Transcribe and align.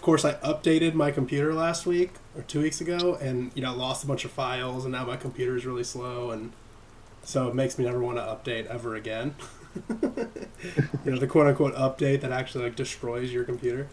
of 0.00 0.04
course, 0.04 0.24
I 0.24 0.32
updated 0.36 0.94
my 0.94 1.10
computer 1.10 1.52
last 1.52 1.84
week 1.84 2.12
or 2.34 2.40
two 2.40 2.62
weeks 2.62 2.80
ago, 2.80 3.18
and 3.20 3.52
you 3.54 3.60
know, 3.60 3.74
lost 3.74 4.02
a 4.02 4.06
bunch 4.06 4.24
of 4.24 4.30
files, 4.30 4.86
and 4.86 4.92
now 4.92 5.04
my 5.04 5.18
computer 5.18 5.54
is 5.56 5.66
really 5.66 5.84
slow, 5.84 6.30
and 6.30 6.52
so 7.22 7.48
it 7.48 7.54
makes 7.54 7.78
me 7.78 7.84
never 7.84 8.00
want 8.00 8.16
to 8.16 8.22
update 8.22 8.64
ever 8.68 8.94
again. 8.94 9.34
you 9.90 11.10
know, 11.10 11.18
the 11.18 11.26
quote 11.26 11.48
unquote 11.48 11.74
update 11.74 12.22
that 12.22 12.32
actually 12.32 12.64
like 12.64 12.76
destroys 12.76 13.30
your 13.30 13.44
computer. 13.44 13.88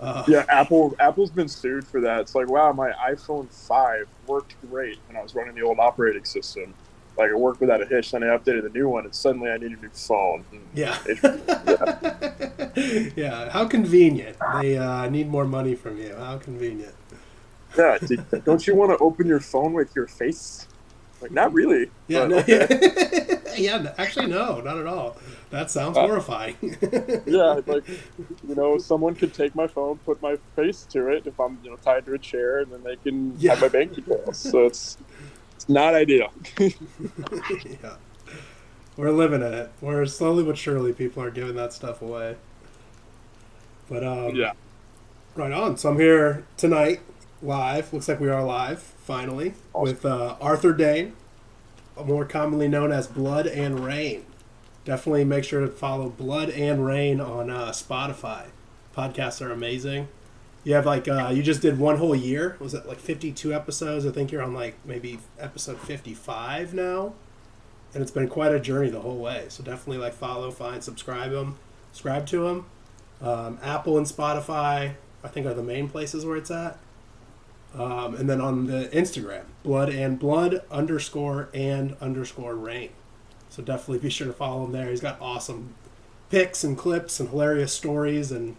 Uh, 0.00 0.22
yeah, 0.28 0.44
Apple 0.48 0.94
Apple's 1.00 1.32
been 1.32 1.48
sued 1.48 1.84
for 1.88 2.00
that. 2.02 2.20
It's 2.20 2.36
like, 2.36 2.48
wow, 2.48 2.72
my 2.72 2.92
iPhone 2.92 3.52
five 3.52 4.06
worked 4.28 4.54
great 4.70 5.00
when 5.08 5.16
I 5.16 5.24
was 5.24 5.34
running 5.34 5.56
the 5.56 5.62
old 5.62 5.80
operating 5.80 6.24
system. 6.24 6.72
Like 7.16 7.30
it 7.30 7.38
worked 7.38 7.60
without 7.60 7.82
a 7.82 7.86
hitch. 7.86 8.12
Then 8.12 8.22
I 8.22 8.28
updated 8.28 8.62
the 8.62 8.70
new 8.70 8.88
one, 8.88 9.04
and 9.04 9.14
suddenly 9.14 9.50
I 9.50 9.58
need 9.58 9.72
a 9.72 9.80
new 9.80 9.90
phone. 9.90 10.44
Yeah. 10.74 10.98
yeah. 11.22 12.70
yeah. 13.16 13.50
How 13.50 13.66
convenient. 13.66 14.36
They 14.60 14.78
uh, 14.78 15.08
need 15.08 15.28
more 15.28 15.44
money 15.44 15.74
from 15.74 15.98
you. 15.98 16.14
How 16.14 16.38
convenient. 16.38 16.94
Yeah. 17.76 17.98
Don't 18.44 18.66
you 18.66 18.74
want 18.74 18.90
to 18.90 18.98
open 18.98 19.26
your 19.26 19.40
phone 19.40 19.72
with 19.72 19.94
your 19.94 20.06
face? 20.06 20.66
Like, 21.20 21.30
not 21.30 21.52
really. 21.52 21.90
Yeah. 22.08 22.26
No, 22.26 22.38
okay. 22.38 23.38
yeah. 23.56 23.94
Actually, 23.98 24.26
no, 24.26 24.60
not 24.60 24.78
at 24.78 24.86
all. 24.86 25.16
That 25.50 25.70
sounds 25.70 25.96
uh, 25.96 26.06
horrifying. 26.06 26.56
yeah, 27.26 27.60
like 27.66 27.86
you 28.48 28.54
know, 28.54 28.78
someone 28.78 29.14
could 29.14 29.34
take 29.34 29.54
my 29.54 29.66
phone, 29.66 29.98
put 29.98 30.20
my 30.22 30.36
face 30.56 30.86
to 30.90 31.08
it 31.08 31.26
if 31.26 31.38
I'm 31.38 31.58
you 31.62 31.70
know 31.70 31.76
tied 31.76 32.06
to 32.06 32.14
a 32.14 32.18
chair, 32.18 32.60
and 32.60 32.72
then 32.72 32.82
they 32.82 32.96
can 32.96 33.38
yeah. 33.38 33.50
have 33.50 33.60
my 33.60 33.68
bank 33.68 33.94
details. 33.94 34.38
So 34.38 34.66
it's 34.66 34.96
not 35.68 35.94
ideal. 35.94 36.32
yeah, 36.58 37.96
we're 38.96 39.10
living 39.10 39.42
in 39.42 39.52
it. 39.54 39.70
We're 39.80 40.06
slowly 40.06 40.44
but 40.44 40.58
surely 40.58 40.92
people 40.92 41.22
are 41.22 41.30
giving 41.30 41.56
that 41.56 41.72
stuff 41.72 42.02
away. 42.02 42.36
But 43.88 44.04
um, 44.04 44.34
yeah, 44.34 44.52
right 45.34 45.52
on. 45.52 45.76
So 45.76 45.90
I'm 45.90 45.98
here 45.98 46.46
tonight, 46.56 47.00
live. 47.42 47.92
Looks 47.92 48.08
like 48.08 48.20
we 48.20 48.28
are 48.28 48.44
live 48.44 48.80
finally 48.82 49.54
awesome. 49.72 49.94
with 49.94 50.04
uh, 50.06 50.36
Arthur 50.40 50.72
Dane, 50.72 51.14
more 52.04 52.24
commonly 52.24 52.68
known 52.68 52.92
as 52.92 53.06
Blood 53.06 53.46
and 53.46 53.80
Rain 53.80 54.24
definitely 54.84 55.24
make 55.24 55.44
sure 55.44 55.60
to 55.60 55.68
follow 55.68 56.08
Blood 56.08 56.50
and 56.50 56.84
Rain 56.84 57.20
on 57.20 57.50
uh, 57.50 57.70
Spotify. 57.70 58.46
Podcasts 58.96 59.44
are 59.44 59.50
amazing. 59.50 60.08
You 60.64 60.74
have 60.74 60.86
like 60.86 61.08
uh, 61.08 61.32
you 61.34 61.42
just 61.42 61.60
did 61.60 61.78
one 61.78 61.96
whole 61.96 62.14
year. 62.14 62.56
Was 62.60 62.74
it 62.74 62.86
like 62.86 63.00
fifty 63.00 63.32
two 63.32 63.52
episodes? 63.52 64.06
I 64.06 64.10
think 64.10 64.30
you're 64.30 64.42
on 64.42 64.54
like 64.54 64.76
maybe 64.84 65.18
episode 65.38 65.78
fifty 65.80 66.14
five 66.14 66.72
now, 66.72 67.14
and 67.92 68.02
it's 68.02 68.12
been 68.12 68.28
quite 68.28 68.54
a 68.54 68.60
journey 68.60 68.90
the 68.90 69.00
whole 69.00 69.18
way. 69.18 69.46
So 69.48 69.64
definitely 69.64 69.98
like 69.98 70.14
follow, 70.14 70.50
find, 70.50 70.82
subscribe 70.82 71.32
them, 71.32 71.58
subscribe 71.90 72.26
to 72.28 72.44
them. 72.44 72.66
Um, 73.20 73.58
Apple 73.62 73.98
and 73.98 74.06
Spotify, 74.06 74.94
I 75.24 75.28
think, 75.28 75.46
are 75.46 75.54
the 75.54 75.62
main 75.62 75.88
places 75.88 76.24
where 76.24 76.36
it's 76.36 76.50
at. 76.50 76.78
Um, 77.74 78.14
and 78.14 78.28
then 78.28 78.40
on 78.40 78.66
the 78.66 78.88
Instagram, 78.92 79.44
blood 79.62 79.88
and 79.88 80.18
blood 80.18 80.62
underscore 80.70 81.48
and 81.54 81.96
underscore 82.00 82.54
rain. 82.54 82.90
So 83.48 83.62
definitely 83.62 83.98
be 83.98 84.10
sure 84.10 84.26
to 84.26 84.32
follow 84.32 84.64
him 84.64 84.72
there. 84.72 84.90
He's 84.90 85.00
got 85.00 85.20
awesome 85.20 85.74
pics 86.30 86.64
and 86.64 86.76
clips 86.76 87.18
and 87.18 87.30
hilarious 87.30 87.72
stories, 87.72 88.30
and 88.30 88.56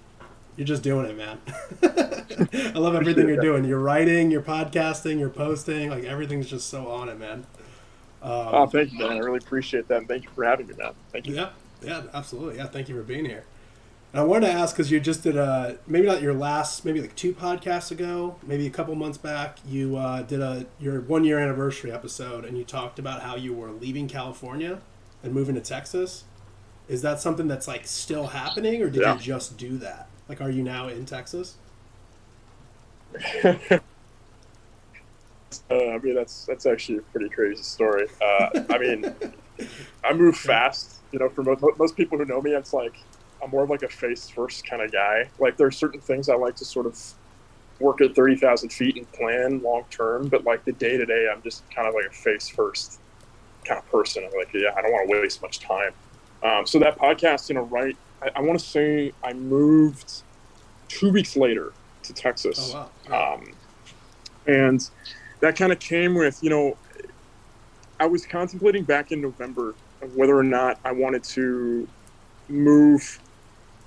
you're 0.55 0.67
just 0.67 0.83
doing 0.83 1.05
it, 1.05 1.17
man. 1.17 1.39
I 2.75 2.79
love 2.79 2.95
everything 2.95 3.27
you're 3.27 3.37
doing. 3.37 3.65
You're 3.65 3.79
writing, 3.79 4.31
you're 4.31 4.41
podcasting, 4.41 5.19
you're 5.19 5.29
posting. 5.29 5.89
Like 5.89 6.03
everything's 6.03 6.49
just 6.49 6.69
so 6.69 6.87
on 6.87 7.09
it, 7.09 7.19
man. 7.19 7.45
Um, 8.21 8.31
oh, 8.31 8.65
thank 8.67 8.93
you, 8.93 8.99
man. 8.99 9.11
I 9.11 9.17
really 9.19 9.39
appreciate 9.39 9.87
that. 9.89 9.97
And 9.99 10.07
thank 10.07 10.23
you 10.23 10.29
for 10.29 10.43
having 10.43 10.67
me, 10.67 10.75
man. 10.75 10.93
Thank 11.11 11.27
you. 11.27 11.35
Yeah, 11.35 11.49
yeah, 11.81 12.03
absolutely. 12.13 12.57
Yeah, 12.57 12.67
thank 12.67 12.87
you 12.87 12.95
for 12.95 13.03
being 13.03 13.25
here. 13.25 13.43
And 14.13 14.21
I 14.21 14.23
wanted 14.25 14.47
to 14.47 14.53
ask 14.53 14.75
because 14.75 14.91
you 14.91 14.99
just 14.99 15.23
did 15.23 15.35
a 15.35 15.77
maybe 15.87 16.05
not 16.05 16.21
your 16.21 16.35
last, 16.35 16.85
maybe 16.85 17.01
like 17.01 17.15
two 17.15 17.33
podcasts 17.33 17.89
ago, 17.89 18.35
maybe 18.43 18.67
a 18.67 18.69
couple 18.69 18.93
months 18.95 19.17
back. 19.17 19.57
You 19.67 19.97
uh, 19.97 20.21
did 20.21 20.39
a 20.39 20.67
your 20.79 21.01
one 21.01 21.23
year 21.23 21.39
anniversary 21.39 21.91
episode, 21.91 22.45
and 22.45 22.57
you 22.57 22.63
talked 22.63 22.99
about 22.99 23.23
how 23.23 23.35
you 23.35 23.53
were 23.53 23.71
leaving 23.71 24.07
California 24.07 24.79
and 25.23 25.33
moving 25.33 25.55
to 25.55 25.61
Texas. 25.61 26.25
Is 26.87 27.01
that 27.01 27.19
something 27.19 27.47
that's 27.47 27.67
like 27.67 27.87
still 27.87 28.27
happening, 28.27 28.83
or 28.83 28.89
did 28.89 29.01
yeah. 29.01 29.15
you 29.15 29.19
just 29.19 29.57
do 29.57 29.77
that? 29.79 30.07
Like, 30.27 30.41
are 30.41 30.49
you 30.49 30.63
now 30.63 30.87
in 30.87 31.05
Texas? 31.05 31.57
uh, 33.43 33.79
I 35.69 35.97
mean, 35.99 36.15
that's 36.15 36.45
that's 36.45 36.65
actually 36.65 36.99
a 36.99 37.01
pretty 37.01 37.29
crazy 37.29 37.61
story. 37.61 38.07
Uh, 38.21 38.49
I 38.69 38.77
mean, 38.77 39.13
I 40.03 40.13
move 40.13 40.37
fast. 40.51 40.97
You 41.11 41.19
know, 41.19 41.29
for 41.29 41.43
most, 41.43 41.63
most 41.77 41.95
people 41.95 42.17
who 42.17 42.25
know 42.25 42.41
me, 42.41 42.51
it's 42.51 42.73
like 42.73 42.95
I'm 43.43 43.51
more 43.51 43.63
of 43.63 43.69
like 43.69 43.83
a 43.83 43.89
face 43.89 44.29
first 44.29 44.65
kind 44.65 44.81
of 44.81 44.91
guy. 44.91 45.29
Like 45.39 45.57
there 45.57 45.67
are 45.67 45.71
certain 45.71 45.99
things 45.99 46.29
I 46.29 46.35
like 46.35 46.55
to 46.57 46.65
sort 46.65 46.85
of 46.85 46.99
work 47.79 48.01
at 48.01 48.15
30,000 48.15 48.69
feet 48.69 48.95
and 48.97 49.11
plan 49.11 49.61
long 49.61 49.83
term, 49.89 50.29
but 50.29 50.43
like 50.43 50.63
the 50.65 50.71
day 50.71 50.97
to 50.97 51.05
day, 51.05 51.27
I'm 51.31 51.41
just 51.41 51.69
kind 51.69 51.87
of 51.87 51.93
like 51.93 52.05
a 52.05 52.13
face 52.13 52.47
first 52.47 52.99
kind 53.65 53.77
of 53.77 53.89
person. 53.91 54.23
I'm 54.23 54.37
like, 54.37 54.53
yeah, 54.53 54.73
I 54.75 54.81
don't 54.81 54.91
want 54.91 55.09
to 55.09 55.21
waste 55.21 55.41
much 55.41 55.59
time. 55.59 55.91
Um, 56.43 56.65
so 56.65 56.79
that 56.79 56.97
podcast, 56.97 57.49
you 57.49 57.55
know, 57.55 57.63
right, 57.63 57.95
I, 58.23 58.39
I 58.39 58.41
want 58.41 58.59
to 58.59 58.65
say 58.65 59.11
I 59.23 59.33
moved 59.33 60.23
two 60.87 61.11
weeks 61.11 61.35
later 61.35 61.73
to 62.03 62.13
Texas. 62.13 62.73
Oh, 62.73 62.89
wow. 63.09 63.33
Um, 63.35 63.53
and 64.45 64.89
that 65.41 65.55
kind 65.55 65.71
of 65.71 65.79
came 65.79 66.15
with, 66.15 66.41
you 66.41 66.49
know, 66.49 66.77
I 67.99 68.05
was 68.05 68.25
contemplating 68.25 68.83
back 68.83 69.11
in 69.11 69.21
November 69.21 69.75
whether 70.15 70.37
or 70.37 70.43
not 70.43 70.79
I 70.83 70.91
wanted 70.91 71.23
to 71.23 71.87
move 72.49 73.19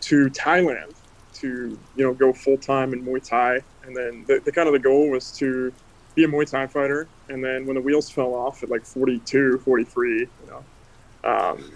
to 0.01 0.31
Thailand 0.31 0.95
to 1.35 1.79
you 1.95 2.05
know 2.05 2.15
go 2.15 2.33
full 2.33 2.57
time 2.57 2.93
in 2.93 3.05
Muay 3.05 3.27
Thai, 3.27 3.57
and 3.85 3.95
then 3.95 4.25
the, 4.27 4.41
the, 4.45 4.53
kind 4.53 4.69
of 4.69 4.73
the 4.73 4.79
goal 4.79 5.11
was 5.11 5.31
to 5.33 5.73
be 6.15 6.25
a 6.25 6.29
Muay 6.29 6.51
Thai 6.51 6.67
fighter, 6.67 7.09
and 7.29 7.45
then 7.45 7.67
when 7.67 7.75
the 7.75 7.83
wheels 7.83 8.11
fell 8.11 8.35
off 8.35 8.63
at 8.63 8.71
like 8.71 8.87
42, 8.87 9.59
43, 9.59 10.21
you 10.21 10.29
know. 10.47 10.65
Um, 11.25 11.71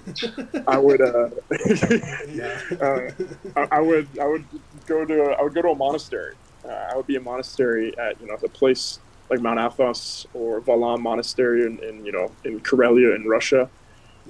I 0.68 0.78
would, 0.78 1.00
uh, 1.00 1.06
uh, 2.80 3.10
I, 3.56 3.68
I, 3.72 3.80
would, 3.80 4.08
I 4.20 4.26
would 4.26 4.44
go 4.86 5.04
to, 5.04 5.22
a, 5.22 5.32
I 5.32 5.42
would 5.42 5.54
go 5.54 5.62
to 5.62 5.70
a 5.70 5.74
monastery. 5.74 6.34
Uh, 6.64 6.68
I 6.68 6.96
would 6.96 7.06
be 7.06 7.16
a 7.16 7.20
monastery 7.20 7.96
at, 7.98 8.20
you 8.20 8.26
know, 8.26 8.34
a 8.34 8.48
place 8.48 9.00
like 9.30 9.40
Mount 9.40 9.58
Athos 9.58 10.26
or 10.34 10.60
Valaam 10.60 11.00
Monastery 11.00 11.64
in, 11.64 11.78
in 11.82 12.04
you 12.04 12.12
know, 12.12 12.30
in 12.44 12.60
Karelia 12.60 13.14
in 13.14 13.26
Russia. 13.26 13.70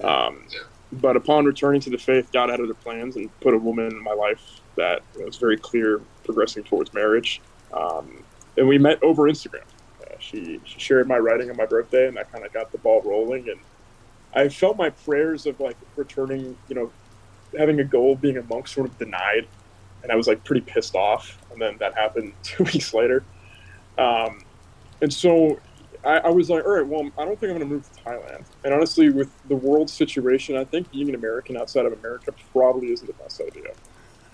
Um, 0.03 0.45
but 0.93 1.15
upon 1.15 1.45
returning 1.45 1.81
to 1.81 1.89
the 1.89 1.97
faith, 1.97 2.31
God 2.31 2.49
added 2.49 2.69
the 2.69 2.75
plans 2.75 3.15
and 3.15 3.29
put 3.39 3.53
a 3.53 3.57
woman 3.57 3.87
in 3.87 4.03
my 4.03 4.13
life 4.13 4.61
that 4.75 5.01
was 5.15 5.37
very 5.37 5.57
clear, 5.57 6.01
progressing 6.23 6.63
towards 6.63 6.93
marriage. 6.93 7.41
Um, 7.73 8.23
and 8.57 8.67
we 8.67 8.77
met 8.77 9.01
over 9.01 9.23
Instagram. 9.23 9.63
Uh, 10.01 10.15
she 10.19 10.59
she 10.65 10.79
shared 10.79 11.07
my 11.07 11.17
writing 11.17 11.49
on 11.49 11.57
my 11.57 11.65
birthday, 11.65 12.07
and 12.07 12.17
that 12.17 12.31
kind 12.31 12.45
of 12.45 12.51
got 12.51 12.71
the 12.71 12.77
ball 12.77 13.01
rolling. 13.01 13.49
And 13.49 13.59
I 14.33 14.49
felt 14.49 14.77
my 14.77 14.89
prayers 14.89 15.45
of 15.45 15.59
like 15.59 15.77
returning, 15.95 16.57
you 16.67 16.75
know, 16.75 16.91
having 17.57 17.79
a 17.79 17.83
goal, 17.83 18.15
being 18.15 18.37
a 18.37 18.43
monk, 18.43 18.67
sort 18.67 18.87
of 18.87 18.97
denied, 18.97 19.47
and 20.03 20.11
I 20.11 20.15
was 20.15 20.27
like 20.27 20.43
pretty 20.43 20.61
pissed 20.61 20.95
off. 20.95 21.37
And 21.51 21.61
then 21.61 21.77
that 21.79 21.93
happened 21.95 22.33
two 22.43 22.63
weeks 22.63 22.93
later. 22.93 23.23
Um, 23.97 24.43
and 25.01 25.11
so 25.11 25.59
I, 26.03 26.17
I, 26.19 26.29
was 26.29 26.49
like, 26.49 26.63
all 26.65 26.71
right, 26.71 26.85
well, 26.85 27.09
I 27.17 27.25
don't 27.25 27.39
think 27.39 27.51
I'm 27.51 27.57
going 27.57 27.59
to 27.59 27.65
move 27.65 27.89
to 27.91 28.03
Thailand. 28.03 28.45
And 28.63 28.73
honestly, 28.73 29.09
with 29.09 29.29
the 29.47 29.55
world 29.55 29.89
situation, 29.89 30.55
I 30.55 30.63
think 30.63 30.91
being 30.91 31.09
an 31.09 31.15
American 31.15 31.57
outside 31.57 31.85
of 31.85 31.93
America 31.93 32.33
probably 32.51 32.91
isn't 32.91 33.05
the 33.05 33.13
best 33.13 33.41
idea. 33.41 33.73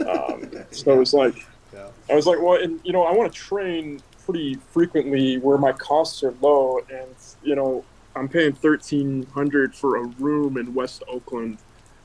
Um, 0.09 0.51
so 0.71 0.93
it 0.93 0.97
was 0.97 1.13
like, 1.13 1.35
yeah. 1.73 1.89
I 2.09 2.15
was 2.15 2.25
like, 2.25 2.39
well, 2.41 2.61
and 2.61 2.79
you 2.83 2.93
know, 2.93 3.03
I 3.03 3.11
want 3.11 3.31
to 3.33 3.37
train 3.37 4.01
pretty 4.25 4.55
frequently 4.55 5.37
where 5.37 5.57
my 5.57 5.71
costs 5.73 6.23
are 6.23 6.33
low, 6.41 6.79
and 6.91 7.15
you 7.43 7.55
know, 7.55 7.83
I'm 8.17 8.29
paying 8.29 8.53
thirteen 8.53 9.25
hundred 9.27 9.75
for 9.75 9.97
a 9.97 10.03
room 10.03 10.57
in 10.57 10.73
West 10.73 11.03
Oakland, 11.07 11.59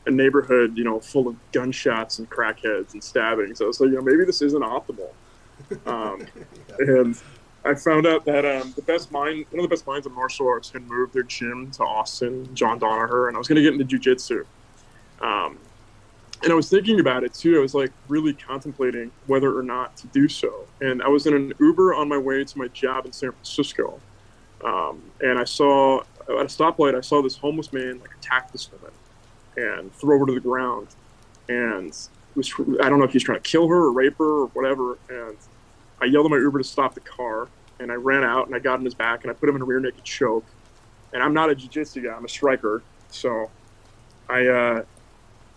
a 0.06 0.10
neighborhood, 0.10 0.76
you 0.76 0.84
know, 0.84 1.00
full 1.00 1.28
of 1.28 1.36
gunshots 1.52 2.18
and 2.18 2.28
crackheads 2.28 2.92
and 2.92 3.02
stabbing. 3.02 3.54
So 3.54 3.64
I 3.64 3.68
was 3.68 3.80
like, 3.80 3.90
you 3.90 3.96
know, 3.96 4.02
maybe 4.02 4.24
this 4.24 4.42
isn't 4.42 4.62
optimal. 4.62 5.10
Um, 5.86 6.26
yeah. 6.36 7.00
And 7.00 7.22
I 7.64 7.74
found 7.74 8.06
out 8.06 8.24
that 8.24 8.44
um, 8.44 8.72
the 8.74 8.82
best 8.82 9.12
mind, 9.12 9.46
one 9.50 9.60
of 9.60 9.70
the 9.70 9.74
best 9.74 9.86
minds 9.86 10.06
of 10.06 10.12
martial 10.12 10.48
arts, 10.48 10.70
had 10.70 10.82
moved 10.82 11.14
their 11.14 11.22
gym 11.22 11.70
to 11.72 11.84
Austin, 11.84 12.52
John 12.54 12.80
Danaher, 12.80 13.28
and 13.28 13.36
I 13.36 13.38
was 13.38 13.48
going 13.48 13.56
to 13.56 13.62
get 13.62 13.80
into 13.80 13.84
jujitsu. 13.84 14.44
Um, 15.20 15.58
and 16.42 16.50
I 16.50 16.54
was 16.54 16.68
thinking 16.68 16.98
about 16.98 17.22
it 17.22 17.32
too. 17.34 17.56
I 17.56 17.60
was 17.60 17.74
like 17.74 17.92
really 18.08 18.32
contemplating 18.32 19.12
whether 19.26 19.56
or 19.56 19.62
not 19.62 19.96
to 19.98 20.08
do 20.08 20.28
so. 20.28 20.66
And 20.80 21.02
I 21.02 21.08
was 21.08 21.26
in 21.26 21.34
an 21.34 21.52
Uber 21.60 21.94
on 21.94 22.08
my 22.08 22.18
way 22.18 22.42
to 22.42 22.58
my 22.58 22.68
job 22.68 23.06
in 23.06 23.12
San 23.12 23.30
Francisco, 23.30 24.00
um, 24.64 25.02
and 25.20 25.38
I 25.38 25.44
saw 25.44 26.00
at 26.00 26.28
a 26.28 26.44
stoplight, 26.44 26.94
I 26.94 27.00
saw 27.00 27.22
this 27.22 27.36
homeless 27.36 27.72
man 27.72 28.00
like 28.00 28.14
attack 28.14 28.52
this 28.52 28.70
woman 28.70 28.92
and 29.56 29.94
throw 29.94 30.18
her 30.18 30.26
to 30.26 30.34
the 30.34 30.40
ground, 30.40 30.88
and 31.48 31.96
was 32.34 32.52
I 32.80 32.88
don't 32.88 32.98
know 32.98 33.04
if 33.04 33.12
he's 33.12 33.24
trying 33.24 33.40
to 33.40 33.48
kill 33.48 33.68
her 33.68 33.76
or 33.76 33.92
rape 33.92 34.18
her 34.18 34.42
or 34.42 34.46
whatever, 34.48 34.98
and 35.08 35.36
I 36.00 36.06
yelled 36.06 36.26
at 36.26 36.30
my 36.30 36.38
Uber 36.38 36.58
to 36.58 36.64
stop 36.64 36.94
the 36.94 37.00
car, 37.00 37.48
and 37.78 37.90
I 37.92 37.94
ran 37.94 38.24
out 38.24 38.46
and 38.46 38.54
I 38.54 38.58
got 38.58 38.78
in 38.78 38.84
his 38.84 38.94
back 38.94 39.22
and 39.22 39.30
I 39.30 39.34
put 39.34 39.48
him 39.48 39.56
in 39.56 39.62
a 39.62 39.64
rear 39.64 39.80
naked 39.80 40.04
choke. 40.04 40.44
And 41.12 41.22
I'm 41.22 41.34
not 41.34 41.50
a 41.50 41.54
jiu-jitsu 41.54 42.02
guy; 42.02 42.14
I'm 42.14 42.24
a 42.24 42.28
striker, 42.28 42.82
so 43.10 43.50
I 44.28 44.46
uh, 44.46 44.82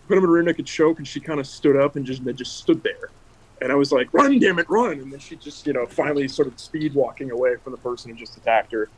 put 0.06 0.18
him 0.18 0.24
in 0.24 0.28
a 0.28 0.32
rear 0.32 0.42
naked 0.42 0.66
choke, 0.66 0.98
and 0.98 1.08
she 1.08 1.20
kind 1.20 1.40
of 1.40 1.46
stood 1.46 1.76
up 1.76 1.96
and 1.96 2.04
just 2.04 2.22
just 2.34 2.58
stood 2.58 2.82
there. 2.82 3.08
And 3.60 3.72
I 3.72 3.74
was 3.74 3.90
like, 3.90 4.12
run, 4.12 4.38
damn 4.38 4.58
it, 4.58 4.68
run. 4.68 5.00
And 5.00 5.12
then 5.12 5.18
she 5.18 5.36
just, 5.36 5.66
you 5.66 5.72
know, 5.72 5.86
finally 5.86 6.28
sort 6.28 6.48
of 6.48 6.58
speed 6.58 6.94
walking 6.94 7.30
away 7.30 7.56
from 7.56 7.72
the 7.72 7.78
person 7.78 8.10
who 8.10 8.16
just 8.16 8.36
attacked 8.36 8.72
her. 8.72 8.88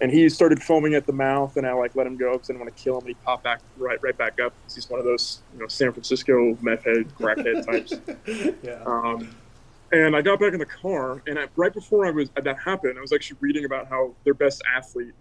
And 0.00 0.10
he 0.10 0.26
started 0.30 0.62
foaming 0.62 0.94
at 0.94 1.06
the 1.06 1.12
mouth, 1.12 1.58
and 1.58 1.66
I 1.66 1.74
like 1.74 1.94
let 1.94 2.06
him 2.06 2.16
go 2.16 2.32
because 2.32 2.48
I 2.48 2.54
didn't 2.54 2.64
want 2.64 2.76
to 2.76 2.82
kill 2.82 2.94
him. 2.94 3.00
And 3.00 3.08
he 3.08 3.14
popped 3.22 3.44
back 3.44 3.60
right, 3.76 4.02
right 4.02 4.16
back 4.16 4.40
up. 4.40 4.54
Because 4.62 4.74
he's 4.74 4.88
one 4.88 4.98
of 4.98 5.04
those, 5.04 5.40
you 5.52 5.60
know, 5.60 5.68
San 5.68 5.92
Francisco 5.92 6.56
meth 6.62 6.84
head, 6.84 7.14
crackhead 7.18 7.66
types. 7.70 7.92
yeah. 8.62 8.82
Um, 8.86 9.34
and 9.92 10.16
I 10.16 10.22
got 10.22 10.40
back 10.40 10.52
in 10.52 10.58
the 10.58 10.66
car, 10.66 11.22
and 11.26 11.38
I, 11.38 11.46
right 11.56 11.72
before 11.72 12.06
I 12.06 12.10
was 12.10 12.30
that 12.30 12.58
happened, 12.58 12.96
I 12.96 13.00
was 13.00 13.12
actually 13.12 13.38
reading 13.40 13.64
about 13.64 13.88
how 13.88 14.14
their 14.24 14.34
best 14.34 14.62
athlete 14.74 15.12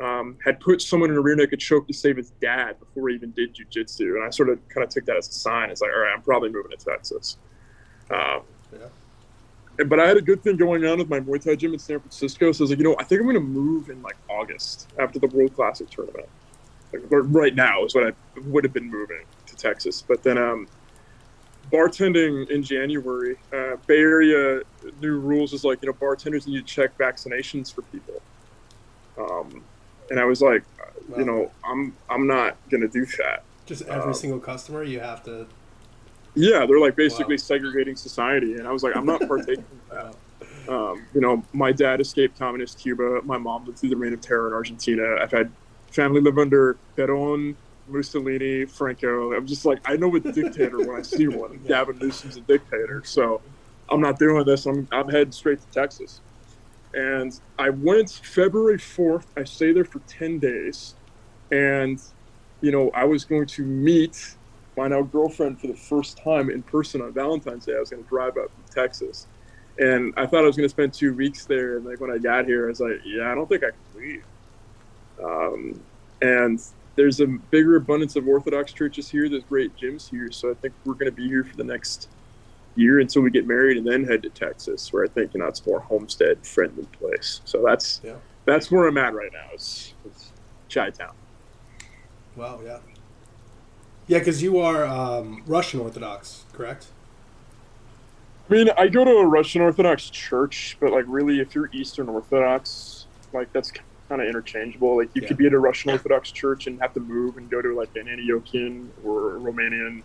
um, 0.00 0.36
had 0.44 0.60
put 0.60 0.82
someone 0.82 1.10
in 1.10 1.16
a 1.16 1.20
rear 1.20 1.36
naked 1.36 1.60
choke 1.60 1.86
to 1.86 1.94
save 1.94 2.16
his 2.16 2.30
dad 2.42 2.78
before 2.80 3.08
he 3.08 3.14
even 3.14 3.30
did 3.30 3.54
jujitsu, 3.54 4.16
and 4.16 4.24
I 4.24 4.30
sort 4.30 4.48
of 4.48 4.58
kind 4.68 4.84
of 4.84 4.90
took 4.90 5.06
that 5.06 5.16
as 5.16 5.28
a 5.28 5.32
sign. 5.32 5.70
It's 5.70 5.80
like, 5.80 5.90
all 5.92 6.00
right, 6.00 6.12
I'm 6.14 6.22
probably 6.22 6.50
moving 6.50 6.76
to 6.76 6.84
Texas. 6.84 7.38
Um, 8.10 8.42
Yeah. 8.72 9.84
but 9.86 10.00
I 10.00 10.06
had 10.06 10.16
a 10.16 10.22
good 10.22 10.42
thing 10.42 10.56
going 10.56 10.84
on 10.86 10.98
with 10.98 11.08
my 11.08 11.20
Muay 11.20 11.42
Thai 11.42 11.56
gym 11.56 11.72
in 11.72 11.78
San 11.78 12.00
Francisco, 12.00 12.52
so 12.52 12.62
I 12.62 12.64
was 12.64 12.70
like, 12.70 12.78
you 12.78 12.84
know, 12.84 12.96
I 12.98 13.04
think 13.04 13.20
I'm 13.20 13.26
going 13.26 13.34
to 13.34 13.40
move 13.40 13.90
in 13.90 14.00
like 14.02 14.16
August 14.28 14.88
after 14.98 15.18
the 15.18 15.26
World 15.28 15.54
Classic 15.54 15.88
tournament. 15.90 16.28
Like, 16.92 17.02
or 17.10 17.22
right 17.22 17.54
now 17.54 17.84
is 17.84 17.94
what 17.94 18.06
I 18.06 18.12
would 18.46 18.64
have 18.64 18.72
been 18.72 18.90
moving 18.90 19.24
to 19.46 19.56
Texas, 19.56 20.02
but 20.06 20.22
then 20.22 20.38
um, 20.38 20.66
bartending 21.70 22.48
in 22.50 22.62
January, 22.62 23.36
uh, 23.52 23.76
Bay 23.86 23.98
Area 23.98 24.62
new 25.00 25.18
rules 25.18 25.52
is 25.52 25.64
like 25.64 25.82
you 25.82 25.88
know 25.88 25.92
bartenders 25.94 26.46
need 26.46 26.56
to 26.58 26.62
check 26.62 26.96
vaccinations 26.96 27.74
for 27.74 27.82
people. 27.82 28.22
Um, 29.18 29.64
and 30.10 30.20
I 30.20 30.24
was 30.24 30.40
like, 30.40 30.62
Wow. 31.08 31.18
you 31.18 31.24
know, 31.24 31.52
I'm 31.64 31.96
I'm 32.08 32.26
not 32.26 32.56
gonna 32.70 32.88
do 32.88 33.04
that. 33.18 33.44
Just 33.66 33.82
every 33.82 34.10
uh, 34.10 34.14
single 34.14 34.40
customer, 34.40 34.82
you 34.82 35.00
have 35.00 35.22
to. 35.24 35.46
Yeah, 36.36 36.66
they're 36.66 36.80
like 36.80 36.96
basically 36.96 37.36
Wow. 37.36 37.38
segregating 37.38 37.96
society, 37.96 38.54
and 38.56 38.68
I 38.68 38.72
was 38.72 38.84
like, 38.84 38.96
I'm 38.96 39.06
not 39.06 39.26
partaking 39.28 39.66
in 39.72 39.82
that. 39.90 40.16
Um, 40.68 41.08
you 41.14 41.20
know, 41.22 41.44
my 41.54 41.72
dad 41.72 42.00
escaped 42.00 42.38
communist 42.38 42.80
Cuba. 42.80 43.22
My 43.24 43.38
mom 43.38 43.66
lived 43.66 43.80
through 43.80 43.90
the 43.90 43.98
reign 43.98 44.14
of 44.14 44.22
terror 44.22 44.48
in 44.48 44.54
Argentina. 44.54 45.16
I've 45.20 45.32
had 45.32 45.54
family 45.92 46.22
live 46.22 46.38
under 46.38 46.80
Perón, 46.98 47.56
Mussolini, 47.88 48.66
Franco. 48.66 49.34
I'm 49.34 49.46
just 49.46 49.66
like, 49.66 49.80
I 49.86 49.96
know 49.96 50.14
a 50.16 50.20
dictator 50.20 50.82
when 50.82 50.98
I 50.98 51.02
see 51.02 51.28
one. 51.28 51.52
And 51.54 51.66
Gavin 51.66 51.98
Newsom's 52.00 52.38
a 52.38 52.42
dictator, 52.42 53.02
so 53.06 53.42
I'm 53.90 54.00
not 54.00 54.18
doing 54.18 54.44
this. 54.46 54.66
I'm 54.66 54.88
I'm 54.92 55.08
heading 55.10 55.32
straight 55.32 55.60
to 55.62 55.68
Texas. 55.70 56.22
And 56.94 57.32
I 57.58 57.70
went 57.70 58.10
February 58.10 58.78
4th. 58.78 59.26
I 59.36 59.44
stayed 59.44 59.76
there 59.76 59.84
for 59.86 60.00
10 60.00 60.40
days, 60.40 60.96
and 61.50 61.98
you 62.62 62.72
know, 62.72 62.90
I 62.94 63.04
was 63.04 63.24
going 63.26 63.46
to 63.48 63.64
meet 63.64 64.16
my 64.76 64.88
now 64.88 65.02
girlfriend 65.02 65.60
for 65.60 65.66
the 65.68 65.74
first 65.74 66.18
time 66.18 66.50
in 66.50 66.62
person 66.62 67.00
on 67.00 67.12
Valentine's 67.12 67.64
Day. 67.66 67.74
I 67.76 67.80
was 67.80 67.90
going 67.90 68.02
to 68.02 68.08
drive 68.08 68.36
up 68.36 68.50
from 68.52 68.64
Texas 68.70 69.26
and 69.78 70.14
I 70.16 70.26
thought 70.26 70.42
I 70.44 70.46
was 70.46 70.56
going 70.56 70.64
to 70.66 70.70
spend 70.70 70.94
two 70.94 71.14
weeks 71.14 71.44
there. 71.44 71.76
And 71.76 71.86
like 71.86 72.00
when 72.00 72.10
I 72.10 72.18
got 72.18 72.46
here, 72.46 72.66
I 72.66 72.68
was 72.68 72.80
like, 72.80 73.00
yeah, 73.04 73.30
I 73.30 73.34
don't 73.34 73.48
think 73.48 73.62
I 73.62 73.70
can 73.70 74.00
leave. 74.02 74.24
Um, 75.22 75.80
and 76.22 76.60
there's 76.94 77.20
a 77.20 77.26
bigger 77.26 77.76
abundance 77.76 78.16
of 78.16 78.26
Orthodox 78.26 78.72
churches 78.72 79.10
here. 79.10 79.28
There's 79.28 79.44
great 79.44 79.76
gyms 79.76 80.08
here, 80.08 80.30
so 80.32 80.50
I 80.50 80.54
think 80.54 80.72
we're 80.84 80.94
going 80.94 81.10
to 81.10 81.16
be 81.16 81.28
here 81.28 81.44
for 81.44 81.56
the 81.56 81.64
next 81.64 82.08
year 82.74 83.00
until 83.00 83.22
we 83.22 83.30
get 83.30 83.46
married, 83.46 83.76
and 83.76 83.86
then 83.86 84.04
head 84.04 84.22
to 84.22 84.30
Texas, 84.30 84.92
where 84.92 85.04
I 85.04 85.08
think 85.08 85.34
you 85.34 85.40
know 85.40 85.46
it's 85.46 85.66
more 85.66 85.80
homestead 85.80 86.46
friendly 86.46 86.84
place. 86.98 87.40
So 87.44 87.62
that's 87.64 88.00
Yeah. 88.02 88.16
that's 88.46 88.70
where 88.70 88.86
I'm 88.86 88.96
at 88.98 89.14
right 89.14 89.30
now. 89.32 89.48
It's, 89.52 89.94
it's 90.06 90.32
Chi 90.72 90.90
Town. 90.90 91.12
wow. 92.34 92.60
Yeah. 92.64 92.78
Yeah, 94.08 94.18
because 94.18 94.42
you 94.42 94.58
are 94.60 94.84
um, 94.86 95.42
Russian 95.46 95.80
Orthodox, 95.80 96.44
correct? 96.52 96.86
I 98.48 98.52
mean, 98.54 98.70
I 98.78 98.86
go 98.86 99.04
to 99.04 99.10
a 99.10 99.26
Russian 99.26 99.62
Orthodox 99.62 100.08
church, 100.08 100.76
but 100.80 100.92
like 100.92 101.04
really, 101.08 101.40
if 101.40 101.54
you're 101.54 101.68
Eastern 101.72 102.08
Orthodox, 102.08 103.06
like 103.32 103.52
that's 103.52 103.72
kind 104.08 104.22
of 104.22 104.28
interchangeable. 104.28 104.96
Like 104.96 105.10
you 105.14 105.22
Yeah. 105.22 105.28
could 105.28 105.36
be 105.36 105.46
at 105.46 105.52
a 105.52 105.58
Russian 105.58 105.90
Orthodox 105.90 106.30
church 106.30 106.68
and 106.68 106.80
have 106.80 106.94
to 106.94 107.00
move 107.00 107.36
and 107.38 107.50
go 107.50 107.60
to 107.60 107.74
like 107.76 107.90
an 107.96 108.06
Antiochian 108.06 108.86
or 109.04 109.32
Romanian, 109.40 110.02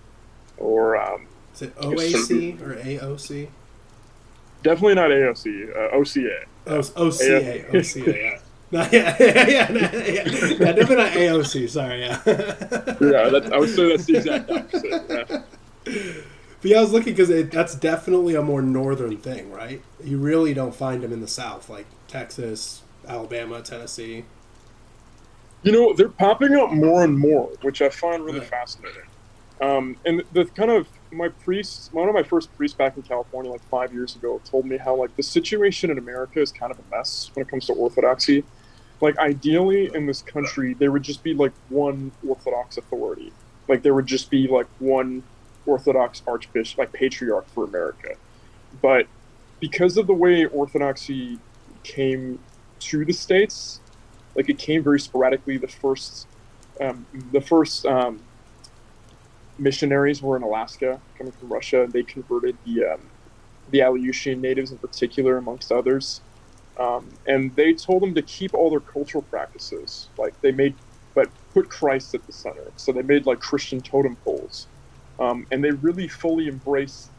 or 0.58 0.98
um, 0.98 1.28
Is 1.54 1.62
it 1.62 1.76
OAC 1.76 2.60
or 2.62 2.76
AOC? 2.78 3.50
definitely 4.64 4.96
not 4.96 5.12
AOC, 5.12 5.76
uh, 5.76 5.96
OCA. 5.96 6.46
Oh, 6.68 6.78
OCA, 6.96 7.68
OCA, 7.78 8.20
yeah. 8.20 8.40
No, 8.72 8.88
yeah, 8.92 9.16
yeah, 9.20 9.48
yeah, 9.50 9.72
yeah, 9.72 10.24
yeah, 10.60 10.72
definitely 10.72 10.96
not 10.96 11.14
AOC. 11.14 11.68
Sorry, 11.68 12.02
yeah. 12.02 12.22
Yeah, 13.02 13.30
that, 13.30 13.50
I 13.52 13.58
would 13.58 13.70
say 13.70 13.90
that's 13.90 14.06
the 14.06 14.16
exact 14.16 14.50
opposite. 14.50 14.96
Yeah. 15.10 15.26
But 16.62 16.70
yeah, 16.72 16.78
I 16.78 16.82
was 16.82 16.92
looking 16.92 17.14
because 17.16 17.30
that's 17.50 17.76
definitely 17.76 18.36
a 18.36 18.42
more 18.42 18.62
northern 18.62 19.18
thing, 19.18 19.50
right? 19.52 19.84
You 20.04 20.20
really 20.20 20.54
don't 20.54 20.76
find 20.76 21.02
them 21.04 21.12
in 21.12 21.20
the 21.22 21.28
South, 21.28 21.70
like 21.70 21.88
Texas, 22.08 22.84
Alabama, 23.08 23.62
Tennessee. 23.62 24.30
You 25.64 25.72
know, 25.72 25.94
they're 25.94 26.10
popping 26.10 26.56
up 26.56 26.72
more 26.72 27.04
and 27.04 27.18
more, 27.18 27.52
which 27.62 27.82
I 27.82 27.90
find 27.90 28.24
really 28.26 28.40
Yeah. 28.40 28.46
fascinating. 28.50 29.04
Um, 29.62 29.98
and 30.06 30.24
the 30.32 30.46
kind 30.46 30.72
of 30.72 30.88
my 31.12 31.30
priest, 31.30 31.90
one 31.94 32.08
of 32.10 32.16
my 32.16 32.24
first 32.24 32.52
priests 32.56 32.76
back 32.76 32.98
in 32.98 33.04
California, 33.04 33.52
like 33.52 33.64
five 33.70 33.94
years 33.94 34.16
ago, 34.16 34.42
told 34.44 34.66
me 34.66 34.78
how 34.78 34.96
like 34.96 35.16
the 35.16 35.24
situation 35.24 35.92
in 35.92 36.00
America 36.00 36.42
is 36.42 36.52
kind 36.52 36.72
of 36.72 36.80
a 36.80 36.84
mess 36.90 37.30
when 37.34 37.44
it 37.46 37.50
comes 37.50 37.68
to 37.68 37.74
orthodoxy. 37.74 38.48
Like 39.02 39.18
ideally 39.18 39.90
in 39.94 40.06
this 40.06 40.22
country, 40.22 40.76
there 40.76 40.92
would 40.92 41.04
just 41.04 41.24
be 41.24 41.34
like 41.34 41.54
one 41.70 42.12
Orthodox 42.28 42.78
authority. 42.78 43.34
Like 43.68 43.82
there 43.84 43.94
would 43.94 44.06
just 44.06 44.30
be 44.30 44.48
like 44.48 44.68
one 44.80 45.24
Orthodox 45.66 46.22
archbishop, 46.28 46.78
like 46.78 46.94
patriarch 46.94 47.48
for 47.50 47.64
America. 47.64 48.16
But 48.82 49.08
because 49.60 49.98
of 49.98 50.08
the 50.08 50.14
way 50.14 50.46
Orthodoxy 50.46 51.40
came 51.84 52.40
to 52.80 53.06
the 53.06 53.14
states, 53.14 53.80
like 54.36 54.50
it 54.50 54.58
came 54.58 54.84
very 54.84 55.00
sporadically. 55.00 55.58
The 55.58 55.68
first, 55.68 56.28
um, 56.80 57.06
the 57.32 57.42
first 57.42 57.86
um, 57.86 58.22
missionaries 59.58 60.22
were 60.22 60.38
in 60.38 60.44
Alaska, 60.44 61.00
coming 61.18 61.34
from 61.34 61.52
Russia. 61.52 61.88
They 61.90 62.04
converted 62.04 62.58
the 62.66 62.94
um, 62.94 63.02
the 63.70 63.82
Aleutian 63.82 64.42
natives 64.42 64.72
in 64.72 64.78
particular, 64.78 65.38
amongst 65.38 65.72
others, 65.72 66.22
um, 66.78 67.10
and 67.28 67.56
they 67.56 67.74
told 67.74 68.02
them 68.02 68.14
to 68.16 68.22
keep 68.22 68.54
all 68.54 68.70
their 68.70 68.80
cultural 68.80 69.24
practices. 69.24 70.08
Like 70.18 70.40
they 70.42 70.52
made, 70.52 70.76
but 71.14 71.30
put 71.54 71.70
Christ 71.70 72.16
at 72.16 72.26
the 72.26 72.34
center. 72.34 72.72
So 72.76 72.92
they 72.92 73.02
made 73.02 73.26
like 73.26 73.40
Christian 73.40 73.82
totem 73.82 74.16
poles, 74.18 74.68
um, 75.20 75.46
and 75.52 75.64
they 75.64 75.72
really 75.72 76.08
fully 76.08 76.48
embraced 76.48 77.12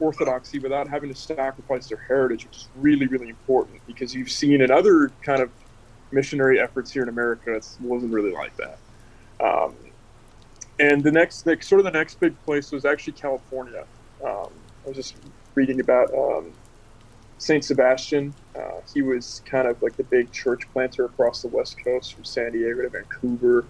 orthodoxy 0.00 0.58
without 0.58 0.88
having 0.88 1.12
to 1.12 1.18
sacrifice 1.18 1.88
their 1.88 1.98
heritage, 2.08 2.44
which 2.44 2.56
is 2.56 2.68
really, 2.76 3.06
really 3.06 3.28
important 3.28 3.80
because 3.86 4.14
you've 4.14 4.30
seen 4.30 4.60
in 4.60 4.70
other 4.70 5.10
kind 5.22 5.40
of 5.40 5.50
missionary 6.12 6.60
efforts 6.60 6.92
here 6.92 7.02
in 7.02 7.08
America, 7.08 7.54
it 7.54 7.66
wasn't 7.80 8.12
really 8.12 8.32
like 8.32 8.52
that. 8.56 8.78
Um, 9.40 9.74
and 10.78 11.02
the 11.02 11.10
next, 11.10 11.46
like, 11.46 11.62
sort 11.62 11.80
of 11.80 11.84
the 11.84 11.90
next 11.90 12.20
big 12.20 12.34
place 12.44 12.70
was 12.70 12.84
actually 12.84 13.14
California. 13.14 13.84
Um, 14.24 14.50
I 14.84 14.88
was 14.88 14.96
just 14.96 15.16
reading 15.54 15.80
about 15.80 16.12
Saint 17.38 17.64
Sebastian. 17.64 18.34
Uh, 18.54 18.80
he 18.92 19.02
was 19.02 19.42
kind 19.44 19.68
of 19.68 19.80
like 19.82 19.96
the 19.96 20.04
big 20.04 20.32
church 20.32 20.62
planter 20.72 21.04
across 21.04 21.42
the 21.42 21.48
West 21.48 21.82
Coast 21.82 22.14
from 22.14 22.24
San 22.24 22.52
Diego 22.52 22.82
to 22.82 22.88
Vancouver. 22.88 23.64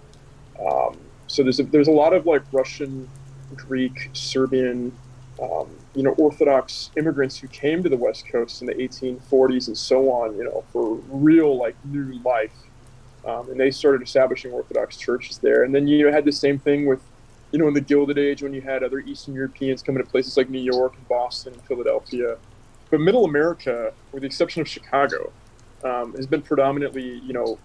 Um, 0.65 0.97
so 1.27 1.43
there's 1.43 1.59
a, 1.59 1.63
there's 1.63 1.89
a 1.89 1.91
lot 1.91 2.13
of 2.13 2.25
like 2.25 2.41
Russian, 2.51 3.09
Greek, 3.55 4.09
Serbian, 4.13 4.91
um, 5.41 5.69
you 5.93 6.03
know, 6.03 6.11
Orthodox 6.11 6.91
immigrants 6.95 7.37
who 7.37 7.47
came 7.47 7.83
to 7.83 7.89
the 7.89 7.97
West 7.97 8.27
Coast 8.27 8.61
in 8.61 8.67
the 8.67 8.73
1840s 8.73 9.67
and 9.67 9.77
so 9.77 10.09
on, 10.11 10.35
you 10.37 10.43
know, 10.43 10.63
for 10.71 10.95
real 11.09 11.57
like 11.57 11.75
new 11.85 12.19
life. 12.23 12.53
Um, 13.25 13.49
and 13.49 13.59
they 13.59 13.71
started 13.71 14.01
establishing 14.01 14.51
Orthodox 14.51 14.95
churches 14.97 15.37
there. 15.37 15.63
And 15.63 15.75
then 15.75 15.87
you 15.87 16.07
had 16.07 16.23
the 16.23 16.31
same 16.31 16.57
thing 16.57 16.85
with, 16.85 17.01
you 17.51 17.59
know, 17.59 17.67
in 17.67 17.73
the 17.73 17.81
Gilded 17.81 18.17
Age 18.17 18.41
when 18.41 18.53
you 18.53 18.61
had 18.61 18.83
other 18.83 18.99
Eastern 18.99 19.33
Europeans 19.35 19.83
coming 19.83 20.01
to 20.01 20.09
places 20.09 20.37
like 20.37 20.49
New 20.49 20.61
York 20.61 20.95
and 20.95 21.07
Boston 21.07 21.53
and 21.53 21.61
Philadelphia. 21.63 22.37
But 22.89 23.01
Middle 23.01 23.25
America, 23.25 23.93
with 24.11 24.21
the 24.21 24.27
exception 24.27 24.61
of 24.61 24.67
Chicago, 24.67 25.31
um, 25.83 26.13
has 26.15 26.25
been 26.25 26.41
predominantly, 26.41 27.19
you 27.19 27.33
know, 27.33 27.59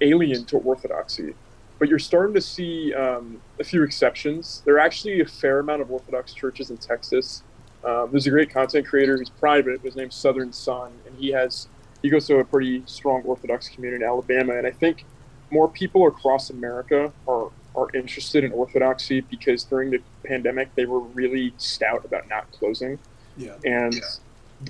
alien 0.00 0.44
to 0.46 0.58
Orthodoxy 0.58 1.34
but 1.82 1.88
you're 1.88 1.98
starting 1.98 2.32
to 2.32 2.40
see 2.40 2.94
um, 2.94 3.40
a 3.58 3.64
few 3.64 3.82
exceptions. 3.82 4.62
There 4.64 4.76
are 4.76 4.78
actually 4.78 5.20
a 5.20 5.24
fair 5.24 5.58
amount 5.58 5.82
of 5.82 5.90
Orthodox 5.90 6.32
churches 6.32 6.70
in 6.70 6.76
Texas. 6.76 7.42
Um, 7.84 8.08
there's 8.12 8.28
a 8.28 8.30
great 8.30 8.50
content 8.50 8.86
creator 8.86 9.18
who's 9.18 9.30
private. 9.30 9.80
His 9.80 9.96
name's 9.96 10.14
Southern 10.14 10.52
Sun, 10.52 10.92
and 11.04 11.16
he 11.18 11.32
has 11.32 11.66
he 12.00 12.08
goes 12.08 12.24
to 12.28 12.38
a 12.38 12.44
pretty 12.44 12.84
strong 12.86 13.22
Orthodox 13.22 13.68
community 13.68 14.04
in 14.04 14.08
Alabama. 14.08 14.54
And 14.54 14.64
I 14.64 14.70
think 14.70 15.04
more 15.50 15.66
people 15.66 16.06
across 16.06 16.50
America 16.50 17.12
are 17.26 17.50
are 17.74 17.88
interested 17.96 18.44
in 18.44 18.52
Orthodoxy 18.52 19.22
because 19.22 19.64
during 19.64 19.90
the 19.90 20.00
pandemic 20.24 20.72
they 20.76 20.86
were 20.86 21.00
really 21.00 21.52
stout 21.56 22.04
about 22.04 22.28
not 22.28 22.48
closing, 22.52 22.96
yeah. 23.36 23.56
and 23.64 24.00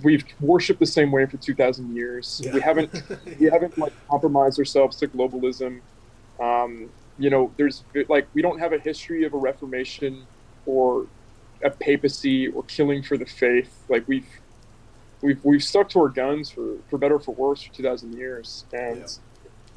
we've 0.03 0.25
worshipped 0.41 0.81
the 0.81 0.87
same 0.87 1.13
way 1.13 1.27
for 1.27 1.37
2,000 1.37 1.95
years. 1.95 2.41
yeah. 2.45 2.53
We 2.53 2.61
haven't 2.61 3.03
we 3.39 3.47
haven't 3.47 3.77
like 3.79 3.93
compromised 4.09 4.59
ourselves 4.59 4.97
to 4.99 5.09
globalism. 5.09 5.81
Um, 6.41 6.91
you 7.19 7.31
know, 7.31 7.53
there's 7.57 7.85
like 8.09 8.27
we 8.35 8.43
don't 8.43 8.59
have 8.59 8.73
a 8.73 8.79
history 8.79 9.25
of 9.25 9.35
a 9.35 9.39
reformation 9.39 10.27
or 10.67 11.07
a 11.63 11.71
papacy 11.71 12.49
or 12.49 12.63
killing 12.65 13.03
for 13.03 13.17
the 13.17 13.27
faith. 13.27 13.73
Like 13.89 14.07
we've 14.09 14.27
we've 15.21 15.45
we've 15.45 15.63
stuck 15.63 15.89
to 15.91 16.01
our 16.01 16.09
guns 16.09 16.51
for 16.51 16.77
for 16.89 16.99
better 16.99 17.17
or 17.17 17.21
for 17.21 17.35
worse 17.35 17.63
for 17.63 17.73
two 17.73 17.83
thousand 17.83 18.15
years, 18.15 18.65
and 18.73 18.99
yeah. 18.99 19.07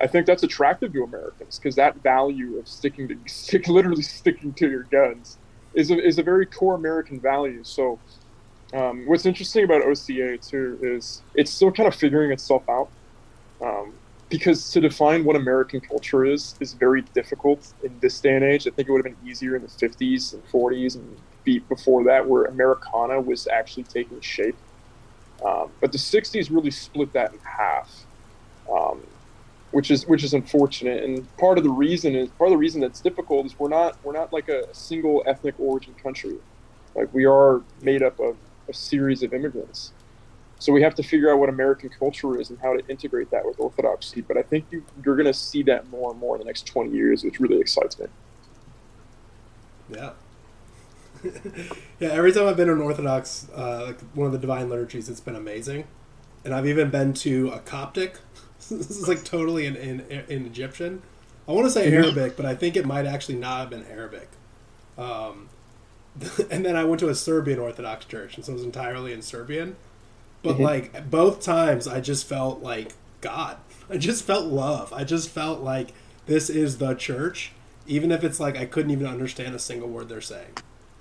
I 0.01 0.07
think 0.07 0.25
that's 0.25 0.43
attractive 0.43 0.93
to 0.93 1.03
Americans 1.03 1.59
because 1.59 1.75
that 1.75 1.97
value 1.97 2.57
of 2.57 2.67
sticking 2.67 3.07
to 3.09 3.17
stick, 3.27 3.67
literally 3.67 4.01
sticking 4.01 4.53
to 4.53 4.69
your 4.69 4.83
guns 4.83 5.37
is 5.73 5.91
a, 5.91 6.01
is 6.01 6.17
a 6.17 6.23
very 6.23 6.45
core 6.45 6.75
American 6.75 7.19
value. 7.19 7.63
So. 7.63 7.99
Um, 8.73 9.05
what's 9.05 9.25
interesting 9.25 9.63
about 9.63 9.83
OCA 9.83 10.37
too 10.37 10.79
is 10.81 11.21
it's 11.35 11.51
still 11.51 11.71
kind 11.71 11.87
of 11.87 11.95
figuring 11.95 12.31
itself 12.31 12.67
out. 12.67 12.89
Um, 13.61 13.93
because 14.29 14.71
to 14.71 14.81
define 14.81 15.23
what 15.23 15.35
American 15.35 15.79
culture 15.79 16.25
is 16.25 16.55
is 16.59 16.73
very 16.73 17.01
difficult 17.13 17.73
in 17.83 17.97
this 17.99 18.19
day 18.19 18.35
and 18.35 18.43
age. 18.43 18.67
I 18.67 18.71
think 18.71 18.89
it 18.89 18.91
would 18.91 19.05
have 19.05 19.15
been 19.15 19.29
easier 19.29 19.55
in 19.55 19.61
the 19.61 19.67
50s 19.67 20.33
and 20.33 20.45
40s 20.51 20.95
and 20.95 21.17
before 21.69 22.03
that, 22.05 22.27
where 22.27 22.45
Americana 22.45 23.21
was 23.21 23.47
actually 23.47 23.83
taking 23.83 24.19
shape. 24.21 24.55
Um, 25.45 25.69
but 25.79 25.91
the 25.91 25.97
60s 25.97 26.49
really 26.49 26.71
split 26.71 27.13
that 27.13 27.33
in 27.33 27.39
half, 27.39 28.05
um, 28.71 29.01
which 29.71 29.91
is 29.91 30.07
which 30.07 30.23
is 30.23 30.33
unfortunate. 30.33 31.03
And 31.03 31.37
part 31.37 31.57
of 31.57 31.63
the 31.63 31.69
reason 31.69 32.15
is 32.15 32.29
part 32.29 32.47
of 32.47 32.51
the 32.51 32.57
reason 32.57 32.81
that's 32.81 33.01
difficult 33.01 33.45
is 33.45 33.59
we're 33.59 33.69
not 33.69 33.97
we're 34.03 34.13
not 34.13 34.33
like 34.33 34.49
a 34.49 34.73
single 34.73 35.23
ethnic 35.27 35.55
origin 35.59 35.93
country. 36.01 36.37
Like 36.95 37.13
we 37.13 37.25
are 37.25 37.61
made 37.81 38.01
up 38.01 38.19
of 38.19 38.37
a 38.67 38.73
series 38.73 39.23
of 39.23 39.33
immigrants. 39.33 39.91
So 40.59 40.71
we 40.71 40.81
have 40.81 40.95
to 40.95 41.03
figure 41.03 41.31
out 41.31 41.39
what 41.39 41.49
American 41.49 41.89
culture 41.89 42.39
is 42.39 42.49
and 42.49 42.59
how 42.59 42.75
to 42.75 42.87
integrate 42.87 43.29
that 43.31 43.45
with 43.45 43.59
Orthodoxy. 43.59 44.21
But 44.21 44.37
I 44.37 44.41
think 44.41 44.65
you, 44.71 44.83
you're 45.03 45.15
going 45.15 45.25
to 45.25 45.33
see 45.33 45.63
that 45.63 45.89
more 45.89 46.11
and 46.11 46.19
more 46.19 46.35
in 46.35 46.39
the 46.39 46.45
next 46.45 46.65
20 46.65 46.91
years, 46.91 47.23
which 47.23 47.39
really 47.39 47.59
excites 47.59 47.99
me. 47.99 48.07
Yeah. 49.89 50.11
yeah, 51.99 52.09
every 52.09 52.31
time 52.31 52.47
I've 52.47 52.57
been 52.57 52.69
in 52.69 52.79
Orthodox, 52.79 53.47
uh, 53.55 53.85
like 53.87 53.99
one 54.13 54.27
of 54.27 54.31
the 54.31 54.39
divine 54.39 54.69
liturgies, 54.69 55.09
it's 55.09 55.19
been 55.19 55.35
amazing. 55.35 55.85
And 56.43 56.53
I've 56.53 56.67
even 56.67 56.89
been 56.89 57.13
to 57.15 57.49
a 57.49 57.59
Coptic. 57.59 58.19
this 58.69 58.89
is 58.89 59.07
like 59.07 59.23
totally 59.23 59.65
in, 59.65 59.75
in, 59.75 59.99
in 60.29 60.45
Egyptian. 60.45 61.01
I 61.47 61.51
want 61.51 61.65
to 61.65 61.71
say 61.71 61.87
mm-hmm. 61.91 62.03
Arabic, 62.03 62.37
but 62.37 62.45
I 62.45 62.55
think 62.55 62.75
it 62.75 62.85
might 62.85 63.05
actually 63.05 63.35
not 63.35 63.59
have 63.59 63.69
been 63.69 63.85
Arabic. 63.85 64.29
Um, 64.97 65.49
and 66.51 66.65
then 66.65 66.75
I 66.75 66.83
went 66.83 66.99
to 67.01 67.09
a 67.09 67.15
Serbian 67.15 67.59
Orthodox 67.59 68.05
church, 68.05 68.35
and 68.35 68.45
so 68.45 68.53
it 68.53 68.55
was 68.55 68.63
entirely 68.63 69.13
in 69.13 69.21
Serbian. 69.21 69.75
But 70.43 70.55
mm-hmm. 70.55 70.63
like 70.63 71.09
both 71.09 71.41
times, 71.41 71.87
I 71.87 71.99
just 71.99 72.27
felt 72.27 72.61
like 72.61 72.93
God. 73.21 73.57
I 73.89 73.97
just 73.97 74.23
felt 74.23 74.45
love. 74.45 74.93
I 74.93 75.03
just 75.03 75.29
felt 75.29 75.61
like 75.61 75.93
this 76.25 76.49
is 76.49 76.77
the 76.77 76.93
church, 76.93 77.51
even 77.87 78.11
if 78.11 78.23
it's 78.23 78.39
like 78.39 78.57
I 78.57 78.65
couldn't 78.65 78.91
even 78.91 79.07
understand 79.07 79.55
a 79.55 79.59
single 79.59 79.89
word 79.89 80.09
they're 80.09 80.21
saying. 80.21 80.57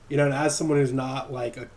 You 0.08 0.16
know, 0.16 0.26
and 0.26 0.34
as 0.34 0.56
someone 0.56 0.78
who's 0.78 0.92
not 0.92 1.32
like 1.32 1.56
a 1.56 1.68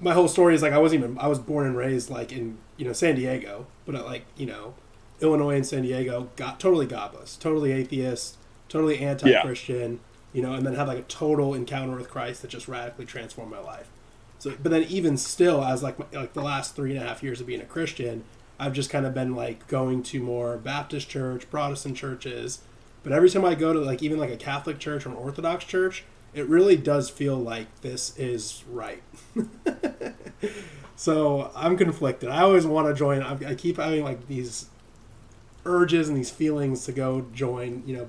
my 0.00 0.12
whole 0.12 0.28
story 0.28 0.54
is 0.54 0.62
like 0.62 0.72
I 0.72 0.78
wasn't 0.78 1.02
even 1.02 1.18
I 1.18 1.26
was 1.28 1.38
born 1.38 1.66
and 1.66 1.76
raised 1.76 2.10
like 2.10 2.32
in 2.32 2.58
you 2.76 2.84
know 2.84 2.92
San 2.92 3.14
Diego, 3.14 3.66
but 3.86 3.94
uh, 3.94 4.04
like 4.04 4.24
you 4.36 4.46
know 4.46 4.74
Illinois 5.20 5.56
and 5.56 5.66
San 5.66 5.82
Diego 5.82 6.30
got 6.36 6.60
totally 6.60 6.86
godless, 6.86 7.36
totally 7.36 7.72
atheist, 7.72 8.36
totally 8.68 8.98
anti-Christian, 8.98 9.92
yeah. 9.92 9.98
You 10.34 10.42
know, 10.42 10.52
and 10.52 10.66
then 10.66 10.74
had 10.74 10.88
like 10.88 10.98
a 10.98 11.02
total 11.02 11.54
encounter 11.54 11.96
with 11.96 12.10
Christ 12.10 12.42
that 12.42 12.48
just 12.48 12.68
radically 12.68 13.06
transformed 13.06 13.52
my 13.52 13.60
life. 13.60 13.88
So, 14.40 14.52
but 14.62 14.70
then 14.70 14.82
even 14.82 15.16
still, 15.16 15.64
as 15.64 15.82
like 15.82 15.96
like 16.12 16.34
the 16.34 16.42
last 16.42 16.76
three 16.76 16.94
and 16.94 17.02
a 17.02 17.06
half 17.06 17.22
years 17.22 17.40
of 17.40 17.46
being 17.46 17.62
a 17.62 17.64
Christian, 17.66 18.24
I've 18.58 18.74
just 18.74 18.90
kind 18.90 19.06
of 19.06 19.14
been 19.14 19.34
like 19.34 19.66
going 19.68 20.02
to 20.02 20.20
more 20.20 20.58
Baptist 20.58 21.08
church, 21.08 21.48
Protestant 21.50 21.96
churches. 21.96 22.60
But 23.02 23.12
every 23.12 23.30
time 23.30 23.44
I 23.44 23.54
go 23.54 23.72
to 23.72 23.80
like 23.80 24.02
even 24.02 24.18
like 24.18 24.30
a 24.30 24.36
Catholic 24.36 24.78
church 24.78 25.06
or 25.06 25.10
an 25.10 25.16
Orthodox 25.16 25.64
church, 25.64 26.04
it 26.34 26.48
really 26.48 26.76
does 26.76 27.08
feel 27.08 27.36
like 27.36 27.80
this 27.82 28.16
is 28.18 28.64
right. 28.68 29.02
so 30.96 31.52
I'm 31.54 31.76
conflicted. 31.76 32.28
I 32.28 32.42
always 32.42 32.66
want 32.66 32.88
to 32.88 32.94
join. 32.94 33.22
I 33.22 33.54
keep 33.54 33.76
having 33.76 34.02
like 34.02 34.26
these 34.26 34.66
urges 35.64 36.08
and 36.08 36.16
these 36.16 36.30
feelings 36.30 36.84
to 36.86 36.92
go 36.92 37.26
join. 37.32 37.84
You 37.86 37.96
know, 37.98 38.08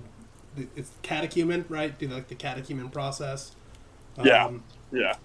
it's 0.76 0.92
catechumen, 1.02 1.66
right? 1.70 1.98
Do 1.98 2.08
like 2.08 2.28
the 2.28 2.36
catechumen 2.36 2.90
process. 2.90 3.56
Yeah. 4.24 4.46
Um, 4.46 4.64
yeah 4.92 5.16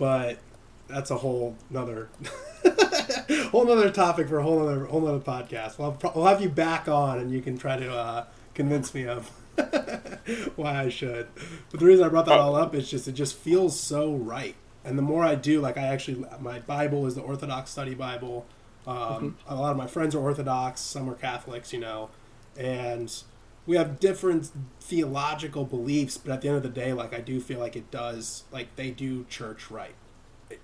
but 0.00 0.38
that's 0.88 1.10
a 1.10 1.18
whole 1.18 1.54
another 1.68 2.08
whole 3.50 3.70
another 3.70 3.90
topic 3.90 4.28
for 4.28 4.38
a 4.38 4.42
whole 4.42 4.66
other 4.66 4.86
whole 4.86 5.06
other 5.06 5.20
podcast. 5.20 5.78
We'll 5.78 5.90
have, 5.90 6.16
we'll 6.16 6.24
have 6.24 6.40
you 6.40 6.48
back 6.48 6.88
on, 6.88 7.18
and 7.18 7.30
you 7.30 7.42
can 7.42 7.58
try 7.58 7.76
to 7.76 7.92
uh, 7.92 8.24
convince 8.54 8.94
me 8.94 9.06
of 9.06 9.28
why 10.56 10.84
I 10.84 10.88
should. 10.88 11.28
But 11.70 11.80
the 11.80 11.86
reason 11.86 12.02
I 12.02 12.08
brought 12.08 12.24
that 12.26 12.38
all 12.38 12.56
up 12.56 12.74
is 12.74 12.90
just 12.90 13.06
it 13.08 13.12
just 13.12 13.36
feels 13.36 13.78
so 13.78 14.14
right. 14.14 14.56
And 14.86 14.96
the 14.96 15.02
more 15.02 15.22
I 15.22 15.34
do, 15.34 15.60
like 15.60 15.76
I 15.76 15.82
actually, 15.82 16.24
my 16.40 16.60
Bible 16.60 17.06
is 17.06 17.14
the 17.14 17.20
Orthodox 17.20 17.70
Study 17.70 17.94
Bible. 17.94 18.46
Um, 18.86 18.96
mm-hmm. 18.96 19.28
A 19.52 19.54
lot 19.54 19.70
of 19.70 19.76
my 19.76 19.86
friends 19.86 20.14
are 20.14 20.18
Orthodox, 20.18 20.80
some 20.80 21.10
are 21.10 21.14
Catholics, 21.14 21.74
you 21.74 21.80
know, 21.80 22.08
and 22.56 23.14
we 23.70 23.76
have 23.76 24.00
different 24.00 24.50
theological 24.80 25.64
beliefs, 25.64 26.18
but 26.18 26.32
at 26.32 26.40
the 26.40 26.48
end 26.48 26.56
of 26.56 26.64
the 26.64 26.68
day, 26.68 26.92
like 26.92 27.14
I 27.14 27.20
do 27.20 27.40
feel 27.40 27.60
like 27.60 27.76
it 27.76 27.88
does, 27.92 28.42
like 28.50 28.74
they 28.74 28.90
do 28.90 29.24
church 29.26 29.70
right, 29.70 29.94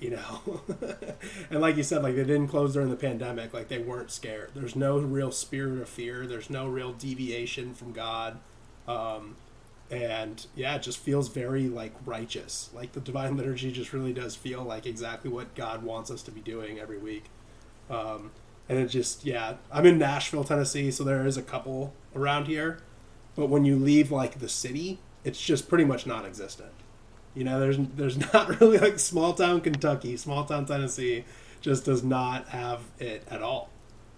you 0.01 0.11
know. 0.11 0.63
and 1.49 1.61
like 1.61 1.77
you 1.77 1.85
said, 1.85 2.03
like 2.03 2.17
they 2.17 2.25
didn't 2.25 2.49
close 2.49 2.73
during 2.73 2.91
the 2.91 2.97
pandemic, 2.97 3.55
like 3.55 3.69
they 3.69 3.79
weren't 3.79 4.11
scared. 4.11 4.51
There's 4.57 4.75
no 4.75 4.99
real 4.99 5.31
spirit 5.31 5.81
of 5.81 5.89
fear. 5.89 6.27
There's 6.27 6.51
no 6.51 6.67
real 6.67 6.93
deviation 6.93 7.75
from 7.75 7.93
God. 7.93 8.39
Um, 8.89 9.37
and 9.89 10.45
yeah, 10.57 10.75
it 10.75 10.83
just 10.83 10.99
feels 10.99 11.29
very 11.29 11.69
like 11.69 11.93
righteous. 12.05 12.71
Like 12.75 12.91
the 12.91 13.01
divine 13.01 13.37
liturgy 13.37 13.71
just 13.71 13.93
really 13.93 14.15
does 14.15 14.35
feel 14.35 14.65
like 14.65 14.85
exactly 14.85 15.31
what 15.31 15.55
God 15.55 15.85
wants 15.85 16.11
us 16.11 16.23
to 16.23 16.33
be 16.33 16.41
doing 16.41 16.81
every 16.81 16.99
week. 16.99 17.27
Um, 17.89 18.33
and 18.69 18.81
it 18.81 18.89
just 18.89 19.25
yeah, 19.25 19.59
I'm 19.71 19.87
in 19.87 19.97
Nashville, 19.97 20.43
Tennessee, 20.43 20.91
so 20.91 21.05
there 21.05 21.25
is 21.25 21.37
a 21.37 21.43
couple 21.43 21.95
around 22.13 22.49
here 22.49 22.81
but 23.37 23.47
when 23.47 23.65
you 23.65 23.77
leave 23.77 24.11
like 24.11 24.39
the 24.41 24.49
city, 24.49 24.99
it's 25.25 25.41
just 25.41 25.69
pretty 25.69 25.85
much 25.85 26.07
non-existent. 26.07 26.73
You 27.35 27.45
know, 27.45 27.61
there's 27.61 27.79
there's 27.79 28.19
not 28.33 28.61
really 28.61 28.79
like 28.79 28.99
small 28.99 29.35
town 29.35 29.61
Kentucky, 29.61 30.17
small 30.17 30.45
town 30.45 30.67
Tennessee 30.67 31.25
just 31.61 31.85
does 31.85 32.03
not 32.03 32.49
have 32.49 32.81
it 32.99 33.23
at 33.29 33.43
all. 33.43 33.71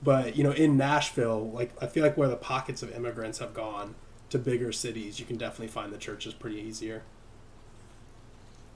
But 0.03 0.37
you 0.37 0.45
know, 0.45 0.53
in 0.53 0.77
Nashville, 0.77 1.51
like 1.51 1.73
I 1.83 1.87
feel 1.87 2.05
like 2.05 2.17
where 2.17 2.29
the 2.29 2.37
pockets 2.37 2.83
of 2.83 2.95
immigrants 2.95 3.39
have 3.39 3.53
gone 3.53 3.97
to 4.31 4.39
bigger 4.39 4.71
cities, 4.71 5.19
you 5.19 5.27
can 5.27 5.37
definitely 5.37 5.69
find 5.69 5.93
the 5.93 5.99
churches 5.99 6.35
pretty 6.35 6.59
easier. 6.59 7.03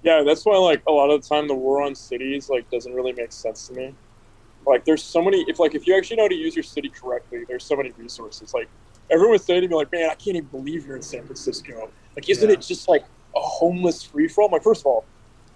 Yeah, 0.03 0.25
that's 0.25 0.45
why 0.45 0.57
like 0.57 0.83
a 0.89 0.93
lot 0.93 1.11
of 1.11 1.23
the 1.23 1.29
time 1.29 1.47
the 1.47 1.55
war 1.55 1.83
on 1.83 1.95
cities 1.95 2.49
like 2.51 2.69
doesn't 2.71 2.93
really 2.93 3.13
make 3.13 3.31
sense 3.31 3.69
to 3.69 3.75
me. 3.75 3.95
Like 4.67 4.85
there's 4.85 5.03
so 5.03 5.23
many 5.23 5.45
if 5.49 5.61
like 5.61 5.75
if 5.77 5.87
you 5.87 5.97
actually 5.97 6.17
know 6.17 6.25
how 6.25 6.29
to 6.29 6.35
use 6.35 6.57
your 6.57 6.65
city 6.65 6.89
correctly, 6.89 7.45
there's 7.47 7.65
so 7.65 7.77
many 7.77 7.93
resources. 7.93 8.53
Like 8.53 8.69
everyone 9.12 9.33
was 9.33 9.45
saying 9.45 9.62
to 9.62 9.69
me 9.69 9.75
like, 9.75 9.92
"Man, 9.92 10.11
I 10.11 10.14
can't 10.14 10.37
even 10.37 10.47
believe 10.47 10.87
you're 10.87 10.97
in 10.97 11.02
San 11.02 11.25
Francisco. 11.25 11.90
Like, 12.16 12.28
isn't 12.28 12.49
yeah. 12.49 12.54
it 12.54 12.61
just 12.61 12.88
like 12.88 13.04
a 13.37 13.40
homeless 13.40 14.02
free 14.02 14.28
for 14.28 14.42
all?" 14.42 14.50
Like, 14.50 14.62
first 14.62 14.83
of 14.83 14.87
all, 14.87 15.04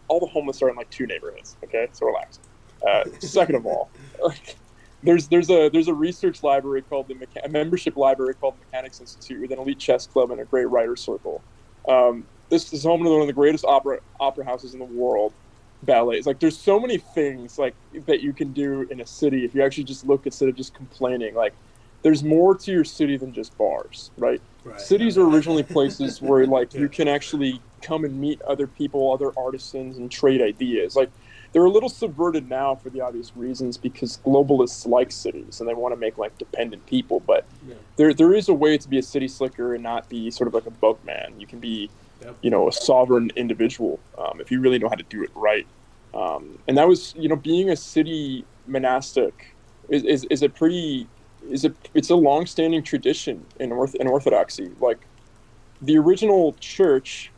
all 0.08 0.20
the 0.20 0.26
homeless 0.26 0.62
are 0.62 0.68
in 0.68 0.76
like 0.76 0.90
two 0.90 1.06
neighborhoods. 1.06 1.56
Okay, 1.64 1.88
so 1.92 2.06
relax. 2.06 2.38
Uh, 2.86 3.04
second 3.20 3.56
of 3.56 3.66
all, 3.66 3.90
like, 4.22 4.56
there's 5.02 5.28
there's 5.28 5.50
a 5.50 5.68
there's 5.70 5.88
a 5.88 5.94
research 5.94 6.42
library 6.42 6.82
called 6.82 7.08
the 7.08 7.14
Mecha- 7.14 7.44
a 7.44 7.48
membership 7.48 7.96
library 7.96 8.34
called 8.34 8.54
the 8.54 8.64
Mechanics 8.66 9.00
Institute 9.00 9.40
with 9.40 9.50
an 9.52 9.58
elite 9.58 9.78
chess 9.78 10.06
club 10.06 10.30
and 10.30 10.40
a 10.40 10.44
great 10.44 10.68
writer 10.68 10.96
circle. 10.96 11.42
Um, 11.88 12.26
this 12.48 12.72
is 12.72 12.84
home 12.84 13.02
to 13.02 13.10
one 13.10 13.20
of 13.20 13.26
the 13.26 13.32
greatest 13.32 13.64
opera 13.64 14.00
opera 14.20 14.44
houses 14.44 14.74
in 14.74 14.78
the 14.78 14.84
world. 14.84 15.32
Ballets 15.82 16.26
like 16.26 16.40
there's 16.40 16.56
so 16.56 16.80
many 16.80 16.96
things 16.96 17.58
like 17.58 17.74
that 18.06 18.22
you 18.22 18.32
can 18.32 18.52
do 18.52 18.88
in 18.90 19.00
a 19.00 19.06
city 19.06 19.44
if 19.44 19.54
you 19.54 19.62
actually 19.62 19.84
just 19.84 20.06
look 20.06 20.24
instead 20.24 20.48
of 20.48 20.56
just 20.56 20.74
complaining. 20.74 21.34
Like 21.34 21.54
there's 22.02 22.22
more 22.22 22.54
to 22.56 22.72
your 22.72 22.84
city 22.84 23.16
than 23.16 23.32
just 23.32 23.56
bars, 23.58 24.10
right? 24.16 24.40
right. 24.64 24.80
Cities 24.80 25.18
are 25.18 25.28
originally 25.28 25.62
places 25.62 26.22
where 26.22 26.46
like 26.46 26.74
yeah. 26.74 26.82
you 26.82 26.88
can 26.88 27.08
actually 27.08 27.60
come 27.82 28.04
and 28.04 28.20
meet 28.20 28.40
other 28.42 28.66
people, 28.66 29.12
other 29.12 29.32
artisans, 29.36 29.98
and 29.98 30.10
trade 30.10 30.40
ideas. 30.40 30.96
Like 30.96 31.10
they're 31.52 31.64
a 31.64 31.70
little 31.70 31.88
subverted 31.88 32.48
now 32.48 32.74
for 32.74 32.90
the 32.90 33.00
obvious 33.00 33.32
reasons 33.36 33.76
because 33.76 34.18
globalists 34.24 34.86
like 34.86 35.10
cities 35.10 35.60
and 35.60 35.68
they 35.68 35.74
want 35.74 35.92
to 35.92 35.96
make 35.96 36.18
like 36.18 36.36
dependent 36.38 36.84
people. 36.86 37.20
But 37.20 37.46
yeah. 37.66 37.74
there 37.96 38.12
there 38.12 38.34
is 38.34 38.48
a 38.48 38.54
way 38.54 38.76
to 38.78 38.88
be 38.88 38.98
a 38.98 39.02
city 39.02 39.28
slicker 39.28 39.74
and 39.74 39.82
not 39.82 40.08
be 40.08 40.30
sort 40.30 40.48
of 40.48 40.54
like 40.54 40.66
a 40.66 40.70
bug 40.70 40.98
man. 41.04 41.34
You 41.38 41.46
can 41.46 41.58
be, 41.58 41.90
yep. 42.20 42.36
you 42.42 42.50
know, 42.50 42.68
a 42.68 42.72
sovereign 42.72 43.30
individual 43.36 44.00
um, 44.18 44.40
if 44.40 44.50
you 44.50 44.60
really 44.60 44.78
know 44.78 44.88
how 44.88 44.96
to 44.96 45.04
do 45.04 45.22
it 45.22 45.30
right. 45.34 45.66
Um, 46.14 46.58
and 46.66 46.78
that 46.78 46.88
was, 46.88 47.14
you 47.16 47.28
know, 47.28 47.36
being 47.36 47.70
a 47.70 47.76
city 47.76 48.44
monastic 48.66 49.54
is, 49.88 50.02
is, 50.04 50.24
is 50.30 50.42
a 50.42 50.48
pretty 50.48 51.06
is 51.50 51.64
a 51.64 51.74
it's 51.94 52.10
a 52.10 52.16
long-standing 52.16 52.82
tradition 52.82 53.44
in 53.60 53.70
orth 53.70 53.94
in 53.94 54.06
Orthodoxy. 54.06 54.70
Like 54.80 55.06
the 55.80 55.98
original 55.98 56.54
church 56.60 57.32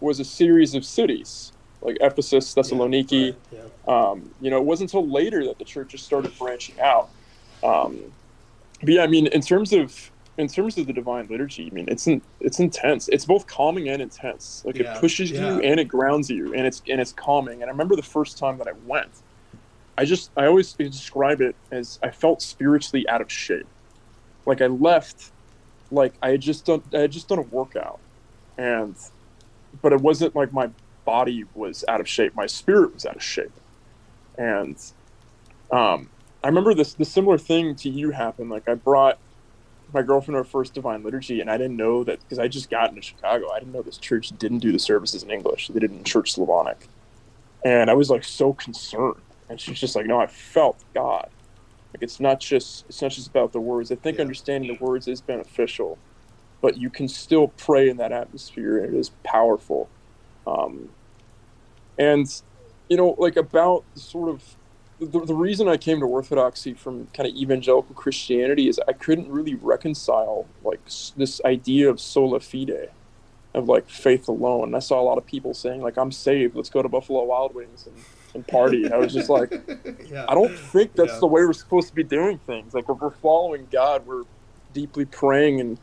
was 0.00 0.20
a 0.20 0.24
series 0.24 0.74
of 0.74 0.84
cities, 0.84 1.52
like 1.82 1.96
Ephesus, 2.00 2.54
Thessaloniki. 2.54 3.34
Yeah, 3.52 3.60
right, 3.60 3.70
yeah. 3.86 4.10
Um, 4.10 4.30
you 4.40 4.50
know, 4.50 4.58
it 4.58 4.64
wasn't 4.64 4.92
until 4.92 5.10
later 5.10 5.44
that 5.46 5.58
the 5.58 5.64
churches 5.64 6.02
started 6.02 6.36
branching 6.38 6.80
out. 6.80 7.10
Um, 7.62 8.12
but 8.80 8.90
yeah, 8.90 9.02
I 9.02 9.06
mean, 9.06 9.26
in 9.28 9.40
terms 9.40 9.72
of 9.72 10.10
in 10.38 10.48
terms 10.48 10.78
of 10.78 10.86
the 10.86 10.92
divine 10.92 11.26
liturgy, 11.28 11.68
I 11.70 11.74
mean, 11.74 11.86
it's 11.88 12.06
in, 12.06 12.22
it's 12.40 12.60
intense. 12.60 13.08
It's 13.08 13.26
both 13.26 13.46
calming 13.46 13.88
and 13.88 14.00
intense. 14.00 14.62
Like 14.64 14.76
Yeah, 14.76 14.96
it 14.96 15.00
pushes 15.00 15.30
you 15.30 15.60
and 15.60 15.78
it 15.78 15.88
grounds 15.88 16.30
you, 16.30 16.54
and 16.54 16.66
it's 16.66 16.82
and 16.88 17.00
it's 17.00 17.12
calming. 17.12 17.62
And 17.62 17.64
I 17.64 17.72
remember 17.72 17.96
the 17.96 18.02
first 18.02 18.38
time 18.38 18.58
that 18.58 18.68
I 18.68 18.72
went, 18.86 19.22
I 19.98 20.04
just 20.04 20.30
I 20.36 20.46
always 20.46 20.72
describe 20.74 21.40
it 21.40 21.56
as 21.70 21.98
I 22.02 22.10
felt 22.10 22.42
spiritually 22.42 23.08
out 23.08 23.20
of 23.20 23.30
shape. 23.30 23.68
Like 24.46 24.62
I 24.62 24.66
left, 24.66 25.32
like 25.90 26.14
I 26.22 26.30
had 26.30 26.40
just 26.40 26.66
done 26.66 26.82
I 26.94 27.00
had 27.00 27.12
just 27.12 27.28
done 27.28 27.38
a 27.38 27.42
workout, 27.42 28.00
and 28.58 28.96
but 29.82 29.92
it 29.92 30.00
wasn't 30.00 30.34
like 30.34 30.52
my 30.52 30.70
body 31.04 31.44
was 31.54 31.84
out 31.88 32.00
of 32.00 32.08
shape. 32.08 32.34
My 32.34 32.46
spirit 32.46 32.94
was 32.94 33.06
out 33.06 33.16
of 33.16 33.22
shape, 33.22 33.52
and 34.38 34.76
um, 35.70 36.10
I 36.42 36.48
remember 36.48 36.74
this 36.74 36.94
the 36.94 37.04
similar 37.04 37.38
thing 37.38 37.76
to 37.76 37.90
you 37.90 38.10
happened. 38.10 38.50
Like 38.50 38.68
I 38.68 38.74
brought 38.74 39.18
my 39.92 40.02
girlfriend 40.02 40.36
our 40.36 40.44
first 40.44 40.74
divine 40.74 41.02
liturgy, 41.02 41.40
and 41.40 41.50
I 41.50 41.58
didn't 41.58 41.76
know 41.76 42.04
that 42.04 42.20
because 42.20 42.38
I 42.38 42.48
just 42.48 42.70
got 42.70 42.90
into 42.90 43.02
Chicago. 43.02 43.50
I 43.50 43.58
didn't 43.58 43.72
know 43.72 43.82
this 43.82 43.98
church 43.98 44.28
didn't 44.30 44.60
do 44.60 44.72
the 44.72 44.78
services 44.78 45.22
in 45.22 45.30
English; 45.30 45.68
they 45.68 45.80
did 45.80 45.92
it 45.92 45.96
in 45.96 46.04
Church 46.04 46.32
Slavonic, 46.32 46.88
and 47.64 47.90
I 47.90 47.94
was 47.94 48.10
like 48.10 48.24
so 48.24 48.52
concerned. 48.54 49.22
And 49.50 49.60
she's 49.60 49.80
just 49.80 49.96
like, 49.96 50.06
"No, 50.06 50.20
I 50.20 50.28
felt 50.28 50.84
God. 50.94 51.28
Like 51.94 52.02
it's 52.02 52.20
not 52.20 52.40
just 52.40 52.86
it's 52.88 53.02
not 53.02 53.10
just 53.10 53.28
about 53.28 53.52
the 53.52 53.60
words. 53.60 53.92
I 53.92 53.96
think 53.96 54.18
Yeah. 54.18 54.22
understanding 54.22 54.72
the 54.78 54.84
words 54.84 55.08
is 55.08 55.20
beneficial, 55.20 55.98
but 56.62 56.78
you 56.78 56.90
can 56.90 57.08
still 57.08 57.48
pray 57.48 57.88
in 57.90 57.98
that 57.98 58.12
atmosphere, 58.12 58.78
and 58.78 58.94
it 58.94 58.98
is 58.98 59.10
powerful. 59.24 59.90
Um, 60.46 60.90
and 61.98 62.26
you 62.88 62.96
know, 62.96 63.16
like 63.18 63.36
about 63.36 63.84
sort 63.94 64.28
of 64.30 64.56
the, 65.00 65.20
the 65.24 65.34
reason 65.34 65.68
I 65.68 65.76
came 65.78 66.00
to 66.00 66.06
Orthodoxy 66.06 66.74
from 66.74 67.08
kind 67.08 67.28
of 67.28 67.34
evangelical 67.34 67.94
Christianity 67.94 68.68
is 68.68 68.80
I 68.86 68.92
couldn't 68.92 69.30
really 69.30 69.54
reconcile 69.54 70.46
like 70.62 70.80
s- 70.86 71.12
this 71.16 71.40
idea 71.44 71.90
of 71.90 72.00
sola 72.00 72.40
fide, 72.40 72.90
of 73.54 73.68
like 73.68 73.88
faith 73.88 74.28
alone. 74.28 74.64
And 74.68 74.76
I 74.76 74.80
saw 74.80 75.00
a 75.00 75.04
lot 75.04 75.18
of 75.18 75.26
people 75.26 75.54
saying 75.54 75.82
like 75.82 75.96
I'm 75.98 76.12
saved, 76.12 76.54
let's 76.54 76.70
go 76.70 76.82
to 76.82 76.88
Buffalo 76.88 77.24
Wild 77.24 77.54
Wings 77.54 77.86
and, 77.86 77.96
and 78.34 78.46
party. 78.46 78.90
I 78.92 78.96
was 78.96 79.12
just 79.12 79.28
like, 79.28 79.52
yeah. 80.06 80.24
I 80.28 80.34
don't 80.34 80.56
think 80.56 80.94
that's 80.94 81.14
Yeah. 81.14 81.20
the 81.20 81.26
way 81.26 81.42
we're 81.42 81.52
supposed 81.52 81.88
to 81.88 81.94
be 81.94 82.04
doing 82.04 82.38
things. 82.38 82.74
Like 82.74 82.84
if 82.88 82.98
we're 83.00 83.10
following 83.10 83.66
God, 83.70 84.06
we're 84.06 84.24
deeply 84.72 85.04
praying 85.04 85.60
and 85.60 85.78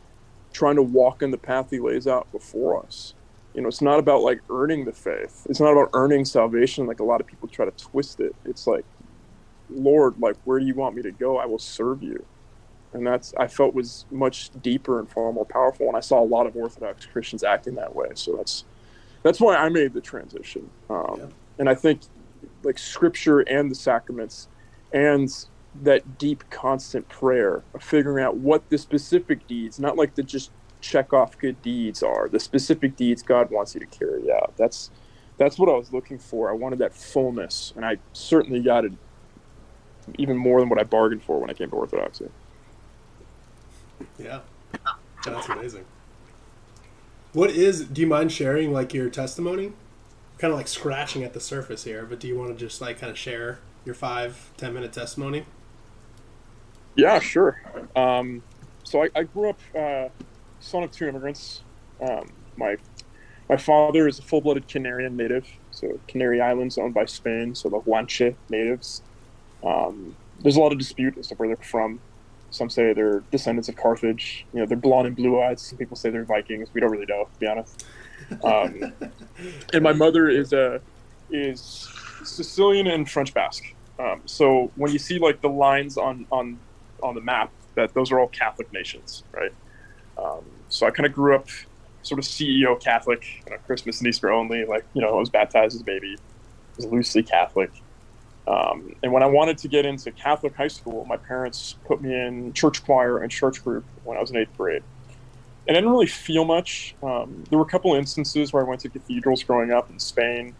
trying 0.52 0.76
to 0.76 0.82
walk 0.82 1.22
in 1.22 1.30
the 1.30 1.38
path 1.38 1.70
He 1.70 1.78
lays 1.78 2.06
out 2.06 2.30
before 2.32 2.82
us. 2.84 3.14
You 3.54 3.62
know, 3.62 3.68
it's 3.68 3.82
not 3.82 3.98
about 3.98 4.22
like 4.22 4.40
earning 4.50 4.84
the 4.84 4.92
faith. 4.92 5.46
It's 5.48 5.60
not 5.60 5.72
about 5.72 5.90
earning 5.92 6.24
salvation 6.24 6.86
like 6.86 7.00
a 7.00 7.04
lot 7.04 7.20
of 7.20 7.26
people 7.26 7.48
try 7.48 7.64
to 7.64 7.72
twist 7.72 8.20
it. 8.20 8.34
It's 8.44 8.66
like, 8.66 8.84
Lord, 9.70 10.14
like 10.18 10.36
where 10.44 10.58
do 10.58 10.66
you 10.66 10.74
want 10.74 10.94
me 10.94 11.02
to 11.02 11.10
go? 11.10 11.38
I 11.38 11.46
will 11.46 11.58
serve 11.58 12.02
you. 12.02 12.24
And 12.94 13.06
that's 13.06 13.34
I 13.36 13.46
felt 13.48 13.74
was 13.74 14.06
much 14.10 14.50
deeper 14.62 14.98
and 14.98 15.10
far 15.10 15.32
more 15.32 15.44
powerful. 15.44 15.88
And 15.88 15.96
I 15.96 16.00
saw 16.00 16.22
a 16.22 16.24
lot 16.24 16.46
of 16.46 16.56
Orthodox 16.56 17.04
Christians 17.06 17.44
acting 17.44 17.74
that 17.74 17.94
way. 17.94 18.08
So 18.14 18.36
that's 18.36 18.64
that's 19.22 19.40
why 19.40 19.56
I 19.56 19.68
made 19.68 19.92
the 19.92 20.00
transition. 20.00 20.70
Um, 20.88 21.16
Yeah. 21.18 21.26
And 21.58 21.68
I 21.68 21.74
think 21.74 22.02
like 22.62 22.78
Scripture 22.78 23.40
and 23.40 23.70
the 23.70 23.74
sacraments 23.74 24.48
and 24.92 25.28
that 25.82 26.18
deep 26.18 26.44
constant 26.50 27.08
prayer 27.08 27.62
of 27.74 27.82
figuring 27.82 28.24
out 28.24 28.36
what 28.36 28.68
the 28.70 28.78
specific 28.78 29.46
deeds 29.46 29.78
not 29.78 29.96
like 29.96 30.14
the 30.14 30.22
just 30.22 30.50
check 30.80 31.12
off 31.12 31.38
good 31.38 31.60
deeds 31.62 32.02
are 32.02 32.28
the 32.28 32.40
specific 32.40 32.96
deeds 32.96 33.22
god 33.22 33.50
wants 33.50 33.74
you 33.74 33.80
to 33.80 33.86
carry 33.86 34.32
out 34.32 34.54
that's 34.56 34.90
that's 35.36 35.58
what 35.58 35.68
i 35.68 35.72
was 35.72 35.92
looking 35.92 36.18
for 36.18 36.50
i 36.50 36.52
wanted 36.52 36.78
that 36.78 36.94
fullness 36.94 37.72
and 37.76 37.84
i 37.84 37.96
certainly 38.12 38.60
got 38.60 38.84
it 38.84 38.92
even 40.18 40.36
more 40.36 40.60
than 40.60 40.68
what 40.68 40.80
i 40.80 40.84
bargained 40.84 41.22
for 41.22 41.38
when 41.38 41.50
i 41.50 41.52
came 41.52 41.68
to 41.70 41.76
orthodoxy 41.76 42.26
Yeah, 44.18 44.40
that's 45.24 45.48
amazing. 45.48 45.84
What 47.32 47.50
is? 47.50 47.84
Do 47.84 48.00
you 48.00 48.06
mind 48.06 48.32
sharing 48.32 48.72
like 48.72 48.94
your 48.94 49.10
testimony? 49.10 49.72
Kind 50.38 50.52
of 50.52 50.56
like 50.56 50.68
scratching 50.68 51.24
at 51.24 51.32
the 51.32 51.40
surface 51.40 51.82
here, 51.84 52.06
but 52.06 52.20
do 52.20 52.28
you 52.28 52.38
want 52.38 52.50
to 52.50 52.56
just 52.56 52.80
like 52.80 53.00
kind 53.00 53.10
of 53.10 53.18
share 53.18 53.58
your 53.84 53.94
five 53.94 54.50
ten 54.56 54.72
minute 54.72 54.92
testimony? 54.92 55.44
Yeah, 56.94 57.18
sure. 57.18 57.60
Um, 57.96 58.42
so 58.84 59.02
I, 59.02 59.08
I 59.16 59.22
grew 59.24 59.50
up 59.50 59.60
uh, 59.76 60.08
son 60.60 60.84
of 60.84 60.92
two 60.92 61.08
immigrants. 61.08 61.62
Um, 62.00 62.30
my 62.56 62.76
my 63.48 63.56
father 63.56 64.06
is 64.06 64.18
a 64.18 64.22
full-blooded 64.22 64.68
Canarian 64.68 65.16
native, 65.16 65.46
so 65.70 65.98
Canary 66.06 66.40
Islands 66.40 66.78
owned 66.78 66.94
by 66.94 67.06
Spain, 67.06 67.54
so 67.54 67.68
the 67.68 67.80
Guanche 67.80 68.34
natives. 68.48 69.02
Um, 69.64 70.14
there's 70.40 70.56
a 70.56 70.60
lot 70.60 70.70
of 70.70 70.78
dispute 70.78 71.16
as 71.18 71.28
to 71.28 71.34
where 71.34 71.48
they're 71.48 71.64
from. 71.64 72.00
Some 72.50 72.70
say 72.70 72.92
they're 72.92 73.24
descendants 73.30 73.68
of 73.68 73.76
Carthage. 73.76 74.46
You 74.52 74.60
know, 74.60 74.66
they're 74.66 74.76
blonde 74.76 75.06
and 75.08 75.16
blue-eyed. 75.16 75.58
Some 75.58 75.78
people 75.78 75.96
say 75.96 76.10
they're 76.10 76.24
Vikings. 76.24 76.68
We 76.72 76.80
don't 76.80 76.90
really 76.90 77.06
know, 77.06 77.24
to 77.24 77.40
be 77.40 77.46
honest. 77.46 77.84
Um, 78.44 78.92
and 79.72 79.82
my 79.82 79.92
mother 79.92 80.28
is 80.28 80.52
a 80.52 80.80
is 81.30 81.88
Sicilian 82.24 82.86
and 82.86 83.08
French 83.08 83.34
Basque. 83.34 83.64
Um, 83.98 84.22
so 84.26 84.70
when 84.76 84.92
you 84.92 84.98
see 84.98 85.18
like 85.18 85.40
the 85.40 85.48
lines 85.48 85.96
on 85.96 86.26
on 86.30 86.58
on 87.02 87.14
the 87.14 87.20
map, 87.20 87.52
that 87.74 87.94
those 87.94 88.12
are 88.12 88.20
all 88.20 88.28
Catholic 88.28 88.72
nations, 88.72 89.24
right? 89.32 89.52
Um, 90.16 90.44
so 90.68 90.86
I 90.86 90.90
kind 90.90 91.06
of 91.06 91.12
grew 91.12 91.34
up 91.34 91.48
sort 92.02 92.18
of 92.18 92.24
CEO 92.24 92.80
Catholic, 92.80 93.24
you 93.46 93.52
know, 93.52 93.58
Christmas 93.66 93.98
and 94.00 94.08
Easter 94.08 94.30
only. 94.30 94.64
Like 94.64 94.84
you 94.94 95.00
know, 95.00 95.16
I 95.16 95.18
was 95.18 95.30
baptized 95.30 95.74
as 95.74 95.80
a 95.80 95.84
baby, 95.84 96.16
I 96.18 96.76
was 96.76 96.86
loosely 96.86 97.22
Catholic. 97.22 97.70
Um, 98.46 98.94
and 99.02 99.12
when 99.12 99.22
I 99.22 99.26
wanted 99.26 99.58
to 99.58 99.68
get 99.68 99.84
into 99.84 100.10
Catholic 100.10 100.56
high 100.56 100.68
school, 100.68 101.04
my 101.04 101.18
parents 101.18 101.76
put 101.84 102.00
me 102.00 102.14
in 102.14 102.54
church 102.54 102.82
choir 102.82 103.18
and 103.18 103.30
church 103.30 103.62
group 103.62 103.84
when 104.04 104.16
I 104.16 104.20
was 104.22 104.30
in 104.30 104.38
eighth 104.38 104.56
grade. 104.56 104.82
And 105.68 105.76
I 105.76 105.80
didn't 105.80 105.92
really 105.92 106.06
feel 106.06 106.46
much. 106.46 106.96
Um, 107.02 107.44
there 107.50 107.58
were 107.58 107.64
a 107.64 107.68
couple 107.68 107.94
instances 107.94 108.54
where 108.54 108.64
I 108.64 108.68
went 108.68 108.80
to 108.80 108.88
cathedrals 108.88 109.42
growing 109.42 109.70
up 109.70 109.90
in 109.90 109.98
Spain. 109.98 110.56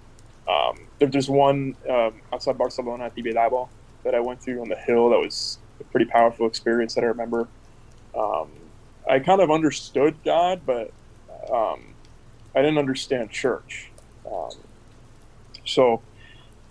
Um, 0.46 0.86
there, 0.98 1.08
there's 1.08 1.30
one 1.30 1.74
um, 1.88 2.20
outside 2.30 2.58
Barcelona 2.58 3.06
at 3.06 3.16
Tibidabo 3.16 3.68
that 4.04 4.14
I 4.14 4.20
went 4.20 4.42
to 4.42 4.60
on 4.60 4.68
the 4.68 4.76
hill 4.76 5.08
that 5.08 5.18
was 5.18 5.58
a 5.80 5.84
pretty 5.84 6.04
powerful 6.06 6.46
experience 6.46 6.94
that 6.94 7.04
I 7.04 7.06
remember. 7.06 7.48
Um, 8.14 8.50
I 9.08 9.18
kind 9.18 9.40
of 9.40 9.50
understood 9.50 10.16
God, 10.24 10.62
but 10.66 10.92
um, 11.50 11.94
I 12.54 12.60
didn't 12.60 12.78
understand 12.78 13.30
church. 13.30 13.90
Um, 14.30 14.50
so, 15.64 16.02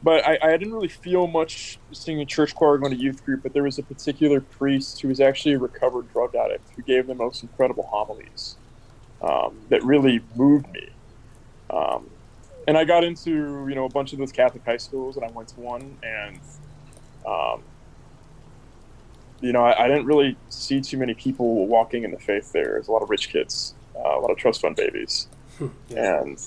but 0.03 0.25
I, 0.25 0.37
I 0.41 0.57
didn't 0.57 0.73
really 0.73 0.87
feel 0.87 1.27
much 1.27 1.79
singing 1.91 2.21
a 2.21 2.25
church 2.25 2.53
choir, 2.53 2.77
going 2.77 2.95
to 2.95 2.99
youth 2.99 3.25
group. 3.25 3.43
But 3.43 3.53
there 3.53 3.63
was 3.63 3.79
a 3.79 3.83
particular 3.83 4.41
priest 4.41 5.01
who 5.01 5.07
was 5.07 5.19
actually 5.19 5.53
a 5.53 5.59
recovered 5.59 6.11
drug 6.11 6.35
addict 6.35 6.69
who 6.75 6.83
gave 6.83 7.07
the 7.07 7.15
most 7.15 7.41
incredible 7.41 7.83
homilies 7.83 8.57
um, 9.21 9.57
that 9.69 9.83
really 9.83 10.21
moved 10.35 10.71
me. 10.71 10.89
Um, 11.69 12.09
and 12.67 12.77
I 12.77 12.83
got 12.83 13.03
into 13.03 13.65
you 13.67 13.75
know 13.75 13.85
a 13.85 13.89
bunch 13.89 14.13
of 14.13 14.19
those 14.19 14.31
Catholic 14.31 14.63
high 14.65 14.77
schools, 14.77 15.15
and 15.15 15.25
I 15.25 15.31
went 15.31 15.49
to 15.49 15.59
one, 15.59 15.97
and 16.03 16.39
um, 17.25 17.63
you 19.41 19.53
know 19.53 19.63
I, 19.63 19.85
I 19.85 19.87
didn't 19.87 20.05
really 20.05 20.37
see 20.49 20.81
too 20.81 20.97
many 20.97 21.13
people 21.13 21.65
walking 21.65 22.03
in 22.03 22.11
the 22.11 22.19
faith 22.19 22.51
there. 22.51 22.65
There's 22.65 22.87
a 22.87 22.91
lot 22.91 23.01
of 23.01 23.09
rich 23.09 23.29
kids, 23.29 23.73
uh, 23.95 24.17
a 24.17 24.19
lot 24.19 24.31
of 24.31 24.37
trust 24.37 24.61
fund 24.61 24.75
babies, 24.75 25.27
yeah. 25.89 26.21
and 26.21 26.37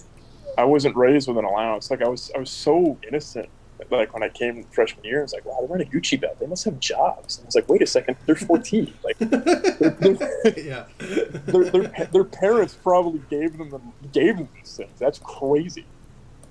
I 0.56 0.64
wasn't 0.64 0.96
raised 0.96 1.28
with 1.28 1.38
an 1.38 1.44
allowance. 1.44 1.90
Like 1.90 2.02
I 2.02 2.08
was, 2.08 2.30
I 2.34 2.38
was 2.38 2.50
so 2.50 2.98
innocent. 3.06 3.48
Like 3.90 4.12
when 4.12 4.22
I 4.22 4.28
came 4.28 4.62
freshman 4.64 5.04
year, 5.04 5.20
I 5.20 5.22
was 5.22 5.32
like, 5.32 5.44
"Wow, 5.44 5.56
they're 5.60 5.68
wearing 5.68 5.86
a 5.86 5.90
Gucci 5.90 6.20
belt. 6.20 6.38
They 6.38 6.46
must 6.46 6.64
have 6.64 6.78
jobs." 6.78 7.38
And 7.38 7.44
I 7.44 7.46
was 7.46 7.54
like, 7.54 7.68
"Wait 7.68 7.82
a 7.82 7.86
second, 7.86 8.16
they're 8.26 8.36
14. 8.36 8.92
Like 9.02 9.18
they're, 9.18 9.90
they're, 9.90 10.58
yeah. 10.58 10.84
their, 10.98 11.64
their, 11.64 12.08
their 12.12 12.24
parents 12.24 12.74
probably 12.74 13.22
gave 13.30 13.56
them 13.56 13.70
the, 13.70 13.80
gave 14.12 14.36
them 14.36 14.48
these 14.54 14.76
things. 14.76 14.98
That's 14.98 15.18
crazy. 15.18 15.86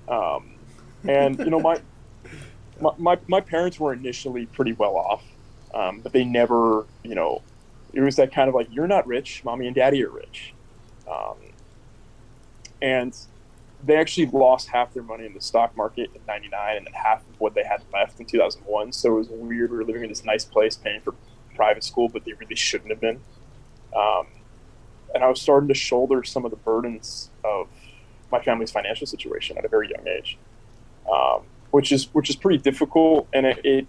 Um, 0.08 0.54
and 1.08 1.38
you 1.38 1.50
know, 1.50 1.60
my, 1.60 1.80
my 2.80 2.90
my 2.98 3.18
my 3.28 3.40
parents 3.40 3.78
were 3.78 3.92
initially 3.92 4.46
pretty 4.46 4.72
well 4.72 4.96
off, 4.96 5.22
um, 5.72 6.00
but 6.00 6.12
they 6.12 6.24
never, 6.24 6.84
you 7.04 7.14
know, 7.14 7.42
it 7.92 8.00
was 8.00 8.16
that 8.16 8.32
kind 8.32 8.48
of 8.48 8.54
like 8.54 8.68
you're 8.70 8.88
not 8.88 9.06
rich, 9.06 9.42
mommy 9.44 9.66
and 9.66 9.74
daddy 9.74 10.04
are 10.04 10.10
rich, 10.10 10.52
um, 11.10 11.36
and 12.82 13.16
they 13.84 13.96
actually 13.96 14.26
lost 14.26 14.68
half 14.68 14.92
their 14.92 15.02
money 15.02 15.26
in 15.26 15.34
the 15.34 15.40
stock 15.40 15.76
market 15.76 16.10
in 16.14 16.20
'99, 16.26 16.76
and 16.76 16.86
then 16.86 16.92
half 16.92 17.20
of 17.20 17.40
what 17.40 17.54
they 17.54 17.64
had 17.64 17.82
left 17.92 18.20
in 18.20 18.26
2001. 18.26 18.92
So 18.92 19.14
it 19.14 19.18
was 19.18 19.28
weird. 19.28 19.70
We 19.70 19.78
were 19.78 19.84
living 19.84 20.02
in 20.02 20.08
this 20.08 20.24
nice 20.24 20.44
place, 20.44 20.76
paying 20.76 21.00
for 21.00 21.14
private 21.54 21.84
school, 21.84 22.08
but 22.08 22.24
they 22.24 22.32
really 22.34 22.56
shouldn't 22.56 22.90
have 22.90 23.00
been. 23.00 23.20
Um, 23.96 24.26
and 25.14 25.24
I 25.24 25.28
was 25.28 25.40
starting 25.40 25.68
to 25.68 25.74
shoulder 25.74 26.22
some 26.24 26.44
of 26.44 26.50
the 26.50 26.56
burdens 26.56 27.30
of 27.44 27.68
my 28.30 28.40
family's 28.40 28.70
financial 28.70 29.06
situation 29.06 29.58
at 29.58 29.64
a 29.64 29.68
very 29.68 29.90
young 29.90 30.06
age, 30.06 30.38
um, 31.12 31.42
which 31.70 31.92
is 31.92 32.12
which 32.14 32.30
is 32.30 32.36
pretty 32.36 32.58
difficult, 32.58 33.28
and 33.32 33.46
it, 33.46 33.60
it 33.64 33.86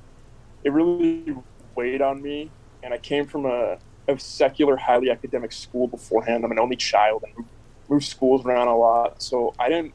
it 0.64 0.72
really 0.72 1.36
weighed 1.76 2.02
on 2.02 2.22
me. 2.22 2.50
And 2.84 2.94
I 2.94 2.98
came 2.98 3.28
from 3.28 3.46
a, 3.46 3.78
a 4.08 4.20
secular, 4.20 4.76
highly 4.76 5.12
academic 5.12 5.52
school 5.52 5.88
beforehand. 5.88 6.44
I'm 6.44 6.52
an 6.52 6.60
only 6.60 6.76
child 6.76 7.24
and 7.24 7.38
moved, 7.38 7.50
moved 7.92 8.06
schools 8.06 8.46
around 8.46 8.70
a 8.70 8.76
lot, 8.76 9.22
so 9.22 9.54
I 9.60 9.70
didn't 9.70 9.94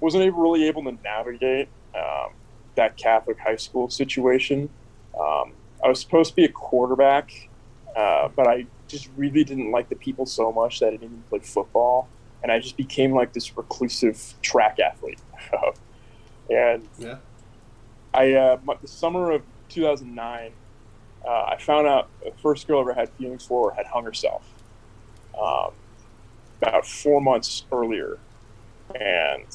wasn't 0.00 0.22
able, 0.22 0.42
really 0.42 0.68
able 0.68 0.84
to 0.84 0.92
navigate 1.02 1.68
um, 1.96 2.32
that 2.76 2.96
Catholic 2.96 3.38
high 3.38 3.56
school 3.56 3.90
situation. 3.90 4.68
Um, 5.18 5.54
I 5.82 5.88
was 5.88 6.00
supposed 6.00 6.30
to 6.30 6.36
be 6.36 6.44
a 6.44 6.48
quarterback, 6.48 7.48
uh, 7.96 8.28
but 8.36 8.46
I 8.46 8.66
just 8.86 9.08
really 9.16 9.42
didn't 9.42 9.72
like 9.72 9.88
the 9.88 9.96
people 9.96 10.26
so 10.26 10.52
much 10.52 10.78
that 10.80 10.88
I 10.88 10.90
didn't 10.90 11.04
even 11.04 11.24
play 11.30 11.40
football, 11.40 12.08
and 12.42 12.52
I 12.52 12.60
just 12.60 12.76
became 12.76 13.12
like 13.12 13.32
this 13.32 13.56
reclusive 13.56 14.34
track 14.42 14.78
athlete. 14.78 15.20
and 16.50 16.86
Yeah. 16.98 17.16
I 18.14 18.34
uh, 18.34 18.58
the 18.80 18.88
summer 18.88 19.32
of 19.32 19.42
2009, 19.70 20.52
uh, 21.26 21.30
I 21.30 21.56
found 21.58 21.86
out 21.86 22.08
the 22.22 22.32
first 22.42 22.66
girl 22.68 22.78
I 22.78 22.82
ever 22.82 22.94
had 22.94 23.08
feelings 23.10 23.44
for 23.44 23.72
had 23.72 23.86
hung 23.86 24.04
herself. 24.04 24.44
Um, 25.40 25.72
about 26.60 26.86
four 26.86 27.20
months 27.20 27.64
earlier, 27.72 28.18
and 28.94 29.46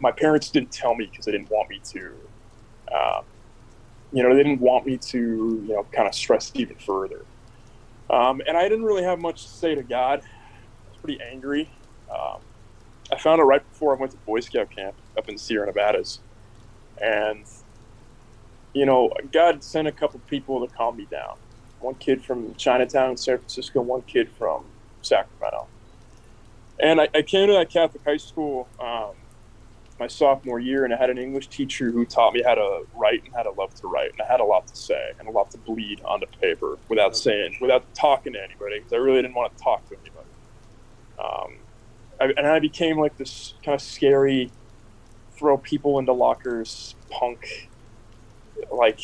my 0.00 0.10
parents 0.12 0.50
didn't 0.50 0.72
tell 0.72 0.94
me 0.94 1.06
because 1.06 1.24
they 1.24 1.32
didn't 1.32 1.50
want 1.50 1.68
me 1.68 1.80
to. 1.84 2.12
Um, 2.94 3.24
you 4.12 4.22
know, 4.22 4.34
they 4.34 4.42
didn't 4.42 4.60
want 4.60 4.86
me 4.86 4.96
to, 4.96 5.18
you 5.18 5.74
know, 5.74 5.86
kind 5.92 6.08
of 6.08 6.14
stress 6.14 6.50
even 6.54 6.76
further. 6.76 7.24
Um, 8.10 8.40
and 8.46 8.56
I 8.56 8.68
didn't 8.68 8.84
really 8.84 9.02
have 9.02 9.18
much 9.18 9.42
to 9.42 9.48
say 9.50 9.74
to 9.74 9.82
God. 9.82 10.22
I 10.22 10.88
was 10.90 10.98
pretty 11.02 11.20
angry. 11.20 11.70
Um, 12.10 12.40
I 13.12 13.18
found 13.18 13.40
out 13.40 13.46
right 13.46 13.70
before 13.70 13.94
I 13.94 13.98
went 13.98 14.12
to 14.12 14.18
Boy 14.18 14.40
Scout 14.40 14.70
camp 14.70 14.94
up 15.16 15.28
in 15.28 15.36
Sierra 15.36 15.66
Nevadas, 15.66 16.20
and 17.00 17.44
you 18.74 18.86
know, 18.86 19.10
God 19.32 19.62
sent 19.64 19.88
a 19.88 19.92
couple 19.92 20.20
people 20.20 20.66
to 20.66 20.72
calm 20.72 20.96
me 20.96 21.06
down. 21.10 21.36
One 21.80 21.94
kid 21.94 22.24
from 22.24 22.54
Chinatown 22.54 23.10
in 23.10 23.16
San 23.16 23.38
Francisco, 23.38 23.80
one 23.80 24.02
kid 24.02 24.28
from 24.38 24.64
Sacramento. 25.02 25.66
And 26.80 27.00
I, 27.00 27.08
I 27.14 27.22
came 27.22 27.48
to 27.48 27.54
that 27.54 27.70
Catholic 27.70 28.04
high 28.04 28.16
school 28.18 28.68
um, 28.80 29.14
my 29.98 30.06
sophomore 30.06 30.60
year, 30.60 30.84
and 30.84 30.94
I 30.94 30.96
had 30.96 31.10
an 31.10 31.18
English 31.18 31.48
teacher 31.48 31.90
who 31.90 32.04
taught 32.04 32.32
me 32.32 32.42
how 32.42 32.54
to 32.54 32.86
write 32.94 33.24
and 33.24 33.34
how 33.34 33.42
to 33.42 33.50
love 33.50 33.74
to 33.76 33.88
write. 33.88 34.12
And 34.12 34.22
I 34.22 34.26
had 34.26 34.40
a 34.40 34.44
lot 34.44 34.66
to 34.68 34.76
say 34.76 35.12
and 35.18 35.28
a 35.28 35.30
lot 35.30 35.50
to 35.52 35.58
bleed 35.58 36.00
onto 36.04 36.26
paper 36.40 36.78
without 36.88 37.16
saying, 37.16 37.56
without 37.60 37.82
talking 37.94 38.32
to 38.34 38.42
anybody, 38.42 38.78
because 38.78 38.92
I 38.92 38.96
really 38.96 39.22
didn't 39.22 39.34
want 39.34 39.56
to 39.56 39.62
talk 39.62 39.88
to 39.88 39.96
anybody. 39.96 40.28
Um, 41.18 41.58
I, 42.20 42.32
and 42.36 42.46
I 42.46 42.58
became 42.60 42.98
like 42.98 43.16
this 43.16 43.54
kind 43.64 43.74
of 43.74 43.82
scary, 43.82 44.50
throw 45.32 45.58
people 45.58 45.98
into 45.98 46.12
lockers, 46.12 46.94
punk, 47.10 47.68
like 48.70 49.00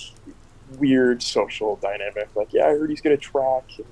weird 0.79 1.23
social 1.23 1.77
dynamic. 1.77 2.29
Like, 2.37 2.53
yeah, 2.53 2.67
I 2.67 2.71
heard 2.71 2.91
he's 2.91 3.01
good 3.01 3.13
at 3.13 3.21
track, 3.21 3.65
and 3.79 3.87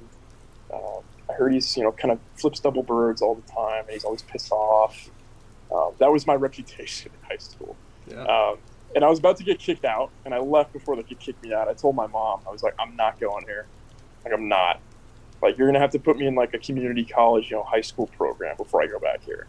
uh, 0.73 1.01
I 1.33 1.37
heard 1.37 1.53
he's 1.53 1.77
you 1.77 1.83
know 1.83 1.93
kind 1.93 2.13
of 2.13 2.19
flips 2.37 2.61
double 2.61 2.83
birds 2.83 3.23
all 3.23 3.35
the 3.35 3.53
time, 3.53 3.85
and 3.85 3.91
he's 3.91 4.05
always 4.05 4.23
pissed 4.23 4.53
off. 4.53 5.11
Um, 5.75 5.93
that 5.99 6.11
was 6.11 6.27
my 6.27 6.35
reputation 6.49 7.13
in 7.13 7.29
high 7.29 7.39
school. 7.39 7.77
Yeah. 8.07 8.25
Um, 8.25 8.59
and 8.95 9.05
I 9.05 9.09
was 9.09 9.19
about 9.19 9.39
to 9.39 9.45
get 9.45 9.59
kicked 9.59 9.85
out, 9.85 10.11
and 10.25 10.35
I 10.35 10.39
left 10.39 10.73
before 10.73 10.97
they 10.97 11.03
could 11.03 11.19
kick 11.19 11.43
me 11.43 11.55
out. 11.55 11.69
I 11.69 11.73
told 11.73 11.97
my 11.97 12.07
mom, 12.07 12.41
I 12.47 12.51
was 12.51 12.63
like, 12.63 12.75
I'm 12.79 12.95
not 12.95 13.19
going 13.19 13.47
here. 13.47 13.67
Like, 14.23 14.35
I'm 14.35 14.49
not. 14.49 14.81
Like, 15.41 15.57
you're 15.57 15.67
gonna 15.67 15.81
have 15.81 15.93
to 15.93 15.99
put 15.99 16.19
me 16.19 16.27
in 16.27 16.35
like 16.35 16.55
a 16.55 16.59
community 16.59 17.05
college, 17.05 17.51
you 17.51 17.57
know, 17.57 17.63
high 17.63 17.81
school 17.81 18.07
program 18.07 18.57
before 18.57 18.83
I 18.83 18.87
go 18.87 18.99
back 18.99 19.23
here. 19.25 19.47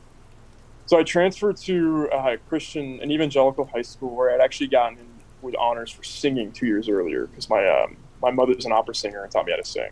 So 0.85 0.97
I 0.97 1.03
transferred 1.03 1.57
to 1.57 2.09
a 2.11 2.37
Christian, 2.49 2.99
an 3.01 3.11
evangelical 3.11 3.65
high 3.65 3.83
school 3.83 4.15
where 4.15 4.33
I'd 4.33 4.41
actually 4.41 4.67
gotten 4.67 4.97
in 4.97 5.07
with 5.41 5.55
honors 5.57 5.91
for 5.91 6.03
singing 6.03 6.51
two 6.51 6.65
years 6.65 6.89
earlier 6.89 7.27
because 7.27 7.49
my 7.49 7.67
um, 7.67 7.97
my 8.21 8.31
mother's 8.31 8.65
an 8.65 8.71
opera 8.71 8.95
singer 8.95 9.23
and 9.23 9.31
taught 9.31 9.45
me 9.45 9.51
how 9.51 9.57
to 9.57 9.65
sing. 9.65 9.91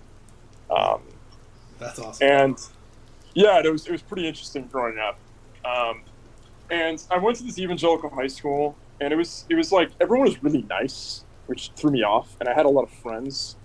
Um, 0.69 1.01
That's 1.81 1.99
awesome. 1.99 2.27
and 2.27 2.57
yeah, 3.33 3.61
it 3.63 3.71
was 3.71 3.87
it 3.87 3.91
was 3.91 4.01
pretty 4.01 4.27
interesting 4.27 4.67
growing 4.67 4.97
up. 4.99 5.17
Um, 5.65 6.03
and 6.69 7.03
I 7.09 7.17
went 7.17 7.37
to 7.37 7.43
this 7.43 7.59
evangelical 7.59 8.09
high 8.09 8.27
school, 8.27 8.75
and 8.99 9.11
it 9.11 9.15
was 9.15 9.45
it 9.49 9.55
was 9.55 9.71
like 9.71 9.89
everyone 9.99 10.27
was 10.27 10.41
really 10.43 10.63
nice, 10.63 11.25
which 11.47 11.71
threw 11.75 11.91
me 11.91 12.03
off. 12.03 12.35
And 12.39 12.47
I 12.47 12.53
had 12.53 12.65
a 12.65 12.69
lot 12.69 12.83
of 12.83 12.91
friends, 12.91 13.57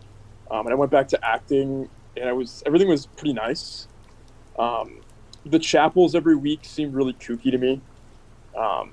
um, 0.50 0.66
and 0.66 0.70
I 0.70 0.74
went 0.74 0.90
back 0.90 1.08
to 1.08 1.24
acting, 1.24 1.88
and 2.16 2.28
I 2.28 2.32
was 2.32 2.62
everything 2.66 2.88
was 2.88 3.06
pretty 3.06 3.34
nice. 3.34 3.86
Um, 4.58 5.00
the 5.44 5.58
chapels 5.58 6.14
every 6.14 6.36
week 6.36 6.60
seemed 6.62 6.94
really 6.94 7.12
kooky 7.12 7.50
to 7.50 7.58
me. 7.58 7.80
Um, 8.56 8.92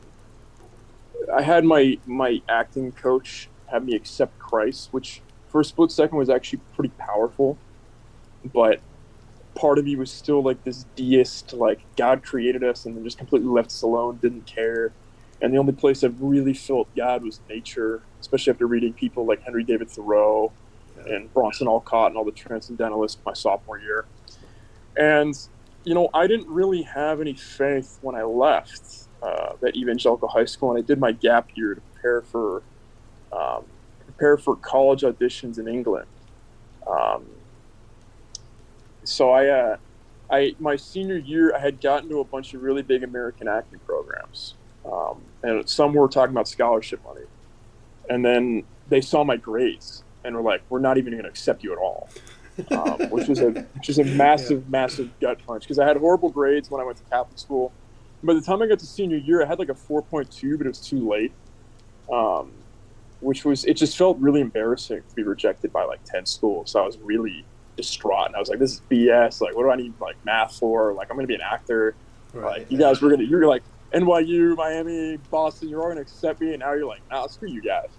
I 1.33 1.41
had 1.41 1.63
my 1.63 1.97
my 2.05 2.41
acting 2.49 2.91
coach 2.91 3.49
have 3.67 3.85
me 3.85 3.95
accept 3.95 4.37
Christ, 4.37 4.89
which 4.91 5.21
for 5.47 5.61
a 5.61 5.65
split 5.65 5.91
second 5.91 6.17
was 6.17 6.29
actually 6.29 6.59
pretty 6.75 6.93
powerful, 6.97 7.57
but 8.53 8.79
part 9.55 9.77
of 9.77 9.85
me 9.85 9.95
was 9.95 10.11
still 10.11 10.41
like 10.41 10.63
this 10.63 10.85
deist, 10.95 11.53
like 11.53 11.79
God 11.95 12.23
created 12.23 12.63
us 12.63 12.85
and 12.85 12.95
then 12.95 13.03
just 13.03 13.17
completely 13.17 13.49
left 13.49 13.67
us 13.67 13.81
alone, 13.81 14.19
didn't 14.21 14.45
care. 14.45 14.91
And 15.41 15.53
the 15.53 15.57
only 15.57 15.73
place 15.73 16.03
I 16.03 16.07
really 16.19 16.53
felt 16.53 16.93
God 16.95 17.23
was 17.23 17.39
nature, 17.49 18.01
especially 18.21 18.51
after 18.51 18.65
reading 18.65 18.93
people 18.93 19.25
like 19.25 19.41
Henry 19.43 19.63
David 19.63 19.89
Thoreau 19.89 20.51
Yeah. 20.97 21.15
and 21.15 21.33
Bronson 21.33 21.67
Alcott 21.67 22.07
and 22.07 22.17
all 22.17 22.23
the 22.23 22.31
transcendentalists 22.31 23.17
my 23.25 23.33
sophomore 23.33 23.79
year. 23.79 24.05
And, 24.95 25.35
you 25.83 25.93
know, 25.93 26.09
I 26.13 26.27
didn't 26.27 26.47
really 26.47 26.83
have 26.83 27.19
any 27.19 27.33
faith 27.33 27.97
when 28.01 28.15
I 28.15 28.23
left 28.23 29.07
uh, 29.21 29.53
that 29.61 29.75
evangelical 29.75 30.27
high 30.27 30.45
school, 30.45 30.71
and 30.71 30.77
I 30.83 30.85
did 30.85 30.99
my 30.99 31.11
gap 31.11 31.49
year 31.55 31.75
to 31.75 31.81
prepare 31.81 32.21
for 32.21 32.61
um, 33.31 33.65
prepare 34.05 34.37
for 34.37 34.55
college 34.55 35.01
auditions 35.01 35.57
in 35.57 35.67
England. 35.67 36.07
Um, 36.85 37.25
so 39.07 39.31
I, 39.31 39.47
uh, 39.47 39.77
I 40.29 40.55
my 40.59 40.75
senior 40.75 41.17
year, 41.17 41.55
I 41.55 41.59
had 41.59 41.81
gotten 41.81 42.09
to 42.09 42.19
a 42.19 42.23
bunch 42.23 42.53
of 42.53 42.61
really 42.61 42.81
big 42.81 43.03
American 43.03 43.47
acting 43.47 43.79
programs, 43.85 44.55
um, 44.85 45.21
and 45.43 45.67
some 45.69 45.93
were 45.93 46.07
talking 46.07 46.33
about 46.33 46.47
scholarship 46.47 47.03
money, 47.03 47.25
and 48.09 48.25
then 48.25 48.63
they 48.89 49.01
saw 49.01 49.23
my 49.23 49.37
grades 49.37 50.03
and 50.23 50.35
were 50.35 50.41
like, 50.41 50.61
"We're 50.69 50.79
not 50.79 50.97
even 50.97 51.13
going 51.13 51.23
to 51.23 51.29
accept 51.29 51.63
you 51.63 51.73
at 51.73 51.79
all," 51.79 52.09
um, 52.71 52.99
which 53.09 53.27
was 53.27 53.39
a 53.39 53.51
which 53.51 53.89
is 53.89 53.99
a 53.99 54.03
massive, 54.03 54.69
massive 54.69 55.11
gut 55.19 55.39
punch 55.45 55.63
because 55.63 55.79
I 55.79 55.87
had 55.87 55.97
horrible 55.97 56.29
grades 56.29 56.71
when 56.71 56.81
I 56.81 56.83
went 56.83 56.97
to 56.97 57.03
Catholic 57.05 57.37
school. 57.37 57.71
By 58.23 58.33
the 58.33 58.41
time 58.41 58.61
I 58.61 58.67
got 58.67 58.79
to 58.79 58.85
senior 58.85 59.17
year, 59.17 59.43
I 59.43 59.45
had 59.45 59.59
like 59.59 59.67
a 59.67 59.73
4.2, 59.73 60.57
but 60.57 60.65
it 60.65 60.69
was 60.69 60.79
too 60.79 61.09
late. 61.09 61.33
Um, 62.09 62.53
which 63.23 63.45
was 63.45 63.65
it 63.65 63.75
just 63.75 63.97
felt 63.97 64.17
really 64.19 64.41
embarrassing 64.41 65.01
to 65.09 65.15
be 65.15 65.23
rejected 65.23 65.71
by 65.71 65.83
like 65.83 66.03
10 66.03 66.25
schools. 66.25 66.71
So 66.71 66.81
I 66.81 66.85
was 66.85 66.97
really 66.99 67.45
distraught, 67.75 68.27
and 68.27 68.35
I 68.35 68.39
was 68.39 68.49
like, 68.49 68.59
"This 68.59 68.73
is 68.73 68.81
BS. 68.89 69.41
Like, 69.41 69.55
what 69.55 69.63
do 69.63 69.69
I 69.69 69.75
need 69.75 69.93
like 69.99 70.15
math 70.25 70.57
for? 70.57 70.93
Like, 70.93 71.09
I'm 71.09 71.15
going 71.15 71.25
to 71.25 71.31
be 71.31 71.35
an 71.35 71.41
actor. 71.41 71.95
Right. 72.33 72.59
Like, 72.59 72.71
you 72.71 72.77
guys 72.77 73.01
were 73.01 73.09
gonna 73.09 73.23
you're 73.23 73.47
like 73.47 73.63
NYU, 73.93 74.55
Miami, 74.55 75.17
Boston. 75.29 75.69
You're 75.69 75.81
all 75.81 75.87
going 75.87 75.97
to 75.97 76.01
accept 76.01 76.41
me, 76.41 76.51
and 76.51 76.59
now 76.59 76.73
you're 76.73 76.87
like, 76.87 77.01
nah, 77.09 77.27
screw 77.27 77.49
you 77.49 77.61
guys." 77.61 77.89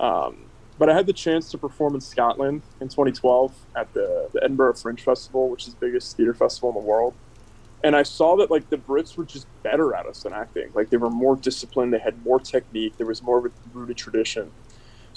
Um, 0.00 0.48
but 0.78 0.88
I 0.88 0.94
had 0.94 1.06
the 1.06 1.12
chance 1.12 1.50
to 1.50 1.58
perform 1.58 1.96
in 1.96 2.00
Scotland 2.00 2.62
in 2.80 2.88
2012 2.88 3.52
at 3.74 3.92
the, 3.94 4.28
the 4.32 4.42
Edinburgh 4.42 4.74
Fringe 4.74 5.00
Festival, 5.00 5.48
which 5.48 5.66
is 5.66 5.74
the 5.74 5.80
biggest 5.80 6.16
theater 6.16 6.32
festival 6.34 6.68
in 6.70 6.76
the 6.76 6.80
world. 6.80 7.14
And 7.82 7.94
I 7.96 8.04
saw 8.04 8.36
that 8.36 8.50
like 8.50 8.70
the 8.70 8.76
Brits 8.76 9.16
were 9.16 9.24
just 9.24 9.46
better 9.62 9.94
at 9.94 10.06
us 10.06 10.22
than 10.22 10.32
acting. 10.32 10.70
Like 10.74 10.90
they 10.90 10.96
were 10.96 11.10
more 11.10 11.36
disciplined, 11.36 11.92
they 11.92 11.98
had 11.98 12.24
more 12.24 12.40
technique, 12.40 12.96
there 12.96 13.06
was 13.06 13.22
more 13.22 13.38
of 13.38 13.46
a 13.46 13.50
rooted 13.72 13.96
tradition. 13.96 14.50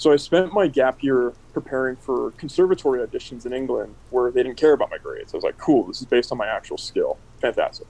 So 0.02 0.10
I 0.10 0.16
spent 0.16 0.52
my 0.52 0.66
gap 0.66 1.00
year 1.04 1.32
preparing 1.52 1.94
for 1.94 2.32
conservatory 2.32 3.06
auditions 3.06 3.46
in 3.46 3.52
England 3.52 3.94
where 4.10 4.32
they 4.32 4.42
didn't 4.42 4.56
care 4.56 4.72
about 4.72 4.90
my 4.90 4.98
grades. 4.98 5.32
I 5.32 5.36
was 5.36 5.44
like, 5.44 5.58
cool, 5.58 5.84
this 5.84 6.00
is 6.00 6.06
based 6.06 6.32
on 6.32 6.38
my 6.38 6.48
actual 6.48 6.76
skill. 6.76 7.18
Fantastic. 7.40 7.86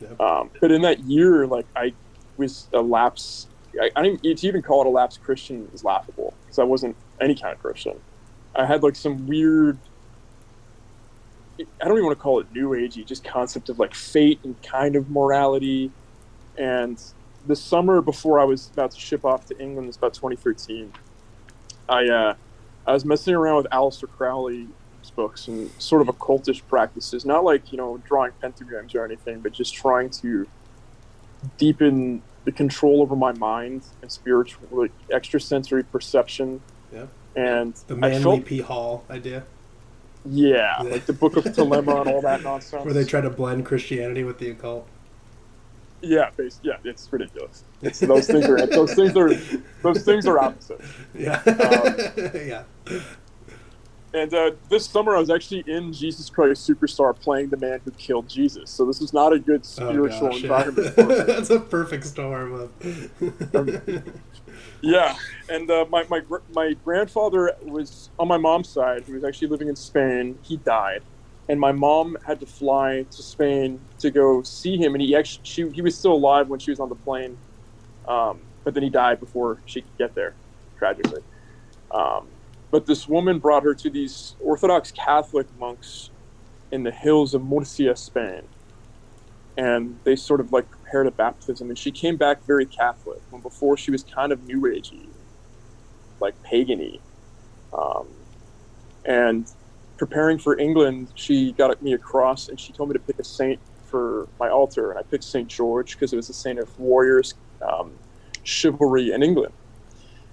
Yep. 0.00 0.20
Um, 0.20 0.50
but 0.60 0.70
in 0.70 0.82
that 0.82 1.00
year, 1.00 1.44
like 1.44 1.66
I 1.74 1.92
was 2.36 2.68
a 2.72 2.80
lapse. 2.80 3.48
I, 3.82 3.90
I 3.96 4.02
didn't 4.04 4.22
to 4.22 4.46
even 4.46 4.62
call 4.62 4.82
it 4.82 4.86
a 4.86 4.90
lapse 4.90 5.16
Christian 5.16 5.68
is 5.74 5.82
laughable 5.82 6.34
because 6.44 6.60
I 6.60 6.62
wasn't 6.62 6.94
any 7.20 7.34
kind 7.34 7.52
of 7.52 7.60
Christian. 7.60 7.98
I 8.54 8.64
had 8.64 8.84
like 8.84 8.94
some 8.94 9.26
weird. 9.26 9.76
I 11.58 11.84
don't 11.84 11.94
even 11.94 12.04
want 12.04 12.16
to 12.16 12.22
call 12.22 12.38
it 12.38 12.46
new 12.52 12.70
agey, 12.70 13.04
just 13.04 13.24
concept 13.24 13.70
of 13.70 13.80
like 13.80 13.92
fate 13.92 14.38
and 14.44 14.54
kind 14.62 14.94
of 14.94 15.10
morality. 15.10 15.90
And 16.56 17.02
the 17.44 17.56
summer 17.56 18.00
before 18.00 18.38
I 18.38 18.44
was 18.44 18.70
about 18.72 18.92
to 18.92 19.00
ship 19.00 19.24
off 19.24 19.46
to 19.46 19.58
England, 19.58 19.88
it's 19.88 19.96
about 19.96 20.14
2013. 20.14 20.92
I 21.88 22.08
uh, 22.08 22.34
I 22.86 22.92
was 22.92 23.04
messing 23.04 23.34
around 23.34 23.56
with 23.56 23.66
Aleister 23.72 24.08
Crowley's 24.08 24.68
books 25.14 25.48
and 25.48 25.70
sort 25.80 26.02
of 26.02 26.08
occultish 26.08 26.62
practices, 26.68 27.24
not 27.24 27.44
like 27.44 27.72
you 27.72 27.78
know 27.78 27.98
drawing 28.06 28.32
pentagrams 28.42 28.94
or 28.94 29.04
anything, 29.04 29.40
but 29.40 29.52
just 29.52 29.74
trying 29.74 30.10
to 30.10 30.46
deepen 31.58 32.22
the 32.44 32.52
control 32.52 33.02
over 33.02 33.16
my 33.16 33.32
mind 33.32 33.82
and 34.02 34.10
spiritual, 34.10 34.66
like 34.70 34.92
extrasensory 35.12 35.82
perception. 35.82 36.60
Yeah. 36.92 37.06
And 37.34 37.74
the 37.86 37.96
Manly 37.96 38.22
felt, 38.22 38.44
P. 38.46 38.60
Hall 38.60 39.04
idea, 39.10 39.44
yeah, 40.24 40.76
like 40.82 41.06
the 41.06 41.12
Book 41.12 41.36
of 41.36 41.44
Thelema 41.44 42.00
and 42.00 42.08
all 42.08 42.22
that 42.22 42.42
nonsense. 42.44 42.84
where 42.84 42.94
they 42.94 43.04
try 43.04 43.20
to 43.20 43.30
blend 43.30 43.66
Christianity 43.66 44.24
with 44.24 44.38
the 44.38 44.50
occult. 44.50 44.88
Yeah, 46.02 46.30
yeah, 46.62 46.76
it's 46.84 47.08
ridiculous. 47.12 47.64
It's 47.82 48.00
those 48.00 48.26
things 48.26 48.46
are 48.46 48.64
those 48.66 48.94
things 48.94 49.16
are 49.16 49.34
those 49.82 50.02
things 50.04 50.26
are 50.26 50.38
opposite. 50.38 50.80
Yeah. 51.14 51.40
Um, 51.44 52.30
yeah. 52.34 52.62
And 54.14 54.32
uh, 54.32 54.52
this 54.70 54.86
summer, 54.86 55.14
I 55.16 55.18
was 55.20 55.28
actually 55.30 55.64
in 55.66 55.92
Jesus 55.92 56.30
Christ 56.30 56.66
Superstar 56.68 57.18
playing 57.18 57.48
the 57.50 57.56
man 57.58 57.80
who 57.84 57.90
killed 57.92 58.28
Jesus. 58.28 58.70
So 58.70 58.86
this 58.86 59.00
is 59.02 59.12
not 59.12 59.32
a 59.32 59.38
good 59.38 59.60
Oh, 59.62 59.64
spiritual 59.90 60.30
yeah. 60.32 60.42
environment. 60.42 60.88
For 60.94 61.04
me. 61.06 61.14
That's 61.22 61.50
a 61.50 61.60
perfect 61.60 62.04
storm 62.04 62.52
of. 62.54 64.02
Yeah, 64.82 65.16
and 65.48 65.70
uh, 65.70 65.86
my, 65.90 66.04
my 66.08 66.20
my 66.54 66.74
grandfather 66.84 67.56
was 67.62 68.10
on 68.18 68.28
my 68.28 68.36
mom's 68.36 68.68
side. 68.68 69.04
He 69.04 69.12
was 69.12 69.24
actually 69.24 69.48
living 69.48 69.68
in 69.68 69.76
Spain. 69.76 70.38
He 70.42 70.58
died, 70.58 71.02
and 71.48 71.60
my 71.60 71.72
mom 71.72 72.16
had 72.26 72.40
to 72.40 72.46
fly 72.46 73.04
to 73.10 73.22
Spain 73.22 73.86
to 74.00 74.10
go 74.10 74.42
see 74.42 74.76
him, 74.76 74.94
and 74.94 75.02
he 75.02 75.14
actually 75.14 75.42
she, 75.44 75.68
he 75.72 75.82
was 75.82 75.98
still 75.98 76.12
alive 76.12 76.48
when 76.48 76.58
she 76.58 76.70
was 76.70 76.80
on 76.80 76.88
the 76.88 76.96
plane, 76.96 77.38
um, 78.08 78.46
but 78.64 78.74
then 78.74 78.82
he 78.82 78.90
died 78.90 79.20
before 79.20 79.62
she 79.64 79.82
could 79.82 79.96
get 79.96 80.14
there, 80.14 80.36
tragically. 80.76 81.20
Um, 81.92 82.30
but 82.72 82.86
this 82.86 83.06
woman 83.06 83.38
brought 83.38 83.62
her 83.62 83.74
to 83.74 83.90
these 83.90 84.36
Orthodox 84.40 84.92
Catholic 84.92 85.46
monks 85.56 86.10
in 86.72 86.82
the 86.82 86.90
hills 86.90 87.32
of 87.32 87.42
Murcia, 87.44 87.94
Spain, 87.94 88.48
and 89.56 90.00
they 90.04 90.16
sort 90.16 90.40
of 90.40 90.50
like 90.50 90.68
prepared 90.68 91.06
a 91.06 91.12
baptism, 91.12 91.68
and 91.68 91.78
she 91.78 91.92
came 91.92 92.16
back 92.16 92.44
very 92.44 92.66
Catholic 92.66 93.20
when 93.30 93.40
before 93.40 93.76
she 93.76 93.92
was 93.92 94.02
kind 94.02 94.32
of 94.32 94.42
New 94.42 94.62
Agey, 94.62 95.10
like 96.20 96.34
pagany, 96.52 97.02
um, 97.72 98.08
and 99.04 99.46
preparing 99.96 100.38
for 100.38 100.58
England, 100.58 101.08
she 101.14 101.52
got 101.52 101.80
me 101.82 101.92
a 101.92 101.98
cross 101.98 102.48
and 102.48 102.58
she 102.58 102.72
told 102.72 102.88
me 102.88 102.92
to 102.94 102.98
pick 102.98 103.18
a 103.18 103.24
saint 103.24 103.60
for 103.84 104.28
my 104.38 104.48
altar, 104.48 104.90
and 104.90 104.98
I 104.98 105.02
picked 105.02 105.24
Saint 105.24 105.48
George 105.48 105.92
because 105.92 106.12
it 106.12 106.16
was 106.16 106.26
the 106.26 106.34
saint 106.34 106.58
of 106.58 106.78
warriors, 106.78 107.34
um, 107.62 107.92
chivalry 108.42 109.12
in 109.12 109.22
England. 109.22 109.54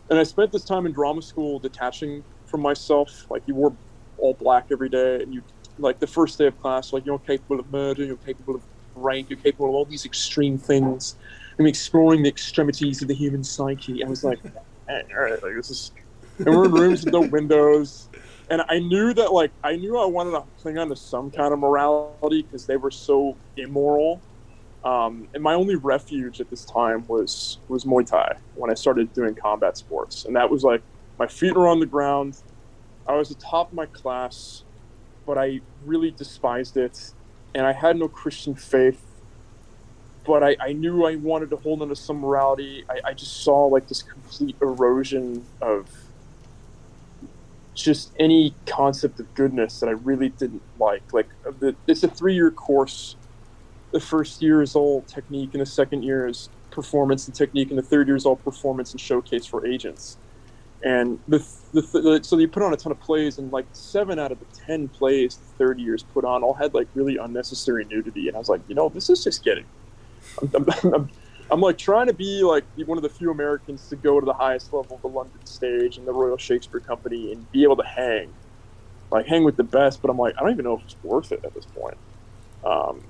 And 0.09 0.19
I 0.19 0.23
spent 0.23 0.51
this 0.51 0.65
time 0.65 0.85
in 0.85 0.91
drama 0.91 1.21
school 1.21 1.59
detaching 1.59 2.23
from 2.45 2.61
myself. 2.61 3.25
Like 3.29 3.43
you 3.45 3.55
wore 3.55 3.73
all 4.17 4.33
black 4.33 4.67
every 4.71 4.89
day, 4.89 5.21
and 5.21 5.33
you 5.33 5.43
like 5.77 5.99
the 5.99 6.07
first 6.07 6.37
day 6.37 6.47
of 6.47 6.59
class, 6.61 6.93
like 6.93 7.05
you're 7.05 7.19
capable 7.19 7.59
of 7.59 7.71
murder, 7.71 8.03
you're 8.03 8.17
capable 8.17 8.55
of 8.55 8.63
rank, 8.95 9.29
you're 9.29 9.39
capable 9.39 9.69
of 9.69 9.75
all 9.75 9.85
these 9.85 10.05
extreme 10.05 10.57
things. 10.57 11.15
I'm 11.57 11.67
exploring 11.67 12.23
the 12.23 12.29
extremities 12.29 13.01
of 13.01 13.07
the 13.07 13.13
human 13.13 13.43
psyche. 13.43 14.03
I 14.03 14.07
was 14.07 14.23
like, 14.23 14.39
all 14.89 15.21
right, 15.21 15.41
like 15.43 15.55
this 15.55 15.69
is. 15.69 15.91
And 16.39 16.47
we're 16.47 16.65
in 16.65 16.71
rooms 16.71 17.05
with 17.05 17.13
no 17.13 17.21
windows 17.21 18.09
and 18.53 18.61
I 18.69 18.77
knew 18.77 19.15
that 19.15 19.33
like 19.33 19.51
I 19.63 19.75
knew 19.75 19.97
I 19.97 20.05
wanted 20.05 20.31
to 20.31 20.43
cling 20.61 20.77
on 20.77 20.89
to 20.89 20.95
some 20.95 21.31
kind 21.31 21.53
of 21.53 21.59
morality 21.59 22.43
because 22.43 22.67
they 22.67 22.77
were 22.77 22.91
so 22.91 23.35
immoral. 23.57 24.21
Um, 24.83 25.27
and 25.33 25.41
my 25.41 25.55
only 25.55 25.75
refuge 25.75 26.39
at 26.39 26.51
this 26.51 26.63
time 26.63 27.03
was 27.07 27.57
was 27.67 27.83
Muay 27.83 28.05
Thai 28.05 28.37
when 28.53 28.69
I 28.69 28.75
started 28.75 29.11
doing 29.13 29.33
combat 29.33 29.75
sports, 29.75 30.25
and 30.25 30.35
that 30.35 30.51
was 30.51 30.63
like 30.63 30.83
my 31.17 31.25
feet 31.25 31.55
were 31.55 31.67
on 31.67 31.79
the 31.79 31.87
ground. 31.87 32.37
I 33.07 33.15
was 33.15 33.29
the 33.29 33.35
top 33.35 33.69
of 33.69 33.73
my 33.73 33.87
class, 33.87 34.63
but 35.25 35.39
I 35.39 35.61
really 35.83 36.11
despised 36.11 36.77
it, 36.77 37.11
and 37.55 37.65
I 37.65 37.73
had 37.73 37.97
no 37.97 38.07
Christian 38.07 38.53
faith. 38.53 39.01
But 40.25 40.43
I, 40.43 40.55
I 40.61 40.73
knew 40.73 41.05
I 41.05 41.15
wanted 41.15 41.49
to 41.49 41.57
hold 41.57 41.81
on 41.81 41.89
to 41.89 41.95
some 41.95 42.17
morality. 42.17 42.85
I, 42.87 43.09
I 43.09 43.13
just 43.13 43.43
saw 43.43 43.65
like 43.65 43.87
this 43.87 44.03
complete 44.03 44.55
erosion 44.61 45.43
of 45.59 45.89
just 47.73 48.11
any 48.19 48.55
concept 48.65 49.19
of 49.19 49.33
goodness 49.33 49.79
that 49.79 49.87
I 49.87 49.93
really 49.93 50.29
didn't 50.29 50.61
like. 50.79 51.13
Like 51.13 51.29
the, 51.59 51.75
it's 51.87 52.03
a 52.03 52.07
three-year 52.07 52.51
course. 52.51 53.15
The 53.91 53.99
first 53.99 54.41
year 54.41 54.61
is 54.61 54.75
all 54.75 55.01
technique, 55.03 55.51
and 55.53 55.61
the 55.61 55.65
second 55.65 56.03
year 56.03 56.27
is 56.27 56.49
performance 56.71 57.27
and 57.27 57.35
technique, 57.35 57.69
and 57.69 57.77
the 57.77 57.83
third 57.83 58.07
year 58.07 58.15
is 58.15 58.25
all 58.25 58.35
performance 58.35 58.91
and 58.91 58.99
showcase 58.99 59.45
for 59.45 59.65
agents. 59.65 60.17
And 60.83 61.19
the, 61.27 61.45
the, 61.71 61.81
the 61.81 62.19
so 62.23 62.37
you 62.37 62.47
put 62.47 62.63
on 62.63 62.73
a 62.73 62.77
ton 62.77 62.91
of 62.91 62.99
plays, 62.99 63.37
and 63.37 63.51
like 63.51 63.65
seven 63.71 64.19
out 64.19 64.31
of 64.31 64.39
the 64.39 64.45
ten 64.65 64.89
plays 64.89 65.37
the 65.37 65.45
third 65.57 65.79
years 65.79 66.03
put 66.03 66.25
on 66.25 66.43
all 66.43 66.53
had 66.53 66.73
like 66.73 66.87
really 66.93 67.17
unnecessary 67.17 67.85
nudity, 67.85 68.27
and 68.27 68.35
I 68.35 68.39
was 68.39 68.49
like, 68.49 68.61
you 68.67 68.75
know, 68.75 68.89
this 68.89 69.09
is 69.09 69.23
just 69.23 69.43
getting. 69.43 69.65
I'm, 70.41 70.65
I'm, 70.83 70.93
I'm, 70.93 71.09
I'm 71.51 71.61
like 71.61 71.77
trying 71.77 72.07
to 72.07 72.13
be 72.13 72.43
like 72.43 72.67
one 72.85 72.97
of 72.97 73.03
the 73.03 73.09
few 73.09 73.31
Americans 73.31 73.87
to 73.89 73.95
go 73.95 74.19
to 74.19 74.25
the 74.25 74.33
highest 74.33 74.73
level 74.73 74.97
of 74.97 75.01
the 75.03 75.09
London 75.09 75.45
stage 75.45 75.97
and 75.97 76.07
the 76.07 76.13
Royal 76.13 76.37
Shakespeare 76.37 76.81
Company 76.81 77.31
and 77.33 77.49
be 77.51 77.63
able 77.63 77.77
to 77.77 77.85
hang, 77.85 78.33
like 79.11 79.27
hang 79.27 79.43
with 79.45 79.57
the 79.57 79.63
best. 79.63 80.01
But 80.01 80.11
I'm 80.11 80.17
like, 80.17 80.35
I 80.39 80.43
don't 80.43 80.53
even 80.53 80.65
know 80.65 80.77
if 80.77 80.83
it's 80.83 80.97
worth 81.03 81.31
it 81.31 81.41
at 81.45 81.53
this 81.55 81.67
point. 81.67 81.97
Um, 82.65 83.01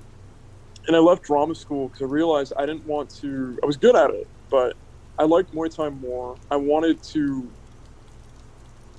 and 0.88 0.96
I 0.96 1.00
left 1.00 1.24
drama 1.24 1.54
school 1.54 1.88
because 1.88 2.02
I 2.02 2.06
realized 2.12 2.52
I 2.58 2.66
didn't 2.66 2.86
want 2.86 3.12
to. 3.20 3.58
I 3.62 3.66
was 3.66 3.76
good 3.78 3.96
at 3.96 4.10
it, 4.10 4.30
but 4.50 4.76
I 5.18 5.24
liked 5.24 5.54
Muay 5.54 5.74
Thai 5.74 5.90
more. 5.90 6.38
I 6.50 6.56
wanted 6.56 7.02
to 7.12 7.52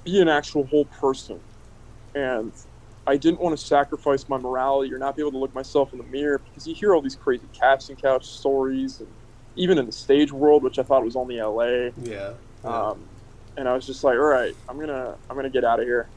be 0.06 0.21
an 0.21 0.30
actual 0.30 0.67
whole 0.67 0.86
person, 0.86 1.41
and 2.15 2.54
I 3.08 3.17
didn't 3.17 3.41
want 3.41 3.58
to 3.58 3.65
sacrifice 3.65 4.30
my 4.30 4.38
morality 4.38 4.93
or 4.93 5.00
not 5.00 5.15
be 5.15 5.24
able 5.24 5.32
to 5.34 5.39
look 5.39 5.54
myself 5.56 5.91
in 5.93 6.00
the 6.00 6.06
mirror 6.06 6.39
because 6.43 6.67
you 6.67 6.76
hear 6.76 6.95
all 6.95 7.02
these 7.02 7.17
crazy 7.17 7.50
casting 7.60 7.98
couch 7.98 8.26
stories 8.26 9.02
and 9.02 9.10
even 9.55 9.77
in 9.77 9.85
the 9.85 9.91
stage 9.91 10.31
world, 10.31 10.63
which 10.63 10.79
I 10.79 10.83
thought 10.83 11.03
was 11.03 11.15
only 11.15 11.39
LA. 11.41 11.89
Yeah. 12.01 12.33
Um, 12.63 12.99
and 13.57 13.69
I 13.69 13.73
was 13.73 13.85
just 13.85 14.03
like, 14.03 14.15
all 14.15 14.25
right, 14.25 14.55
I'm 14.67 14.79
gonna 14.79 15.15
I'm 15.29 15.35
gonna 15.35 15.49
get 15.49 15.63
out 15.63 15.79
of 15.79 15.85
here. 15.85 16.07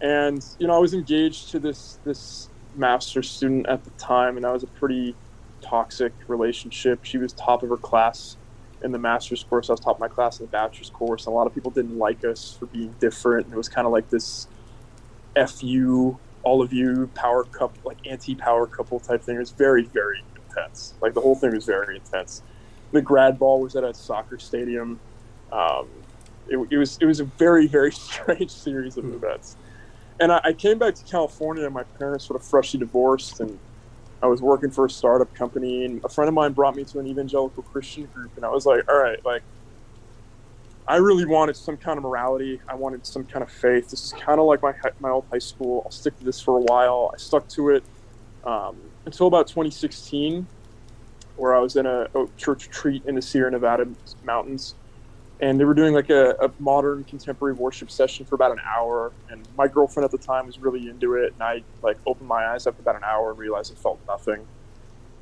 And 0.00 0.44
you 0.58 0.66
know, 0.66 0.74
I 0.74 0.78
was 0.78 0.94
engaged 0.94 1.50
to 1.50 1.58
this 1.58 1.98
this 2.04 2.48
master 2.76 3.22
student 3.22 3.66
at 3.68 3.84
the 3.84 3.90
time, 3.90 4.36
and 4.36 4.44
that 4.44 4.52
was 4.52 4.62
a 4.62 4.68
pretty 4.68 5.14
toxic 5.60 6.12
relationship. 6.28 7.04
She 7.04 7.18
was 7.18 7.32
top 7.32 7.62
of 7.62 7.68
her 7.68 7.76
class 7.76 8.36
in 8.82 8.92
the 8.92 8.98
master's 8.98 9.44
course. 9.44 9.70
I 9.70 9.74
was 9.74 9.80
top 9.80 9.96
of 9.96 10.00
my 10.00 10.08
class 10.08 10.40
in 10.40 10.46
the 10.46 10.50
bachelor's 10.50 10.90
course. 10.90 11.26
And 11.26 11.32
a 11.32 11.36
lot 11.36 11.46
of 11.46 11.54
people 11.54 11.70
didn't 11.70 11.98
like 11.98 12.24
us 12.24 12.56
for 12.58 12.66
being 12.66 12.94
different. 13.00 13.46
And 13.46 13.54
it 13.54 13.56
was 13.56 13.68
kind 13.68 13.86
of 13.86 13.92
like 13.92 14.10
this 14.10 14.48
fu 15.48 16.18
all 16.42 16.60
of 16.60 16.72
you 16.72 17.08
power 17.14 17.44
couple 17.44 17.80
like 17.84 17.98
anti-power 18.06 18.66
couple 18.66 18.98
type 19.00 19.22
thing. 19.22 19.36
It 19.36 19.40
was 19.40 19.52
very 19.52 19.84
very 19.84 20.22
intense. 20.48 20.94
Like 21.00 21.14
the 21.14 21.20
whole 21.20 21.36
thing 21.36 21.52
was 21.52 21.64
very 21.64 21.96
intense 21.96 22.42
the 22.92 23.02
grad 23.02 23.38
ball 23.38 23.60
was 23.60 23.74
at 23.74 23.84
a 23.84 23.92
soccer 23.92 24.38
stadium. 24.38 25.00
Um, 25.50 25.88
it, 26.48 26.58
it, 26.70 26.76
was 26.76 26.98
it 27.00 27.06
was 27.06 27.20
a 27.20 27.24
very 27.24 27.66
very 27.66 27.92
strange 27.92 28.50
series 28.50 28.96
of 28.96 29.04
hmm. 29.04 29.14
events. 29.14 29.56
And 30.20 30.30
I, 30.30 30.40
I, 30.44 30.52
came 30.52 30.78
back 30.78 30.94
to 30.94 31.04
California, 31.04 31.64
and 31.64 31.74
my 31.74 31.82
parents 31.82 32.26
sort 32.26 32.38
of 32.38 32.46
freshly 32.46 32.78
divorced, 32.78 33.40
and 33.40 33.58
I 34.22 34.26
was 34.26 34.40
working 34.40 34.70
for 34.70 34.84
a 34.84 34.90
startup 34.90 35.34
company. 35.34 35.84
And 35.84 36.04
a 36.04 36.08
friend 36.08 36.28
of 36.28 36.34
mine 36.34 36.52
brought 36.52 36.76
me 36.76 36.84
to 36.84 37.00
an 37.00 37.06
evangelical 37.06 37.62
Christian 37.64 38.04
group, 38.14 38.30
and 38.36 38.44
I 38.44 38.50
was 38.50 38.66
like, 38.66 38.88
all 38.88 38.98
right, 38.98 39.24
like. 39.24 39.42
I 40.88 40.96
really 40.96 41.24
wanted 41.24 41.56
some 41.56 41.76
kind 41.76 41.96
of 41.96 42.02
morality. 42.02 42.60
I 42.68 42.74
wanted 42.74 43.06
some 43.06 43.24
kind 43.24 43.44
of 43.44 43.50
faith. 43.52 43.88
This 43.88 44.04
is 44.04 44.12
kind 44.14 44.40
of 44.40 44.46
like 44.46 44.62
my 44.62 44.74
my 44.98 45.10
old 45.10 45.24
high 45.30 45.38
school. 45.38 45.82
I'll 45.84 45.92
stick 45.92 46.18
to 46.18 46.24
this 46.24 46.40
for 46.40 46.58
a 46.58 46.60
while. 46.60 47.12
I 47.14 47.18
stuck 47.18 47.46
to 47.50 47.70
it 47.70 47.84
um, 48.44 48.76
until 49.06 49.28
about 49.28 49.46
2016 49.46 50.44
where 51.36 51.54
I 51.54 51.60
was 51.60 51.76
in 51.76 51.86
a, 51.86 52.08
a 52.14 52.26
church 52.36 52.66
retreat 52.66 53.02
in 53.06 53.14
the 53.14 53.22
Sierra 53.22 53.50
Nevada 53.50 53.86
mountains, 54.24 54.74
and 55.40 55.58
they 55.58 55.64
were 55.64 55.74
doing 55.74 55.92
like 55.92 56.10
a, 56.10 56.36
a, 56.40 56.50
modern 56.60 57.02
contemporary 57.04 57.54
worship 57.54 57.90
session 57.90 58.24
for 58.24 58.36
about 58.36 58.52
an 58.52 58.60
hour. 58.64 59.12
And 59.28 59.46
my 59.56 59.66
girlfriend 59.66 60.04
at 60.04 60.12
the 60.12 60.24
time 60.24 60.46
was 60.46 60.58
really 60.58 60.88
into 60.88 61.14
it, 61.14 61.32
and 61.32 61.42
I 61.42 61.62
like 61.82 61.98
opened 62.06 62.28
my 62.28 62.46
eyes 62.46 62.66
after 62.66 62.80
about 62.80 62.96
an 62.96 63.04
hour 63.04 63.30
and 63.30 63.38
realized 63.38 63.72
I 63.72 63.80
felt 63.80 63.98
nothing. 64.06 64.46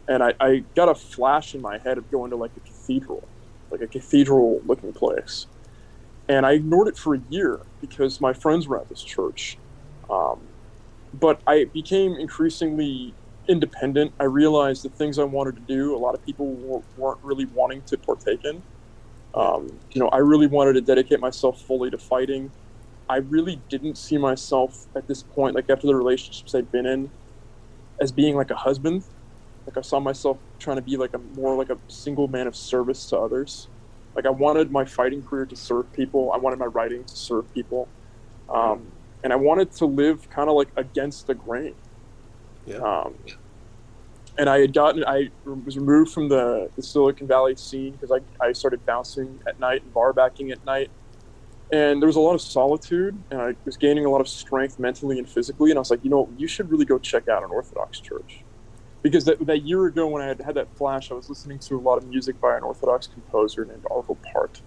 And 0.08 0.22
I, 0.22 0.34
I 0.40 0.64
got 0.74 0.88
a 0.88 0.94
flash 0.94 1.54
in 1.54 1.62
my 1.62 1.78
head 1.78 1.96
of 1.96 2.10
going 2.10 2.30
to 2.30 2.36
like 2.36 2.50
a 2.56 2.60
cathedral, 2.60 3.26
like 3.70 3.80
a 3.80 3.86
cathedral 3.86 4.60
looking 4.66 4.92
place. 4.92 5.46
And 6.28 6.44
I 6.44 6.52
ignored 6.52 6.88
it 6.88 6.96
for 6.96 7.14
a 7.14 7.20
year 7.30 7.60
because 7.80 8.20
my 8.20 8.32
friends 8.32 8.68
were 8.68 8.78
at 8.78 8.88
this 8.88 9.02
church. 9.02 9.56
Um, 10.08 10.40
but 11.14 11.40
I 11.46 11.64
became 11.64 12.14
increasingly 12.14 13.14
independent. 13.50 14.14
I 14.20 14.24
realized 14.24 14.84
the 14.84 14.90
things 14.90 15.18
I 15.18 15.24
wanted 15.24 15.56
to 15.56 15.62
do, 15.62 15.94
a 15.94 15.98
lot 15.98 16.14
of 16.14 16.24
people 16.24 16.84
weren't 16.96 17.18
really 17.22 17.46
wanting 17.46 17.82
to 17.82 17.98
partake 17.98 18.44
in. 18.44 18.62
Um, 19.34 19.80
you 19.90 20.00
know, 20.00 20.08
I 20.08 20.18
really 20.18 20.46
wanted 20.46 20.74
to 20.74 20.80
dedicate 20.80 21.20
myself 21.20 21.60
fully 21.62 21.90
to 21.90 21.98
fighting. 21.98 22.52
I 23.08 23.16
really 23.16 23.60
didn't 23.68 23.98
see 23.98 24.18
myself 24.18 24.86
at 24.94 25.08
this 25.08 25.22
point, 25.22 25.56
like 25.56 25.68
after 25.68 25.86
the 25.86 25.96
relationships 25.96 26.54
I'd 26.54 26.70
been 26.70 26.86
in, 26.86 27.10
as 28.00 28.12
being 28.12 28.36
like 28.36 28.50
a 28.50 28.56
husband. 28.56 29.04
Like 29.66 29.76
I 29.76 29.82
saw 29.82 30.00
myself 30.00 30.38
trying 30.58 30.76
to 30.76 30.82
be 30.82 30.96
like 30.96 31.14
a 31.14 31.18
more 31.18 31.56
like 31.56 31.70
a 31.70 31.78
single 31.88 32.28
man 32.28 32.46
of 32.46 32.56
service 32.56 33.06
to 33.06 33.18
others. 33.18 33.68
Like 34.14 34.26
I 34.26 34.30
wanted 34.30 34.70
my 34.70 34.84
fighting 34.84 35.22
career 35.22 35.46
to 35.46 35.56
serve 35.56 35.92
people. 35.92 36.32
I 36.32 36.38
wanted 36.38 36.58
my 36.58 36.66
writing 36.66 37.04
to 37.04 37.16
serve 37.16 37.52
people, 37.52 37.88
um, 38.48 38.92
and 39.22 39.32
I 39.32 39.36
wanted 39.36 39.72
to 39.76 39.86
live 39.86 40.28
kind 40.30 40.48
of 40.48 40.56
like 40.56 40.70
against 40.76 41.26
the 41.26 41.34
grain. 41.34 41.74
Yeah. 42.70 42.78
Um, 42.78 43.14
and 44.38 44.48
I 44.48 44.60
had 44.60 44.72
gotten, 44.72 45.04
I 45.04 45.30
was 45.44 45.76
removed 45.76 46.12
from 46.12 46.28
the, 46.28 46.70
the 46.76 46.82
Silicon 46.82 47.26
Valley 47.26 47.56
scene 47.56 47.92
because 47.92 48.10
I, 48.10 48.20
I 48.44 48.52
started 48.52 48.84
bouncing 48.86 49.38
at 49.46 49.60
night 49.60 49.82
and 49.82 49.92
bar 49.92 50.12
backing 50.12 50.50
at 50.50 50.64
night. 50.64 50.90
And 51.72 52.02
there 52.02 52.06
was 52.06 52.16
a 52.16 52.20
lot 52.20 52.34
of 52.34 52.40
solitude, 52.40 53.16
and 53.30 53.40
I 53.40 53.54
was 53.64 53.76
gaining 53.76 54.04
a 54.04 54.10
lot 54.10 54.20
of 54.20 54.28
strength 54.28 54.78
mentally 54.78 55.18
and 55.18 55.28
physically. 55.28 55.70
And 55.70 55.78
I 55.78 55.80
was 55.80 55.90
like, 55.90 56.02
you 56.02 56.10
know, 56.10 56.28
you 56.36 56.48
should 56.48 56.70
really 56.70 56.84
go 56.84 56.98
check 56.98 57.28
out 57.28 57.44
an 57.44 57.50
Orthodox 57.50 58.00
church. 58.00 58.42
Because 59.02 59.24
that, 59.26 59.44
that 59.46 59.62
year 59.62 59.86
ago, 59.86 60.06
when 60.08 60.22
I 60.22 60.26
had 60.26 60.40
had 60.40 60.54
that 60.56 60.74
flash, 60.76 61.10
I 61.10 61.14
was 61.14 61.28
listening 61.28 61.58
to 61.60 61.76
a 61.76 61.80
lot 61.80 61.98
of 61.98 62.08
music 62.08 62.40
by 62.40 62.56
an 62.56 62.62
Orthodox 62.64 63.06
composer 63.06 63.64
named 63.64 63.84
Arvo 63.84 64.16
Pärt. 64.32 64.60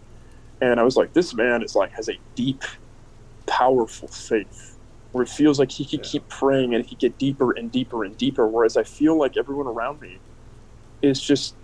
And 0.62 0.80
I 0.80 0.84
was 0.84 0.96
like, 0.96 1.14
this 1.14 1.34
man 1.34 1.62
is 1.62 1.76
like, 1.76 1.92
has 1.92 2.10
a 2.10 2.18
deep, 2.36 2.64
powerful 3.48 4.08
faith 4.08 4.73
where 5.14 5.24
it 5.24 5.30
feels 5.30 5.60
like 5.60 5.72
he 5.72 5.86
could 5.86 6.04
yeah. 6.04 6.12
keep 6.12 6.28
praying 6.28 6.74
and 6.74 6.84
he 6.84 6.90
could 6.90 7.00
get 7.00 7.18
deeper 7.18 7.52
and 7.54 7.72
deeper 7.72 8.04
and 8.04 8.18
deeper. 8.18 8.48
Whereas 8.48 8.76
I 8.76 8.84
feel 8.84 9.18
like 9.18 9.38
everyone 9.38 9.68
around 9.68 10.02
me 10.02 10.18
is 11.02 11.22
just 11.22 11.56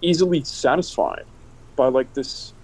easily 0.00 0.42
satisfied 0.42 1.26
by 1.76 1.88
like 1.88 2.12
this. 2.14 2.54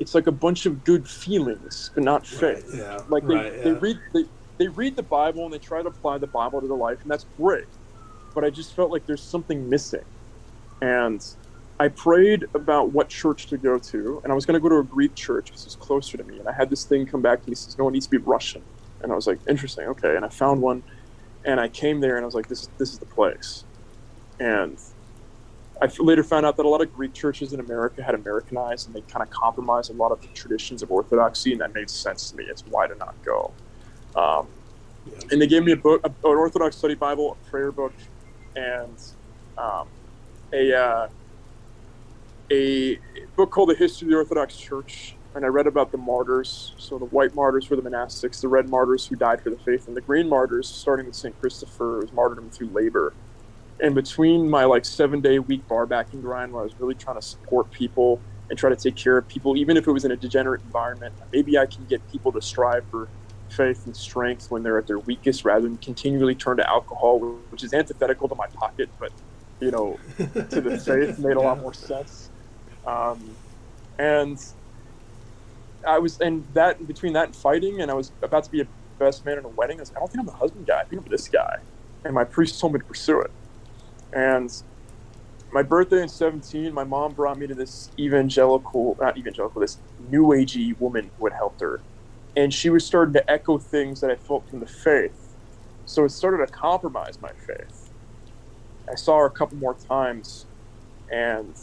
It's 0.00 0.14
like 0.14 0.26
a 0.26 0.32
bunch 0.32 0.64
of 0.66 0.84
good 0.84 1.06
feelings, 1.06 1.90
but 1.94 2.02
not 2.02 2.26
faith. 2.26 2.66
Right, 2.72 2.78
yeah, 2.78 3.00
like 3.08 3.26
they, 3.26 3.34
right, 3.34 3.52
yeah. 3.54 3.62
they 3.62 3.72
read 3.72 3.98
they, 4.14 4.24
they 4.56 4.68
read 4.68 4.96
the 4.96 5.02
Bible 5.02 5.44
and 5.44 5.52
they 5.52 5.58
try 5.58 5.82
to 5.82 5.88
apply 5.88 6.18
the 6.18 6.26
Bible 6.26 6.62
to 6.62 6.66
their 6.66 6.76
life, 6.76 6.98
and 7.02 7.10
that's 7.10 7.26
great. 7.36 7.66
But 8.34 8.42
I 8.42 8.50
just 8.50 8.74
felt 8.74 8.90
like 8.90 9.04
there's 9.06 9.22
something 9.22 9.68
missing. 9.68 10.04
And 10.80 11.24
I 11.78 11.88
prayed 11.88 12.46
about 12.54 12.92
what 12.92 13.10
church 13.10 13.46
to 13.48 13.58
go 13.58 13.78
to, 13.78 14.20
and 14.24 14.32
I 14.32 14.34
was 14.34 14.46
going 14.46 14.54
to 14.54 14.60
go 14.60 14.70
to 14.70 14.78
a 14.78 14.84
Greek 14.84 15.14
church 15.14 15.46
because 15.46 15.66
it's 15.66 15.76
closer 15.76 16.16
to 16.16 16.24
me. 16.24 16.38
And 16.38 16.48
I 16.48 16.52
had 16.52 16.70
this 16.70 16.84
thing 16.84 17.06
come 17.06 17.20
back 17.20 17.42
to 17.42 17.50
me 17.50 17.54
says, 17.54 17.76
"No, 17.76 17.88
it 17.88 17.92
needs 17.92 18.06
to 18.06 18.10
be 18.10 18.18
Russian." 18.18 18.62
And 19.04 19.12
I 19.12 19.16
was 19.16 19.28
like, 19.28 19.40
"Interesting, 19.48 19.86
okay." 19.88 20.16
And 20.16 20.24
I 20.24 20.28
found 20.30 20.62
one, 20.62 20.82
and 21.44 21.60
I 21.60 21.68
came 21.68 22.00
there, 22.00 22.16
and 22.16 22.24
I 22.24 22.26
was 22.26 22.34
like, 22.34 22.48
"This 22.48 22.62
is 22.62 22.70
this 22.78 22.92
is 22.92 22.98
the 22.98 23.06
place." 23.06 23.64
And 24.40 24.78
I 25.82 25.88
later 26.00 26.24
found 26.24 26.46
out 26.46 26.56
that 26.56 26.66
a 26.66 26.68
lot 26.68 26.80
of 26.80 26.92
Greek 26.92 27.14
churches 27.14 27.52
in 27.52 27.60
America 27.60 28.02
had 28.02 28.14
Americanized, 28.14 28.86
and 28.86 28.96
they 28.96 29.02
kind 29.02 29.22
of 29.22 29.30
compromised 29.30 29.90
a 29.90 29.94
lot 29.94 30.12
of 30.12 30.20
the 30.22 30.28
traditions 30.28 30.82
of 30.82 30.90
Orthodoxy, 30.90 31.52
and 31.52 31.60
that 31.60 31.74
made 31.74 31.90
sense 31.90 32.30
to 32.30 32.36
me. 32.36 32.44
It's 32.48 32.64
why 32.66 32.86
to 32.88 32.94
not 32.96 33.14
go. 33.24 33.54
Um, 34.16 34.48
and 35.30 35.40
they 35.40 35.46
gave 35.46 35.64
me 35.64 35.72
a 35.72 35.76
book, 35.76 36.00
an 36.04 36.14
Orthodox 36.22 36.76
study 36.76 36.94
Bible, 36.94 37.38
a 37.40 37.50
prayer 37.50 37.72
book, 37.72 37.94
and 38.56 38.98
um, 39.58 39.88
a 40.52 40.74
uh, 40.74 41.08
a 42.52 42.98
book 43.36 43.50
called 43.50 43.70
The 43.70 43.74
History 43.74 44.06
of 44.06 44.10
the 44.10 44.16
Orthodox 44.16 44.56
Church. 44.56 45.13
And 45.34 45.44
I 45.44 45.48
read 45.48 45.66
about 45.66 45.90
the 45.90 45.98
martyrs. 45.98 46.74
So 46.78 46.98
the 46.98 47.06
white 47.06 47.34
martyrs 47.34 47.68
were 47.68 47.76
the 47.76 47.82
monastics, 47.82 48.40
the 48.40 48.48
red 48.48 48.68
martyrs 48.68 49.06
who 49.06 49.16
died 49.16 49.42
for 49.42 49.50
the 49.50 49.58
faith, 49.58 49.88
and 49.88 49.96
the 49.96 50.00
green 50.00 50.28
martyrs, 50.28 50.68
starting 50.68 51.06
with 51.06 51.16
Saint 51.16 51.38
Christopher, 51.40 51.98
was 52.00 52.12
martyrdom 52.12 52.50
through 52.50 52.68
labor. 52.68 53.14
And 53.80 53.94
between 53.94 54.48
my 54.48 54.64
like 54.64 54.84
seven 54.84 55.20
day 55.20 55.40
week 55.40 55.66
bar 55.66 55.86
backing 55.86 56.20
grind, 56.20 56.52
where 56.52 56.62
I 56.62 56.64
was 56.64 56.74
really 56.78 56.94
trying 56.94 57.16
to 57.16 57.22
support 57.22 57.70
people 57.72 58.20
and 58.48 58.58
try 58.58 58.70
to 58.70 58.76
take 58.76 58.96
care 58.96 59.18
of 59.18 59.26
people, 59.26 59.56
even 59.56 59.76
if 59.76 59.88
it 59.88 59.92
was 59.92 60.04
in 60.04 60.12
a 60.12 60.16
degenerate 60.16 60.62
environment, 60.62 61.14
maybe 61.32 61.58
I 61.58 61.66
can 61.66 61.84
get 61.86 62.08
people 62.10 62.30
to 62.32 62.40
strive 62.40 62.84
for 62.88 63.08
faith 63.48 63.86
and 63.86 63.96
strength 63.96 64.46
when 64.50 64.62
they're 64.62 64.78
at 64.78 64.86
their 64.86 65.00
weakest 65.00 65.44
rather 65.44 65.62
than 65.62 65.78
continually 65.78 66.34
turn 66.34 66.56
to 66.58 66.68
alcohol, 66.68 67.18
which 67.50 67.64
is 67.64 67.72
antithetical 67.72 68.28
to 68.28 68.34
my 68.36 68.46
pocket, 68.54 68.88
but 69.00 69.10
you 69.60 69.70
know, 69.70 69.98
to 70.16 70.60
the 70.60 70.78
faith 70.84 71.18
made 71.18 71.36
a 71.36 71.40
lot 71.40 71.60
more 71.60 71.74
sense. 71.74 72.30
Um, 72.86 73.36
and 73.98 74.38
I 75.86 75.98
was, 75.98 76.18
and 76.20 76.46
that 76.54 76.86
between 76.86 77.12
that 77.14 77.26
and 77.26 77.36
fighting, 77.36 77.80
and 77.80 77.90
I 77.90 77.94
was 77.94 78.12
about 78.22 78.44
to 78.44 78.50
be 78.50 78.62
a 78.62 78.68
best 78.98 79.24
man 79.24 79.38
in 79.38 79.44
a 79.44 79.48
wedding. 79.48 79.78
I 79.78 79.82
was 79.82 79.92
I 79.96 80.00
don't 80.00 80.10
think 80.10 80.20
I'm 80.20 80.26
the 80.26 80.32
husband 80.32 80.66
guy. 80.66 80.80
I 80.80 80.84
think 80.84 81.02
I'm 81.02 81.10
this 81.10 81.28
guy. 81.28 81.56
And 82.04 82.14
my 82.14 82.24
priest 82.24 82.60
told 82.60 82.74
me 82.74 82.80
to 82.80 82.84
pursue 82.84 83.20
it. 83.20 83.32
And 84.12 84.50
my 85.52 85.62
birthday 85.62 86.02
in 86.02 86.08
17, 86.08 86.74
my 86.74 86.84
mom 86.84 87.14
brought 87.14 87.38
me 87.38 87.46
to 87.46 87.54
this 87.54 87.92
evangelical, 87.98 88.96
not 89.00 89.18
evangelical, 89.18 89.60
this 89.62 89.78
new 89.98 90.26
agey 90.28 90.78
woman 90.78 91.12
who 91.18 91.26
had 91.26 91.34
helped 91.34 91.60
her. 91.62 91.84
And 92.36 92.52
she 92.54 92.70
was 92.70 92.86
starting 92.86 93.14
to 93.14 93.30
echo 93.30 93.58
things 93.58 94.00
that 94.00 94.10
I 94.10 94.16
felt 94.16 94.48
from 94.48 94.60
the 94.60 94.66
faith. 94.66 95.36
So 95.86 96.04
it 96.04 96.10
started 96.10 96.38
to 96.46 96.52
compromise 96.52 97.20
my 97.20 97.30
faith. 97.46 97.92
I 98.90 98.96
saw 98.96 99.18
her 99.18 99.26
a 99.26 99.30
couple 99.30 99.58
more 99.58 99.76
times, 99.76 100.46
and 101.10 101.56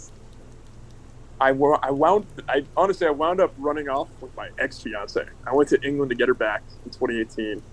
I, 1.42 1.50
I 1.84 1.92
wound. 1.92 2.28
I 2.50 2.68
honestly, 2.78 3.08
I 3.08 3.12
wound 3.12 3.42
up 3.42 3.56
running 3.58 3.90
off 3.90 4.10
with 4.22 4.36
my 4.38 4.50
ex 4.60 4.82
fiance. 4.82 5.22
I 5.48 5.56
went 5.56 5.70
to 5.72 5.80
England 5.88 6.12
to 6.12 6.18
get 6.18 6.30
her 6.30 6.36
back 6.36 6.64
in 6.86 6.92
2018 6.92 7.64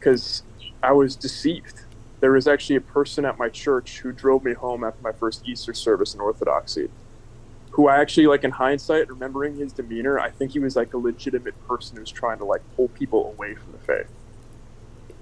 because 0.00 0.44
I 0.82 0.92
was 0.92 1.16
deceived. 1.16 1.86
There 2.20 2.32
was 2.32 2.48
actually 2.48 2.76
a 2.78 2.82
person 2.82 3.26
at 3.26 3.38
my 3.38 3.50
church 3.50 4.00
who 4.02 4.12
drove 4.12 4.44
me 4.44 4.54
home 4.54 4.84
after 4.84 5.02
my 5.02 5.12
first 5.12 5.42
Easter 5.46 5.74
service 5.74 6.14
in 6.14 6.20
Orthodoxy. 6.22 6.90
Who 7.72 7.88
I 7.88 8.00
actually 8.00 8.28
like 8.28 8.44
in 8.44 8.52
hindsight, 8.52 9.08
remembering 9.10 9.56
his 9.56 9.74
demeanor, 9.74 10.20
I 10.20 10.30
think 10.30 10.52
he 10.52 10.60
was 10.60 10.76
like 10.76 10.94
a 10.94 10.98
legitimate 10.98 11.56
person 11.68 11.96
who 11.96 12.02
was 12.02 12.12
trying 12.12 12.38
to 12.40 12.46
like 12.46 12.62
pull 12.76 12.88
people 12.90 13.28
away 13.28 13.56
from 13.56 13.72
the 13.72 13.80
faith 13.80 14.06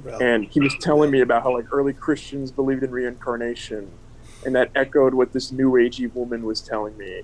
Well, 0.04 0.20
and 0.20 0.48
he 0.50 0.60
was 0.60 0.76
telling 0.78 1.10
me 1.10 1.20
about 1.20 1.42
how 1.44 1.54
like 1.54 1.66
early 1.72 1.94
Christians 1.94 2.52
believed 2.52 2.82
in 2.84 2.90
reincarnation, 2.92 3.98
and 4.44 4.56
that 4.56 4.70
echoed 4.74 5.14
what 5.14 5.32
this 5.32 5.52
new 5.52 5.72
agey 5.72 6.12
woman 6.14 6.44
was 6.44 6.62
telling 6.62 6.96
me. 6.98 7.22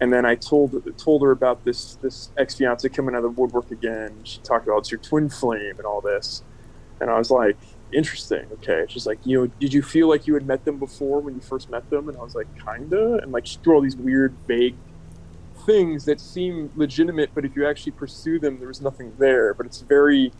And 0.00 0.12
then 0.12 0.24
I 0.24 0.36
told 0.36 0.80
told 0.96 1.22
her 1.22 1.30
about 1.32 1.64
this 1.64 1.96
this 1.96 2.30
ex 2.36 2.54
fiance 2.54 2.88
coming 2.90 3.14
out 3.14 3.24
of 3.24 3.34
the 3.34 3.40
woodwork 3.40 3.70
again. 3.70 4.14
She 4.24 4.38
talked 4.40 4.66
about 4.66 4.78
it's 4.78 4.90
your 4.92 5.00
twin 5.00 5.28
flame 5.28 5.74
and 5.78 5.84
all 5.86 6.00
this, 6.00 6.42
and 7.00 7.10
I 7.10 7.18
was 7.18 7.30
like, 7.30 7.56
interesting. 7.92 8.46
Okay, 8.54 8.84
she's 8.88 9.06
like, 9.06 9.18
you 9.24 9.40
know, 9.40 9.46
did 9.58 9.72
you 9.74 9.82
feel 9.82 10.08
like 10.08 10.26
you 10.28 10.34
had 10.34 10.46
met 10.46 10.64
them 10.64 10.78
before 10.78 11.20
when 11.20 11.34
you 11.34 11.40
first 11.40 11.68
met 11.68 11.90
them? 11.90 12.08
And 12.08 12.16
I 12.16 12.22
was 12.22 12.34
like, 12.36 12.46
kinda. 12.64 13.18
And 13.22 13.32
like 13.32 13.46
she 13.46 13.58
threw 13.64 13.74
all 13.74 13.80
these 13.80 13.96
weird, 13.96 14.34
vague 14.46 14.76
things 15.66 16.04
that 16.04 16.20
seem 16.20 16.70
legitimate, 16.76 17.30
but 17.34 17.44
if 17.44 17.54
you 17.56 17.66
actually 17.66 17.92
pursue 17.92 18.38
them, 18.38 18.58
there 18.58 18.68
was 18.68 18.80
nothing 18.80 19.12
there. 19.18 19.52
But 19.52 19.66
it's 19.66 19.80
very 19.80 20.32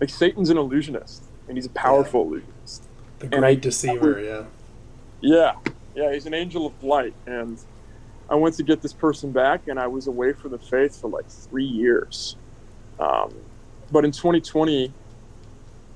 like 0.00 0.10
Satan's 0.10 0.50
an 0.50 0.58
illusionist, 0.58 1.24
and 1.48 1.56
he's 1.56 1.66
a 1.66 1.70
powerful 1.70 2.22
illusionist. 2.24 2.84
the 3.20 3.26
and 3.26 3.40
great 3.40 3.58
I- 3.58 3.60
deceiver, 3.60 4.20
yeah. 4.20 4.42
Yeah, 5.20 5.54
yeah, 5.94 6.12
he's 6.12 6.26
an 6.26 6.34
angel 6.34 6.66
of 6.66 6.82
light, 6.84 7.14
and 7.26 7.58
I 8.32 8.36
went 8.36 8.56
to 8.56 8.64
get 8.64 8.82
this 8.82 8.94
person 8.94 9.32
back, 9.32 9.64
and 9.68 9.80
I 9.80 9.88
was 9.88 10.08
away 10.08 10.34
from 10.34 10.52
the 10.52 10.60
faith 10.60 10.98
for 11.00 11.10
like 11.10 11.30
three 11.30 11.66
years. 11.66 12.38
Um, 12.98 13.46
but 13.90 14.04
in 14.04 14.12
2020, 14.12 14.94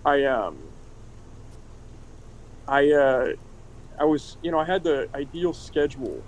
I 0.05 0.25
um, 0.25 0.72
I 2.68 2.90
uh, 2.92 3.27
I 4.01 4.05
was, 4.05 4.38
you 4.42 4.51
know, 4.53 4.59
I 4.61 4.66
had 4.66 4.85
the 4.85 5.09
ideal 5.14 5.55
schedule 5.55 6.27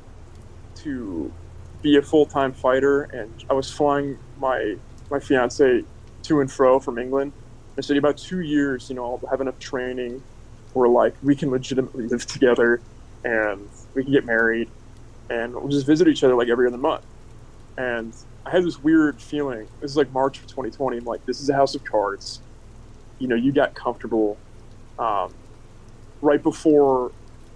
to 0.76 1.34
be 1.82 1.96
a 1.96 2.02
full 2.02 2.26
time 2.26 2.54
fighter, 2.54 3.04
and 3.12 3.44
I 3.50 3.54
was 3.54 3.70
flying 3.70 4.18
my 4.36 4.76
my 5.10 5.20
fiance 5.20 5.84
to 6.24 6.40
and 6.40 6.52
fro 6.52 6.80
from 6.80 6.98
England. 6.98 7.34
I 7.78 7.82
said 7.82 7.98
about 7.98 8.18
two 8.18 8.40
years, 8.40 8.88
you 8.90 8.96
know, 8.96 9.04
I'll 9.04 9.30
have 9.30 9.40
enough 9.42 9.58
training 9.58 10.24
where 10.74 10.88
like 10.90 11.16
we 11.22 11.36
can 11.36 11.50
legitimately 11.50 12.06
live 12.08 12.26
together 12.26 12.84
and 13.24 13.70
we 13.94 14.04
can 14.04 14.12
get 14.12 14.26
married 14.26 14.72
and 15.30 15.54
we'll 15.54 15.68
just 15.68 15.86
visit 15.86 16.08
each 16.08 16.24
other 16.24 16.34
like 16.34 16.48
every 16.48 16.66
other 16.66 16.78
month. 16.78 17.04
And 17.76 18.14
I 18.44 18.50
had 18.50 18.64
this 18.64 18.82
weird 18.82 19.20
feeling. 19.20 19.68
This 19.80 19.90
is 19.90 19.96
like 19.96 20.12
March 20.12 20.38
of 20.38 20.46
2020. 20.46 20.98
I'm 20.98 21.04
like, 21.04 21.24
this 21.26 21.40
is 21.40 21.48
a 21.48 21.54
house 21.54 21.74
of 21.74 21.84
cards. 21.84 22.40
You 23.18 23.28
know, 23.28 23.36
you 23.36 23.52
got 23.52 23.74
comfortable. 23.74 24.36
Um, 24.98 25.34
right 26.20 26.42
before 26.42 27.12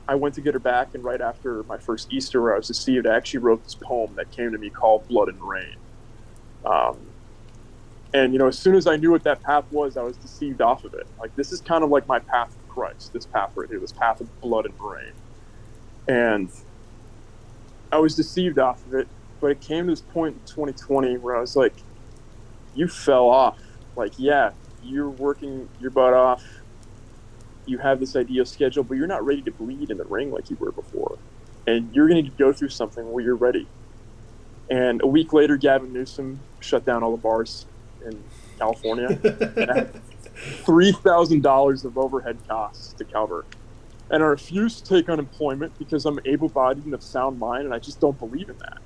I 0.07 0.15
went 0.15 0.35
to 0.35 0.41
get 0.41 0.55
her 0.55 0.61
back, 0.61 0.95
and 0.95 1.03
right 1.03 1.21
after 1.21 1.63
my 1.65 1.79
first 1.79 2.13
Easter, 2.13 2.43
where 2.43 2.55
I 2.55 2.57
was 2.59 2.69
deceived, 2.69 3.07
I 3.07 3.17
actually 3.17 3.41
wrote 3.41 3.65
this 3.65 3.75
poem 3.75 4.15
that 4.17 4.31
came 4.31 4.53
to 4.53 4.59
me 4.59 4.71
called 4.71 5.09
"Blood 5.09 5.29
and 5.29 5.43
Rain." 5.43 5.77
Um, 6.65 6.99
and 8.15 8.33
you 8.33 8.39
know, 8.39 8.49
as 8.49 8.59
soon 8.59 8.75
as 8.75 8.87
I 8.87 8.97
knew 8.97 9.11
what 9.11 9.25
that 9.25 9.43
path 9.43 9.65
was, 9.71 9.97
I 9.97 10.03
was 10.03 10.17
deceived 10.17 10.61
off 10.61 10.85
of 10.85 10.95
it. 10.95 11.07
Like 11.19 11.35
this 11.37 11.53
is 11.53 11.61
kind 11.61 11.83
of 11.83 11.91
like 11.91 12.07
my 12.07 12.19
path 12.19 12.55
of 12.55 12.69
Christ. 12.69 13.13
This 13.13 13.27
path 13.27 13.53
right 13.55 13.69
here, 13.69 13.81
this 13.81 13.93
path 13.93 14.21
of 14.21 14.41
blood 14.41 14.67
and 14.67 14.75
rain. 14.79 15.13
And 16.09 16.51
I 17.93 17.99
was 17.99 18.17
deceived 18.17 18.59
off 18.59 18.85
of 18.87 18.95
it, 18.95 19.07
but 19.41 19.51
it 19.51 19.61
came 19.61 19.85
to 19.85 19.93
this 19.93 20.01
point 20.01 20.35
in 20.35 20.47
2020 20.47 21.19
where 21.19 21.37
I 21.37 21.41
was 21.41 21.55
like, 21.55 21.75
"You 22.75 22.89
fell 22.89 23.29
off. 23.29 23.59
Like, 23.95 24.15
yeah, 24.17 24.53
you're 24.83 25.11
working 25.11 25.69
your 25.79 25.91
butt 25.91 26.15
off. 26.15 26.43
You 27.67 27.79
have 27.79 28.01
this 28.01 28.17
ideal 28.17 28.47
schedule, 28.47 28.83
but 28.83 28.97
you're 28.97 29.07
not 29.07 29.25
ready 29.25 29.43
to 29.43 29.53
bleed 29.53 29.91
in 29.91 29.99
the 29.99 30.05
ring 30.05 30.33
like 30.33 30.51
you 30.51 30.57
were 30.59 30.73
before, 30.73 31.19
and 31.67 31.95
you're 31.95 32.09
going 32.09 32.25
to 32.25 32.31
go 32.31 32.53
through 32.53 32.71
something 32.71 33.13
where 33.13 33.23
you're 33.23 33.37
ready." 33.37 33.69
And 34.71 35.03
a 35.03 35.07
week 35.07 35.35
later, 35.35 35.59
Gavin 35.59 35.93
Newsom 35.93 36.41
shut 36.61 36.87
down 36.87 37.03
all 37.03 37.11
the 37.11 37.23
bars 37.23 37.67
in 38.07 38.25
California. 38.59 39.19
and 39.23 39.71
had 39.71 40.03
three 40.65 40.93
thousand 40.93 41.43
dollars 41.43 41.85
of 41.85 41.99
overhead 41.99 42.39
costs 42.49 42.95
to 42.95 43.05
cover. 43.05 43.45
And 44.13 44.23
I 44.23 44.27
refuse 44.27 44.81
to 44.81 44.95
take 44.95 45.09
unemployment 45.09 45.79
because 45.79 46.05
I'm 46.05 46.21
able-bodied 46.27 46.85
and 46.85 46.95
of 46.95 47.03
sound 47.03 47.39
mind, 47.39 47.65
and 47.65 47.75
I 47.75 47.79
just 47.79 47.99
don't 47.99 48.19
believe 48.19 48.51
in 48.51 48.59
that. 48.59 48.83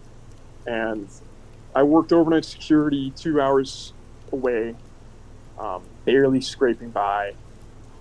And 0.67 1.11
I 1.75 1.83
worked 1.83 2.13
overnight 2.13 2.45
security 2.45 3.11
two 3.11 3.41
hours 3.41 3.93
away, 4.33 4.77
um, 5.59 5.83
barely 6.05 6.41
scraping 6.41 6.91
by. 6.91 7.35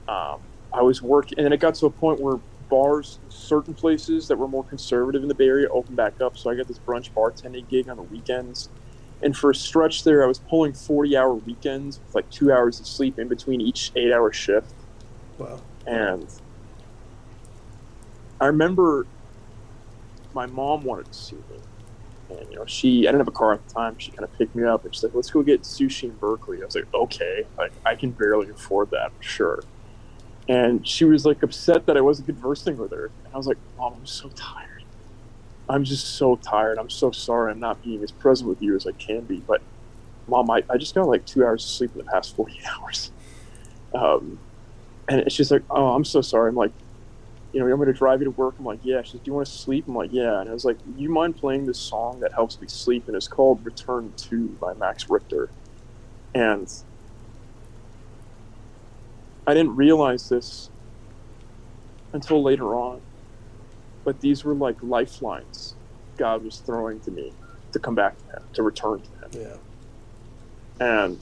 Um, 0.07 0.41
I 0.71 0.83
was 0.83 1.01
working, 1.01 1.39
and 1.39 1.45
then 1.45 1.53
it 1.53 1.59
got 1.59 1.73
to 1.75 1.87
a 1.87 1.91
point 1.91 2.21
where 2.21 2.37
bars, 2.69 3.19
certain 3.29 3.73
places 3.73 4.27
that 4.27 4.37
were 4.37 4.47
more 4.47 4.63
conservative 4.63 5.23
in 5.23 5.27
the 5.27 5.35
Bay 5.35 5.47
Area, 5.47 5.67
opened 5.69 5.97
back 5.97 6.21
up. 6.21 6.37
So 6.37 6.51
I 6.51 6.55
got 6.55 6.67
this 6.67 6.79
brunch 6.79 7.11
bartending 7.11 7.67
gig 7.67 7.89
on 7.89 7.97
the 7.97 8.03
weekends. 8.03 8.69
And 9.23 9.35
for 9.35 9.49
a 9.49 9.55
stretch 9.55 10.03
there, 10.03 10.23
I 10.23 10.27
was 10.27 10.39
pulling 10.39 10.73
40 10.73 11.17
hour 11.17 11.33
weekends 11.33 11.99
with 11.99 12.13
like 12.13 12.29
two 12.29 12.51
hours 12.51 12.79
of 12.79 12.87
sleep 12.87 13.17
in 13.17 13.27
between 13.27 13.61
each 13.61 13.91
eight 13.95 14.11
hour 14.13 14.31
shift. 14.31 14.73
Wow. 15.37 15.61
And 15.87 16.29
I 18.39 18.47
remember 18.47 19.09
my 20.33 20.47
mom 20.47 20.83
wanted 20.83 21.07
to 21.07 21.13
see 21.17 21.43
me. 21.49 21.63
And, 22.29 22.51
you 22.51 22.57
know, 22.57 22.65
she, 22.67 23.07
I 23.07 23.11
didn't 23.11 23.21
have 23.21 23.27
a 23.29 23.33
car 23.33 23.53
at 23.53 23.67
the 23.67 23.73
time. 23.73 23.97
She 23.99 24.11
kind 24.11 24.25
of 24.25 24.33
picked 24.33 24.55
me 24.55 24.65
up 24.65 24.85
and 24.85 24.95
she's 24.95 25.03
like, 25.03 25.13
let's 25.15 25.31
go 25.31 25.43
get 25.43 25.63
sushi 25.63 26.05
in 26.05 26.17
Berkeley. 26.17 26.59
I 26.61 26.65
was 26.65 26.75
like, 26.75 26.85
okay, 26.93 27.49
like, 27.57 27.73
I 27.85 27.95
can 27.95 28.13
barely 28.13 28.49
afford 28.49 28.91
that, 28.91 29.11
sure. 29.19 29.67
And 30.49 30.87
she 30.87 31.05
was 31.05 31.25
like 31.25 31.43
upset 31.43 31.87
that 31.87 31.97
I 31.97 32.01
wasn't 32.01 32.27
conversing 32.27 32.77
with 32.77 32.91
her. 32.93 33.13
And 33.25 33.33
I 33.33 33.37
was 33.37 33.47
like, 33.47 33.59
Mom, 33.77 33.95
I'm 33.95 34.05
so 34.07 34.29
tired. 34.29 34.85
I'm 35.69 35.83
just 35.85 36.17
so 36.17 36.37
tired. 36.37 36.79
I'm 36.79 36.89
so 36.89 37.11
sorry 37.11 37.51
I'm 37.51 37.59
not 37.59 37.81
being 37.81 38.03
as 38.03 38.11
present 38.11 38.49
with 38.49 38.61
you 38.61 38.75
as 38.75 38.85
I 38.87 38.93
can 38.93 39.25
be. 39.25 39.43
But, 39.47 39.63
Mom, 40.27 40.49
I, 40.51 40.63
I 40.69 40.77
just 40.77 40.95
got 40.95 41.07
like 41.07 41.25
two 41.25 41.45
hours 41.45 41.65
of 41.65 41.69
sleep 41.71 41.91
in 41.95 41.99
the 41.99 42.05
past 42.05 42.35
48 42.35 42.63
hours. 42.79 43.11
Um, 43.95 44.41
and 45.09 45.31
she's 45.31 45.51
like, 45.51 45.63
"Oh, 45.69 45.89
I'm 45.95 46.05
so 46.05 46.21
sorry." 46.21 46.49
I'm 46.49 46.55
like, 46.55 46.73
"You 47.55 47.61
know, 47.61 47.71
I'm 47.71 47.77
going 47.77 47.87
to 47.87 47.93
drive 47.93 48.21
you 48.21 48.25
to 48.25 48.31
work." 48.31 48.57
I'm 48.59 48.65
like, 48.65 48.81
"Yeah." 48.83 49.01
She's, 49.03 49.21
"Do 49.21 49.31
you 49.31 49.33
want 49.35 49.47
to 49.47 49.53
sleep?" 49.53 49.87
I'm 49.87 49.95
like, 49.95 50.11
"Yeah." 50.13 50.41
And 50.41 50.49
I 50.49 50.53
was 50.53 50.65
like, 50.65 50.79
"You 50.85 51.09
mind 51.09 51.37
playing 51.37 51.67
this 51.67 51.81
song 51.81 52.19
that 52.21 52.33
helps 52.35 52.61
me 52.61 52.67
sleep?" 52.67 53.05
And 53.07 53.15
it's 53.15 53.29
called 53.29 53.65
"Return 53.65 54.13
to" 54.29 54.57
by 54.61 54.73
Max 54.75 55.09
Richter. 55.09 55.53
And 56.35 56.67
I 59.47 59.53
didn't 59.53 59.75
realize 59.77 60.29
this 60.29 60.71
until 62.13 62.43
later 62.43 62.75
on, 62.75 63.03
but 64.03 64.21
these 64.21 64.43
were 64.45 64.55
like 64.55 64.83
lifelines 64.83 65.77
God 66.17 66.43
was 66.43 66.59
throwing 66.59 67.01
to 67.01 67.11
me 67.11 67.35
to 67.73 67.79
come 67.79 67.95
back 67.95 68.17
to 68.19 68.25
Him, 68.25 68.43
to 68.55 68.63
return 68.63 69.03
to 69.03 69.39
Him. 69.39 69.47
Yeah. 69.47 69.57
And 70.79 71.21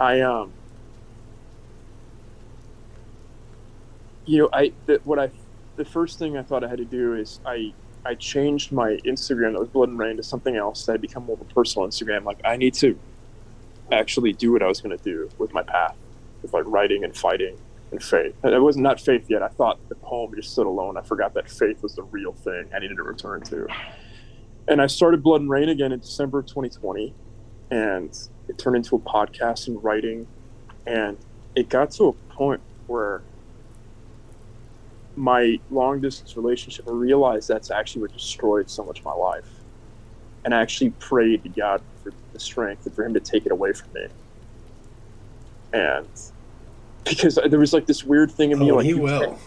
I 0.00 0.20
um 0.22 0.55
you 4.26 4.38
know 4.38 4.48
I 4.52 4.72
the, 4.86 5.00
what 5.04 5.18
I 5.18 5.30
the 5.76 5.84
first 5.84 6.18
thing 6.18 6.36
I 6.36 6.42
thought 6.42 6.64
I 6.64 6.68
had 6.68 6.78
to 6.78 6.84
do 6.84 7.14
is 7.14 7.40
I 7.46 7.72
I 8.04 8.14
changed 8.14 8.72
my 8.72 8.98
Instagram 9.04 9.52
that 9.52 9.60
was 9.60 9.68
Blood 9.68 9.88
and 9.88 9.98
Rain 9.98 10.16
to 10.16 10.22
something 10.22 10.56
else 10.56 10.84
that 10.86 10.92
had 10.92 11.00
become 11.00 11.24
more 11.24 11.34
of 11.34 11.40
a 11.40 11.52
personal 11.52 11.88
Instagram. 11.88 12.24
Like 12.24 12.40
I 12.44 12.56
need 12.56 12.74
to 12.74 12.98
actually 13.90 14.32
do 14.32 14.52
what 14.52 14.62
I 14.62 14.66
was 14.66 14.80
going 14.80 14.96
to 14.96 15.02
do 15.02 15.28
with 15.38 15.52
my 15.52 15.62
path, 15.62 15.96
with 16.42 16.52
like 16.52 16.64
writing 16.66 17.04
and 17.04 17.16
fighting 17.16 17.56
and 17.90 18.02
faith. 18.02 18.34
And 18.42 18.52
it 18.52 18.60
was 18.60 18.76
not 18.76 19.00
faith 19.00 19.26
yet. 19.28 19.42
I 19.42 19.48
thought 19.48 19.78
the 19.88 19.94
poem 19.96 20.34
just 20.34 20.52
stood 20.52 20.66
alone. 20.66 20.96
I 20.96 21.02
forgot 21.02 21.34
that 21.34 21.50
faith 21.50 21.82
was 21.82 21.94
the 21.94 22.02
real 22.02 22.32
thing 22.32 22.68
I 22.74 22.78
needed 22.78 22.96
to 22.96 23.02
return 23.02 23.42
to. 23.42 23.66
And 24.68 24.82
I 24.82 24.86
started 24.86 25.22
Blood 25.22 25.42
and 25.42 25.50
Rain 25.50 25.68
again 25.68 25.92
in 25.92 26.00
December 26.00 26.40
of 26.40 26.46
2020, 26.46 27.14
and 27.70 28.28
it 28.48 28.58
turned 28.58 28.76
into 28.76 28.96
a 28.96 28.98
podcast 28.98 29.68
and 29.68 29.82
writing, 29.82 30.26
and 30.86 31.16
it 31.54 31.68
got 31.68 31.92
to 31.92 32.08
a 32.08 32.12
point 32.34 32.60
where 32.88 33.22
my 35.16 35.58
long 35.70 36.00
distance 36.00 36.36
relationship, 36.36 36.86
I 36.88 36.92
realized 36.92 37.48
that's 37.48 37.70
actually 37.70 38.02
what 38.02 38.12
destroyed 38.12 38.68
so 38.70 38.84
much 38.84 38.98
of 39.00 39.04
my 39.04 39.14
life. 39.14 39.48
And 40.44 40.54
I 40.54 40.60
actually 40.60 40.90
prayed 40.90 41.42
to 41.44 41.48
God 41.48 41.80
for 42.02 42.12
the 42.32 42.38
strength 42.40 42.86
and 42.86 42.94
for 42.94 43.04
Him 43.04 43.14
to 43.14 43.20
take 43.20 43.46
it 43.46 43.52
away 43.52 43.72
from 43.72 43.92
me. 43.94 44.06
And 45.72 46.06
because 47.04 47.38
there 47.48 47.58
was 47.58 47.72
like 47.72 47.86
this 47.86 48.04
weird 48.04 48.30
thing 48.30 48.50
in 48.52 48.58
me, 48.58 48.70
Oh, 48.70 48.76
like 48.76 48.86
he 48.86 48.94
will. 48.94 49.38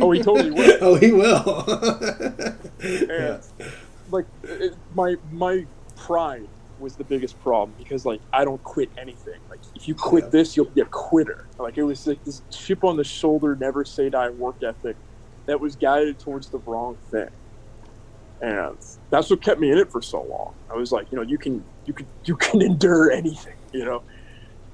Oh, 0.00 0.10
he 0.12 0.22
totally 0.22 0.50
will. 0.52 0.78
oh, 0.80 0.94
he 0.96 1.12
will. 1.12 1.64
and 1.68 2.60
yeah. 3.10 3.40
like 4.10 4.26
it, 4.44 4.74
my 4.94 5.16
my 5.32 5.66
pride 5.96 6.48
was 6.82 6.96
the 6.96 7.04
biggest 7.04 7.38
problem 7.40 7.74
because 7.78 8.04
like 8.04 8.22
I 8.32 8.44
don't 8.44 8.62
quit 8.62 8.90
anything. 9.00 9.40
Like 9.50 9.60
if 9.74 9.88
you 9.88 9.94
quit 9.94 10.24
Yeah. 10.24 10.30
this, 10.32 10.56
you'll 10.56 10.72
be 10.72 10.82
a 10.82 10.86
quitter. 10.90 11.38
Like 11.58 11.78
it 11.78 11.84
was 11.84 12.06
like 12.06 12.22
this 12.24 12.42
chip 12.52 12.84
on 12.84 12.96
the 12.98 13.04
shoulder, 13.04 13.56
never 13.56 13.84
say 13.84 14.10
die 14.10 14.30
work 14.30 14.56
ethic 14.62 14.98
that 15.46 15.60
was 15.60 15.76
guided 15.76 16.18
towards 16.20 16.50
the 16.50 16.60
wrong 16.66 16.98
thing. 17.10 17.28
And 18.40 18.78
that's 19.10 19.30
what 19.30 19.42
kept 19.42 19.60
me 19.60 19.70
in 19.70 19.78
it 19.78 19.88
for 19.92 20.02
so 20.02 20.18
long. 20.22 20.54
I 20.74 20.76
was 20.76 20.90
like, 20.92 21.08
you 21.12 21.16
know, 21.16 21.22
you 21.22 21.38
can 21.38 21.64
you 21.86 21.94
can 21.94 22.08
you 22.26 22.36
can 22.36 22.62
endure 22.70 23.10
anything, 23.10 23.54
you 23.72 23.84
know. 23.84 24.02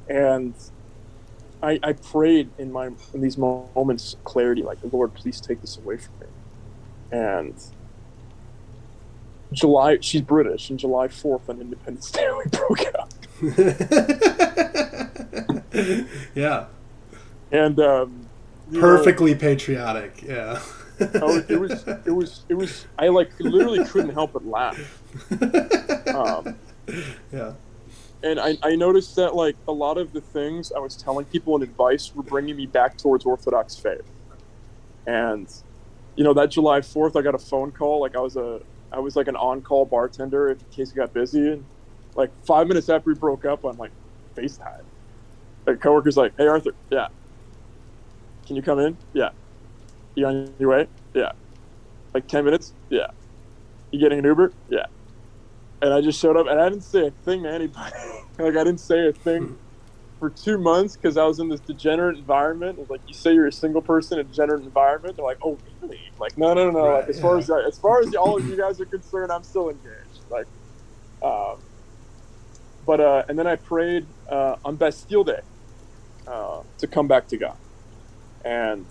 And 0.09 0.57
I, 1.63 1.79
I 1.83 1.93
prayed 1.95 2.53
in 2.59 2.73
my 2.73 2.91
in 3.15 3.21
these 3.21 3.37
moments 3.37 4.15
clarity, 4.25 4.63
like, 4.63 4.79
Lord, 4.93 5.15
please 5.15 5.41
take 5.41 5.61
this 5.61 5.77
away 5.77 5.99
from 5.99 6.15
me. 6.21 6.27
And 7.11 7.59
July, 9.53 9.99
she's 10.01 10.23
British, 10.23 10.71
and 10.71 10.79
July 10.79 11.09
4th 11.09 11.49
on 11.49 11.61
Independence 11.61 12.11
Day, 12.11 12.29
we 12.37 12.45
broke 12.51 12.95
up. 12.95 13.13
yeah. 16.35 16.67
And, 17.51 17.81
um, 17.81 18.29
you 18.71 18.81
know, 18.81 18.81
Perfectly 18.81 19.35
patriotic. 19.35 20.23
Yeah. 20.23 20.61
oh, 21.01 21.43
it 21.49 21.59
was, 21.59 21.87
it 22.05 22.11
was, 22.11 22.45
it 22.49 22.55
was, 22.55 22.87
I 22.99 23.09
like 23.09 23.31
literally 23.39 23.85
couldn't 23.85 24.13
help 24.13 24.33
but 24.33 24.45
laugh. 24.45 25.01
Um, 26.15 26.57
yeah. 27.33 27.53
and 28.23 28.41
I, 28.41 28.59
I 28.63 28.75
noticed 28.75 29.15
that 29.17 29.37
like 29.37 29.57
a 29.69 29.73
lot 29.73 29.97
of 29.97 30.13
the 30.13 30.21
things 30.21 30.73
I 30.73 30.81
was 30.81 30.97
telling 30.97 31.25
people 31.27 31.55
in 31.57 31.63
advice 31.63 32.13
were 32.15 32.25
bringing 32.25 32.57
me 32.57 32.67
back 32.67 32.99
towards 32.99 33.25
Orthodox 33.25 33.77
faith. 33.77 34.03
And, 35.07 35.49
you 36.17 36.25
know, 36.25 36.35
that 36.35 36.51
July 36.51 36.81
4th, 36.81 37.17
I 37.17 37.23
got 37.23 37.35
a 37.35 37.39
phone 37.39 37.71
call. 37.71 38.01
Like 38.01 38.17
I 38.17 38.21
was 38.21 38.37
a, 38.37 38.61
I 38.93 39.01
was 39.01 39.17
like 39.17 39.29
an 39.29 39.37
on-call 39.37 39.87
bartender 39.87 40.51
in 40.51 40.59
case 40.71 40.93
it 40.93 40.97
got 40.97 41.13
busy. 41.13 41.49
And 41.53 41.67
like 42.15 42.33
five 42.47 42.67
minutes 42.69 42.89
after 42.89 43.11
we 43.11 43.15
broke 43.15 43.45
up 43.45 43.65
on 43.65 43.77
like 43.77 43.93
FaceTime, 44.37 44.85
a 45.67 45.77
coworker's 45.77 46.17
like, 46.17 46.35
"Hey 46.39 46.47
Arthur, 46.47 46.73
yeah, 46.91 47.09
can 48.47 48.57
you 48.57 48.63
come 48.63 48.79
in? 48.79 48.99
Yeah, 49.13 49.31
you 50.15 50.27
on 50.27 50.55
your 50.59 50.71
way? 50.71 50.89
Yeah, 51.15 51.33
like 52.15 52.29
ten 52.29 52.45
minutes? 52.45 52.75
Yeah, 52.89 53.07
you 53.91 54.01
getting 54.01 54.19
an 54.21 54.25
Uber? 54.25 54.53
Yeah." 54.69 54.87
And 55.81 55.95
I 55.95 56.01
just 56.01 56.21
showed 56.21 56.37
up, 56.37 56.47
and 56.49 56.61
I 56.61 56.69
didn't 56.69 56.85
say 56.85 57.07
a 57.07 57.11
thing 57.11 57.45
to 57.45 57.53
anybody. 57.53 57.95
like 58.39 58.57
I 58.57 58.65
didn't 58.65 58.81
say 58.81 59.07
a 59.07 59.13
thing 59.13 59.59
for 60.19 60.31
two 60.31 60.59
months 60.59 60.97
because 60.97 61.17
I 61.17 61.25
was 61.25 61.41
in 61.41 61.49
this 61.49 61.61
degenerate 61.61 62.19
environment. 62.19 62.79
It's 62.81 62.91
like 62.91 63.03
you 63.07 63.15
say 63.15 63.35
you're 63.35 63.47
a 63.49 63.53
single 63.53 63.83
person 63.83 64.19
in 64.19 64.27
a 64.27 64.29
degenerate 64.29 64.65
environment. 64.65 65.17
They're 65.17 65.27
like, 65.27 65.39
"Oh, 65.45 65.61
really?" 65.83 65.99
Like, 66.19 66.33
no, 66.39 66.55
no, 66.55 66.71
no. 66.71 66.81
Right, 66.87 67.01
like 67.01 67.09
as 67.11 67.21
far 67.21 67.39
as 67.39 67.51
as 67.51 67.79
far 67.79 68.01
as 68.03 68.15
all 68.15 68.39
of 68.39 68.47
you 68.47 68.59
guys 68.59 68.81
are 68.81 68.87
concerned, 68.87 69.33
I'm 69.33 69.45
still 69.45 69.71
engaged. 69.71 70.25
Like, 70.31 70.49
um, 71.23 71.65
but 72.83 73.01
uh, 73.01 73.25
and 73.29 73.39
then 73.39 73.47
I 73.49 73.57
prayed 73.57 74.09
uh, 74.31 74.57
on 74.65 74.77
Bastille 74.77 75.25
Day 75.25 75.41
uh, 76.27 76.63
to 76.79 76.89
come 76.89 77.09
back 77.09 77.29
to 77.29 77.39
God, 77.39 77.59
and 78.45 78.91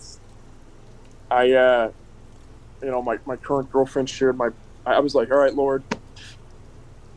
I, 1.30 1.52
uh, 1.52 1.92
you 2.82 2.90
know, 2.90 3.02
my 3.02 3.18
my 3.26 3.36
current 3.36 3.70
girlfriend 3.70 4.10
shared 4.10 4.38
my. 4.38 4.50
I 4.86 5.00
was 5.00 5.14
like, 5.14 5.30
"All 5.30 5.38
right, 5.38 5.54
Lord." 5.54 5.86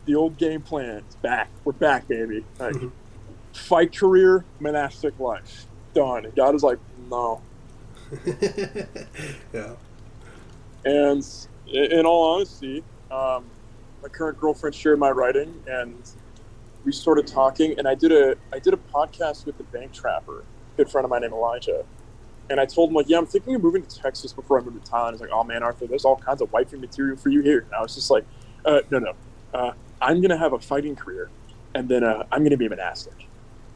The 0.06 0.16
old 0.16 0.38
game 0.38 0.64
plan 0.64 1.06
is 1.08 1.18
back. 1.24 1.52
We're 1.66 1.74
back, 1.74 2.08
baby. 2.08 2.48
Like, 2.60 2.76
Mhm. 2.76 2.94
Fight 3.54 3.96
career, 3.96 4.46
monastic 4.60 5.20
life. 5.20 5.66
Done. 5.94 6.26
And 6.26 6.36
God 6.36 6.56
is 6.56 6.64
like, 6.64 6.80
no. 7.10 7.42
yeah. 9.54 9.76
And 10.86 11.26
in 11.68 12.06
all 12.06 12.36
honesty, 12.36 12.84
um, 13.10 13.46
my 14.02 14.10
current 14.10 14.40
girlfriend 14.40 14.76
shared 14.76 15.00
my 15.00 15.12
writing, 15.12 15.62
and 15.68 15.96
we 16.84 16.92
started 16.92 17.28
talking. 17.28 17.78
And 17.78 17.88
I 17.88 17.96
did 17.96 18.12
a 18.12 18.36
I 18.52 18.60
did 18.60 18.74
a 18.74 18.78
podcast 18.78 19.46
with 19.46 19.58
the 19.58 19.64
bank 19.66 19.94
trapper, 19.94 20.40
a 20.40 20.44
good 20.78 20.90
friend 20.90 21.06
of 21.06 21.12
mine 21.12 21.22
named 21.22 21.34
Elijah. 21.34 21.86
And 22.50 22.60
I 22.60 22.66
told 22.66 22.90
him 22.90 22.96
like, 22.96 23.08
yeah, 23.08 23.18
I'm 23.18 23.26
thinking 23.26 23.56
of 23.56 23.64
moving 23.64 23.86
to 23.86 24.02
Texas 24.02 24.34
before 24.34 24.60
I 24.60 24.64
move 24.64 24.84
to 24.84 24.92
Thailand. 24.92 25.12
He's 25.12 25.22
like, 25.22 25.30
oh 25.32 25.44
man, 25.44 25.64
Arthur, 25.64 25.88
there's 25.88 26.04
all 26.04 26.18
kinds 26.18 26.42
of 26.42 26.52
wifey 26.52 26.78
material 26.78 27.16
for 27.16 27.30
you 27.30 27.42
here. 27.42 27.60
And 27.60 27.74
I 27.74 27.82
was 27.82 27.96
just 27.96 28.12
like, 28.12 28.26
uh, 28.66 28.82
no, 28.90 29.00
no, 29.00 29.14
uh, 29.54 29.72
I'm 30.02 30.22
gonna 30.22 30.38
have 30.38 30.54
a 30.54 30.60
fighting 30.60 30.96
career, 30.96 31.30
and 31.76 31.88
then 31.88 32.04
uh, 32.04 32.26
I'm 32.32 32.44
gonna 32.44 32.58
be 32.58 32.66
a 32.66 32.70
monastic. 32.70 33.28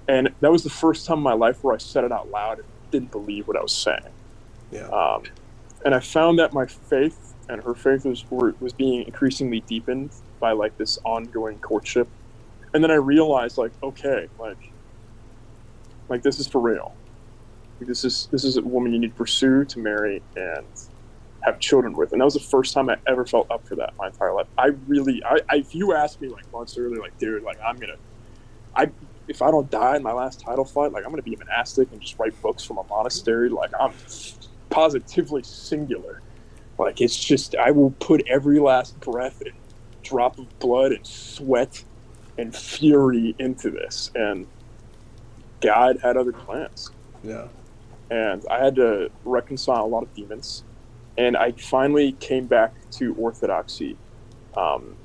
And 0.08 0.34
that 0.42 0.52
was 0.52 0.64
the 0.64 0.70
first 0.70 1.06
time 1.06 1.18
in 1.18 1.24
my 1.24 1.34
life 1.34 1.64
where 1.64 1.74
I 1.74 1.78
said 1.78 2.04
it 2.04 2.12
out 2.12 2.30
loud 2.30 2.60
and 2.60 2.68
didn't 2.92 3.12
believe 3.12 3.48
what 3.48 3.58
I 3.58 3.62
was 3.62 3.74
saying. 3.74 4.14
Yeah. 4.72 4.88
Um, 4.88 5.24
and 5.84 5.96
I 5.96 6.00
found 6.00 6.40
that 6.40 6.54
my 6.54 6.66
faith 6.66 7.34
and 7.50 7.62
her 7.64 7.76
faith 7.76 8.06
was 8.06 8.26
was 8.30 8.74
being 8.74 9.04
increasingly 9.04 9.62
deepened 9.62 10.12
by 10.40 10.52
like 10.52 10.78
this 10.78 10.98
ongoing 11.04 11.60
courtship. 11.60 12.08
And 12.74 12.84
then 12.84 12.92
I 12.92 12.96
realized 12.96 13.58
like, 13.58 13.72
okay, 13.82 14.28
like, 14.40 14.72
like 16.10 16.24
this 16.24 16.40
is 16.40 16.48
for 16.48 16.60
real. 16.60 16.94
Like, 17.80 17.88
this 17.88 18.04
is 18.04 18.28
this 18.32 18.44
is 18.44 18.58
a 18.58 18.62
woman 18.62 18.94
you 18.94 19.00
need 19.00 19.12
to 19.12 19.16
pursue 19.16 19.66
to 19.66 19.80
marry 19.80 20.22
and 20.36 20.66
have 21.42 21.60
children 21.60 21.96
with. 21.96 22.12
And 22.12 22.22
that 22.22 22.26
was 22.26 22.34
the 22.34 22.40
first 22.40 22.74
time 22.74 22.90
I 22.90 22.98
ever 23.08 23.26
felt 23.26 23.50
up 23.52 23.68
for 23.68 23.76
that 23.76 23.92
in 23.92 23.98
my 23.98 24.08
entire 24.08 24.34
life. 24.34 24.48
I 24.58 24.68
really, 24.88 25.24
I, 25.24 25.40
I 25.50 25.58
if 25.58 25.76
you 25.76 25.94
asked 25.94 26.20
me 26.20 26.28
like 26.28 26.52
months 26.52 26.78
earlier, 26.78 27.00
like, 27.00 27.18
dude, 27.18 27.44
like 27.44 27.58
I'm 27.66 27.78
gonna, 27.78 27.98
I 28.76 28.90
if 29.28 29.42
I 29.42 29.52
don't 29.52 29.70
die 29.70 29.98
in 29.98 30.04
my 30.04 30.14
last 30.14 30.40
title 30.40 30.66
fight, 30.66 30.92
like 30.92 31.06
I'm 31.06 31.12
gonna 31.12 31.22
be 31.22 31.34
a 31.34 31.38
monastic 31.38 31.92
and 31.92 32.02
just 32.02 32.18
write 32.20 32.40
books 32.42 32.64
from 32.64 32.78
a 32.78 32.84
monastery. 32.84 33.50
Like 33.50 33.72
I'm 33.80 33.94
positively 34.70 35.44
singular. 35.44 36.22
Like 36.78 37.02
it's 37.02 37.18
just 37.18 37.56
I 37.56 37.72
will 37.72 37.92
put 37.92 38.24
every 38.28 38.60
last 38.60 39.00
breath 39.00 39.42
and 39.42 39.54
drop 40.04 40.38
of 40.38 40.60
blood 40.60 40.92
and 40.92 41.06
sweat 41.06 41.84
and 42.38 42.56
fury 42.56 43.36
into 43.40 43.70
this. 43.72 44.12
And 44.16 44.48
God 45.62 46.00
had 46.02 46.18
other 46.18 46.34
plans. 46.34 46.92
Yeah. 47.24 47.48
And 48.12 48.46
I 48.52 48.64
had 48.64 48.76
to 48.76 49.10
reconcile 49.24 49.86
a 49.86 49.88
lot 49.88 50.04
of 50.04 50.14
demons. 50.14 50.64
And 51.18 51.36
I 51.36 51.54
finally 51.54 52.12
came 52.14 52.46
back 52.46 52.74
to 52.92 53.16
orthodoxy. 53.16 53.98
Um, 54.56 54.96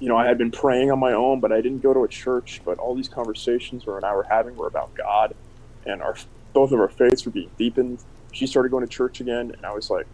you 0.00 0.08
know, 0.08 0.16
I 0.16 0.26
had 0.26 0.38
been 0.38 0.52
praying 0.52 0.90
on 0.92 1.00
my 1.00 1.12
own, 1.14 1.40
but 1.40 1.52
I 1.52 1.62
didn't 1.62 1.80
go 1.80 1.94
to 1.94 2.04
a 2.04 2.08
church. 2.08 2.62
But 2.64 2.78
all 2.78 2.96
these 2.96 3.08
conversations 3.10 3.86
were 3.86 3.96
and 3.98 4.06
I 4.06 4.14
were 4.14 4.26
having 4.30 4.56
were 4.56 4.68
about 4.68 4.92
God, 4.96 5.34
and 5.86 6.02
our 6.02 6.16
both 6.54 6.72
of 6.72 6.80
our 6.80 6.90
faiths 6.90 7.26
were 7.26 7.32
being 7.32 7.52
deepened. 7.58 8.00
She 8.32 8.46
started 8.46 8.70
going 8.70 8.84
to 8.84 8.88
church 8.88 9.20
again, 9.20 9.52
and 9.56 9.66
I 9.66 9.72
was 9.72 9.90
like, 9.90 10.06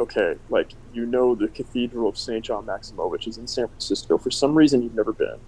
okay, 0.00 0.36
like 0.48 0.72
you 0.92 1.06
know, 1.06 1.34
the 1.36 1.48
Cathedral 1.48 2.08
of 2.10 2.18
Saint 2.18 2.46
John 2.46 2.66
Maximovich 2.66 3.28
is 3.28 3.38
in 3.38 3.48
San 3.48 3.68
Francisco. 3.68 4.18
For 4.18 4.30
some 4.32 4.56
reason, 4.56 4.82
you've 4.82 4.94
never 4.94 5.14
been, 5.14 5.42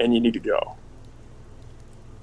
and 0.00 0.14
you 0.14 0.20
need 0.20 0.34
to 0.34 0.40
go. 0.40 0.76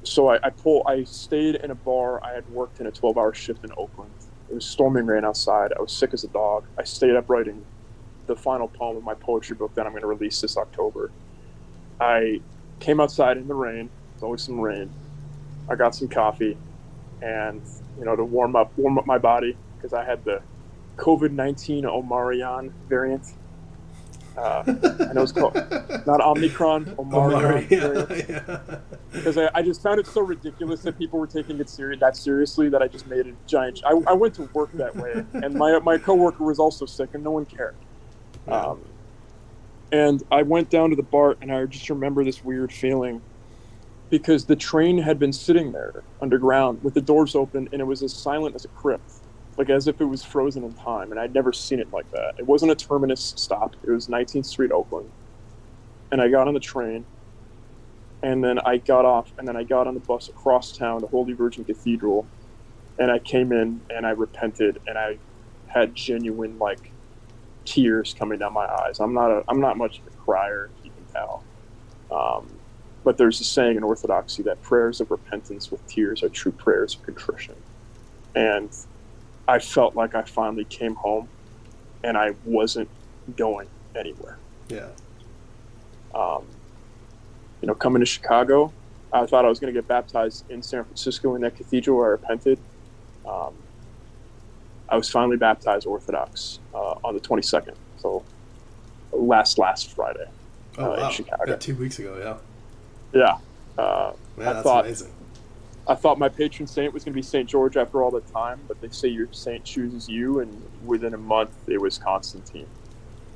so 0.05 0.30
I, 0.30 0.39
I 0.43 0.51
pull. 0.51 0.84
I 0.88 1.05
stayed 1.05 1.57
in 1.57 1.72
a 1.72 1.76
bar. 1.76 2.22
I 2.26 2.34
had 2.36 2.47
worked 2.47 2.80
in 2.82 2.88
a 2.88 2.93
12-hour 2.93 3.34
shift 3.36 3.66
in 3.66 3.72
Oakland. 3.78 4.16
It 4.49 4.55
was 4.55 4.68
storming 4.68 5.07
rain 5.07 5.26
outside. 5.26 5.74
I 5.78 5.82
was 5.82 5.93
sick 5.93 6.11
as 6.13 6.26
a 6.26 6.30
dog. 6.30 6.68
I 6.80 6.84
stayed 6.86 7.16
up 7.18 7.30
writing 7.30 7.68
the 8.28 8.36
final 8.36 8.67
poem 8.67 8.97
of 8.97 9.03
my 9.03 9.13
poetry 9.13 9.55
book 9.55 9.73
that 9.76 9.86
I'm 9.86 9.91
going 9.91 10.01
to 10.01 10.07
release 10.07 10.41
this 10.41 10.57
October. 10.57 11.11
I 11.99 12.41
came 12.80 12.99
outside 12.99 13.38
in 13.38 13.47
the 13.47 13.53
rain. 13.53 13.89
There's 14.11 14.23
always 14.23 14.41
some 14.41 14.59
rain. 14.59 14.91
I 15.69 15.76
got 15.76 15.95
some 15.95 16.07
coffee, 16.07 16.57
and 17.21 17.61
you 17.97 18.05
know 18.05 18.15
to 18.15 18.23
warm 18.23 18.55
up 18.55 18.71
warm 18.78 18.97
up 18.97 19.05
my 19.05 19.17
body 19.17 19.57
because 19.76 19.93
I 19.93 20.03
had 20.03 20.23
the 20.23 20.41
COVID 20.97 21.32
nineteen 21.32 21.86
Omarion 21.86 22.71
variant. 22.88 23.34
Uh, 24.38 24.63
I 25.09 25.13
know 25.13 25.23
it's 25.23 25.32
called 25.32 25.55
not 26.05 26.19
Omicron, 26.19 26.86
Omarion. 26.97 27.07
Omari, 27.07 27.67
yeah, 27.71 28.26
yeah. 28.28 28.80
Because 29.13 29.38
I, 29.38 29.49
I 29.55 29.61
just 29.61 29.82
found 29.82 29.99
it 29.99 30.07
so 30.07 30.21
ridiculous 30.21 30.82
that 30.82 30.97
people 30.97 31.19
were 31.19 31.28
taking 31.28 31.57
it 31.59 31.69
serious 31.69 32.01
that 32.01 32.17
seriously 32.17 32.67
that 32.69 32.82
I 32.82 32.88
just 32.89 33.07
made 33.07 33.28
a 33.28 33.34
giant. 33.47 33.82
I, 33.86 33.91
I 34.07 34.13
went 34.13 34.34
to 34.36 34.43
work 34.53 34.71
that 34.73 34.95
way, 34.95 35.26
and 35.34 35.55
my 35.55 35.80
my 35.80 35.97
coworker 35.97 36.43
was 36.43 36.59
also 36.59 36.86
sick, 36.86 37.11
and 37.13 37.23
no 37.23 37.32
one 37.32 37.45
cared. 37.45 37.76
Um, 38.48 38.86
and 39.91 40.22
I 40.32 40.43
went 40.43 40.70
down 40.70 40.89
to 40.91 40.96
the 40.96 41.04
BART, 41.04 41.39
and 41.41 41.52
I 41.52 41.66
just 41.66 41.89
remember 41.89 42.24
this 42.24 42.43
weird 42.43 42.72
feeling 42.74 43.24
because 44.10 44.46
the 44.46 44.56
train 44.56 45.00
had 45.00 45.20
been 45.20 45.34
sitting 45.34 45.72
there 45.74 46.06
underground 46.22 46.80
with 46.84 46.93
the 46.96 47.02
doors 47.02 47.36
open, 47.36 47.68
and 47.72 47.82
it 47.82 47.86
was 47.86 48.04
as 48.04 48.18
silent 48.18 48.56
as 48.56 48.66
a 48.66 48.70
crypt, 48.70 49.12
like 49.58 49.70
as 49.70 49.88
if 49.88 50.02
it 50.02 50.06
was 50.06 50.24
frozen 50.24 50.64
in 50.64 50.76
time. 50.76 51.12
And 51.12 51.20
I'd 51.20 51.34
never 51.34 51.54
seen 51.54 51.80
it 51.80 51.91
like 51.93 52.10
that. 52.12 52.34
It 52.39 52.48
wasn't 52.48 52.72
a 52.72 52.76
terminus 52.76 53.34
stop; 53.38 53.76
it 53.84 53.91
was 53.91 54.08
19th 54.10 54.46
Street, 54.48 54.72
Oakland. 54.72 55.14
And 56.12 56.22
I 56.22 56.30
got 56.30 56.48
on 56.48 56.54
the 56.56 56.60
train, 56.60 57.08
and 58.24 58.43
then 58.43 58.60
I 58.60 58.78
got 58.78 59.06
off, 59.06 59.34
and 59.38 59.48
then 59.48 59.58
I 59.58 59.64
got 59.64 59.88
on 59.88 59.93
the 59.96 60.00
bus 60.02 60.30
across 60.30 60.74
town 60.74 61.02
to 61.02 61.08
Holy 61.08 61.34
Virgin 61.34 61.66
Cathedral, 61.66 62.30
and 63.00 63.12
I 63.12 63.20
came 63.20 63.54
in 63.54 63.84
and 63.89 64.06
I 64.08 64.12
repented, 64.12 64.80
and 64.88 64.98
I 64.98 65.20
had 65.68 65.96
genuine 65.96 66.58
like 66.60 66.95
tears 67.66 68.13
coming 68.18 68.39
down 68.39 68.53
my 68.53 68.66
eyes. 68.66 68.99
I'm 68.99 69.13
not 69.13 69.32
a 69.32 69.43
I'm 69.47 69.59
not 69.59 69.78
much 69.78 69.99
of 69.99 70.07
a 70.07 70.11
crier, 70.11 70.72
you 70.84 70.91
can 70.91 71.05
tell. 71.05 71.45
Um, 72.11 72.59
but 73.03 73.18
there's 73.18 73.39
a 73.39 73.43
saying 73.43 73.78
in 73.78 73.84
Orthodoxy 73.84 74.43
that 74.43 74.61
prayers 74.61 74.99
of 74.99 75.11
repentance 75.11 75.72
with 75.72 75.86
tears 75.88 76.24
are 76.24 76.30
true 76.30 76.51
prayers 76.51 76.95
of 76.95 77.03
contrition. 77.03 77.55
And 78.34 78.72
I 79.47 79.59
felt 79.59 79.95
like 79.95 80.16
I 80.16 80.24
finally 80.24 80.66
came 80.66 80.95
home 80.95 81.30
and 82.03 82.18
I 82.18 82.32
wasn't 82.43 82.89
going 83.36 83.70
anywhere. 83.95 84.39
yeah. 84.70 84.89
Um, 86.13 86.47
you 87.61 87.68
know, 87.68 87.76
coming 87.76 87.99
to 87.99 88.05
Chicago, 88.05 88.74
I 89.11 89.26
thought 89.26 89.45
I 89.45 89.49
was 89.49 89.59
going 89.59 89.74
to 89.74 89.78
get 89.78 89.88
baptized 89.88 90.45
in 90.49 90.61
San 90.61 90.84
Francisco 90.84 91.36
in 91.36 91.41
that 91.41 91.55
cathedral 91.55 91.97
where 91.97 92.07
I 92.07 92.09
repented. 92.11 92.59
Um, 93.28 93.64
I 94.89 94.97
was 94.97 95.09
finally 95.09 95.38
baptized 95.38 95.88
Orthodox 95.88 96.59
uh, 96.73 96.95
on 97.03 97.13
the 97.15 97.19
22nd, 97.19 97.75
so 97.97 98.23
last 99.11 99.57
last 99.57 99.93
Friday 99.95 100.25
Oh, 100.77 100.86
uh, 100.93 100.97
wow. 100.97 101.05
in 101.07 101.11
Chicago. 101.11 101.43
Yeah, 101.47 101.55
two 101.55 101.75
weeks 101.75 101.99
ago, 101.99 102.17
yeah. 103.13 103.19
Yeah, 103.77 103.81
uh, 103.83 104.13
Man, 104.38 104.47
I 104.47 104.53
that's 104.53 104.63
thought- 104.63 104.86
amazing. 104.86 105.11
I 105.88 105.93
thought 105.93 106.17
my 106.17 106.29
patron 106.29 106.65
saint 106.65 106.93
was 106.95 107.03
going 107.03 107.13
to 107.13 107.15
be 107.15 107.21
Saint 107.21 107.47
George 107.47 107.77
after 107.77 108.01
all 108.01 108.09
the 108.09 108.21
time, 108.21 108.59
but 108.67 108.81
they 108.81 108.89
say 108.89 109.07
your 109.07 109.27
saint 109.31 109.63
chooses 109.63 110.09
you, 110.09 110.39
and 110.39 110.63
within 110.83 111.13
a 111.13 111.17
month 111.17 111.51
it 111.67 111.79
was 111.79 111.99
Constantine. 111.99 112.65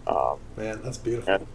Um, 0.08 0.40
Man, 0.58 0.82
that's 0.82 0.98
beautiful. 0.98 1.32
and 1.32 1.48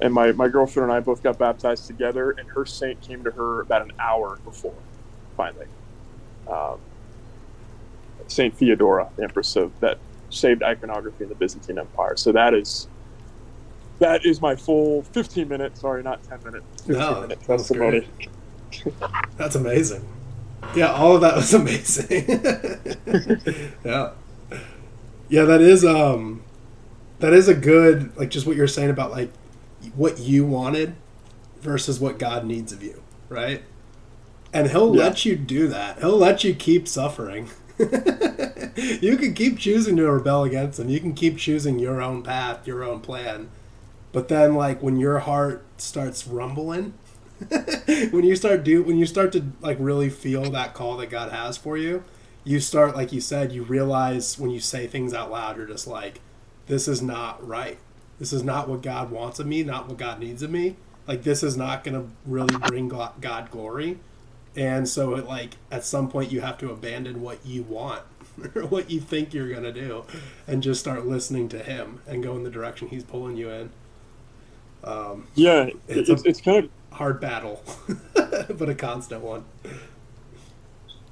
and 0.00 0.14
my, 0.14 0.30
my 0.32 0.46
girlfriend 0.48 0.88
and 0.90 0.96
I 0.96 1.00
both 1.00 1.22
got 1.24 1.38
baptized 1.38 1.86
together, 1.88 2.30
and 2.30 2.48
her 2.50 2.64
saint 2.64 3.00
came 3.02 3.24
to 3.24 3.32
her 3.32 3.60
about 3.62 3.82
an 3.82 3.92
hour 3.98 4.38
before, 4.44 4.72
finally. 5.36 5.66
Um, 6.48 6.78
saint 8.30 8.56
Theodora, 8.56 9.08
the 9.16 9.24
empress 9.24 9.56
of 9.56 9.78
that 9.80 9.98
saved 10.30 10.62
iconography 10.62 11.24
in 11.24 11.28
the 11.28 11.34
Byzantine 11.34 11.78
Empire. 11.78 12.16
So 12.16 12.32
that 12.32 12.54
is 12.54 12.88
that 13.98 14.24
is 14.24 14.40
my 14.40 14.56
full 14.56 15.02
15 15.02 15.48
minute, 15.48 15.76
sorry, 15.76 16.02
not 16.02 16.22
10 16.22 16.38
minute, 16.44 16.62
15 16.86 16.96
No, 16.98 17.20
minute 17.22 17.38
that's 17.46 17.68
testimony. 17.68 18.08
That's 19.36 19.56
amazing. 19.56 20.06
Yeah, 20.74 20.92
all 20.92 21.16
of 21.16 21.20
that 21.22 21.34
was 21.36 21.52
amazing. 21.54 22.24
yeah. 23.84 24.12
Yeah, 25.28 25.44
that 25.44 25.60
is 25.60 25.84
um 25.84 26.42
that 27.18 27.32
is 27.32 27.48
a 27.48 27.54
good 27.54 28.16
like 28.16 28.30
just 28.30 28.46
what 28.46 28.56
you're 28.56 28.66
saying 28.68 28.90
about 28.90 29.10
like 29.10 29.30
what 29.94 30.18
you 30.18 30.44
wanted 30.46 30.94
versus 31.60 32.00
what 32.00 32.18
God 32.18 32.44
needs 32.46 32.72
of 32.72 32.82
you, 32.82 33.02
right? 33.28 33.62
And 34.52 34.70
he'll 34.70 34.94
Yeah. 34.96 35.04
let 35.04 35.24
you 35.24 35.36
do 35.36 35.68
that. 35.68 35.98
He'll 35.98 36.16
let 36.16 36.42
you 36.44 36.54
keep 36.54 36.86
suffering. 36.88 37.50
you 39.00 39.16
can 39.16 39.32
keep 39.34 39.58
choosing 39.58 39.96
to 39.96 40.10
rebel 40.10 40.44
against 40.44 40.78
them. 40.78 40.90
You 40.90 41.00
can 41.00 41.14
keep 41.14 41.38
choosing 41.38 41.78
your 41.78 42.02
own 42.02 42.22
path, 42.22 42.66
your 42.66 42.84
own 42.84 43.00
plan. 43.00 43.48
But 44.12 44.28
then 44.28 44.54
like 44.54 44.82
when 44.82 44.98
your 44.98 45.20
heart 45.20 45.64
starts 45.78 46.26
rumbling, 46.26 46.94
when 47.48 48.24
you 48.24 48.36
start 48.36 48.64
do 48.64 48.82
when 48.82 48.98
you 48.98 49.06
start 49.06 49.32
to 49.32 49.44
like 49.62 49.78
really 49.80 50.10
feel 50.10 50.50
that 50.50 50.74
call 50.74 50.98
that 50.98 51.08
God 51.08 51.32
has 51.32 51.56
for 51.56 51.78
you, 51.78 52.04
you 52.44 52.60
start 52.60 52.94
like 52.94 53.12
you 53.12 53.20
said, 53.20 53.52
you 53.52 53.62
realize 53.62 54.38
when 54.38 54.50
you 54.50 54.60
say 54.60 54.86
things 54.86 55.14
out 55.14 55.30
loud, 55.30 55.56
you're 55.56 55.66
just 55.66 55.86
like, 55.86 56.20
this 56.66 56.86
is 56.86 57.00
not 57.00 57.46
right. 57.46 57.78
This 58.18 58.34
is 58.34 58.42
not 58.42 58.68
what 58.68 58.82
God 58.82 59.10
wants 59.10 59.40
of 59.40 59.46
me, 59.46 59.62
not 59.62 59.88
what 59.88 59.96
God 59.96 60.20
needs 60.20 60.42
of 60.42 60.50
me. 60.50 60.76
Like 61.06 61.22
this 61.22 61.42
is 61.42 61.56
not 61.56 61.82
going 61.82 61.94
to 61.94 62.10
really 62.26 62.54
bring 62.68 62.88
God 62.88 63.50
glory. 63.50 63.98
And 64.56 64.88
so 64.88 65.14
it 65.14 65.26
like 65.26 65.56
at 65.70 65.84
some 65.84 66.08
point 66.10 66.32
you 66.32 66.40
have 66.40 66.58
to 66.58 66.70
abandon 66.70 67.22
what 67.22 67.44
you 67.44 67.62
want 67.62 68.02
or 68.54 68.62
what 68.66 68.90
you 68.90 69.00
think 69.00 69.32
you're 69.32 69.48
going 69.48 69.62
to 69.62 69.72
do 69.72 70.04
and 70.46 70.62
just 70.62 70.80
start 70.80 71.06
listening 71.06 71.48
to 71.50 71.58
him 71.58 72.00
and 72.06 72.22
go 72.22 72.34
in 72.36 72.42
the 72.42 72.50
direction 72.50 72.88
he's 72.88 73.04
pulling 73.04 73.36
you 73.36 73.50
in. 73.50 73.70
Um, 74.82 75.26
Yeah, 75.34 75.70
It's 75.88 76.08
it's, 76.08 76.24
a- 76.24 76.28
it's, 76.28 76.40
kind 76.40 76.64
of 76.64 76.70
hard 76.92 77.20
battle, 77.20 77.62
but 78.14 78.68
a 78.68 78.74
constant 78.74 79.22
one. 79.22 79.44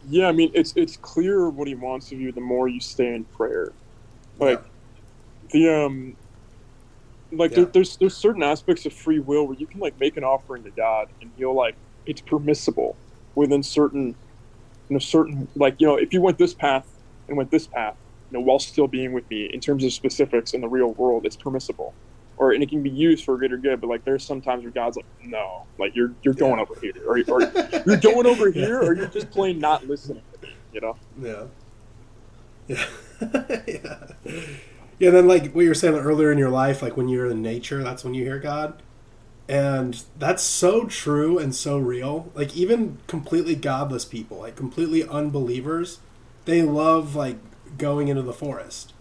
Yeah, 0.08 0.28
I 0.28 0.32
mean, 0.32 0.50
it's 0.54 0.72
it's 0.74 0.96
clear 0.96 1.50
what 1.50 1.68
he 1.68 1.74
wants 1.74 2.10
of 2.12 2.20
you 2.20 2.32
the 2.32 2.40
more 2.40 2.66
you 2.66 2.80
stay 2.80 3.14
in 3.14 3.24
prayer. 3.24 3.72
Like 4.38 4.62
the 5.50 5.68
um, 5.68 6.16
like 7.30 7.52
there, 7.54 7.66
there's 7.66 7.96
there's 7.98 8.16
certain 8.16 8.42
aspects 8.42 8.86
of 8.86 8.92
free 8.94 9.18
will 9.18 9.46
where 9.46 9.56
you 9.56 9.66
can 9.66 9.80
like 9.80 9.98
make 10.00 10.16
an 10.16 10.24
offering 10.24 10.64
to 10.64 10.70
God 10.70 11.08
and 11.20 11.30
he'll 11.36 11.54
like 11.54 11.76
it's 12.06 12.22
permissible 12.22 12.96
within 13.38 13.62
certain, 13.62 14.08
you 14.88 14.94
know, 14.94 14.98
certain 14.98 15.48
like 15.54 15.76
you 15.78 15.86
know 15.86 15.96
if 15.96 16.12
you 16.12 16.20
went 16.20 16.38
this 16.38 16.54
path 16.54 16.86
and 17.28 17.36
went 17.36 17.50
this 17.50 17.66
path, 17.66 17.96
you 18.30 18.38
know, 18.38 18.44
while 18.44 18.58
still 18.58 18.88
being 18.88 19.12
with 19.12 19.28
me 19.30 19.48
in 19.52 19.60
terms 19.60 19.84
of 19.84 19.92
specifics 19.92 20.52
in 20.52 20.60
the 20.60 20.68
real 20.68 20.92
world, 20.94 21.24
it's 21.24 21.36
permissible. 21.36 21.94
Or 22.36 22.52
and 22.52 22.62
it 22.62 22.68
can 22.68 22.82
be 22.82 22.90
used 22.90 23.24
for 23.24 23.36
greater 23.36 23.56
good, 23.56 23.80
but 23.80 23.88
like 23.88 24.04
there's 24.04 24.24
sometimes 24.24 24.62
where 24.62 24.72
God's 24.72 24.96
like, 24.96 25.06
no, 25.22 25.66
like 25.78 25.96
you're 25.96 26.14
you're 26.22 26.34
going 26.34 26.60
over 26.60 26.74
here, 26.80 26.92
or, 27.06 27.18
or 27.28 27.42
you're 27.86 27.96
going 27.96 28.26
over 28.26 28.50
here, 28.60 28.80
or 28.80 28.94
you're 28.94 29.08
just 29.08 29.30
plain 29.30 29.58
not 29.58 29.86
listening. 29.86 30.22
You 30.72 30.80
know? 30.80 30.96
Yeah. 31.20 31.46
Yeah. 33.20 33.60
yeah. 33.66 34.40
Yeah, 34.98 35.10
then 35.10 35.28
like 35.28 35.52
what 35.52 35.62
you 35.62 35.68
were 35.68 35.74
saying 35.74 35.94
earlier 35.94 36.32
in 36.32 36.38
your 36.38 36.50
life, 36.50 36.82
like 36.82 36.96
when 36.96 37.08
you're 37.08 37.30
in 37.30 37.40
nature, 37.40 37.82
that's 37.82 38.02
when 38.02 38.14
you 38.14 38.24
hear 38.24 38.38
God. 38.38 38.82
And 39.48 40.04
that's 40.18 40.42
so 40.42 40.84
true 40.84 41.38
and 41.38 41.54
so 41.54 41.78
real. 41.78 42.30
Like 42.34 42.54
even 42.56 42.98
completely 43.06 43.54
godless 43.54 44.04
people, 44.04 44.38
like 44.38 44.56
completely 44.56 45.08
unbelievers, 45.08 46.00
they 46.44 46.62
love 46.62 47.14
like 47.14 47.38
going 47.78 48.08
into 48.08 48.22
the 48.22 48.32
forest. 48.32 48.92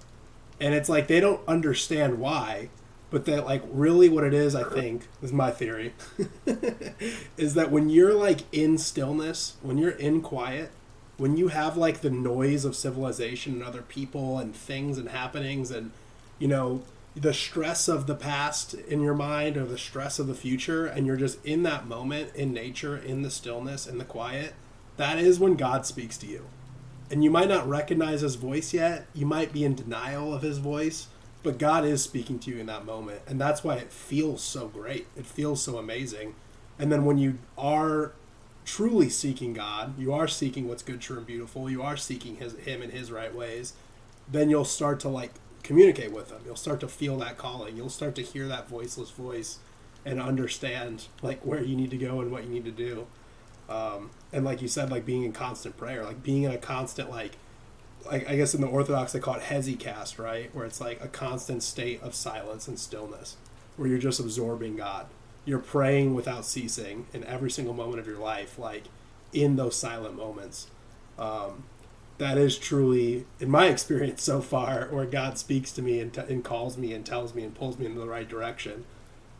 And 0.59 0.73
it's 0.73 0.89
like 0.89 1.07
they 1.07 1.19
don't 1.19 1.45
understand 1.47 2.19
why, 2.19 2.69
but 3.09 3.25
that 3.25 3.45
like 3.45 3.63
really 3.69 4.09
what 4.09 4.23
it 4.23 4.33
is, 4.33 4.55
I 4.55 4.63
think, 4.63 5.07
is 5.21 5.33
my 5.33 5.51
theory, 5.51 5.93
is 7.37 7.53
that 7.53 7.71
when 7.71 7.89
you're 7.89 8.13
like 8.13 8.41
in 8.51 8.77
stillness, 8.77 9.57
when 9.61 9.77
you're 9.77 9.91
in 9.91 10.21
quiet, 10.21 10.71
when 11.17 11.35
you 11.35 11.49
have 11.49 11.75
like 11.75 12.01
the 12.01 12.09
noise 12.09 12.63
of 12.63 12.75
civilization 12.75 13.53
and 13.53 13.63
other 13.63 13.81
people 13.81 14.37
and 14.37 14.55
things 14.55 14.97
and 14.97 15.09
happenings 15.09 15.71
and 15.71 15.91
you 16.39 16.47
know 16.47 16.83
the 17.17 17.33
stress 17.33 17.87
of 17.87 18.05
the 18.05 18.15
past 18.15 18.75
in 18.75 19.01
your 19.01 19.15
mind 19.15 19.57
or 19.57 19.65
the 19.65 19.77
stress 19.77 20.19
of 20.19 20.27
the 20.27 20.35
future 20.35 20.85
and 20.85 21.07
you're 21.07 21.17
just 21.17 21.43
in 21.43 21.63
that 21.63 21.87
moment 21.87 22.33
in 22.35 22.53
nature 22.53 22.95
in 22.95 23.23
the 23.23 23.31
stillness 23.31 23.87
in 23.87 23.97
the 23.97 24.05
quiet 24.05 24.53
that 24.97 25.17
is 25.17 25.39
when 25.39 25.55
god 25.55 25.85
speaks 25.85 26.17
to 26.17 26.27
you. 26.27 26.47
And 27.09 27.23
you 27.23 27.31
might 27.31 27.47
not 27.47 27.67
recognize 27.67 28.21
his 28.21 28.35
voice 28.35 28.73
yet. 28.73 29.07
You 29.13 29.25
might 29.25 29.53
be 29.53 29.63
in 29.63 29.75
denial 29.75 30.33
of 30.33 30.41
his 30.41 30.57
voice 30.57 31.07
but 31.43 31.57
god 31.59 31.85
is 31.85 32.03
speaking 32.03 32.39
to 32.39 32.51
you 32.51 32.59
in 32.59 32.65
that 32.65 32.85
moment. 32.85 33.21
And 33.27 33.39
that's 33.39 33.63
why 33.63 33.75
it 33.75 33.91
feels 33.91 34.41
so 34.41 34.67
great. 34.67 35.07
It 35.15 35.25
feels 35.25 35.61
so 35.63 35.77
amazing. 35.77 36.35
And 36.77 36.91
then 36.91 37.05
when 37.05 37.17
you 37.17 37.39
are 37.57 38.13
truly 38.65 39.09
seeking 39.09 39.53
God, 39.53 39.97
you 39.97 40.13
are 40.13 40.27
seeking 40.27 40.67
what's 40.67 40.83
good, 40.83 40.99
true, 40.99 41.17
and 41.17 41.25
beautiful, 41.25 41.69
you 41.69 41.81
are 41.81 41.97
seeking 41.97 42.35
his 42.35 42.53
him 42.57 42.81
in 42.81 42.91
his 42.91 43.11
right 43.11 43.33
ways, 43.33 43.73
then 44.29 44.49
you'll 44.49 44.65
start 44.65 44.99
to 44.99 45.09
like 45.09 45.31
communicate 45.67 46.11
with 46.11 46.29
them. 46.29 46.41
You'll 46.45 46.55
start 46.55 46.79
to 46.79 46.87
feel 46.87 47.17
that 47.17 47.37
calling. 47.37 47.75
You'll 47.75 47.89
start 47.89 48.15
to 48.15 48.21
hear 48.21 48.47
that 48.47 48.69
voiceless 48.69 49.11
voice 49.11 49.59
and 50.05 50.21
understand 50.21 51.07
like 51.21 51.45
where 51.45 51.61
you 51.61 51.75
need 51.75 51.91
to 51.91 51.97
go 51.97 52.21
and 52.21 52.31
what 52.31 52.45
you 52.45 52.49
need 52.49 52.65
to 52.65 52.71
do. 52.71 53.05
Um, 53.67 54.11
and 54.31 54.45
like 54.45 54.61
you 54.61 54.69
said, 54.69 54.89
like 54.89 55.05
being 55.05 55.23
in 55.23 55.33
constant 55.33 55.75
prayer, 55.75 56.05
like 56.05 56.23
being 56.23 56.43
in 56.43 56.51
a 56.51 56.57
constant 56.57 57.09
like, 57.09 57.33
like 58.05 58.29
I 58.29 58.37
guess 58.37 58.55
in 58.55 58.61
the 58.61 58.67
Orthodox 58.67 59.11
they 59.11 59.19
call 59.19 59.35
it 59.35 59.43
hesychast, 59.43 60.17
right? 60.17 60.53
Where 60.55 60.65
it's 60.65 60.79
like 60.79 61.03
a 61.03 61.09
constant 61.09 61.63
state 61.63 62.01
of 62.01 62.15
silence 62.15 62.69
and 62.69 62.79
stillness, 62.79 63.35
where 63.75 63.89
you're 63.89 63.97
just 63.97 64.21
absorbing 64.21 64.77
God. 64.77 65.07
You're 65.43 65.59
praying 65.59 66.13
without 66.13 66.45
ceasing 66.45 67.07
in 67.13 67.25
every 67.25 67.51
single 67.51 67.73
moment 67.73 67.99
of 67.99 68.07
your 68.07 68.19
life, 68.19 68.57
like 68.57 68.85
in 69.33 69.57
those 69.57 69.75
silent 69.75 70.15
moments. 70.15 70.67
Um, 71.19 71.63
that 72.17 72.37
is 72.37 72.57
truly, 72.57 73.25
in 73.39 73.49
my 73.49 73.67
experience 73.67 74.23
so 74.23 74.41
far, 74.41 74.87
where 74.89 75.05
God 75.05 75.37
speaks 75.37 75.71
to 75.73 75.81
me 75.81 75.99
and, 75.99 76.13
t- 76.13 76.21
and 76.21 76.43
calls 76.43 76.77
me 76.77 76.93
and 76.93 77.05
tells 77.05 77.35
me 77.35 77.43
and 77.43 77.53
pulls 77.53 77.77
me 77.77 77.85
in 77.85 77.95
the 77.95 78.07
right 78.07 78.27
direction. 78.27 78.85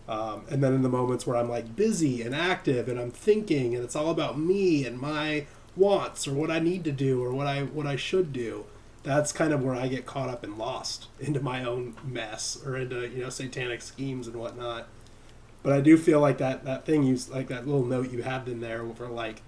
Um, 0.08 0.46
and 0.50 0.64
then 0.64 0.74
in 0.74 0.84
the 0.84 0.90
moments 0.90 1.28
where 1.28 1.36
I'm 1.36 1.50
like 1.50 1.76
busy 1.76 2.22
and 2.22 2.34
active 2.34 2.88
and 2.88 3.00
I'm 3.00 3.12
thinking 3.12 3.76
and 3.76 3.84
it's 3.84 3.96
all 3.96 4.10
about 4.10 4.40
me 4.40 4.86
and 4.86 4.98
my 4.98 5.48
wants 5.76 6.28
or 6.28 6.34
what 6.34 6.50
I 6.50 6.60
need 6.60 6.84
to 6.86 6.92
do 6.92 7.24
or 7.24 7.32
what 7.34 7.46
I 7.46 7.64
what 7.64 7.86
I 7.86 7.98
should 7.98 8.32
do, 8.32 8.66
that's 9.04 9.34
kind 9.34 9.52
of 9.52 9.64
where 9.64 9.76
I 9.76 9.88
get 9.88 10.06
caught 10.06 10.30
up 10.30 10.44
and 10.44 10.58
lost 10.58 11.08
into 11.20 11.42
my 11.42 11.66
own 11.66 11.96
mess 12.06 12.58
or 12.66 12.78
into 12.78 13.08
you 13.08 13.24
know 13.24 13.30
satanic 13.30 13.82
schemes 13.82 14.28
and 14.28 14.38
whatnot. 14.38 14.88
But 15.62 15.74
I 15.74 15.82
do 15.82 15.98
feel 15.98 16.22
like 16.22 16.38
that 16.38 16.64
that 16.64 16.86
thing 16.86 17.04
you 17.04 17.18
like 17.30 17.48
that 17.48 17.68
little 17.68 17.86
note 17.86 18.12
you 18.12 18.24
had 18.24 18.48
in 18.48 18.62
there 18.62 18.88
for 18.96 19.08
like 19.08 19.42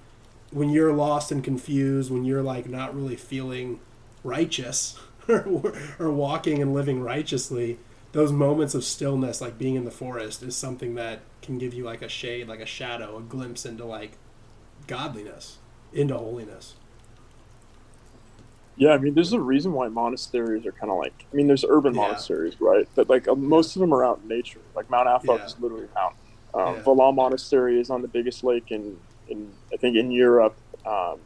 when 0.51 0.69
you're 0.69 0.93
lost 0.93 1.31
and 1.31 1.43
confused, 1.43 2.11
when 2.11 2.25
you're 2.25 2.41
like 2.41 2.67
not 2.67 2.95
really 2.95 3.15
feeling 3.15 3.79
righteous 4.23 4.99
or, 5.27 5.73
or 5.99 6.11
walking 6.11 6.61
and 6.61 6.73
living 6.73 7.01
righteously, 7.01 7.77
those 8.11 8.31
moments 8.31 8.73
of 8.73 8.83
stillness, 8.83 9.41
like 9.41 9.57
being 9.57 9.75
in 9.75 9.85
the 9.85 9.91
forest, 9.91 10.41
is 10.41 10.55
something 10.55 10.95
that 10.95 11.19
can 11.41 11.57
give 11.57 11.73
you 11.73 11.83
like 11.83 12.01
a 12.01 12.09
shade, 12.09 12.47
like 12.47 12.59
a 12.59 12.65
shadow, 12.65 13.17
a 13.17 13.21
glimpse 13.21 13.65
into 13.65 13.85
like 13.85 14.13
godliness, 14.87 15.57
into 15.93 16.17
holiness. 16.17 16.75
Yeah, 18.75 18.91
I 18.91 18.97
mean, 18.97 19.13
there's 19.13 19.33
a 19.33 19.39
reason 19.39 19.73
why 19.73 19.89
monasteries 19.89 20.65
are 20.65 20.71
kind 20.71 20.89
of 20.89 20.97
like. 20.97 21.25
I 21.31 21.35
mean, 21.35 21.47
there's 21.47 21.65
urban 21.67 21.93
yeah. 21.93 22.01
monasteries, 22.01 22.55
right? 22.61 22.87
But 22.95 23.09
like 23.09 23.27
uh, 23.27 23.35
most 23.35 23.75
of 23.75 23.81
them 23.81 23.93
are 23.93 24.05
out 24.05 24.21
in 24.23 24.29
nature. 24.29 24.61
Like 24.73 24.89
Mount 24.89 25.07
Athos 25.07 25.39
yeah. 25.39 25.45
is 25.45 25.59
literally 25.59 25.85
a 25.85 25.95
mountain. 25.95 26.17
Um, 26.87 26.97
yeah. 26.97 27.11
Monastery 27.11 27.79
is 27.79 27.89
on 27.89 28.01
the 28.01 28.07
biggest 28.07 28.43
lake 28.43 28.71
in, 28.71 28.97
in 29.29 29.51
I 29.73 29.77
think 29.77 29.95
in 29.95 30.11
Europe, 30.11 30.55
um, 30.85 31.19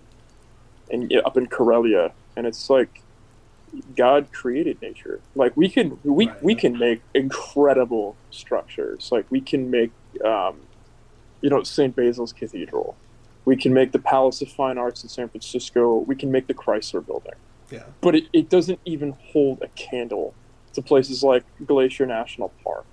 and 0.92 1.14
up 1.26 1.38
in 1.38 1.48
Karelia, 1.48 2.12
and 2.36 2.46
it's 2.46 2.70
like 2.70 3.02
God 3.96 4.32
created 4.32 4.82
nature. 4.82 5.22
Like 5.36 5.56
we 5.58 5.70
can 5.70 6.00
we 6.04 6.28
right. 6.28 6.44
we 6.44 6.56
can 6.56 6.78
make 6.78 7.02
incredible 7.14 8.16
structures. 8.32 9.12
Like 9.12 9.26
we 9.30 9.42
can 9.42 9.72
make 9.72 9.92
um, 10.24 10.58
you 11.42 11.50
know 11.50 11.64
St. 11.64 11.96
Basil's 11.96 12.34
Cathedral. 12.34 12.96
We 13.46 13.58
can 13.58 13.74
make 13.74 13.92
the 13.92 14.00
Palace 14.00 14.42
of 14.42 14.50
Fine 14.50 14.78
Arts 14.78 15.04
in 15.04 15.10
San 15.10 15.28
Francisco. 15.28 15.98
We 15.98 16.16
can 16.16 16.32
make 16.32 16.48
the 16.48 16.54
Chrysler 16.54 17.06
Building. 17.06 17.34
Yeah. 17.70 17.84
But 18.00 18.16
it, 18.16 18.24
it 18.32 18.50
doesn't 18.50 18.80
even 18.86 19.18
hold 19.32 19.62
a 19.62 19.68
candle 19.70 20.34
to 20.74 20.82
places 20.82 21.24
like 21.24 21.44
Glacier 21.66 22.06
National 22.06 22.54
Park 22.64 22.86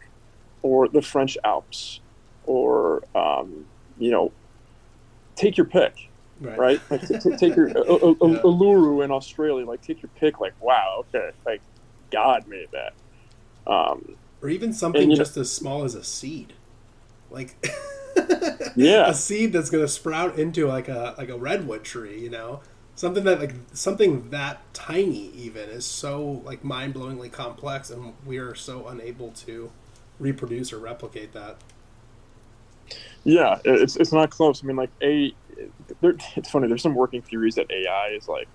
or 0.62 0.88
the 0.88 1.02
French 1.02 1.38
Alps 1.44 2.00
or 2.44 3.04
um, 3.14 3.66
you 3.98 4.11
know 4.11 4.32
take 5.37 5.57
your 5.57 5.66
pick 5.66 6.11
right? 6.41 6.59
right? 6.59 6.81
Like 6.91 7.07
t- 7.07 7.18
t- 7.18 7.37
take 7.37 7.57
your 7.57 7.68
uh, 7.68 7.72
yeah. 7.76 8.43
Uluru 8.43 9.05
in 9.05 9.11
Australia, 9.11 9.66
like 9.66 9.83
take 9.83 10.03
your 10.03 10.11
pick. 10.16 10.41
Like 10.41 10.55
wow, 10.61 11.05
okay, 11.14 11.31
like 11.45 11.61
God 12.11 12.47
made 12.49 12.68
that. 12.72 12.93
Um, 13.70 14.16
or 14.43 14.49
even 14.49 14.72
something 14.72 15.11
and, 15.11 15.16
just 15.16 15.37
know, 15.37 15.43
as 15.43 15.53
small 15.53 15.85
as 15.85 15.95
a 15.95 16.03
seed, 16.03 16.55
like 17.31 17.57
yeah, 18.76 19.09
a 19.09 19.14
seed 19.14 19.53
that's 19.53 19.70
going 19.70 19.85
to 19.85 19.89
sprout 19.89 20.39
into 20.39 20.66
like 20.66 20.89
a 20.89 21.14
like 21.18 21.28
a 21.28 21.37
redwood 21.37 21.85
tree. 21.85 22.18
You 22.18 22.31
know, 22.31 22.61
something 22.95 23.24
that 23.24 23.41
like 23.41 23.55
something 23.72 24.31
that 24.31 24.61
tiny 24.72 25.31
even 25.35 25.68
is 25.68 25.85
so 25.85 26.43
like 26.45 26.64
mind 26.64 26.95
blowingly 26.95 27.31
complex, 27.31 27.91
and 27.91 28.14
we 28.24 28.39
are 28.39 28.55
so 28.55 28.89
unable 28.89 29.31
to 29.33 29.70
reproduce 30.18 30.72
or 30.72 30.78
replicate 30.78 31.33
that. 31.33 31.57
Yeah, 33.24 33.59
it's 33.64 33.97
it's 33.97 34.12
not 34.12 34.30
close. 34.30 34.62
I 34.62 34.66
mean, 34.66 34.76
like 34.76 34.91
a 35.03 35.34
it's 36.36 36.51
funny. 36.51 36.68
There's 36.68 36.82
some 36.82 36.95
working 36.95 37.22
theories 37.22 37.55
that 37.57 37.70
AI 37.70 38.09
is 38.09 38.28
like 38.28 38.49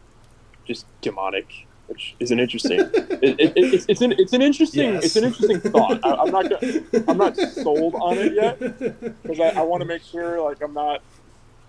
just 0.66 0.86
demonic, 1.02 1.68
which 1.88 2.16
is 2.20 2.32
an 2.32 2.40
interesting. 2.40 2.80
it, 2.94 3.40
it, 3.40 3.54
it's, 3.56 3.86
it's 3.88 4.02
an 4.02 4.14
it's 4.14 4.34
an 4.34 4.42
interesting 4.42 4.94
yes. 4.94 5.06
it's 5.06 5.16
an 5.16 5.26
interesting 5.26 5.60
thought. 5.60 6.00
I, 6.04 6.24
am 6.24 6.32
not 6.32 6.50
gonna, 6.50 7.04
I'm 7.08 7.18
not 7.18 7.38
sold 7.54 7.96
on 7.96 8.18
it 8.18 8.34
yet 8.34 8.60
because 8.60 9.40
I, 9.40 9.60
I 9.60 9.62
want 9.62 9.82
to 9.82 9.88
make 9.88 10.02
sure 10.02 10.42
like 10.42 10.62
I'm 10.62 10.74
not 10.74 11.02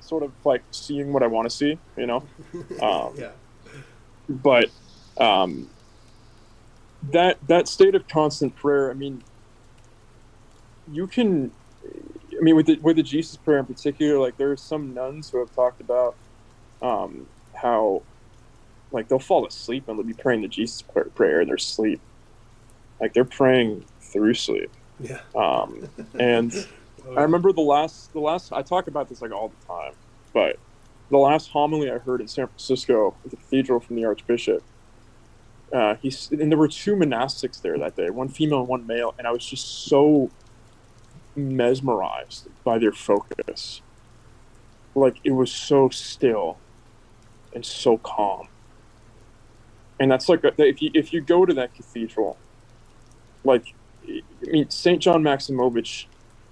sort 0.01 0.23
of 0.23 0.33
like 0.45 0.63
seeing 0.71 1.13
what 1.13 1.23
I 1.23 1.27
want 1.27 1.51
to 1.51 1.55
see. 1.55 1.79
You 1.97 2.07
know. 2.07 2.23
Um, 2.81 3.15
yeah. 3.17 3.31
But 4.29 4.71
um, 5.19 5.71
that 7.13 7.39
that 7.47 7.69
state 7.69 7.95
of 7.95 8.09
constant 8.09 8.57
prayer. 8.57 8.91
I 8.91 8.95
mean, 8.95 9.23
you 10.91 11.07
can 11.07 11.53
I 12.39 12.43
mean, 12.43 12.57
with 12.57 12.67
the 12.67 12.79
with 12.81 12.97
the 12.97 13.03
Jesus 13.03 13.37
prayer 13.37 13.59
in 13.59 13.67
particular, 13.67 14.19
like 14.19 14.37
there 14.37 14.51
are 14.51 14.57
some 14.57 14.95
nuns 14.95 15.31
who 15.31 15.39
have 15.39 15.55
talked 15.55 15.81
about 15.81 16.17
um, 16.83 17.27
how 17.55 18.03
like 18.93 19.09
they'll 19.09 19.19
fall 19.19 19.47
asleep 19.47 19.89
and 19.89 19.99
they'll 19.99 20.07
be 20.07 20.13
praying 20.13 20.43
the 20.43 20.49
Jesus 20.49 20.83
prayer 21.15 21.41
in 21.41 21.49
their 21.49 21.59
sleep, 21.59 22.01
like 23.01 23.13
they're 23.13 23.25
praying 23.25 23.85
through 24.01 24.35
sleep. 24.35 24.71
Yeah. 25.01 25.21
Um, 25.35 25.89
and 26.19 26.53
I 27.17 27.23
remember 27.23 27.53
the 27.53 27.61
last 27.61 28.13
the 28.13 28.21
last 28.21 28.53
I 28.53 28.63
talk 28.63 28.89
about 28.89 29.09
this 29.09 29.23
like 29.23 29.33
all 29.33 29.49
the 29.49 29.67
time, 29.67 29.93
but 30.33 30.59
the 31.11 31.19
last 31.19 31.51
homily 31.51 31.91
I 31.91 31.99
heard 31.99 32.21
in 32.21 32.29
San 32.29 32.47
Francisco 32.47 33.15
at 33.25 33.31
the 33.31 33.37
cathedral 33.37 33.81
from 33.81 33.97
the 33.97 34.05
Archbishop. 34.05 34.63
Uh, 35.73 35.97
he's 35.97 36.31
and 36.31 36.51
there 36.51 36.59
were 36.59 36.69
two 36.69 36.95
monastics 36.95 37.61
there 37.61 37.79
that 37.79 37.97
day, 37.97 38.09
one 38.11 38.29
female 38.29 38.61
and 38.61 38.69
one 38.69 38.87
male, 38.87 39.15
and 39.19 39.27
I 39.27 39.33
was 39.33 39.45
just 39.45 39.87
so 39.87 40.31
mesmerized 41.37 42.49
by 42.65 42.79
their 42.79 42.93
focus. 42.93 43.83
Like 44.95 45.17
it 45.25 45.33
was 45.33 45.53
so 45.53 45.89
still 45.89 46.59
and 47.55 47.65
so 47.65 47.99
calm. 47.99 48.49
And 49.99 50.11
that's 50.11 50.29
like 50.29 50.41
if 50.59 50.83
you 50.83 50.91
if 50.95 51.13
you 51.13 51.21
go 51.21 51.47
to 51.47 51.55
that 51.55 51.75
cathedral, 51.75 52.37
like 53.45 53.75
I 54.07 54.23
mean 54.43 54.71
Saint 54.71 55.03
John 55.03 55.23
Maximovich 55.23 56.07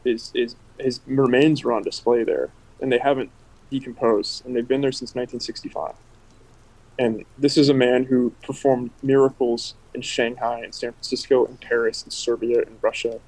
is 0.05 0.31
is 0.35 0.57
his 0.79 1.01
remains 1.07 1.65
are 1.65 1.73
on 1.73 1.83
display 1.83 2.25
there, 2.25 2.51
and 2.81 2.91
they 2.91 2.99
haven't 2.99 3.31
decomposed, 3.71 4.45
and 4.45 4.57
they've 4.57 4.67
been 4.67 4.81
there 4.81 4.93
since 4.93 5.15
1965. 5.15 5.95
And 6.99 7.25
this 7.37 7.57
is 7.57 7.69
a 7.69 7.75
man 7.75 8.05
who 8.05 8.31
performed 8.43 8.91
miracles 9.03 9.75
in 9.95 10.01
Shanghai 10.01 10.61
and 10.61 10.75
San 10.75 10.93
Francisco 10.93 11.45
and 11.45 11.61
Paris 11.61 12.03
and 12.03 12.13
Serbia 12.13 12.63
and 12.63 12.79
Russia 12.83 13.21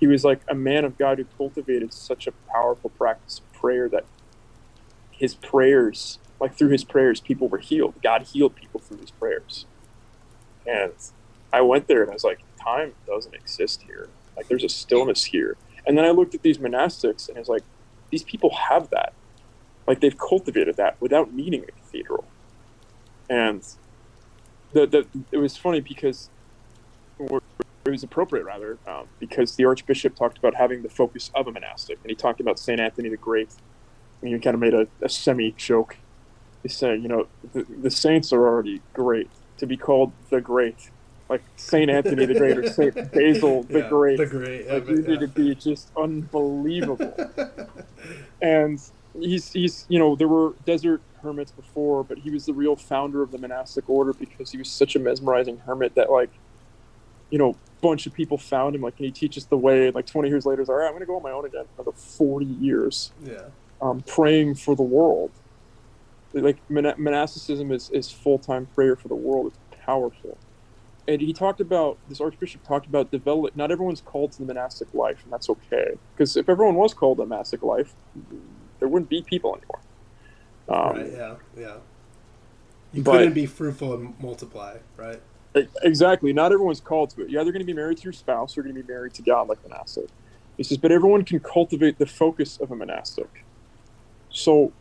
he 0.00 0.06
was 0.06 0.24
like 0.24 0.40
a 0.48 0.54
man 0.54 0.84
of 0.84 0.98
God 0.98 1.18
who 1.18 1.24
cultivated 1.36 1.92
such 1.92 2.26
a 2.26 2.32
powerful 2.52 2.90
practice 2.90 3.38
of 3.38 3.52
prayer 3.52 3.88
that 3.88 4.04
his 5.10 5.34
prayers, 5.34 6.18
like 6.40 6.56
through 6.56 6.70
his 6.70 6.84
prayers, 6.84 7.20
people 7.20 7.48
were 7.48 7.58
healed. 7.58 7.94
God 8.02 8.22
healed 8.22 8.56
people 8.56 8.80
through 8.80 8.98
his 8.98 9.10
prayers. 9.12 9.66
And 10.66 10.92
I 11.52 11.60
went 11.60 11.86
there 11.86 12.02
and 12.02 12.10
I 12.10 12.14
was 12.14 12.24
like, 12.24 12.40
time 12.62 12.94
doesn't 13.06 13.34
exist 13.34 13.82
here. 13.82 14.08
Like 14.36 14.48
there's 14.48 14.64
a 14.64 14.68
stillness 14.68 15.24
here. 15.24 15.56
And 15.86 15.96
then 15.96 16.04
I 16.04 16.10
looked 16.10 16.34
at 16.34 16.42
these 16.42 16.58
monastics 16.58 17.28
and 17.28 17.38
was 17.38 17.48
like, 17.48 17.62
these 18.10 18.24
people 18.24 18.54
have 18.54 18.90
that. 18.90 19.12
Like 19.86 20.00
they've 20.00 20.16
cultivated 20.16 20.76
that 20.76 21.00
without 21.00 21.32
needing 21.32 21.62
a 21.62 21.66
cathedral. 21.66 22.24
And 23.28 23.62
the, 24.72 24.86
the 24.86 25.06
it 25.30 25.38
was 25.38 25.56
funny 25.56 25.80
because 25.80 26.30
it 27.84 27.90
was 27.90 28.02
appropriate 28.02 28.44
rather 28.44 28.78
um, 28.86 29.06
because 29.18 29.56
the 29.56 29.64
archbishop 29.64 30.16
talked 30.16 30.38
about 30.38 30.54
having 30.54 30.82
the 30.82 30.88
focus 30.88 31.30
of 31.34 31.46
a 31.46 31.52
monastic 31.52 31.98
and 32.02 32.10
he 32.10 32.14
talked 32.14 32.40
about 32.40 32.58
saint 32.58 32.80
anthony 32.80 33.08
the 33.08 33.16
great. 33.16 33.50
And 34.22 34.32
he 34.32 34.38
kind 34.38 34.54
of 34.54 34.60
made 34.60 34.74
a, 34.74 34.86
a 35.02 35.08
semi 35.08 35.52
joke 35.52 35.98
he's 36.64 36.76
saying 36.76 37.02
you 37.02 37.08
know 37.08 37.28
the, 37.52 37.62
the, 37.62 37.90
saints 37.90 38.32
are 38.32 38.44
already 38.44 38.82
great. 38.92 39.30
To 39.58 39.66
be 39.66 39.76
called 39.76 40.12
the 40.30 40.40
great 40.40 40.90
like 41.28 41.42
saint 41.56 41.88
anthony 41.88 42.26
the 42.26 42.34
great 42.34 42.58
or 42.58 42.68
saint 42.68 42.94
basil 43.12 43.62
the 43.62 43.78
yeah, 43.78 43.88
great 43.88 44.18
the 44.18 44.26
great 44.26 44.68
like 44.68 44.88
you 44.88 44.96
need 44.96 45.20
to 45.20 45.28
be 45.28 45.54
just 45.54 45.90
unbelievable. 45.96 47.14
And 48.42 48.78
he's 49.18 49.52
he's 49.52 49.86
you 49.88 49.98
know 49.98 50.16
there 50.16 50.28
were 50.28 50.52
desert 50.66 51.00
hermits 51.22 51.50
before 51.50 52.04
but 52.04 52.18
he 52.18 52.28
was 52.28 52.44
the 52.44 52.52
real 52.52 52.76
founder 52.76 53.22
of 53.22 53.30
the 53.30 53.38
monastic 53.38 53.88
order 53.88 54.12
because 54.12 54.50
he 54.50 54.58
was 54.58 54.68
such 54.68 54.96
a 54.96 54.98
mesmerizing 54.98 55.56
hermit 55.58 55.94
that 55.94 56.10
like 56.10 56.28
you 57.30 57.38
know 57.38 57.56
bunch 57.84 58.06
of 58.06 58.14
people 58.14 58.38
found 58.38 58.74
him. 58.74 58.80
Like, 58.80 58.96
can 58.96 59.04
he 59.04 59.10
teach 59.10 59.36
us 59.36 59.44
the 59.44 59.58
way? 59.58 59.90
Like 59.90 60.06
20 60.06 60.28
years 60.28 60.46
later, 60.46 60.62
like, 60.62 60.70
all 60.70 60.76
right, 60.76 60.86
I'm 60.86 60.92
going 60.92 61.00
to 61.00 61.06
go 61.06 61.16
on 61.16 61.22
my 61.22 61.30
own 61.30 61.44
again. 61.44 61.66
Another 61.76 61.92
40 61.92 62.46
years. 62.46 63.12
Yeah. 63.22 63.42
Um, 63.82 64.00
praying 64.00 64.54
for 64.54 64.74
the 64.74 64.82
world. 64.82 65.30
Like 66.32 66.56
monasticism 66.68 67.70
is, 67.70 67.90
is 67.90 68.10
full 68.10 68.38
time 68.38 68.66
prayer 68.74 68.96
for 68.96 69.08
the 69.08 69.14
world. 69.14 69.48
It's 69.48 69.58
powerful. 69.84 70.38
And 71.06 71.20
he 71.20 71.34
talked 71.34 71.60
about 71.60 71.98
this 72.08 72.20
archbishop 72.20 72.66
talked 72.66 72.86
about 72.86 73.10
develop. 73.10 73.54
Not 73.54 73.70
everyone's 73.70 74.00
called 74.00 74.32
to 74.32 74.38
the 74.38 74.46
monastic 74.46 74.92
life, 74.94 75.22
and 75.22 75.32
that's 75.32 75.50
okay. 75.50 75.98
Because 76.14 76.36
if 76.36 76.48
everyone 76.48 76.74
was 76.76 76.94
called 76.94 77.18
to 77.18 77.26
monastic 77.26 77.62
life, 77.62 77.94
there 78.80 78.88
wouldn't 78.88 79.10
be 79.10 79.22
people 79.22 79.56
anymore. 79.56 79.80
Um, 80.66 80.96
right. 80.96 81.12
Yeah. 81.12 81.34
Yeah. 81.56 81.76
You 82.94 83.02
but- 83.02 83.12
couldn't 83.12 83.34
be 83.34 83.46
fruitful 83.46 83.94
and 83.94 84.14
multiply, 84.18 84.78
right? 84.96 85.20
Exactly. 85.82 86.32
Not 86.32 86.52
everyone's 86.52 86.80
called 86.80 87.10
to 87.10 87.22
it. 87.22 87.30
You're 87.30 87.42
either 87.42 87.52
going 87.52 87.60
to 87.62 87.66
be 87.66 87.74
married 87.74 87.98
to 87.98 88.04
your 88.04 88.12
spouse 88.12 88.56
or 88.56 88.60
you're 88.62 88.72
going 88.72 88.76
to 88.76 88.82
be 88.86 88.92
married 88.92 89.14
to 89.14 89.22
God, 89.22 89.48
like 89.48 89.58
monastic. 89.62 90.06
It 90.58 90.66
says, 90.66 90.78
but 90.78 90.92
everyone 90.92 91.24
can 91.24 91.40
cultivate 91.40 91.98
the 91.98 92.06
focus 92.06 92.58
of 92.60 92.70
a 92.70 92.76
monastic. 92.76 93.30
So, 94.30 94.74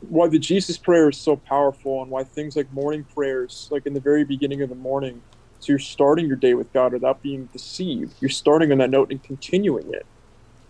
why 0.00 0.28
the 0.28 0.38
Jesus 0.38 0.78
prayer 0.78 1.08
is 1.10 1.22
so 1.22 1.36
powerful, 1.36 2.02
and 2.02 2.10
why 2.10 2.24
things 2.24 2.56
like 2.56 2.72
morning 2.72 3.06
prayers, 3.16 3.68
like 3.70 3.86
in 3.86 3.94
the 3.94 4.00
very 4.00 4.24
beginning 4.24 4.62
of 4.62 4.68
the 4.70 4.76
morning, 4.76 5.24
so 5.60 5.72
you're 5.72 5.78
starting 5.80 6.26
your 6.28 6.36
day 6.36 6.54
with 6.54 6.72
God 6.72 6.92
without 6.92 7.22
being 7.22 7.48
deceived. 7.52 8.16
You're 8.20 8.30
starting 8.30 8.72
on 8.72 8.78
that 8.78 8.90
note 8.90 9.10
and 9.12 9.22
continuing 9.22 9.92
it. 9.94 10.06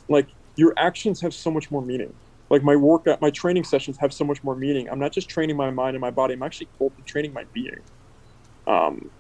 Like 0.08 0.30
your 0.56 0.74
actions 0.78 1.22
have 1.22 1.34
so 1.34 1.50
much 1.50 1.70
more 1.70 1.82
meaning. 1.84 2.14
Like 2.50 2.62
my 2.64 2.76
workout, 2.76 3.20
my 3.22 3.30
training 3.30 3.64
sessions 3.64 3.98
have 4.00 4.12
so 4.14 4.24
much 4.24 4.44
more 4.44 4.56
meaning. 4.56 4.88
I'm 4.90 5.00
not 5.00 5.12
just 5.12 5.30
training 5.30 5.56
my 5.56 5.70
mind 5.70 5.96
and 5.96 6.00
my 6.02 6.10
body. 6.12 6.34
I'm 6.34 6.42
actually 6.42 6.70
training 7.06 7.32
my 7.34 7.44
being. 7.52 7.84
Um, 8.66 9.10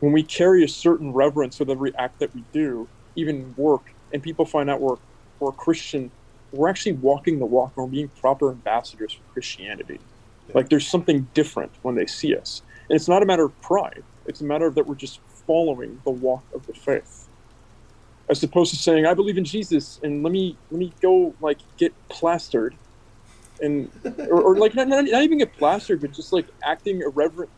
when 0.00 0.12
we 0.12 0.22
carry 0.22 0.64
a 0.64 0.68
certain 0.68 1.12
reverence 1.12 1.58
with 1.58 1.70
every 1.70 1.94
act 1.98 2.20
that 2.20 2.34
we 2.34 2.44
do, 2.52 2.88
even 3.16 3.54
work, 3.56 3.86
and 4.12 4.22
people 4.22 4.44
find 4.46 4.70
out 4.70 4.80
we're, 4.80 4.96
we're 5.40 5.50
a 5.50 5.54
Christian, 5.54 6.12
we're 6.52 6.68
actually 6.68 6.92
walking 6.92 7.38
the 7.38 7.46
walk 7.46 7.72
and 7.76 7.84
we're 7.84 7.90
being 7.90 8.10
proper 8.20 8.50
ambassadors 8.52 9.14
for 9.14 9.24
Christianity. 9.32 10.00
Like 10.54 10.68
there's 10.68 10.88
something 10.88 11.28
different 11.34 11.72
when 11.82 11.96
they 11.96 12.06
see 12.06 12.36
us. 12.36 12.62
And 12.88 12.96
it's 12.96 13.08
not 13.08 13.22
a 13.22 13.26
matter 13.26 13.44
of 13.44 13.60
pride, 13.62 14.04
it's 14.26 14.40
a 14.40 14.44
matter 14.44 14.66
of 14.66 14.74
that 14.76 14.86
we're 14.86 14.94
just 14.96 15.20
following 15.46 16.00
the 16.04 16.12
walk 16.12 16.44
of 16.54 16.66
the 16.66 16.74
faith. 16.74 17.28
As 18.28 18.42
opposed 18.42 18.72
to 18.72 18.76
saying, 18.78 19.06
I 19.06 19.14
believe 19.14 19.38
in 19.38 19.44
Jesus 19.44 20.00
and 20.02 20.22
let 20.22 20.32
me 20.32 20.58
let 20.70 20.78
me 20.78 20.94
go 21.02 21.36
like 21.40 21.60
get 21.78 21.94
plastered 22.10 22.78
and 23.60 23.90
or, 24.30 24.42
or 24.42 24.56
like 24.58 24.74
not, 24.74 24.88
not, 24.88 25.04
not 25.04 25.22
even 25.22 25.38
get 25.38 25.56
plastered, 25.56 26.00
but 26.00 26.12
just 26.12 26.32
like 26.32 26.48
acting 26.64 27.02
irreverent 27.02 27.50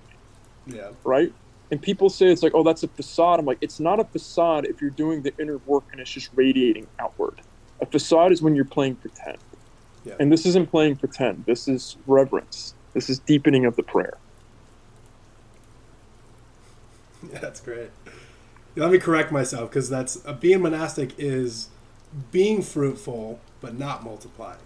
Yeah. 0.66 0.92
right? 1.04 1.32
And 1.70 1.80
people 1.82 2.08
say 2.08 2.26
it's 2.26 2.42
like, 2.42 2.54
oh, 2.54 2.62
that's 2.62 2.82
a 2.82 2.88
facade. 2.88 3.38
I'm 3.38 3.44
like, 3.46 3.58
it's 3.60 3.78
not 3.78 4.00
a 4.00 4.04
facade 4.04 4.64
if 4.64 4.80
you're 4.80 4.90
doing 4.90 5.22
the 5.22 5.32
inner 5.38 5.58
work 5.66 5.84
and 5.92 6.00
it's 6.00 6.10
just 6.10 6.30
radiating 6.34 6.86
outward. 6.98 7.40
A 7.80 7.86
facade 7.86 8.32
is 8.32 8.40
when 8.40 8.54
you're 8.54 8.64
playing 8.64 8.96
pretend. 8.96 9.36
Yeah. 10.04 10.14
And 10.18 10.32
this 10.32 10.46
isn't 10.46 10.70
playing 10.70 10.96
pretend. 10.96 11.44
This 11.44 11.68
is 11.68 11.96
reverence. 12.06 12.74
This 12.94 13.10
is 13.10 13.18
deepening 13.18 13.66
of 13.66 13.76
the 13.76 13.82
prayer. 13.82 14.16
Yeah, 17.32 17.40
that's 17.40 17.60
great. 17.60 17.90
Let 18.76 18.92
me 18.92 18.98
correct 18.98 19.32
myself 19.32 19.70
because 19.70 19.90
that's 19.90 20.24
uh, 20.24 20.34
being 20.34 20.62
monastic 20.62 21.14
is 21.18 21.68
being 22.30 22.62
fruitful 22.62 23.40
but 23.60 23.76
not 23.76 24.04
multiplying. 24.04 24.60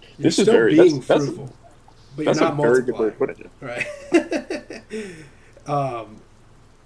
You're 0.00 0.24
This 0.30 0.38
is 0.38 0.44
still 0.46 0.54
very- 0.54 0.74
being 0.76 1.00
that's- 1.00 1.06
that's- 1.08 1.26
fruitful, 1.26 1.54
but 2.16 2.24
you're 2.24 2.34
not 2.36 2.56
very 2.56 2.82
good 2.82 2.94
way 2.98 3.12
multiplying. 3.18 3.44
of 3.44 3.58
putting 3.60 3.82
it. 4.12 4.82
right? 4.90 5.16
um, 5.66 6.20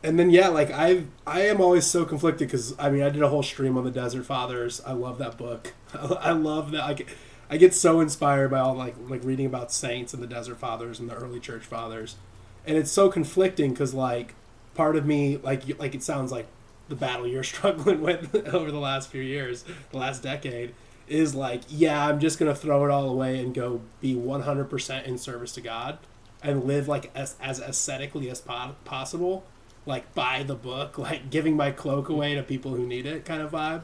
and 0.02 0.18
then 0.18 0.30
yeah, 0.30 0.48
like 0.48 0.70
I 0.70 1.04
I 1.26 1.42
am 1.42 1.60
always 1.60 1.86
so 1.86 2.04
conflicted 2.04 2.48
because 2.48 2.74
I 2.78 2.90
mean 2.90 3.02
I 3.02 3.10
did 3.10 3.22
a 3.22 3.28
whole 3.28 3.42
stream 3.42 3.76
on 3.76 3.84
the 3.84 3.90
Desert 3.90 4.24
Fathers. 4.24 4.80
I 4.86 4.92
love 4.92 5.18
that 5.18 5.36
book. 5.36 5.74
I 5.94 6.32
love 6.32 6.70
that. 6.72 6.82
I 6.82 6.94
get, 6.94 7.08
I 7.50 7.56
get 7.56 7.74
so 7.74 8.00
inspired 8.00 8.50
by 8.50 8.60
all 8.60 8.74
like 8.74 8.94
like 9.08 9.22
reading 9.24 9.46
about 9.46 9.72
saints 9.72 10.14
and 10.14 10.22
the 10.22 10.26
Desert 10.26 10.58
Fathers 10.58 11.00
and 11.00 11.08
the 11.08 11.14
early 11.14 11.40
Church 11.40 11.64
Fathers, 11.64 12.16
and 12.66 12.76
it's 12.76 12.90
so 12.90 13.10
conflicting 13.10 13.70
because 13.70 13.92
like 13.92 14.34
part 14.74 14.96
of 14.96 15.04
me 15.04 15.36
like 15.36 15.78
like 15.78 15.94
it 15.94 16.02
sounds 16.02 16.32
like 16.32 16.46
the 16.88 16.96
battle 16.96 17.26
you're 17.26 17.44
struggling 17.44 18.00
with 18.00 18.34
over 18.54 18.70
the 18.70 18.80
last 18.80 19.10
few 19.10 19.22
years, 19.22 19.64
the 19.90 19.98
last 19.98 20.22
decade 20.22 20.74
is 21.08 21.34
like, 21.34 21.62
yeah, 21.68 22.06
I'm 22.06 22.20
just 22.20 22.38
gonna 22.38 22.54
throw 22.54 22.84
it 22.84 22.90
all 22.90 23.08
away 23.08 23.40
and 23.40 23.52
go 23.52 23.80
be 24.00 24.14
100% 24.14 25.04
in 25.04 25.18
service 25.18 25.52
to 25.52 25.60
God 25.60 25.98
and 26.42 26.64
live 26.64 26.88
like 26.88 27.10
as, 27.14 27.36
as 27.40 27.58
ascetically 27.58 28.30
as 28.30 28.40
po- 28.40 28.74
possible, 28.84 29.44
like 29.86 30.12
by 30.14 30.42
the 30.42 30.54
book, 30.54 30.98
like 30.98 31.30
giving 31.30 31.56
my 31.56 31.70
cloak 31.70 32.08
away 32.08 32.34
to 32.34 32.42
people 32.42 32.74
who 32.74 32.86
need 32.86 33.06
it, 33.06 33.24
kind 33.24 33.42
of 33.42 33.50
vibe. 33.52 33.82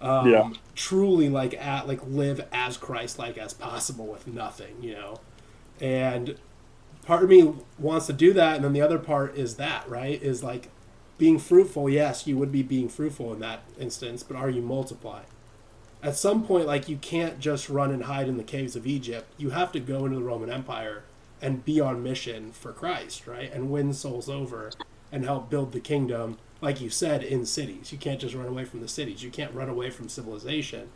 Um, 0.00 0.30
Yeah. 0.30 0.50
Truly, 0.74 1.28
like 1.28 1.54
at 1.54 1.86
like 1.86 2.00
live 2.06 2.46
as 2.52 2.76
Christ-like 2.76 3.36
as 3.38 3.52
possible 3.52 4.06
with 4.06 4.26
nothing, 4.26 4.76
you 4.80 4.94
know. 4.94 5.20
And 5.80 6.36
part 7.04 7.22
of 7.22 7.28
me 7.30 7.54
wants 7.78 8.06
to 8.06 8.12
do 8.12 8.32
that, 8.34 8.56
and 8.56 8.64
then 8.64 8.72
the 8.72 8.80
other 8.82 8.98
part 8.98 9.36
is 9.36 9.56
that 9.56 9.88
right 9.88 10.20
is 10.22 10.42
like 10.42 10.70
being 11.18 11.38
fruitful. 11.38 11.88
Yes, 11.90 12.26
you 12.26 12.36
would 12.38 12.52
be 12.52 12.62
being 12.62 12.88
fruitful 12.88 13.32
in 13.34 13.40
that 13.40 13.60
instance, 13.78 14.22
but 14.22 14.36
are 14.36 14.50
you 14.50 14.62
multiplying? 14.62 15.26
at 16.02 16.16
some 16.16 16.44
point 16.46 16.66
like 16.66 16.88
you 16.88 16.96
can't 16.96 17.38
just 17.40 17.68
run 17.68 17.90
and 17.90 18.04
hide 18.04 18.28
in 18.28 18.36
the 18.36 18.44
caves 18.44 18.76
of 18.76 18.86
Egypt. 18.86 19.30
You 19.36 19.50
have 19.50 19.72
to 19.72 19.80
go 19.80 20.04
into 20.06 20.16
the 20.18 20.24
Roman 20.24 20.50
Empire 20.50 21.02
and 21.42 21.64
be 21.64 21.80
on 21.80 22.02
mission 22.02 22.52
for 22.52 22.72
Christ, 22.72 23.26
right? 23.26 23.52
And 23.52 23.70
win 23.70 23.92
souls 23.92 24.28
over 24.28 24.70
and 25.12 25.24
help 25.24 25.50
build 25.50 25.72
the 25.72 25.80
kingdom, 25.80 26.38
like 26.60 26.80
you 26.80 26.90
said, 26.90 27.22
in 27.22 27.46
cities. 27.46 27.92
You 27.92 27.98
can't 27.98 28.20
just 28.20 28.34
run 28.34 28.46
away 28.46 28.64
from 28.64 28.80
the 28.80 28.88
cities. 28.88 29.22
You 29.22 29.30
can't 29.30 29.54
run 29.54 29.68
away 29.68 29.90
from 29.90 30.08
civilization. 30.08 30.90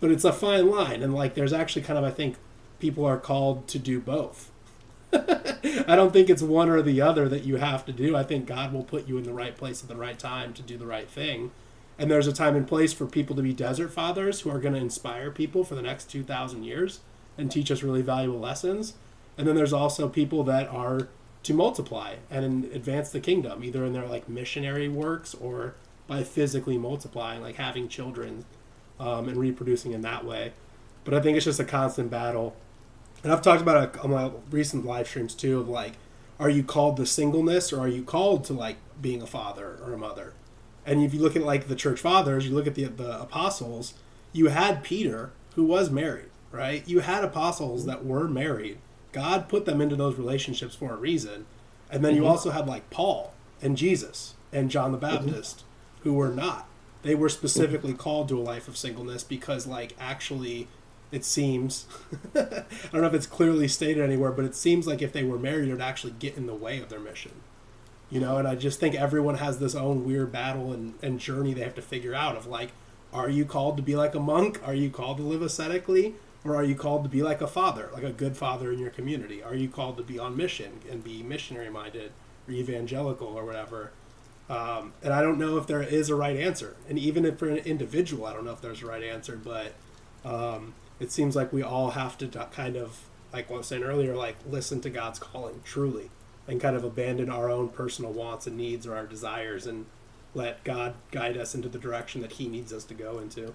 But 0.00 0.10
it's 0.10 0.24
a 0.24 0.32
fine 0.32 0.70
line 0.70 1.02
and 1.02 1.14
like 1.14 1.34
there's 1.34 1.52
actually 1.52 1.82
kind 1.82 1.98
of 1.98 2.04
I 2.04 2.10
think 2.10 2.36
people 2.78 3.04
are 3.04 3.18
called 3.18 3.68
to 3.68 3.78
do 3.78 4.00
both. 4.00 4.50
I 5.12 5.96
don't 5.96 6.12
think 6.12 6.28
it's 6.28 6.42
one 6.42 6.68
or 6.68 6.82
the 6.82 7.00
other 7.00 7.28
that 7.28 7.44
you 7.44 7.56
have 7.56 7.86
to 7.86 7.92
do. 7.92 8.16
I 8.16 8.24
think 8.24 8.46
God 8.46 8.72
will 8.72 8.82
put 8.82 9.06
you 9.06 9.16
in 9.16 9.24
the 9.24 9.32
right 9.32 9.56
place 9.56 9.82
at 9.82 9.88
the 9.88 9.96
right 9.96 10.18
time 10.18 10.52
to 10.54 10.62
do 10.62 10.76
the 10.76 10.86
right 10.86 11.08
thing. 11.08 11.52
And 11.98 12.10
there's 12.10 12.26
a 12.26 12.32
time 12.32 12.56
and 12.56 12.66
place 12.66 12.92
for 12.92 13.06
people 13.06 13.36
to 13.36 13.42
be 13.42 13.52
desert 13.52 13.92
fathers 13.92 14.40
who 14.40 14.50
are 14.50 14.58
going 14.58 14.74
to 14.74 14.80
inspire 14.80 15.30
people 15.30 15.62
for 15.62 15.76
the 15.76 15.82
next 15.82 16.10
2,000 16.10 16.64
years 16.64 17.00
and 17.38 17.50
teach 17.50 17.70
us 17.70 17.82
really 17.82 18.02
valuable 18.02 18.40
lessons. 18.40 18.94
And 19.36 19.46
then 19.46 19.56
there's 19.56 19.72
also 19.72 20.08
people 20.08 20.44
that 20.44 20.68
are 20.68 21.08
to 21.42 21.54
multiply 21.54 22.16
and 22.30 22.64
advance 22.66 23.10
the 23.10 23.20
kingdom, 23.20 23.62
either 23.62 23.84
in 23.84 23.92
their 23.92 24.06
like 24.06 24.28
missionary 24.28 24.88
works 24.88 25.34
or 25.34 25.74
by 26.06 26.22
physically 26.22 26.78
multiplying, 26.78 27.42
like 27.42 27.56
having 27.56 27.88
children 27.88 28.44
um, 28.98 29.28
and 29.28 29.36
reproducing 29.36 29.92
in 29.92 30.00
that 30.02 30.24
way. 30.24 30.52
But 31.04 31.14
I 31.14 31.20
think 31.20 31.36
it's 31.36 31.44
just 31.44 31.60
a 31.60 31.64
constant 31.64 32.10
battle. 32.10 32.56
And 33.22 33.32
I've 33.32 33.42
talked 33.42 33.62
about 33.62 33.94
it 33.94 34.04
on 34.04 34.10
my 34.10 34.30
recent 34.50 34.84
live 34.84 35.08
streams 35.08 35.34
too 35.34 35.60
of 35.60 35.68
like, 35.68 35.94
are 36.38 36.50
you 36.50 36.62
called 36.62 36.96
to 36.96 37.06
singleness 37.06 37.72
or 37.72 37.80
are 37.80 37.88
you 37.88 38.02
called 38.02 38.44
to 38.44 38.52
like 38.52 38.76
being 39.00 39.22
a 39.22 39.26
father 39.26 39.78
or 39.84 39.92
a 39.92 39.98
mother? 39.98 40.32
And 40.86 41.02
if 41.02 41.14
you 41.14 41.20
look 41.20 41.36
at 41.36 41.42
like 41.42 41.68
the 41.68 41.76
church 41.76 42.00
fathers, 42.00 42.46
you 42.46 42.54
look 42.54 42.66
at 42.66 42.74
the 42.74 42.84
the 42.84 43.20
apostles, 43.20 43.94
you 44.32 44.48
had 44.48 44.82
Peter 44.82 45.30
who 45.54 45.64
was 45.64 45.90
married, 45.90 46.30
right? 46.52 46.86
You 46.86 47.00
had 47.00 47.24
apostles 47.24 47.86
that 47.86 48.04
were 48.04 48.28
married. 48.28 48.78
God 49.14 49.48
put 49.48 49.64
them 49.64 49.80
into 49.80 49.94
those 49.94 50.16
relationships 50.16 50.74
for 50.74 50.92
a 50.92 50.96
reason. 50.96 51.46
And 51.88 52.04
then 52.04 52.16
you 52.16 52.22
mm-hmm. 52.22 52.30
also 52.30 52.50
have 52.50 52.66
like 52.66 52.90
Paul 52.90 53.32
and 53.62 53.76
Jesus 53.76 54.34
and 54.52 54.70
John 54.70 54.90
the 54.90 54.98
mm-hmm. 54.98 55.26
Baptist 55.26 55.62
who 56.00 56.14
were 56.14 56.28
not. 56.28 56.66
They 57.02 57.14
were 57.14 57.28
mm-hmm. 57.28 57.36
specifically 57.36 57.94
called 57.94 58.28
to 58.28 58.38
a 58.38 58.42
life 58.42 58.66
of 58.66 58.76
singleness 58.76 59.22
because 59.22 59.68
like 59.68 59.94
actually 60.00 60.66
it 61.12 61.24
seems 61.24 61.86
I 62.34 62.64
don't 62.90 63.02
know 63.02 63.06
if 63.06 63.14
it's 63.14 63.26
clearly 63.26 63.68
stated 63.68 64.02
anywhere, 64.02 64.32
but 64.32 64.44
it 64.44 64.56
seems 64.56 64.88
like 64.88 65.00
if 65.00 65.12
they 65.12 65.22
were 65.22 65.38
married 65.38 65.68
it 65.68 65.72
would 65.72 65.80
actually 65.80 66.14
get 66.18 66.36
in 66.36 66.46
the 66.46 66.54
way 66.54 66.80
of 66.80 66.88
their 66.88 67.00
mission. 67.00 67.32
You 68.10 68.20
know 68.20 68.36
and 68.36 68.46
i 68.46 68.54
just 68.54 68.78
think 68.80 68.94
everyone 68.94 69.36
has 69.36 69.58
this 69.58 69.74
own 69.74 70.04
weird 70.04 70.30
battle 70.30 70.72
and, 70.72 70.94
and 71.02 71.18
journey 71.18 71.54
they 71.54 71.62
have 71.62 71.74
to 71.76 71.82
figure 71.82 72.14
out 72.14 72.36
of 72.36 72.46
like 72.46 72.70
are 73.12 73.30
you 73.30 73.44
called 73.44 73.76
to 73.76 73.82
be 73.82 73.94
like 73.94 74.16
a 74.16 74.20
monk? 74.20 74.60
Are 74.66 74.74
you 74.74 74.90
called 74.90 75.18
to 75.18 75.22
live 75.22 75.40
ascetically 75.40 76.16
or 76.44 76.54
are 76.54 76.64
you 76.64 76.74
called 76.74 77.02
to 77.04 77.08
be 77.08 77.22
like 77.22 77.40
a 77.40 77.46
father 77.46 77.90
like 77.92 78.02
a 78.02 78.12
good 78.12 78.36
father 78.36 78.72
in 78.72 78.78
your 78.78 78.90
community? 78.90 79.42
Are 79.42 79.54
you 79.54 79.68
called 79.68 79.96
to 79.96 80.02
be 80.02 80.18
on 80.18 80.36
mission 80.36 80.80
and 80.90 81.02
be 81.02 81.22
missionary 81.22 81.70
minded 81.70 82.12
or 82.46 82.54
evangelical 82.54 83.28
or 83.28 83.44
whatever? 83.44 83.92
Um, 84.48 84.92
and 85.02 85.14
i 85.14 85.22
don't 85.22 85.38
know 85.38 85.56
if 85.56 85.66
there 85.66 85.82
is 85.82 86.10
a 86.10 86.14
right 86.14 86.36
answer. 86.36 86.76
And 86.88 86.98
even 86.98 87.24
if 87.24 87.38
for 87.38 87.48
an 87.48 87.58
individual 87.58 88.26
i 88.26 88.32
don't 88.32 88.44
know 88.44 88.52
if 88.52 88.60
there's 88.60 88.82
a 88.82 88.86
right 88.86 89.02
answer 89.02 89.40
but 89.42 89.72
um, 90.24 90.74
it 91.00 91.12
seems 91.12 91.34
like 91.34 91.52
we 91.52 91.62
all 91.62 91.90
have 91.90 92.18
to 92.18 92.28
kind 92.52 92.76
of 92.76 93.08
like 93.32 93.50
what 93.50 93.56
i 93.56 93.58
was 93.58 93.66
saying 93.66 93.82
earlier 93.82 94.14
like 94.14 94.36
listen 94.48 94.80
to 94.82 94.90
god's 94.90 95.18
calling 95.18 95.60
truly 95.64 96.10
and 96.46 96.60
kind 96.60 96.76
of 96.76 96.84
abandon 96.84 97.30
our 97.30 97.50
own 97.50 97.68
personal 97.68 98.12
wants 98.12 98.46
and 98.46 98.56
needs 98.56 98.86
or 98.86 98.94
our 98.96 99.06
desires 99.06 99.66
and 99.66 99.86
let 100.34 100.64
God 100.64 100.94
guide 101.10 101.36
us 101.36 101.54
into 101.54 101.68
the 101.68 101.78
direction 101.78 102.20
that 102.22 102.32
He 102.32 102.48
needs 102.48 102.72
us 102.72 102.84
to 102.84 102.94
go 102.94 103.18
into. 103.18 103.54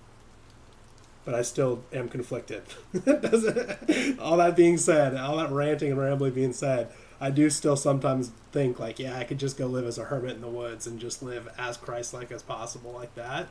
But 1.26 1.36
I 1.36 1.42
still 1.42 1.84
am 1.94 2.10
conflicted. 2.10 2.64
all 4.20 4.38
that 4.38 4.54
being 4.56 4.78
said, 4.78 5.16
all 5.16 5.38
that 5.38 5.52
ranting 5.52 5.92
and 5.92 6.00
rambling 6.00 6.34
being 6.34 6.54
said, 6.54 6.90
I 7.22 7.30
do 7.30 7.50
still 7.50 7.76
sometimes 7.76 8.32
think 8.52 8.80
like, 8.80 8.98
yeah, 9.00 9.18
I 9.18 9.26
could 9.26 9.38
just 9.38 9.58
go 9.58 9.68
live 9.68 9.86
as 9.86 9.98
a 9.98 10.06
hermit 10.06 10.36
in 10.36 10.42
the 10.42 10.48
woods 10.48 10.88
and 10.88 11.00
just 11.00 11.22
live 11.22 11.50
as 11.58 11.78
Christ-like 11.78 12.32
as 12.32 12.42
possible, 12.42 12.92
like 12.94 13.14
that, 13.16 13.48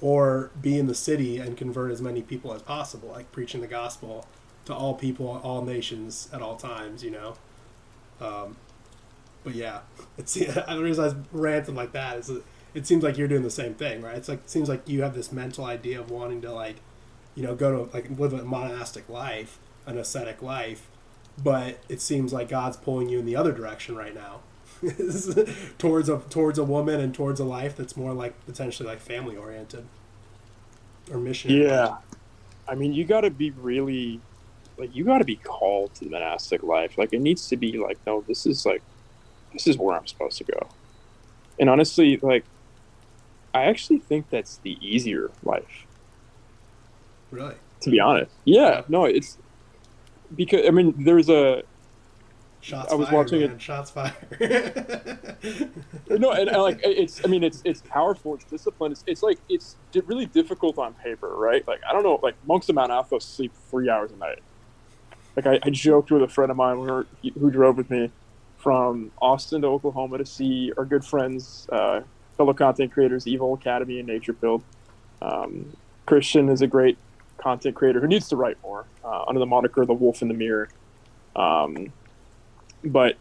or 0.00 0.50
be 0.60 0.78
in 0.78 0.88
the 0.88 0.94
city 0.94 1.38
and 1.38 1.56
convert 1.56 1.92
as 1.92 2.02
many 2.02 2.22
people 2.22 2.52
as 2.52 2.62
possible, 2.62 3.10
like 3.10 3.30
preaching 3.32 3.60
the 3.60 3.66
gospel 3.66 4.26
to 4.64 4.74
all 4.74 4.94
people, 4.94 5.40
all 5.44 5.62
nations, 5.62 6.28
at 6.32 6.42
all 6.42 6.56
times. 6.56 7.04
You 7.04 7.12
know. 7.12 7.34
Um, 8.20 8.56
but 9.44 9.54
yeah, 9.54 9.80
it's 10.18 10.36
reason 10.36 10.64
I 10.68 11.06
was 11.06 11.14
ranting 11.32 11.76
like 11.76 11.92
that 11.92 12.18
is 12.18 12.30
it 12.74 12.86
seems 12.86 13.02
like 13.02 13.16
you're 13.16 13.28
doing 13.28 13.42
the 13.42 13.50
same 13.50 13.74
thing, 13.74 14.02
right? 14.02 14.16
It's 14.16 14.28
like 14.28 14.40
it 14.40 14.50
seems 14.50 14.68
like 14.68 14.86
you 14.88 15.02
have 15.02 15.14
this 15.14 15.32
mental 15.32 15.64
idea 15.64 16.00
of 16.00 16.10
wanting 16.10 16.42
to 16.42 16.52
like 16.52 16.76
you 17.36 17.42
know, 17.42 17.54
go 17.54 17.86
to 17.86 17.92
like 17.94 18.18
live 18.18 18.32
a 18.32 18.44
monastic 18.44 19.08
life, 19.08 19.58
an 19.86 19.98
ascetic 19.98 20.42
life, 20.42 20.88
but 21.40 21.78
it 21.88 22.00
seems 22.00 22.32
like 22.32 22.48
God's 22.48 22.76
pulling 22.76 23.08
you 23.08 23.20
in 23.20 23.26
the 23.26 23.36
other 23.36 23.52
direction 23.52 23.94
right 23.94 24.14
now. 24.14 24.40
towards 25.78 26.08
a 26.08 26.18
towards 26.28 26.58
a 26.58 26.64
woman 26.64 27.00
and 27.00 27.14
towards 27.14 27.40
a 27.40 27.44
life 27.44 27.76
that's 27.76 27.96
more 27.96 28.12
like 28.12 28.44
potentially 28.44 28.86
like 28.86 29.00
family 29.00 29.36
oriented 29.36 29.86
or 31.10 31.18
mission. 31.18 31.50
Yeah, 31.50 31.96
I 32.68 32.74
mean, 32.74 32.92
you 32.92 33.04
got 33.04 33.22
to 33.22 33.30
be 33.30 33.50
really 33.52 34.20
like 34.76 34.94
you 34.94 35.04
got 35.04 35.18
to 35.18 35.24
be 35.24 35.36
called 35.36 35.94
to 35.94 36.04
the 36.04 36.10
monastic 36.10 36.62
life. 36.62 36.98
Like 36.98 37.12
it 37.12 37.20
needs 37.20 37.48
to 37.48 37.56
be 37.56 37.78
like, 37.78 37.98
no, 38.06 38.22
this 38.26 38.46
is 38.46 38.66
like 38.66 38.82
this 39.52 39.66
is 39.66 39.78
where 39.78 39.96
I'm 39.96 40.06
supposed 40.06 40.38
to 40.38 40.44
go. 40.44 40.68
And 41.58 41.70
honestly, 41.70 42.18
like 42.18 42.44
I 43.54 43.64
actually 43.64 44.00
think 44.00 44.28
that's 44.30 44.58
the 44.58 44.76
easier 44.86 45.30
life. 45.42 45.85
Really? 47.30 47.54
To 47.80 47.90
be 47.90 48.00
honest, 48.00 48.32
yeah. 48.44 48.82
No, 48.88 49.04
it's 49.04 49.38
because 50.34 50.66
I 50.66 50.70
mean, 50.70 50.94
there's 51.04 51.28
a 51.28 51.62
Shots 52.66 52.92
I 52.92 52.96
was 52.96 53.08
fired, 53.08 53.16
watching 53.16 53.40
man. 53.42 53.50
it. 53.52 53.62
Shots 53.62 53.90
fired. 53.92 54.16
no, 56.10 56.32
and, 56.32 56.48
and, 56.48 56.62
like 56.62 56.80
it's. 56.84 57.24
I 57.24 57.28
mean, 57.28 57.44
it's 57.44 57.62
it's 57.64 57.80
powerful. 57.82 58.34
It's 58.34 58.44
disciplined. 58.44 58.90
It's, 58.92 59.04
it's 59.06 59.22
like 59.22 59.38
it's 59.48 59.76
really 60.06 60.26
difficult 60.26 60.76
on 60.76 60.94
paper, 60.94 61.28
right? 61.36 61.66
Like 61.68 61.80
I 61.88 61.92
don't 61.92 62.02
know. 62.02 62.18
Like 62.24 62.34
monks 62.44 62.68
of 62.68 62.74
Mount 62.74 62.90
Athos 62.90 63.24
sleep 63.24 63.52
three 63.70 63.88
hours 63.88 64.10
a 64.10 64.16
night. 64.16 64.40
Like 65.36 65.46
I, 65.46 65.60
I 65.62 65.70
joked 65.70 66.10
with 66.10 66.24
a 66.24 66.28
friend 66.28 66.50
of 66.50 66.56
mine 66.56 66.76
who, 66.78 67.06
who 67.38 67.52
drove 67.52 67.76
with 67.76 67.88
me 67.88 68.10
from 68.56 69.12
Austin 69.22 69.62
to 69.62 69.68
Oklahoma 69.68 70.18
to 70.18 70.26
see 70.26 70.72
our 70.76 70.84
good 70.84 71.04
friends, 71.04 71.68
uh, 71.70 72.00
fellow 72.36 72.52
content 72.52 72.90
creators, 72.90 73.28
Evil 73.28 73.54
Academy 73.54 74.00
and 74.00 74.08
Nature 74.08 74.32
Build. 74.32 74.64
Um, 75.22 75.76
Christian 76.04 76.48
is 76.48 76.62
a 76.62 76.66
great 76.66 76.98
content 77.38 77.74
creator 77.74 78.00
who 78.00 78.06
needs 78.06 78.28
to 78.28 78.36
write 78.36 78.56
more 78.62 78.86
uh, 79.04 79.24
under 79.26 79.38
the 79.38 79.46
moniker 79.46 79.84
The 79.84 79.94
Wolf 79.94 80.22
in 80.22 80.28
the 80.28 80.34
Mirror. 80.34 80.68
Um, 81.34 81.92
but 82.84 83.16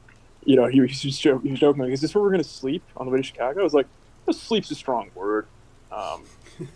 you 0.45 0.55
know, 0.55 0.67
he, 0.67 0.79
was 0.79 1.01
just 1.01 1.21
joking, 1.21 1.41
he 1.43 1.51
was 1.51 1.59
joking 1.59 1.81
like, 1.81 1.91
"Is 1.91 2.01
this 2.01 2.13
where 2.13 2.23
we're 2.23 2.29
going 2.29 2.43
to 2.43 2.49
sleep 2.49 2.83
on 2.97 3.05
the 3.05 3.11
way 3.11 3.17
to 3.17 3.23
Chicago?" 3.23 3.61
I 3.61 3.63
was 3.63 3.73
like, 3.73 3.87
"Sleep's 4.31 4.71
a 4.71 4.75
strong 4.75 5.09
word." 5.15 5.47
Um, 5.91 6.23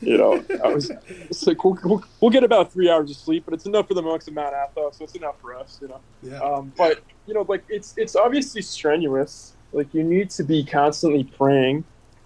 you 0.01 0.17
know, 0.17 0.43
I 0.63 0.73
was 0.73 0.91
it's 1.07 1.45
like, 1.45 1.63
we'll, 1.63 1.77
we'll, 1.83 2.03
we'll, 2.19 2.31
get 2.31 2.43
about 2.43 2.71
three 2.71 2.89
hours 2.89 3.11
of 3.11 3.17
sleep, 3.17 3.43
but 3.45 3.53
it's 3.53 3.65
enough 3.65 3.87
for 3.87 3.93
the 3.93 4.01
monks 4.01 4.27
of 4.27 4.33
Mount 4.33 4.53
Athos, 4.53 4.97
so 4.97 5.03
it's 5.03 5.15
enough 5.15 5.39
for 5.39 5.55
us, 5.55 5.79
you 5.81 5.87
know. 5.87 5.99
Yeah. 6.21 6.39
Um, 6.39 6.73
but 6.77 7.01
you 7.27 7.33
know, 7.33 7.45
like 7.47 7.63
it's 7.69 7.93
it's 7.97 8.15
obviously 8.15 8.61
strenuous. 8.61 9.53
Like 9.71 9.93
you 9.93 10.03
need 10.03 10.31
to 10.31 10.43
be 10.43 10.63
constantly 10.63 11.23
praying. 11.23 11.83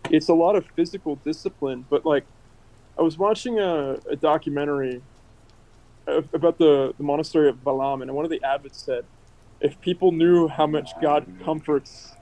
It's 0.09 0.29
a 0.29 0.33
lot 0.33 0.55
of 0.55 0.65
physical 0.75 1.17
discipline, 1.17 1.85
but 1.89 2.05
like 2.05 2.25
I 2.97 3.01
was 3.01 3.17
watching 3.17 3.59
a, 3.59 3.97
a 4.09 4.15
documentary 4.15 5.01
about 6.07 6.57
the, 6.57 6.93
the 6.97 7.03
monastery 7.03 7.49
of 7.49 7.57
Valaam, 7.63 8.01
and 8.01 8.13
one 8.13 8.25
of 8.25 8.31
the 8.31 8.43
abbots 8.43 8.81
said 8.83 9.05
if 9.61 9.79
people 9.81 10.11
knew 10.11 10.47
how 10.47 10.67
much 10.67 10.91
God 11.01 11.25
comforts 11.43 12.13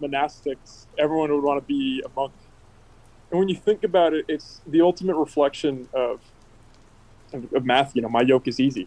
monastics, 0.00 0.86
everyone 0.98 1.32
would 1.32 1.42
want 1.42 1.60
to 1.60 1.66
be 1.66 2.02
a 2.04 2.08
monk. 2.14 2.32
And 3.30 3.40
when 3.40 3.48
you 3.48 3.56
think 3.56 3.82
about 3.84 4.12
it, 4.12 4.26
it's 4.28 4.60
the 4.66 4.82
ultimate 4.82 5.16
reflection 5.16 5.88
of 5.94 6.20
of, 7.32 7.52
of 7.52 7.64
Matthew. 7.64 8.00
You 8.00 8.02
know, 8.02 8.10
my 8.10 8.20
yoke 8.20 8.46
is 8.46 8.60
easy. 8.60 8.86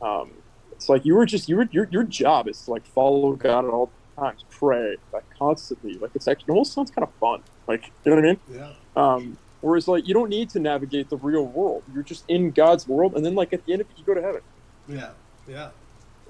Um, 0.00 0.30
it's 0.72 0.88
like 0.88 1.04
you 1.04 1.14
were 1.14 1.26
just 1.26 1.48
you 1.48 1.56
were 1.56 1.68
your 1.72 1.88
your 1.90 2.04
job 2.04 2.48
is 2.48 2.62
to 2.62 2.70
like 2.70 2.86
follow 2.86 3.32
God 3.32 3.64
at 3.64 3.70
all 3.70 3.90
times, 4.16 4.44
pray 4.48 4.96
like 5.12 5.24
constantly. 5.36 5.98
Like 5.98 6.12
it's 6.14 6.28
actually 6.28 6.46
it 6.46 6.50
almost 6.52 6.72
sounds 6.72 6.90
kind 6.90 7.06
of 7.06 7.12
fun. 7.16 7.42
Like 7.66 7.90
you 8.04 8.10
know 8.10 8.16
what 8.16 8.24
I 8.24 8.28
mean? 8.28 8.40
Yeah. 8.48 8.72
Um, 8.96 9.38
whereas 9.60 9.88
like 9.88 10.06
you 10.06 10.14
don't 10.14 10.30
need 10.30 10.50
to 10.50 10.60
navigate 10.60 11.10
the 11.10 11.16
real 11.16 11.46
world. 11.46 11.82
You're 11.92 12.02
just 12.02 12.24
in 12.28 12.50
God's 12.50 12.86
world, 12.86 13.14
and 13.14 13.24
then 13.24 13.34
like 13.34 13.52
at 13.52 13.64
the 13.66 13.72
end 13.72 13.82
of 13.82 13.90
it, 13.90 13.98
you 13.98 14.04
go 14.04 14.14
to 14.14 14.22
heaven. 14.22 14.40
Yeah. 14.88 15.10
Yeah 15.48 15.70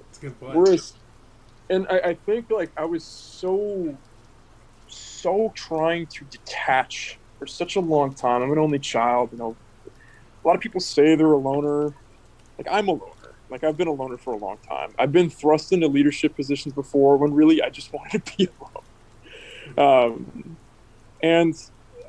It's 0.08 0.18
a 0.18 0.20
good 0.22 0.40
point. 0.40 0.56
Whereas, 0.56 0.94
and 1.68 1.86
I, 1.88 1.98
I 1.98 2.14
think 2.14 2.50
like 2.50 2.70
I 2.76 2.84
was 2.84 3.04
so, 3.04 3.96
so 4.88 5.52
trying 5.54 6.06
to 6.08 6.24
detach 6.24 7.18
for 7.38 7.46
such 7.46 7.76
a 7.76 7.80
long 7.80 8.14
time. 8.14 8.42
I'm 8.42 8.52
an 8.52 8.58
only 8.58 8.78
child. 8.78 9.30
You 9.32 9.38
know, 9.38 9.56
a 9.86 10.46
lot 10.46 10.56
of 10.56 10.60
people 10.60 10.80
say 10.80 11.14
they're 11.14 11.32
a 11.32 11.36
loner. 11.36 11.94
Like 12.58 12.68
I'm 12.70 12.88
a 12.88 12.92
loner. 12.92 13.34
Like 13.50 13.64
I've 13.64 13.76
been 13.76 13.88
a 13.88 13.92
loner 13.92 14.16
for 14.16 14.32
a 14.34 14.36
long 14.36 14.58
time. 14.68 14.94
I've 14.98 15.12
been 15.12 15.28
thrust 15.28 15.72
into 15.72 15.88
leadership 15.88 16.36
positions 16.36 16.74
before 16.74 17.16
when 17.16 17.34
really 17.34 17.62
I 17.62 17.70
just 17.70 17.92
wanted 17.92 18.24
to 18.24 18.36
be 18.36 18.48
alone. 18.58 18.84
Um, 19.78 20.56
and 21.22 21.54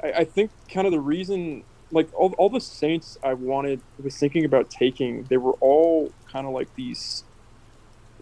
I, 0.04 0.12
I 0.12 0.24
think 0.24 0.52
kind 0.70 0.86
of 0.86 0.92
the 0.92 1.00
reason 1.00 1.64
like 1.92 2.10
all, 2.14 2.34
all 2.38 2.50
the 2.50 2.62
saints 2.62 3.18
I 3.24 3.34
wanted 3.34 3.82
was 4.02 4.18
thinking 4.18 4.46
about 4.46 4.70
taking, 4.70 5.24
they 5.24 5.38
were 5.38 5.54
all 5.60 6.12
kind 6.32 6.48
of 6.48 6.54
like 6.54 6.74
these 6.76 7.24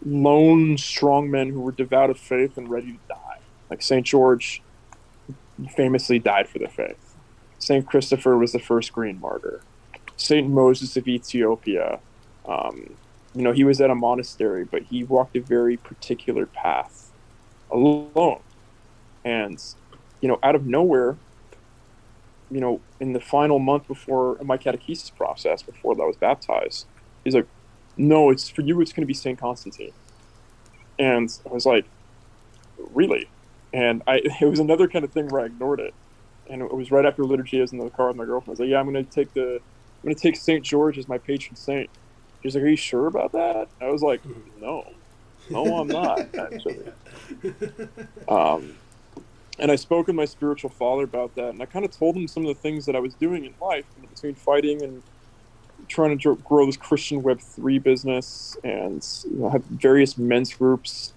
lone 0.06 0.76
strongmen 0.76 1.52
who 1.52 1.62
were 1.62 1.72
devout 1.72 2.10
of 2.10 2.18
faith 2.18 2.58
and 2.58 2.70
ready 2.70 2.94
to 2.94 3.00
die. 3.08 3.40
Like 3.70 3.82
St. 3.82 4.06
George 4.06 4.62
famously 5.76 6.20
died 6.20 6.48
for 6.48 6.60
the 6.60 6.68
faith. 6.68 7.16
St. 7.60 7.86
Christopher 7.86 8.38
was 8.38 8.54
the 8.54 8.60
first 8.60 8.94
green 8.94 9.20
martyr. 9.20 9.62
St. 10.16 10.50
Moses 10.50 10.98
of 10.98 11.08
Ethiopia, 11.08 12.00
um, 12.46 12.96
you 13.36 13.44
know, 13.44 13.52
he 13.52 13.64
was 13.64 13.80
at 13.80 13.90
a 13.90 13.96
monastery, 13.96 14.66
but 14.66 14.84
he 14.84 15.04
walked 15.04 15.36
a 15.36 15.42
very 15.42 15.78
particular 15.78 16.46
path 16.46 17.12
alone. 17.72 18.40
And, 19.24 19.64
you 20.22 20.28
know, 20.28 20.40
out 20.42 20.56
of 20.56 20.66
nowhere, 20.66 21.18
you 22.52 22.60
know, 22.60 22.82
in 23.00 23.14
the 23.14 23.20
final 23.20 23.60
month 23.60 23.88
before 23.88 24.38
my 24.44 24.58
catechesis 24.58 25.16
process, 25.16 25.62
before 25.62 25.94
I 26.02 26.06
was 26.06 26.18
baptized, 26.18 26.86
he's 27.24 27.36
like, 27.36 27.48
no, 27.98 28.30
it's 28.30 28.50
for 28.50 28.62
you. 28.62 28.80
It's 28.82 28.94
going 28.94 29.04
to 29.04 29.08
be 29.08 29.14
Saint 29.14 29.40
Constantine. 29.40 29.92
And 30.98 31.30
I 31.50 31.54
was 31.54 31.66
like, 31.66 31.86
really? 32.94 33.30
And 33.74 34.02
I 34.08 34.16
it 34.42 34.46
was 34.46 34.60
another 34.60 34.88
kind 34.88 35.06
of 35.06 35.12
thing 35.12 35.28
where 35.28 35.42
I 35.42 35.46
ignored 35.46 35.80
it. 35.80 35.94
And 36.50 36.62
it 36.62 36.74
was 36.74 36.92
right 36.92 37.06
after 37.06 37.24
liturgy. 37.24 37.60
I 37.60 37.62
was 37.62 37.72
in 37.72 37.78
the 37.78 37.90
car 37.90 38.08
with 38.08 38.18
my 38.18 38.26
girlfriend. 38.26 38.50
I 38.50 38.52
was 38.54 38.60
like, 38.62 38.70
yeah, 38.70 38.80
I'm 38.80 38.92
going 38.92 39.06
to 39.06 39.12
take 39.12 39.34
the 39.34 39.56
I'm 39.56 40.04
going 40.04 40.16
to 40.16 40.22
take 40.22 40.38
Saint 40.38 40.64
George 40.64 40.98
as 40.98 41.08
my 41.08 41.18
patron 41.18 41.56
saint. 41.56 41.90
She 42.42 42.48
was 42.48 42.56
like, 42.56 42.64
are 42.64 42.70
you 42.70 42.78
sure 42.78 43.08
about 43.08 43.34
that? 43.34 43.68
I 43.82 43.90
was 43.90 44.02
like, 44.02 44.22
no, 44.62 44.88
no, 45.50 45.78
I'm 45.78 45.88
not 45.88 46.20
actually. 46.36 46.80
Um, 48.30 48.76
and 49.60 49.72
I 49.72 49.78
spoke 49.78 50.08
with 50.08 50.16
my 50.16 50.26
spiritual 50.26 50.72
father 50.72 51.04
about 51.04 51.36
that, 51.36 51.50
and 51.50 51.62
I 51.64 51.68
kind 51.68 51.86
of 51.86 51.98
told 51.98 52.18
him 52.18 52.28
some 52.28 52.46
of 52.46 52.50
the 52.56 52.62
things 52.62 52.86
that 52.86 52.96
I 52.96 53.00
was 53.00 53.16
doing 53.16 53.46
in 53.46 53.56
life, 53.62 53.88
you 53.96 54.04
know, 54.04 54.10
between 54.10 54.36
fighting 54.36 54.84
and 54.84 55.04
trying 55.90 56.18
to 56.20 56.38
grow 56.44 56.66
this 56.66 56.78
Christian 56.78 57.24
Web 57.24 57.42
three 57.42 57.80
business 57.80 58.58
and 58.64 59.04
you 59.26 59.40
know, 59.40 59.50
have 59.52 59.66
various 59.66 60.18
men's 60.18 60.54
groups. 60.56 61.16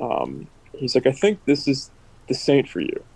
Um, 0.00 0.48
he's 0.74 0.94
like, 0.94 1.06
I 1.06 1.12
think 1.12 1.40
this 1.46 1.68
is 1.68 1.92
the 2.28 2.34
saint 2.34 2.68
for 2.68 2.80
you, 2.80 3.06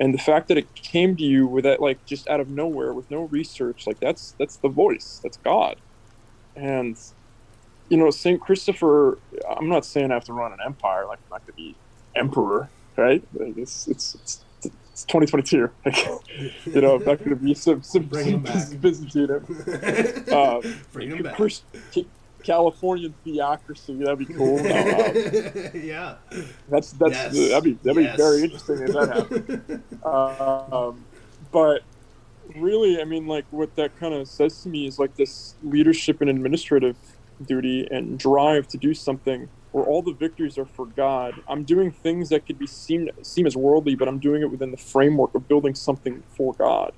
and 0.00 0.14
the 0.14 0.18
fact 0.18 0.48
that 0.48 0.58
it 0.58 0.74
came 0.74 1.16
to 1.16 1.24
you 1.24 1.46
with 1.48 1.64
that, 1.64 1.80
like, 1.80 2.04
just 2.06 2.28
out 2.28 2.40
of 2.40 2.48
nowhere, 2.50 2.94
with 2.94 3.10
no 3.10 3.24
research, 3.24 3.84
like 3.86 4.00
that's 4.00 4.34
that's 4.38 4.58
the 4.58 4.70
voice, 4.70 5.20
that's 5.22 5.38
God, 5.38 5.82
and 6.56 6.98
you 7.90 7.98
know, 7.98 8.10
Saint 8.10 8.40
Christopher. 8.42 9.20
I'm 9.50 9.70
not 9.70 9.86
saying 9.86 10.10
I 10.10 10.14
have 10.14 10.24
to 10.26 10.34
run 10.34 10.52
an 10.52 10.58
empire, 10.66 11.06
like 11.08 11.20
I'm 11.22 11.30
not 11.30 11.42
going 11.46 11.52
to 11.52 11.56
be 11.56 11.78
emperor, 12.16 12.72
right? 12.98 13.22
Like 13.34 13.56
it's, 13.56 13.86
it's, 13.88 14.14
it's 14.16 14.44
it's 14.98 15.04
2022. 15.04 15.70
you 16.72 16.80
know, 16.80 16.96
I'm 16.96 17.04
not 17.04 17.18
going 17.18 17.30
to 17.30 17.36
be 17.36 17.54
some 17.54 17.82
some, 17.82 18.04
business 18.04 19.14
unit. 19.14 19.42
Uh, 20.28 20.60
Bring 20.92 21.10
them 21.10 21.22
back. 21.22 21.40
Californian 22.44 23.14
theocracy. 23.24 23.94
That'd 23.94 24.18
be 24.18 24.26
cool. 24.26 24.58
Uh, 24.58 24.62
yeah. 25.74 26.16
That's 26.68 26.92
that's 26.92 27.34
yes. 27.34 27.48
that'd 27.50 27.64
be 27.64 27.72
that'd 27.82 28.02
yes. 28.02 28.16
be 28.16 28.22
very 28.22 28.42
interesting 28.44 28.78
if 28.78 28.92
that 28.92 29.08
happened. 29.14 29.82
Uh, 30.04 30.88
um, 30.88 31.04
but 31.52 31.82
really, 32.56 33.00
I 33.00 33.04
mean, 33.04 33.26
like 33.26 33.44
what 33.50 33.74
that 33.76 33.98
kind 33.98 34.14
of 34.14 34.28
says 34.28 34.62
to 34.62 34.68
me 34.68 34.86
is 34.86 34.98
like 34.98 35.16
this 35.16 35.54
leadership 35.62 36.20
and 36.20 36.30
administrative 36.30 36.96
duty 37.46 37.86
and 37.90 38.18
drive 38.18 38.66
to 38.68 38.78
do 38.78 38.94
something 38.94 39.48
where 39.72 39.84
all 39.84 40.02
the 40.02 40.14
victories 40.14 40.58
are 40.58 40.66
for 40.66 40.86
God. 40.86 41.34
I'm 41.48 41.64
doing 41.64 41.92
things 41.92 42.30
that 42.30 42.46
could 42.46 42.58
be 42.58 42.66
seen 42.66 43.10
seem 43.22 43.46
as 43.46 43.56
worldly, 43.56 43.96
but 43.96 44.08
I'm 44.08 44.20
doing 44.20 44.42
it 44.42 44.50
within 44.50 44.70
the 44.72 44.78
framework 44.78 45.34
of 45.34 45.48
building 45.48 45.74
something 45.74 46.24
for 46.36 46.54
God, 46.54 46.92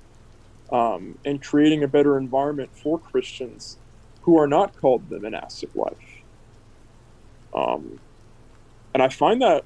um, 0.71 1.17
and 1.25 1.41
creating 1.43 1.83
a 1.83 1.89
better 1.89 2.17
environment 2.17 2.71
for 2.75 2.99
Christians 2.99 3.79
who 4.23 4.39
are 4.39 4.47
not 4.47 4.75
called 4.79 5.09
the 5.09 5.19
monastic 5.19 5.71
life. 5.75 6.23
Um, 7.55 8.01
and 8.93 9.03
I 9.03 9.09
find 9.09 9.41
that 9.41 9.65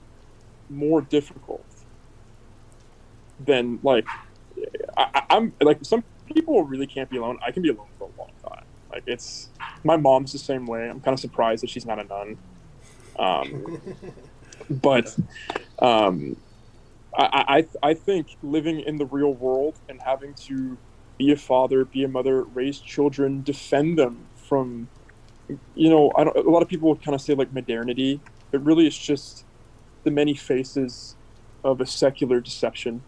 more 0.70 1.02
difficult 1.02 1.68
than 3.40 3.80
like 3.84 4.06
I, 4.98 5.24
I'm 5.30 5.54
like 5.62 5.80
some 5.84 6.04
people 6.34 6.64
really 6.64 6.88
can't 6.88 7.10
be 7.10 7.18
alone. 7.18 7.40
I 7.46 7.52
can 7.52 7.64
be 7.64 7.70
alone 7.70 7.90
for 7.98 8.06
a 8.06 8.20
long 8.20 8.32
time. 8.50 8.66
Like 8.92 9.04
it's 9.08 9.52
my 9.84 9.98
mom's 9.98 10.32
the 10.34 10.40
same 10.40 10.66
way. 10.66 10.90
I'm 10.90 11.02
kind 11.02 11.14
of 11.14 11.20
surprised 11.20 11.64
that 11.64 11.70
she's 11.70 11.86
not 11.86 12.00
a 12.00 12.04
nun. 12.06 12.38
Um, 13.18 13.82
but 14.70 15.16
um, 15.80 16.38
I, 17.18 17.66
I, 17.84 17.90
I 17.90 17.94
think 17.94 18.28
living 18.42 18.82
in 18.82 18.98
the 18.98 19.06
real 19.06 19.34
world 19.34 19.80
and 19.90 20.02
having 20.02 20.34
to 20.48 20.78
be 21.18 21.32
a 21.32 21.38
father, 21.38 21.86
be 21.86 22.04
a 22.04 22.08
mother, 22.08 22.44
raise 22.44 22.80
children, 22.80 23.42
defend 23.42 23.98
them 23.98 24.28
from, 24.36 24.90
you 25.76 25.90
know, 25.90 26.12
I 26.18 26.24
don't, 26.26 26.36
a 26.36 26.50
lot 26.50 26.62
of 26.62 26.68
people 26.68 26.90
would 26.90 27.04
kind 27.04 27.16
of 27.16 27.22
say 27.22 27.34
like 27.34 27.54
modernity, 27.54 28.20
but 28.52 28.64
really 28.64 28.86
it's 28.86 28.98
just 28.98 29.46
the 30.04 30.12
many 30.12 30.36
faces 30.36 31.16
of 31.64 31.82
a 31.82 31.86
secular 31.86 32.40
deception 32.42 33.02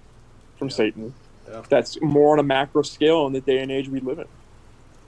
from 0.57 0.69
Yeah. 0.69 0.75
Satan. 0.75 1.13
Yeah. 1.47 1.61
That's 1.69 2.01
more 2.01 2.33
on 2.33 2.39
a 2.39 2.43
macro 2.43 2.81
scale 2.81 3.27
in 3.27 3.33
the 3.33 3.41
day 3.41 3.59
and 3.59 3.71
age 3.71 3.89
we 3.89 3.99
live 3.99 4.19
in. 4.19 4.25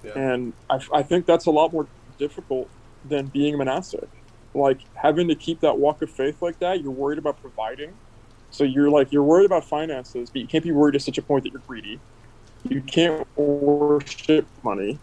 Yeah. 0.03 0.11
And 0.15 0.53
I, 0.69 0.79
I 0.93 1.03
think 1.03 1.25
that's 1.25 1.45
a 1.45 1.51
lot 1.51 1.73
more 1.73 1.87
difficult 2.17 2.69
than 3.03 3.27
being 3.27 3.55
a 3.55 3.57
monastic. 3.57 4.07
Like 4.53 4.81
having 4.95 5.27
to 5.27 5.35
keep 5.35 5.61
that 5.61 5.77
walk 5.77 6.01
of 6.01 6.09
faith 6.09 6.41
like 6.41 6.59
that, 6.59 6.81
you're 6.81 6.91
worried 6.91 7.19
about 7.19 7.39
providing. 7.41 7.93
So 8.51 8.63
you're 8.63 8.89
like, 8.89 9.11
you're 9.11 9.23
worried 9.23 9.45
about 9.45 9.65
finances, 9.65 10.29
but 10.29 10.41
you 10.41 10.47
can't 10.47 10.63
be 10.63 10.71
worried 10.71 10.93
to 10.93 10.99
such 10.99 11.17
a 11.17 11.21
point 11.21 11.43
that 11.43 11.51
you're 11.53 11.61
greedy. 11.67 11.99
You 12.63 12.81
can't 12.81 13.27
worship 13.37 14.47
money. 14.63 14.99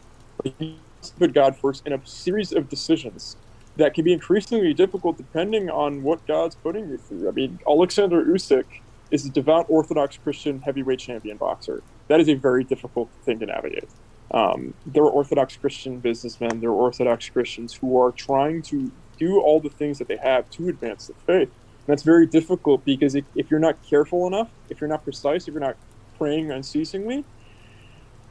Put 1.18 1.32
God 1.32 1.56
first 1.56 1.86
in 1.86 1.92
a 1.92 2.00
series 2.04 2.52
of 2.52 2.68
decisions 2.68 3.36
that 3.76 3.94
can 3.94 4.04
be 4.04 4.12
increasingly 4.12 4.74
difficult 4.74 5.16
depending 5.16 5.70
on 5.70 6.02
what 6.02 6.26
God's 6.26 6.54
putting 6.56 6.88
you 6.88 6.98
through. 6.98 7.28
I 7.28 7.32
mean, 7.32 7.58
Alexander 7.68 8.24
Usyk 8.24 8.64
is 9.10 9.26
a 9.26 9.30
devout 9.30 9.66
Orthodox 9.68 10.18
Christian 10.18 10.60
heavyweight 10.62 10.98
champion 10.98 11.36
boxer. 11.36 11.82
That 12.08 12.20
is 12.20 12.28
a 12.28 12.34
very 12.34 12.64
difficult 12.64 13.10
thing 13.24 13.38
to 13.38 13.46
navigate. 13.46 13.88
Um, 14.32 14.74
there 14.84 15.04
are 15.04 15.10
Orthodox 15.10 15.56
Christian 15.56 16.00
businessmen, 16.00 16.60
there 16.60 16.70
are 16.70 16.74
Orthodox 16.74 17.28
Christians 17.28 17.74
who 17.74 18.00
are 18.00 18.10
trying 18.10 18.62
to 18.62 18.90
do 19.18 19.40
all 19.40 19.60
the 19.60 19.68
things 19.68 19.98
that 19.98 20.08
they 20.08 20.16
have 20.16 20.48
to 20.50 20.68
advance 20.68 21.06
the 21.06 21.14
faith. 21.26 21.48
And 21.48 21.86
that's 21.86 22.02
very 22.02 22.26
difficult 22.26 22.84
because 22.84 23.14
if, 23.14 23.24
if 23.34 23.50
you're 23.50 23.60
not 23.60 23.76
careful 23.88 24.26
enough, 24.26 24.48
if 24.68 24.80
you're 24.80 24.88
not 24.88 25.04
precise, 25.04 25.46
if 25.48 25.54
you're 25.54 25.60
not 25.60 25.76
praying 26.18 26.50
unceasingly, 26.50 27.24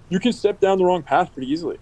you 0.10 0.20
can 0.20 0.34
step 0.34 0.60
down 0.60 0.78
the 0.78 0.86
wrong 0.86 1.04
path 1.04 1.34
pretty 1.34 1.52
easily. 1.52 1.78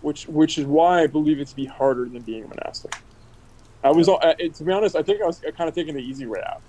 Which, 0.00 0.28
which 0.28 0.58
is 0.58 0.66
why 0.66 1.02
I 1.02 1.06
believe 1.06 1.40
it 1.40 1.48
to 1.48 1.56
be 1.56 1.64
harder 1.64 2.04
than 2.06 2.22
being 2.22 2.44
a 2.44 2.48
monastic. 2.48 2.94
I 3.82 3.90
was, 3.90 4.08
uh, 4.08 4.34
to 4.34 4.64
be 4.64 4.72
honest, 4.72 4.96
I 4.96 5.02
think 5.02 5.22
I 5.22 5.26
was 5.26 5.40
kind 5.56 5.68
of 5.68 5.74
taking 5.74 5.94
the 5.94 6.02
easy 6.02 6.26
way 6.26 6.42
out. 6.46 6.62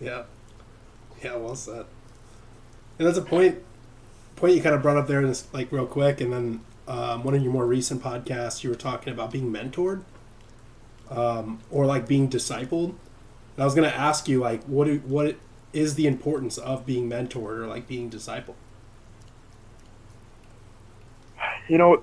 Yeah. 0.00 0.24
Yeah, 1.22 1.36
well 1.36 1.54
said. 1.54 1.86
And 2.98 3.08
that's 3.08 3.18
a 3.18 3.22
point 3.22 3.58
point 4.36 4.54
you 4.54 4.62
kind 4.62 4.74
of 4.74 4.82
brought 4.82 4.96
up 4.96 5.06
there, 5.06 5.22
just 5.22 5.52
like 5.54 5.70
real 5.72 5.86
quick, 5.86 6.20
and 6.20 6.32
then 6.32 6.60
um, 6.86 7.24
one 7.24 7.34
of 7.34 7.42
your 7.42 7.52
more 7.52 7.66
recent 7.66 8.02
podcasts, 8.02 8.62
you 8.62 8.70
were 8.70 8.76
talking 8.76 9.12
about 9.12 9.30
being 9.30 9.52
mentored, 9.52 10.02
um, 11.10 11.60
or 11.70 11.86
like 11.86 12.06
being 12.06 12.28
discipled. 12.28 12.94
And 13.56 13.62
I 13.62 13.64
was 13.64 13.74
going 13.74 13.88
to 13.88 13.96
ask 13.96 14.28
you, 14.28 14.40
like, 14.40 14.64
what 14.64 14.86
do, 14.86 14.98
what 15.06 15.36
is 15.72 15.94
the 15.94 16.06
importance 16.06 16.58
of 16.58 16.84
being 16.84 17.08
mentored 17.08 17.58
or 17.58 17.66
like 17.66 17.86
being 17.86 18.10
discipled? 18.10 18.54
you 21.68 21.78
know, 21.78 22.02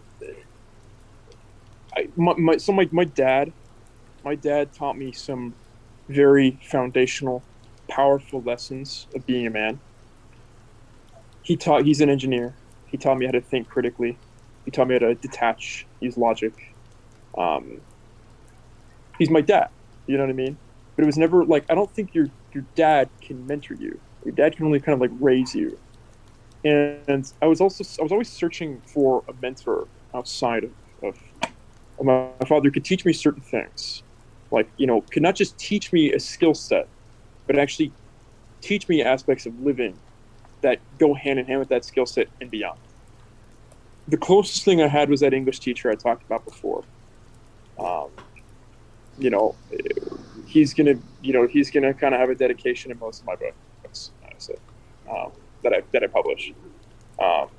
I, 1.95 2.07
my, 2.15 2.33
my, 2.33 2.57
so 2.57 2.71
my, 2.71 2.87
my 2.91 3.03
dad, 3.03 3.51
my 4.23 4.35
dad 4.35 4.73
taught 4.73 4.97
me 4.97 5.11
some 5.11 5.53
very 6.09 6.59
foundational, 6.63 7.43
powerful 7.87 8.41
lessons 8.41 9.07
of 9.15 9.25
being 9.25 9.45
a 9.45 9.49
man. 9.49 9.79
He 11.43 11.55
taught, 11.55 11.85
he's 11.85 12.01
an 12.01 12.09
engineer. 12.09 12.53
He 12.87 12.97
taught 12.97 13.17
me 13.17 13.25
how 13.25 13.31
to 13.31 13.41
think 13.41 13.67
critically. 13.69 14.17
He 14.65 14.71
taught 14.71 14.87
me 14.87 14.95
how 14.95 14.99
to 14.99 15.15
detach, 15.15 15.87
use 15.99 16.17
logic. 16.17 16.53
Um, 17.37 17.81
he's 19.17 19.29
my 19.29 19.41
dad. 19.41 19.69
You 20.07 20.17
know 20.17 20.23
what 20.23 20.29
I 20.29 20.33
mean? 20.33 20.57
But 20.95 21.03
it 21.03 21.05
was 21.05 21.17
never 21.17 21.45
like, 21.45 21.65
I 21.69 21.75
don't 21.75 21.91
think 21.91 22.13
your, 22.13 22.27
your 22.53 22.65
dad 22.75 23.09
can 23.21 23.45
mentor 23.47 23.75
you. 23.75 23.99
Your 24.25 24.35
dad 24.35 24.55
can 24.55 24.65
only 24.65 24.79
kind 24.79 24.93
of 24.93 25.01
like 25.01 25.11
raise 25.19 25.55
you 25.55 25.77
and 26.63 27.31
I 27.41 27.47
was 27.47 27.59
also 27.59 27.83
I 27.99 28.03
was 28.03 28.11
always 28.11 28.29
searching 28.29 28.81
for 28.93 29.23
a 29.27 29.33
mentor 29.41 29.87
outside 30.13 30.65
of, 30.65 30.71
of, 31.03 31.17
my, 32.03 32.29
my 32.39 32.47
father 32.47 32.69
could 32.69 32.85
teach 32.85 33.05
me 33.05 33.13
certain 33.13 33.41
things, 33.41 34.03
like 34.51 34.69
you 34.77 34.87
know, 34.87 35.01
could 35.11 35.23
not 35.23 35.35
just 35.35 35.57
teach 35.57 35.91
me 35.91 36.11
a 36.13 36.19
skill 36.19 36.53
set, 36.53 36.87
but 37.47 37.57
actually 37.57 37.91
teach 38.61 38.87
me 38.87 39.01
aspects 39.01 39.45
of 39.45 39.59
living 39.59 39.97
that 40.61 40.79
go 40.99 41.13
hand 41.13 41.39
in 41.39 41.45
hand 41.45 41.59
with 41.59 41.69
that 41.69 41.83
skill 41.83 42.05
set 42.05 42.27
and 42.39 42.51
beyond. 42.51 42.79
The 44.07 44.17
closest 44.17 44.65
thing 44.65 44.81
I 44.81 44.87
had 44.87 45.09
was 45.09 45.21
that 45.21 45.33
English 45.33 45.59
teacher 45.59 45.89
I 45.89 45.95
talked 45.95 46.23
about 46.23 46.45
before. 46.45 46.83
Um, 47.79 48.09
you 49.17 49.29
know, 49.29 49.55
he's 50.45 50.73
gonna, 50.73 50.95
you 51.21 51.33
know, 51.33 51.47
he's 51.47 51.71
gonna 51.71 51.93
kind 51.93 52.13
of 52.13 52.19
have 52.19 52.29
a 52.29 52.35
dedication 52.35 52.91
in 52.91 52.99
most 52.99 53.21
of 53.21 53.27
my 53.27 53.35
books, 53.83 54.11
honestly. 54.25 54.55
Um, 55.09 55.31
that 55.63 55.73
I 55.73 55.81
that 55.93 56.03
I 56.03 56.07
publish. 56.07 56.51
Um, 57.19 57.49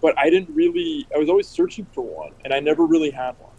but 0.00 0.18
I 0.18 0.30
didn't 0.30 0.54
really. 0.54 1.06
I 1.14 1.18
was 1.18 1.28
always 1.28 1.48
searching 1.48 1.86
for 1.94 2.02
one, 2.02 2.32
and 2.44 2.54
I 2.54 2.60
never 2.60 2.86
really 2.86 3.10
had 3.10 3.32
one. 3.38 3.52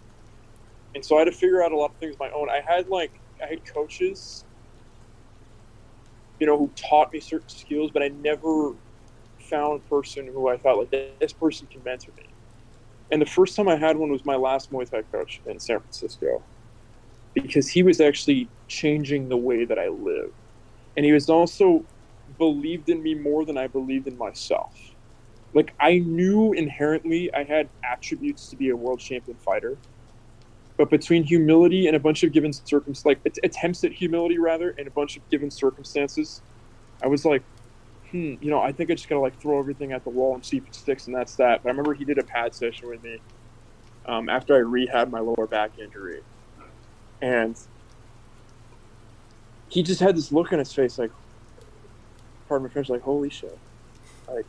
And 0.95 1.05
so 1.05 1.15
I 1.15 1.19
had 1.19 1.25
to 1.25 1.31
figure 1.31 1.63
out 1.63 1.71
a 1.71 1.77
lot 1.77 1.91
of 1.91 1.97
things 1.97 2.15
my 2.19 2.29
own. 2.31 2.49
I 2.49 2.61
had 2.65 2.87
like 2.87 3.21
I 3.43 3.47
had 3.47 3.59
coaches, 3.65 4.45
you 6.39 6.47
know, 6.47 6.57
who 6.57 6.71
taught 6.75 7.13
me 7.13 7.19
certain 7.19 7.49
skills, 7.49 7.91
but 7.91 8.01
I 8.01 8.07
never 8.07 8.73
found 9.49 9.87
person 9.89 10.27
who 10.27 10.47
I 10.49 10.57
felt 10.57 10.79
like 10.79 11.19
this 11.19 11.33
person 11.33 11.67
can 11.71 11.81
mentor 11.83 12.13
me. 12.17 12.25
And 13.11 13.21
the 13.21 13.25
first 13.25 13.55
time 13.55 13.67
I 13.67 13.75
had 13.75 13.97
one 13.97 14.11
was 14.11 14.23
my 14.25 14.35
last 14.35 14.71
Muay 14.71 14.89
Thai 14.89 15.01
coach 15.11 15.41
in 15.45 15.59
San 15.59 15.79
Francisco, 15.79 16.43
because 17.33 17.69
he 17.69 17.83
was 17.83 17.99
actually 17.99 18.49
changing 18.67 19.29
the 19.29 19.37
way 19.37 19.65
that 19.65 19.79
I 19.79 19.87
live, 19.87 20.31
and 20.95 21.05
he 21.05 21.11
was 21.11 21.29
also 21.29 21.85
believed 22.37 22.89
in 22.89 23.01
me 23.01 23.15
more 23.15 23.45
than 23.45 23.57
I 23.57 23.67
believed 23.67 24.07
in 24.07 24.17
myself. 24.17 24.75
Like 25.53 25.73
I 25.79 25.99
knew 25.99 26.53
inherently 26.53 27.31
I 27.33 27.43
had 27.43 27.69
attributes 27.83 28.49
to 28.49 28.55
be 28.55 28.69
a 28.69 28.75
world 28.75 28.99
champion 28.99 29.37
fighter, 29.37 29.77
but 30.77 30.91
between 30.91 31.23
humility 31.23 31.87
and 31.87 31.95
a 31.95 31.99
bunch 31.99 32.23
of 32.23 32.31
given 32.31 32.53
circumstances, 32.53 33.05
like 33.05 33.19
attempts 33.43 33.83
at 33.83 33.93
humility 33.93 34.37
rather, 34.37 34.75
and 34.77 34.87
a 34.87 34.91
bunch 34.91 35.17
of 35.17 35.27
given 35.31 35.49
circumstances, 35.49 36.41
I 37.03 37.07
was 37.07 37.25
like, 37.25 37.43
hmm, 38.11 38.35
you 38.41 38.49
know, 38.49 38.59
I 38.61 38.71
think 38.71 38.91
I 38.91 38.95
just 38.95 39.09
gotta 39.09 39.21
like 39.21 39.39
throw 39.41 39.59
everything 39.59 39.91
at 39.91 40.03
the 40.03 40.09
wall 40.09 40.35
and 40.35 40.45
see 40.45 40.57
if 40.57 40.67
it 40.67 40.75
sticks, 40.75 41.07
and 41.07 41.15
that's 41.15 41.35
that. 41.35 41.61
But 41.63 41.69
I 41.69 41.71
remember 41.71 41.93
he 41.93 42.05
did 42.05 42.17
a 42.17 42.23
pad 42.23 42.53
session 42.55 42.89
with 42.89 43.03
me 43.03 43.21
um, 44.05 44.29
after 44.29 44.55
I 44.55 44.59
rehabbed 44.59 45.11
my 45.11 45.19
lower 45.19 45.47
back 45.47 45.77
injury, 45.77 46.21
and 47.21 47.55
he 49.67 49.83
just 49.83 49.99
had 49.99 50.15
this 50.17 50.31
look 50.31 50.51
on 50.51 50.59
his 50.59 50.73
face 50.73 50.97
like 50.97 51.11
pardon 52.49 52.67
my 52.67 52.73
French, 52.73 52.89
like, 52.89 53.03
holy 53.03 53.29
shit. 53.29 53.57
Like, 54.27 54.47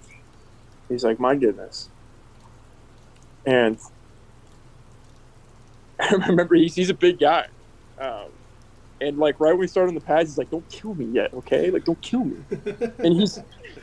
he's 0.88 1.04
like, 1.04 1.20
my 1.20 1.36
goodness. 1.36 1.90
And 3.46 3.78
I 6.00 6.14
remember 6.14 6.56
he's, 6.56 6.74
he's 6.74 6.90
a 6.90 6.94
big 6.94 7.20
guy. 7.20 7.44
Um, 8.00 8.39
and 9.00 9.16
like 9.18 9.40
right 9.40 9.52
when 9.52 9.60
we 9.60 9.66
started 9.66 9.88
on 9.88 9.94
the 9.94 10.00
pads, 10.00 10.30
he's 10.30 10.38
like, 10.38 10.50
"Don't 10.50 10.68
kill 10.68 10.94
me 10.94 11.06
yet, 11.06 11.32
okay? 11.32 11.70
Like, 11.70 11.84
don't 11.84 12.00
kill 12.02 12.24
me." 12.24 12.44
and 12.98 13.14
he's 13.14 13.38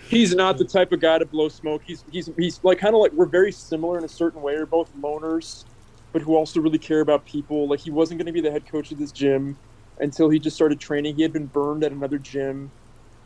he's 0.09 0.35
not 0.35 0.57
the 0.57 0.65
type 0.65 0.91
of 0.91 1.01
guy 1.01 1.17
to 1.17 1.25
blow 1.25 1.49
smoke. 1.49 1.81
He's 1.85 2.03
he's 2.11 2.29
he's 2.37 2.59
like 2.63 2.79
kind 2.79 2.93
of 2.95 3.01
like 3.01 3.13
we're 3.13 3.29
very 3.29 3.51
similar 3.51 3.97
in 3.97 4.03
a 4.03 4.09
certain 4.09 4.41
way. 4.41 4.55
We're 4.55 4.65
both 4.65 4.93
loners, 4.93 5.65
but 6.13 6.21
who 6.21 6.35
also 6.35 6.59
really 6.59 6.77
care 6.79 7.01
about 7.01 7.25
people. 7.25 7.67
Like 7.67 7.79
he 7.79 7.89
wasn't 7.89 8.19
going 8.19 8.27
to 8.27 8.33
be 8.33 8.41
the 8.41 8.51
head 8.51 8.69
coach 8.69 8.91
of 8.91 8.99
this 8.99 9.11
gym 9.11 9.57
until 9.99 10.29
he 10.29 10.39
just 10.39 10.55
started 10.55 10.79
training. 10.79 11.15
He 11.15 11.23
had 11.23 11.33
been 11.33 11.47
burned 11.47 11.83
at 11.83 11.91
another 11.91 12.19
gym 12.19 12.71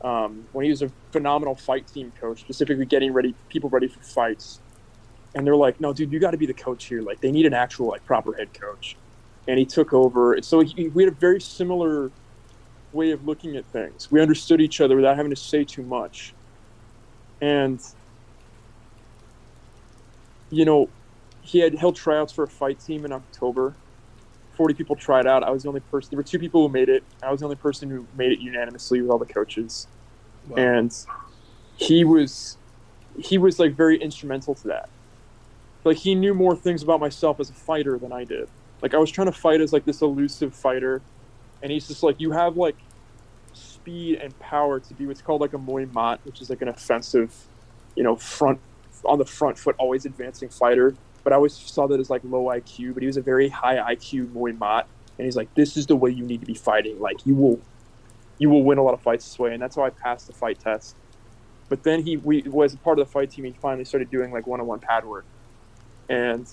um, 0.04 0.48
when 0.54 0.64
he 0.64 0.72
was 0.72 0.82
a 0.82 0.92
phenomenal 1.12 1.56
fight 1.56 1.88
team 1.88 2.14
coach, 2.20 2.42
specifically 2.42 2.86
getting 2.86 3.12
ready 3.14 3.36
people 3.50 3.70
ready 3.70 3.88
for 3.88 4.02
fights. 4.02 4.62
And 5.36 5.46
they're 5.46 5.56
like, 5.58 5.80
"No, 5.82 5.94
dude, 5.94 6.12
you 6.12 6.20
got 6.20 6.32
to 6.32 6.38
be 6.38 6.46
the 6.46 6.54
coach 6.54 6.86
here. 6.86 7.02
Like, 7.02 7.20
they 7.22 7.32
need 7.32 7.46
an 7.46 7.54
actual 7.54 7.89
like 7.89 8.06
proper 8.06 8.34
head 8.34 8.50
coach." 8.60 9.01
And 9.48 9.58
he 9.58 9.66
took 9.66 9.94
over. 9.94 10.34
And 10.34 10.46
so 10.46 10.60
he, 10.62 10.89
we 10.89 11.04
had 11.04 11.14
a 11.14 11.16
very 11.16 11.42
similar 11.42 12.12
way 12.92 13.12
of 13.12 13.26
looking 13.26 13.56
at 13.56 13.66
things. 13.66 14.10
We 14.12 14.22
understood 14.22 14.62
each 14.62 14.82
other 14.82 14.96
without 14.96 15.18
having 15.18 15.32
to 15.32 15.36
say 15.36 15.64
too 15.64 15.84
much. 15.84 16.34
And 17.42 17.82
you 20.52 20.66
know, 20.66 20.89
he 21.42 21.60
had 21.60 21.76
held 21.76 21.96
tryouts 21.96 22.32
for 22.34 22.44
a 22.44 22.48
fight 22.48 22.80
team 22.80 23.06
in 23.06 23.12
October. 23.12 23.74
40 24.58 24.74
people 24.76 24.96
tried 24.96 25.26
out. 25.26 25.44
I 25.44 25.50
was 25.50 25.64
the 25.64 25.70
only 25.70 25.80
person. 25.80 26.10
There 26.12 26.18
were 26.18 26.24
two 26.24 26.38
people 26.38 26.68
who 26.68 26.72
made 26.72 26.89
it. 26.89 27.04
I 27.24 27.32
was 27.32 27.39
the 27.39 27.46
only 27.46 27.56
person 27.56 27.89
who 27.89 28.06
made 28.16 28.32
it 28.32 28.39
unanimously 28.39 29.02
with 29.02 29.10
all 29.10 29.18
the 29.18 29.26
coaches. 29.26 29.88
Wow. 30.48 30.58
And 30.58 30.96
he 31.76 32.04
was 32.04 32.58
he 33.18 33.38
was 33.38 33.60
like 33.60 33.76
very 33.76 33.98
instrumental 33.98 34.56
to 34.56 34.68
that. 34.68 34.89
Like 35.84 35.98
he 35.98 36.16
knew 36.16 36.34
more 36.34 36.56
things 36.56 36.84
about 36.84 37.00
myself 37.00 37.39
as 37.39 37.50
a 37.50 37.54
fighter 37.54 37.98
than 37.98 38.12
I 38.12 38.24
did. 38.24 38.50
Like 38.82 38.93
I 38.93 38.97
was 38.97 39.11
trying 39.11 39.27
to 39.27 39.38
fight 39.38 39.61
as 39.61 39.73
like 39.73 39.86
this 39.86 40.01
elusive 40.01 40.55
fighter 40.55 41.01
and 41.61 41.71
he's 41.71 41.88
just 41.88 42.03
like 42.03 42.19
you 42.19 42.32
have 42.32 42.57
like 42.57 42.77
speed 43.53 44.19
and 44.19 44.38
power 44.39 44.79
to 44.79 44.93
be 44.93 45.05
what's 45.05 45.21
called 45.21 45.41
like 45.41 45.53
a 45.53 45.57
Muay 45.57 45.91
Mat, 45.93 46.19
which 46.23 46.41
is 46.41 46.49
like 46.49 46.61
an 46.61 46.67
offensive, 46.67 47.47
you 47.95 48.03
know, 48.03 48.15
front 48.15 48.59
on 49.05 49.17
the 49.17 49.25
front 49.25 49.57
foot 49.57 49.75
always 49.79 50.05
advancing 50.05 50.49
fighter 50.49 50.95
but 51.23 51.34
I 51.34 51.36
always 51.36 51.53
saw 51.53 51.88
that 51.88 51.99
as 51.99 52.09
like 52.09 52.21
low 52.23 52.45
IQ. 52.45 52.93
But 52.93 53.03
he 53.03 53.07
was 53.07 53.17
a 53.17 53.21
very 53.21 53.49
high 53.49 53.95
IQ 53.95 54.34
Muay 54.34 54.57
Mat, 54.57 54.88
and 55.17 55.25
he's 55.25 55.36
like, 55.36 55.53
"This 55.55 55.77
is 55.77 55.86
the 55.86 55.95
way 55.95 56.11
you 56.11 56.25
need 56.25 56.39
to 56.41 56.45
be 56.45 56.53
fighting. 56.53 56.99
Like 56.99 57.25
you 57.25 57.36
will, 57.36 57.59
you 58.38 58.49
will 58.49 58.63
win 58.63 58.77
a 58.77 58.84
lot 58.84 58.93
of 58.93 59.01
fights 59.01 59.25
this 59.25 59.39
way." 59.39 59.53
And 59.53 59.61
that's 59.61 59.75
how 59.75 59.84
I 59.84 59.89
passed 59.89 60.27
the 60.27 60.34
fight 60.34 60.59
test. 60.59 60.95
But 61.69 61.84
then 61.84 62.03
he 62.03 62.17
we 62.17 62.41
was 62.43 62.75
part 62.75 62.99
of 62.99 63.05
the 63.05 63.11
fight 63.11 63.32
team. 63.32 63.45
He 63.45 63.53
finally 63.53 63.86
started 63.86 64.09
doing 64.09 64.32
like 64.32 64.47
one-on-one 64.47 64.79
pad 64.79 65.05
work, 65.05 65.25
and 66.09 66.47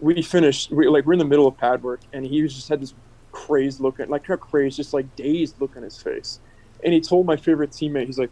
we 0.00 0.22
finished. 0.22 0.70
We, 0.70 0.88
like 0.88 1.06
we're 1.06 1.14
in 1.14 1.18
the 1.18 1.24
middle 1.24 1.46
of 1.46 1.56
pad 1.56 1.82
work, 1.82 2.00
and 2.12 2.26
he 2.26 2.42
just 2.42 2.68
had 2.68 2.80
this 2.80 2.94
crazed 3.32 3.80
look, 3.80 4.00
at, 4.00 4.08
like 4.08 4.28
not 4.28 4.40
crazed, 4.40 4.76
just 4.76 4.94
like 4.94 5.14
dazed 5.16 5.60
look 5.60 5.76
on 5.76 5.82
his 5.82 6.00
face. 6.00 6.40
And 6.84 6.92
he 6.92 7.00
told 7.00 7.26
my 7.26 7.36
favorite 7.36 7.70
teammate, 7.70 8.06
he's 8.06 8.18
like, 8.18 8.30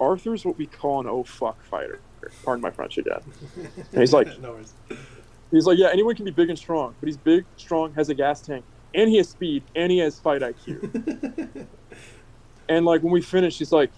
Arthur's 0.00 0.44
what 0.44 0.58
we 0.58 0.66
call 0.66 1.00
an 1.00 1.06
oh 1.06 1.24
fuck 1.24 1.62
fighter. 1.64 2.00
Pardon 2.44 2.62
my 2.62 2.70
French 2.70 2.98
again. 2.98 3.20
And 3.92 4.00
he's 4.00 4.12
like, 4.12 4.38
no 4.40 4.58
he's 5.50 5.66
like, 5.66 5.78
yeah, 5.78 5.88
anyone 5.92 6.14
can 6.14 6.24
be 6.24 6.30
big 6.30 6.48
and 6.48 6.58
strong, 6.58 6.94
but 6.98 7.06
he's 7.06 7.16
big, 7.16 7.44
strong, 7.56 7.92
has 7.94 8.08
a 8.08 8.14
gas 8.14 8.40
tank, 8.40 8.64
and 8.94 9.08
he 9.08 9.18
has 9.18 9.28
speed, 9.28 9.64
and 9.74 9.92
he 9.92 9.98
has 9.98 10.18
fight 10.18 10.42
IQ. 10.42 11.68
and 12.68 12.84
like 12.84 13.02
when 13.02 13.12
we 13.12 13.20
finished, 13.20 13.58
he's 13.58 13.72
like, 13.72 13.92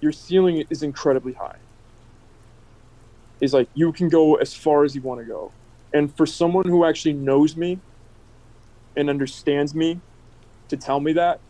your 0.00 0.12
ceiling 0.12 0.64
is 0.70 0.82
incredibly 0.82 1.32
high. 1.32 1.58
He's 3.40 3.54
like, 3.54 3.68
you 3.74 3.92
can 3.92 4.08
go 4.08 4.34
as 4.36 4.54
far 4.54 4.84
as 4.84 4.94
you 4.94 5.02
want 5.02 5.20
to 5.20 5.26
go. 5.26 5.54
And 5.92 6.14
for 6.16 6.26
someone 6.26 6.66
who 6.66 6.84
actually 6.84 7.14
knows 7.14 7.56
me 7.56 7.80
and 8.96 9.08
understands 9.08 9.74
me 9.74 10.00
to 10.68 10.76
tell 10.76 11.00
me 11.00 11.12
that, 11.14 11.40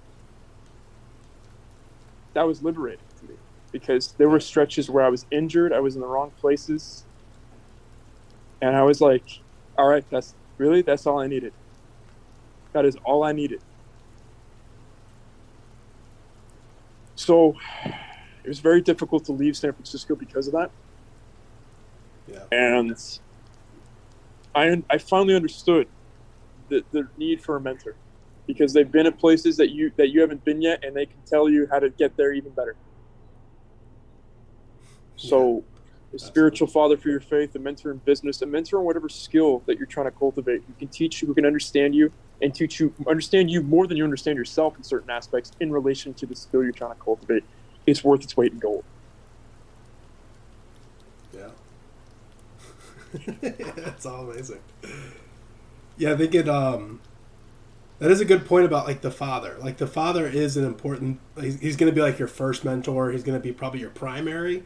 that 2.34 2.46
was 2.46 2.62
liberating 2.62 3.04
to 3.20 3.26
me 3.26 3.34
because 3.72 4.12
there 4.12 4.28
were 4.28 4.40
stretches 4.40 4.88
where 4.88 5.04
I 5.04 5.08
was 5.08 5.26
injured, 5.30 5.72
I 5.72 5.80
was 5.80 5.96
in 5.96 6.00
the 6.00 6.06
wrong 6.06 6.30
places, 6.40 7.04
and 8.62 8.76
I 8.76 8.82
was 8.82 9.00
like, 9.00 9.24
all 9.76 9.88
right, 9.88 10.04
that's 10.10 10.34
really 10.56 10.82
that's 10.82 11.06
all 11.06 11.18
I 11.18 11.26
needed. 11.26 11.52
That 12.72 12.84
is 12.84 12.96
all 13.04 13.24
I 13.24 13.32
needed. 13.32 13.60
So 17.14 17.56
it 18.44 18.48
was 18.48 18.60
very 18.60 18.80
difficult 18.80 19.24
to 19.26 19.32
leave 19.32 19.56
San 19.56 19.72
Francisco 19.72 20.14
because 20.14 20.46
of 20.46 20.54
that. 20.54 20.70
Yeah. 22.26 22.44
And 22.52 22.96
I 24.58 24.82
I 24.90 24.98
finally 24.98 25.34
understood 25.34 25.88
the, 26.68 26.84
the 26.92 27.08
need 27.16 27.42
for 27.42 27.56
a 27.56 27.60
mentor. 27.60 27.96
Because 28.46 28.72
they've 28.72 28.90
been 28.90 29.06
at 29.06 29.18
places 29.18 29.58
that 29.58 29.70
you 29.70 29.92
that 29.96 30.08
you 30.08 30.20
haven't 30.22 30.44
been 30.44 30.62
yet 30.62 30.82
and 30.84 30.96
they 30.96 31.06
can 31.06 31.20
tell 31.26 31.48
you 31.48 31.68
how 31.70 31.78
to 31.78 31.90
get 31.90 32.16
there 32.16 32.32
even 32.32 32.50
better. 32.52 32.76
So 35.16 35.56
yeah, 35.56 36.16
a 36.16 36.18
spiritual 36.18 36.66
father 36.66 36.96
for 36.96 37.10
your 37.10 37.20
faith 37.20 37.54
a 37.54 37.58
mentor 37.58 37.90
in 37.90 37.98
business 37.98 38.40
a 38.40 38.46
mentor 38.46 38.78
in 38.78 38.86
whatever 38.86 39.10
skill 39.10 39.62
that 39.66 39.76
you're 39.76 39.86
trying 39.86 40.06
to 40.06 40.10
cultivate 40.12 40.62
who 40.66 40.72
can 40.78 40.88
teach 40.88 41.20
you 41.20 41.28
who 41.28 41.34
can 41.34 41.44
understand 41.44 41.94
you 41.94 42.10
and 42.40 42.54
teach 42.54 42.80
you 42.80 42.94
understand 43.06 43.50
you 43.50 43.62
more 43.62 43.86
than 43.86 43.98
you 43.98 44.04
understand 44.04 44.38
yourself 44.38 44.76
in 44.78 44.82
certain 44.82 45.10
aspects 45.10 45.52
in 45.60 45.70
relation 45.70 46.14
to 46.14 46.24
the 46.24 46.34
skill 46.34 46.62
you're 46.62 46.72
trying 46.72 46.94
to 46.94 47.00
cultivate. 47.02 47.44
It's 47.86 48.02
worth 48.02 48.22
its 48.22 48.36
weight 48.36 48.52
in 48.52 48.58
gold 48.58 48.84
yeah 51.34 51.50
that's 53.40 54.06
all 54.06 54.30
amazing 54.30 54.60
yeah, 55.98 56.12
I 56.12 56.16
think 56.16 56.34
it. 56.34 56.48
Um, 56.48 57.00
that 57.98 58.10
is 58.10 58.20
a 58.20 58.24
good 58.24 58.46
point 58.46 58.64
about 58.64 58.86
like 58.86 59.02
the 59.02 59.10
father. 59.10 59.56
Like 59.60 59.76
the 59.76 59.86
father 59.86 60.26
is 60.26 60.56
an 60.56 60.64
important. 60.64 61.20
He's, 61.38 61.58
he's 61.60 61.76
going 61.76 61.90
to 61.90 61.94
be 61.94 62.00
like 62.00 62.18
your 62.18 62.28
first 62.28 62.64
mentor. 62.64 63.10
He's 63.10 63.24
going 63.24 63.38
to 63.38 63.42
be 63.42 63.52
probably 63.52 63.80
your 63.80 63.90
primary 63.90 64.62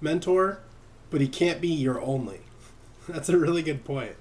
mentor, 0.00 0.60
but 1.10 1.20
he 1.20 1.28
can't 1.28 1.60
be 1.60 1.68
your 1.68 2.00
only. 2.00 2.40
That's 3.08 3.28
a 3.28 3.38
really 3.38 3.62
good 3.62 3.84
point. 3.84 4.12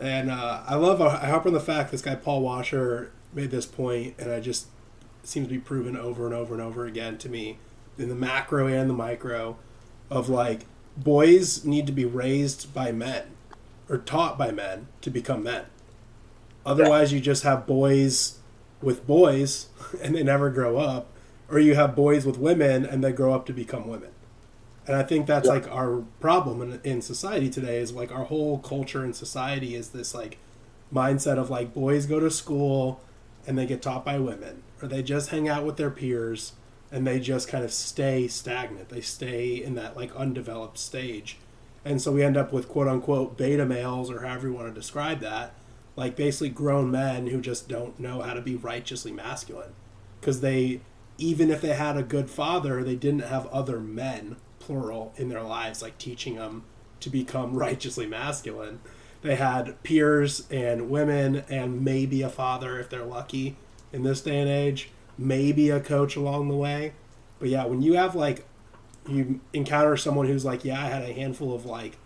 And 0.00 0.30
uh, 0.30 0.62
I 0.66 0.74
love. 0.76 1.00
I 1.00 1.26
harp 1.26 1.46
on 1.46 1.52
the 1.52 1.60
fact 1.60 1.92
this 1.92 2.02
guy 2.02 2.14
Paul 2.14 2.40
Washer 2.40 3.12
made 3.34 3.50
this 3.50 3.66
point, 3.66 4.14
and 4.18 4.32
I 4.32 4.40
just 4.40 4.68
seems 5.22 5.48
to 5.48 5.54
be 5.54 5.60
proven 5.60 5.96
over 5.96 6.24
and 6.24 6.34
over 6.34 6.54
and 6.54 6.62
over 6.62 6.86
again 6.86 7.18
to 7.18 7.28
me 7.28 7.58
in 7.98 8.08
the 8.08 8.14
macro 8.14 8.66
and 8.66 8.88
the 8.88 8.94
micro 8.94 9.58
of 10.08 10.30
like 10.30 10.64
boys 11.02 11.64
need 11.64 11.86
to 11.86 11.92
be 11.92 12.04
raised 12.04 12.72
by 12.74 12.92
men 12.92 13.24
or 13.88 13.98
taught 13.98 14.36
by 14.36 14.50
men 14.50 14.88
to 15.00 15.10
become 15.10 15.42
men. 15.42 15.64
Otherwise, 16.66 17.12
you 17.12 17.20
just 17.20 17.44
have 17.44 17.66
boys 17.66 18.38
with 18.82 19.06
boys 19.06 19.68
and 20.02 20.14
they 20.14 20.22
never 20.22 20.50
grow 20.50 20.76
up, 20.76 21.06
or 21.48 21.58
you 21.58 21.74
have 21.74 21.96
boys 21.96 22.26
with 22.26 22.38
women 22.38 22.84
and 22.84 23.02
they 23.02 23.12
grow 23.12 23.32
up 23.32 23.46
to 23.46 23.52
become 23.52 23.86
women. 23.86 24.10
And 24.86 24.96
I 24.96 25.02
think 25.02 25.26
that's 25.26 25.46
yeah. 25.46 25.54
like 25.54 25.70
our 25.70 26.04
problem 26.20 26.62
in, 26.62 26.80
in 26.82 27.02
society 27.02 27.50
today 27.50 27.78
is 27.78 27.92
like 27.92 28.10
our 28.10 28.24
whole 28.24 28.58
culture 28.58 29.04
and 29.04 29.14
society 29.14 29.74
is 29.74 29.90
this 29.90 30.14
like 30.14 30.38
mindset 30.92 31.38
of 31.38 31.50
like 31.50 31.74
boys 31.74 32.06
go 32.06 32.18
to 32.18 32.30
school 32.30 33.00
and 33.46 33.56
they 33.56 33.66
get 33.66 33.82
taught 33.82 34.04
by 34.04 34.18
women, 34.18 34.62
or 34.82 34.88
they 34.88 35.02
just 35.02 35.30
hang 35.30 35.48
out 35.48 35.64
with 35.64 35.76
their 35.76 35.90
peers 35.90 36.52
and 36.90 37.06
they 37.06 37.20
just 37.20 37.48
kind 37.48 37.64
of 37.64 37.72
stay 37.72 38.28
stagnant. 38.28 38.88
They 38.88 39.00
stay 39.00 39.62
in 39.62 39.74
that 39.74 39.96
like 39.96 40.14
undeveloped 40.16 40.78
stage. 40.78 41.38
And 41.84 42.00
so 42.00 42.12
we 42.12 42.22
end 42.22 42.36
up 42.36 42.52
with 42.52 42.68
quote 42.68 42.88
unquote 42.88 43.36
beta 43.36 43.64
males 43.64 44.10
or 44.10 44.22
however 44.22 44.48
you 44.48 44.54
want 44.54 44.68
to 44.68 44.80
describe 44.80 45.20
that 45.20 45.54
like 45.96 46.16
basically 46.16 46.48
grown 46.48 46.90
men 46.90 47.26
who 47.26 47.40
just 47.40 47.68
don't 47.68 47.98
know 47.98 48.22
how 48.22 48.32
to 48.32 48.40
be 48.40 48.56
righteously 48.56 49.12
masculine. 49.12 49.72
Because 50.20 50.40
they 50.40 50.80
even 51.18 51.50
if 51.50 51.60
they 51.60 51.74
had 51.74 51.96
a 51.96 52.02
good 52.02 52.30
father 52.30 52.82
they 52.84 52.94
didn't 52.94 53.24
have 53.24 53.46
other 53.48 53.80
men 53.80 54.36
plural 54.60 55.12
in 55.16 55.28
their 55.28 55.42
lives 55.42 55.82
like 55.82 55.98
teaching 55.98 56.36
them 56.36 56.64
to 57.00 57.10
become 57.10 57.54
righteously 57.56 58.06
masculine. 58.06 58.80
They 59.20 59.34
had 59.34 59.82
peers 59.82 60.46
and 60.50 60.88
women 60.88 61.44
and 61.48 61.84
maybe 61.84 62.22
a 62.22 62.28
father 62.28 62.78
if 62.78 62.88
they're 62.88 63.04
lucky 63.04 63.56
in 63.92 64.04
this 64.04 64.20
day 64.20 64.38
and 64.38 64.48
age 64.48 64.90
maybe 65.18 65.68
a 65.68 65.80
coach 65.80 66.16
along 66.16 66.48
the 66.48 66.56
way 66.56 66.92
but 67.38 67.48
yeah 67.48 67.64
when 67.64 67.82
you 67.82 67.94
have 67.94 68.14
like 68.14 68.46
you 69.08 69.40
encounter 69.52 69.96
someone 69.96 70.26
who's 70.26 70.44
like, 70.44 70.64
yeah, 70.64 70.80
I 70.80 70.88
had 70.88 71.02
a 71.02 71.12
handful 71.12 71.54
of 71.54 71.64
like 71.64 71.96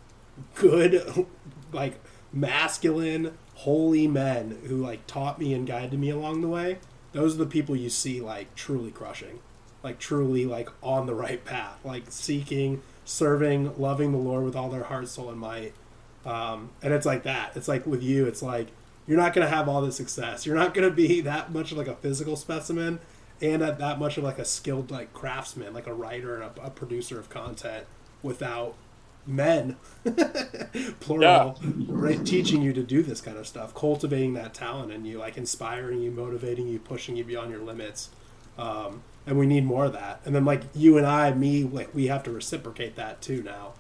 good, 0.55 1.27
like 1.73 2.01
masculine, 2.33 3.37
holy 3.55 4.07
men 4.07 4.59
who 4.67 4.77
like 4.77 5.07
taught 5.07 5.39
me 5.39 5.53
and 5.53 5.67
guided 5.67 5.99
me 5.99 6.11
along 6.11 6.41
the 6.41 6.49
way. 6.49 6.79
Those 7.13 7.35
are 7.35 7.39
the 7.39 7.47
people 7.47 7.77
you 7.77 7.91
see 7.91 8.21
like 8.21 8.55
truly 8.55 8.91
crushing, 8.91 9.41
like 9.83 9.99
truly 9.99 10.47
like 10.47 10.71
on 10.83 11.07
the 11.07 11.15
right 11.15 11.45
path, 11.45 11.79
like 11.85 12.05
seeking, 12.09 12.83
serving, 13.05 13.79
loving 13.79 14.13
the 14.13 14.19
Lord 14.19 14.45
with 14.45 14.57
all 14.57 14.71
their 14.71 14.85
heart, 14.85 15.09
soul, 15.09 15.29
and 15.29 15.39
might. 15.39 15.75
Um, 16.25 16.71
and 16.83 16.95
it's 16.95 17.05
like 17.05 17.25
that. 17.25 17.57
It's 17.57 17.69
like 17.69 17.85
with 17.85 18.03
you, 18.03 18.27
it's 18.27 18.43
like 18.43 18.69
you're 19.07 19.19
not 19.19 19.35
going 19.35 19.47
to 19.47 19.55
have 19.55 19.69
all 19.69 19.83
the 19.83 19.93
success. 19.93 20.47
You're 20.47 20.57
not 20.57 20.75
going 20.75 20.89
to 20.89 20.95
be 20.95 21.21
that 21.23 21.53
much 21.53 21.73
of 21.73 21.79
like 21.79 21.89
a 21.89 21.97
physical 21.97 22.37
specimen 22.37 23.01
and 23.41 23.63
at 23.63 23.79
that 23.79 23.99
much 23.99 24.17
of 24.17 24.25
like 24.25 24.39
a 24.39 24.45
skilled 24.45 24.91
like 24.91 25.13
craftsman, 25.13 25.75
like 25.75 25.87
a 25.87 25.95
writer 25.95 26.41
and 26.41 26.45
a, 26.45 26.67
a 26.67 26.71
producer 26.71 27.19
of 27.19 27.29
content 27.29 27.87
without 28.23 28.75
men, 29.27 29.77
plural, 31.01 31.59
yeah. 31.61 31.85
right, 31.89 32.25
teaching 32.25 32.63
you 32.63 32.73
to 32.73 32.83
do 32.83 33.03
this 33.03 33.21
kind 33.21 33.37
of 33.37 33.47
stuff, 33.47 33.75
cultivating 33.75 34.35
that 34.35 34.55
talent 34.55 34.93
in 34.93 35.05
you, 35.05 35.19
like 35.19 35.37
inspiring 35.37 36.01
you, 36.01 36.11
motivating 36.11 36.69
you, 36.69 36.79
pushing 36.79 37.17
you 37.17 37.25
beyond 37.25 37.51
your 37.51 37.61
limits. 37.61 38.11
Um, 38.57 39.03
and 39.27 39.39
we 39.39 39.47
need 39.47 39.65
more 39.65 39.87
of 39.87 39.93
that. 39.93 40.21
And 40.25 40.35
then 40.35 40.45
like 40.45 40.63
you 40.75 40.97
and 40.99 41.07
I, 41.07 41.33
me, 41.33 41.65
like 41.65 41.95
we 41.95 42.07
have 42.07 42.23
to 42.25 42.31
reciprocate 42.31 42.97
that 42.97 43.21
too 43.21 43.43
now. 43.43 43.75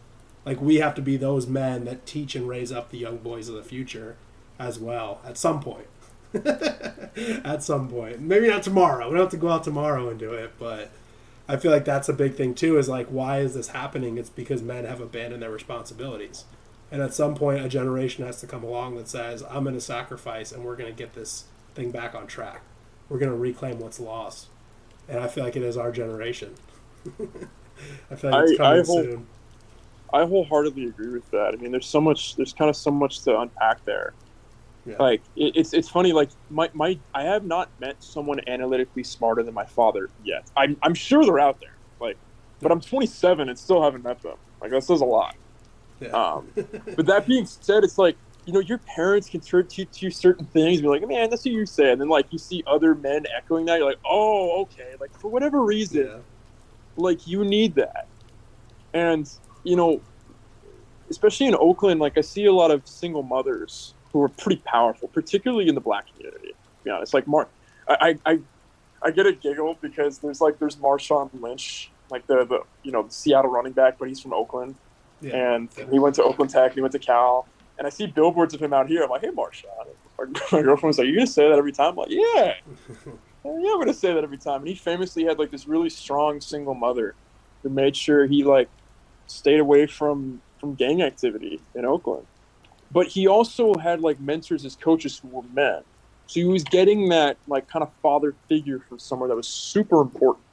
Like 0.44 0.60
we 0.60 0.76
have 0.76 0.94
to 0.96 1.02
be 1.02 1.16
those 1.16 1.46
men 1.46 1.84
that 1.84 2.06
teach 2.06 2.34
and 2.34 2.48
raise 2.48 2.72
up 2.72 2.90
the 2.90 2.98
young 2.98 3.18
boys 3.18 3.48
of 3.48 3.54
the 3.54 3.62
future 3.62 4.16
as 4.58 4.78
well 4.78 5.20
at 5.24 5.36
some 5.36 5.60
point. 5.60 5.86
at 7.44 7.62
some 7.62 7.88
point. 7.88 8.20
Maybe 8.20 8.48
not 8.48 8.62
tomorrow. 8.62 9.08
We 9.08 9.14
don't 9.14 9.24
have 9.24 9.30
to 9.30 9.36
go 9.36 9.50
out 9.50 9.64
tomorrow 9.64 10.08
and 10.08 10.18
do 10.18 10.32
it, 10.32 10.52
but 10.58 10.90
I 11.48 11.56
feel 11.56 11.70
like 11.70 11.84
that's 11.84 12.08
a 12.08 12.14
big 12.14 12.34
thing 12.34 12.54
too. 12.54 12.78
Is 12.78 12.88
like, 12.88 13.08
why 13.08 13.40
is 13.40 13.54
this 13.54 13.68
happening? 13.68 14.16
It's 14.16 14.30
because 14.30 14.62
men 14.62 14.84
have 14.84 15.00
abandoned 15.00 15.42
their 15.42 15.50
responsibilities, 15.50 16.44
and 16.90 17.02
at 17.02 17.14
some 17.14 17.34
point, 17.34 17.64
a 17.64 17.68
generation 17.68 18.24
has 18.24 18.40
to 18.40 18.46
come 18.46 18.64
along 18.64 18.96
that 18.96 19.08
says, 19.08 19.42
"I'm 19.50 19.64
going 19.64 19.74
to 19.74 19.80
sacrifice, 19.80 20.52
and 20.52 20.64
we're 20.64 20.76
going 20.76 20.90
to 20.90 20.96
get 20.96 21.14
this 21.14 21.44
thing 21.74 21.90
back 21.90 22.14
on 22.14 22.26
track. 22.26 22.62
We're 23.08 23.18
going 23.18 23.32
to 23.32 23.36
reclaim 23.36 23.78
what's 23.80 24.00
lost." 24.00 24.46
And 25.08 25.18
I 25.18 25.26
feel 25.26 25.44
like 25.44 25.56
it 25.56 25.62
is 25.62 25.76
our 25.76 25.92
generation. 25.92 26.54
I 28.10 28.14
feel 28.14 28.30
like 28.30 28.48
it's 28.48 28.56
coming 28.56 28.60
I, 28.60 28.80
I 28.80 28.82
whole, 28.84 29.02
soon. 29.02 29.26
I 30.14 30.24
wholeheartedly 30.24 30.84
agree 30.84 31.12
with 31.12 31.30
that. 31.32 31.54
I 31.54 31.56
mean, 31.60 31.72
there's 31.72 31.86
so 31.86 32.00
much. 32.00 32.36
There's 32.36 32.52
kind 32.52 32.70
of 32.70 32.76
so 32.76 32.90
much 32.90 33.20
to 33.22 33.40
unpack 33.40 33.84
there. 33.84 34.14
Yeah. 34.84 34.96
Like 34.98 35.22
it, 35.36 35.56
it's 35.56 35.72
it's 35.72 35.88
funny. 35.88 36.12
Like 36.12 36.30
my 36.50 36.68
my 36.72 36.98
I 37.14 37.22
have 37.22 37.44
not 37.44 37.70
met 37.80 38.02
someone 38.02 38.40
analytically 38.48 39.04
smarter 39.04 39.42
than 39.42 39.54
my 39.54 39.64
father 39.64 40.10
yet. 40.24 40.50
I'm 40.56 40.76
I'm 40.82 40.94
sure 40.94 41.24
they're 41.24 41.38
out 41.38 41.60
there. 41.60 41.76
Like, 42.00 42.16
but 42.60 42.72
I'm 42.72 42.80
27 42.80 43.48
and 43.48 43.58
still 43.58 43.82
haven't 43.82 44.02
met 44.02 44.20
them. 44.22 44.36
Like 44.60 44.72
that 44.72 44.82
says 44.82 45.00
a 45.00 45.04
lot. 45.04 45.36
Yeah. 46.00 46.08
Um, 46.08 46.48
but 46.96 47.06
that 47.06 47.26
being 47.26 47.46
said, 47.46 47.84
it's 47.84 47.96
like 47.98 48.16
you 48.44 48.52
know 48.52 48.58
your 48.58 48.78
parents 48.78 49.28
can 49.28 49.40
teach 49.40 50.02
you 50.02 50.10
certain 50.10 50.46
things. 50.46 50.80
Be 50.80 50.88
like, 50.88 51.06
man, 51.06 51.30
that's 51.30 51.44
what 51.44 51.52
you 51.52 51.64
say, 51.64 51.92
and 51.92 52.00
then 52.00 52.08
like 52.08 52.26
you 52.30 52.38
see 52.38 52.64
other 52.66 52.96
men 52.96 53.24
echoing 53.36 53.66
that. 53.66 53.78
You're 53.78 53.88
like, 53.88 54.00
oh, 54.04 54.62
okay. 54.62 54.94
Like 55.00 55.16
for 55.20 55.28
whatever 55.28 55.62
reason, 55.62 56.06
yeah. 56.06 56.16
like 56.96 57.28
you 57.28 57.44
need 57.44 57.76
that, 57.76 58.08
and 58.92 59.30
you 59.62 59.76
know, 59.76 60.00
especially 61.08 61.46
in 61.46 61.54
Oakland, 61.54 62.00
like 62.00 62.18
I 62.18 62.20
see 62.20 62.46
a 62.46 62.52
lot 62.52 62.72
of 62.72 62.84
single 62.88 63.22
mothers 63.22 63.94
who 64.12 64.22
are 64.22 64.28
pretty 64.28 64.62
powerful, 64.64 65.08
particularly 65.08 65.68
in 65.68 65.74
the 65.74 65.80
black 65.80 66.06
community. 66.14 66.48
To 66.48 66.84
be 66.84 66.90
honest, 66.90 67.14
like 67.14 67.26
Mark, 67.26 67.48
I, 67.88 68.18
I, 68.26 68.38
I 69.02 69.10
get 69.10 69.26
a 69.26 69.32
giggle 69.32 69.78
because 69.80 70.18
there's 70.18 70.40
like 70.40 70.58
there's 70.58 70.76
Marshawn 70.76 71.30
Lynch 71.40 71.90
like 72.10 72.26
the, 72.26 72.44
the 72.44 72.60
you 72.82 72.92
know 72.92 73.04
the 73.04 73.10
Seattle 73.12 73.50
running 73.50 73.72
back, 73.72 73.98
but 73.98 74.08
he's 74.08 74.20
from 74.20 74.32
Oakland, 74.34 74.74
Yeah. 75.20 75.54
and 75.56 75.68
he 75.90 75.98
went 75.98 76.14
to 76.16 76.22
Oakland 76.24 76.50
Tech, 76.50 76.66
and 76.66 76.74
he 76.74 76.80
went 76.82 76.92
to 76.92 76.98
Cal, 76.98 77.46
and 77.78 77.86
I 77.86 77.90
see 77.90 78.06
billboards 78.06 78.52
of 78.54 78.60
him 78.60 78.72
out 78.72 78.88
here. 78.88 79.02
I'm 79.02 79.10
like, 79.10 79.22
hey, 79.22 79.30
Marshawn. 79.30 79.86
My 80.52 80.62
girlfriend's 80.62 80.98
like, 80.98 81.08
you 81.08 81.14
gonna 81.16 81.26
say 81.26 81.48
that 81.48 81.58
every 81.58 81.72
time? 81.72 81.90
I'm 81.90 81.96
like, 81.96 82.10
yeah, 82.10 82.54
yeah, 83.06 83.12
I'm 83.44 83.78
gonna 83.80 83.94
say 83.94 84.12
that 84.12 84.22
every 84.22 84.38
time. 84.38 84.60
And 84.60 84.68
he 84.68 84.74
famously 84.74 85.24
had 85.24 85.38
like 85.38 85.50
this 85.50 85.66
really 85.66 85.90
strong 85.90 86.40
single 86.40 86.74
mother 86.74 87.14
who 87.62 87.70
made 87.70 87.96
sure 87.96 88.26
he 88.26 88.44
like 88.44 88.68
stayed 89.26 89.58
away 89.58 89.86
from 89.86 90.40
from 90.60 90.74
gang 90.74 91.02
activity 91.02 91.60
in 91.74 91.84
Oakland. 91.84 92.26
But 92.92 93.06
he 93.08 93.26
also 93.26 93.74
had 93.74 94.00
like 94.00 94.20
mentors 94.20 94.64
as 94.64 94.76
coaches 94.76 95.18
who 95.18 95.28
were 95.28 95.42
men. 95.54 95.82
So 96.26 96.40
he 96.40 96.44
was 96.44 96.64
getting 96.64 97.08
that 97.10 97.36
like 97.46 97.68
kind 97.68 97.82
of 97.82 97.90
father 98.02 98.34
figure 98.48 98.80
from 98.88 98.98
somewhere 98.98 99.28
that 99.28 99.36
was 99.36 99.48
super 99.48 100.00
important. 100.00 100.44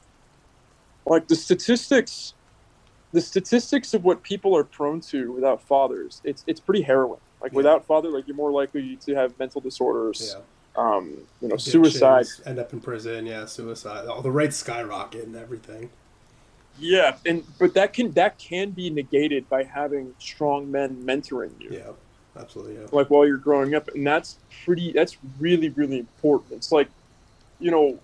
Like 1.06 1.28
the 1.28 1.36
statistics 1.36 2.34
the 3.12 3.22
statistics 3.22 3.96
of 3.96 4.04
what 4.04 4.22
people 4.22 4.56
are 4.56 4.64
prone 4.64 5.02
to 5.02 5.32
without 5.32 5.62
fathers, 5.64 6.22
it's 6.24 6.44
it's 6.48 6.60
pretty 6.60 6.82
harrowing. 6.82 7.20
Like 7.42 7.52
Yeah. 7.52 7.58
without 7.58 7.86
father, 7.86 8.10
like 8.10 8.28
you're 8.28 8.36
more 8.36 8.52
likely 8.52 8.98
to 8.98 9.16
have 9.16 9.38
mental 9.40 9.62
disorders, 9.62 10.36
Yeah. 10.36 10.42
um, 10.82 11.06
you 11.42 11.48
know, 11.48 11.56
Addictions, 11.56 11.64
suicide. 11.72 12.26
End 12.46 12.60
up 12.60 12.72
in 12.72 12.80
prison. 12.82 13.26
Yeah. 13.26 13.46
Suicide. 13.46 14.08
All 14.08 14.22
the 14.22 14.32
rates 14.32 14.58
skyrocket 14.58 15.26
and 15.26 15.36
everything. 15.36 15.90
Yeah, 16.78 17.18
and 17.26 17.44
but 17.60 17.74
that 17.74 17.94
can 17.94 18.12
that 18.12 18.38
can 18.38 18.72
be 18.72 18.90
negated 18.90 19.50
by 19.50 19.64
having 19.64 20.14
strong 20.20 20.70
men 20.72 21.04
mentoring 21.04 21.60
you. 21.60 21.70
Yeah. 21.72 21.92
Absolutely. 22.38 22.76
Yeah. 22.76 22.88
like 22.92 23.10
while 23.10 23.26
you're 23.26 23.38
growing 23.38 23.76
up 23.76 23.88
and 23.94 24.06
that's 24.06 24.40
pretty 24.64 24.92
that's 24.94 25.18
really 25.40 25.70
really 25.70 26.00
important 26.00 26.54
it's 26.54 26.72
like 26.72 26.90
you 27.60 27.72
know 27.72 28.00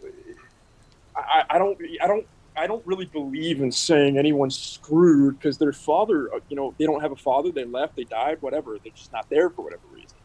i, 1.15 1.43
I 1.51 1.57
don't 1.57 1.77
i 2.01 2.07
don't 2.07 2.25
i 2.57 2.67
don't 2.67 2.85
really 2.85 3.05
believe 3.05 3.61
in 3.61 3.71
saying 3.71 4.17
anyone's 4.17 4.57
screwed 4.59 5.39
because 5.39 5.57
their 5.57 5.71
father 5.73 6.29
uh, 6.35 6.39
you 6.49 6.55
know 6.55 6.75
they 6.79 6.85
don't 6.85 7.01
have 7.01 7.11
a 7.11 7.15
father 7.17 7.51
they 7.51 7.65
left 7.65 7.95
they 7.95 8.03
died 8.05 8.37
whatever 8.41 8.77
they're 8.83 8.91
just 8.93 9.11
not 9.13 9.25
there 9.29 9.49
for 9.49 9.63
whatever 9.63 9.83
reason 9.91 10.17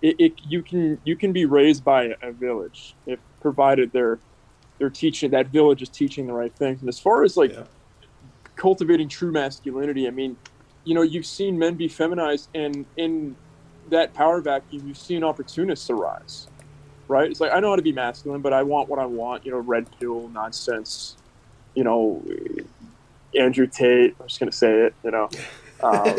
it, 0.00 0.16
it 0.18 0.32
you 0.42 0.62
can 0.62 0.98
you 1.04 1.16
can 1.16 1.32
be 1.32 1.44
raised 1.44 1.84
by 1.84 2.10
a 2.22 2.32
village 2.32 2.96
if 3.06 3.20
provided 3.42 3.92
they're 3.92 4.20
they're 4.78 4.90
teaching 4.90 5.30
that 5.32 5.48
village 5.48 5.82
is 5.82 5.90
teaching 5.90 6.26
the 6.26 6.32
right 6.32 6.56
things 6.56 6.80
and 6.80 6.88
as 6.88 6.98
far 7.00 7.24
as 7.24 7.36
like 7.36 7.52
Yeah. 7.52 7.64
cultivating 8.56 9.08
true 9.08 9.32
masculinity. 9.32 10.06
I 10.06 10.10
mean, 10.10 10.36
you 10.84 10.94
know, 10.94 11.02
you've 11.02 11.26
seen 11.26 11.58
men 11.58 11.74
be 11.74 11.88
feminized, 11.88 12.48
and 12.54 12.84
in 12.96 13.36
that 13.90 14.14
power 14.14 14.40
vacuum, 14.40 14.86
you've 14.86 14.98
seen 14.98 15.24
opportunists 15.24 15.90
arise. 15.90 16.46
Right? 17.08 17.30
It's 17.30 17.40
like 17.40 17.52
I 17.52 17.60
know 17.60 17.70
how 17.70 17.76
to 17.76 17.82
be 17.82 17.92
masculine, 17.92 18.40
but 18.40 18.52
I 18.52 18.62
want 18.62 18.88
what 18.88 18.98
I 18.98 19.06
want. 19.06 19.44
You 19.44 19.52
know, 19.52 19.58
red 19.58 19.86
pill 19.98 20.28
nonsense. 20.28 21.16
You 21.74 21.84
know, 21.84 22.22
Andrew 23.38 23.66
Tate. 23.66 24.14
I'm 24.20 24.28
just 24.28 24.40
gonna 24.40 24.52
say 24.52 24.86
it. 24.86 24.94
You 25.04 25.10
know, 25.10 25.28
um, 25.82 26.16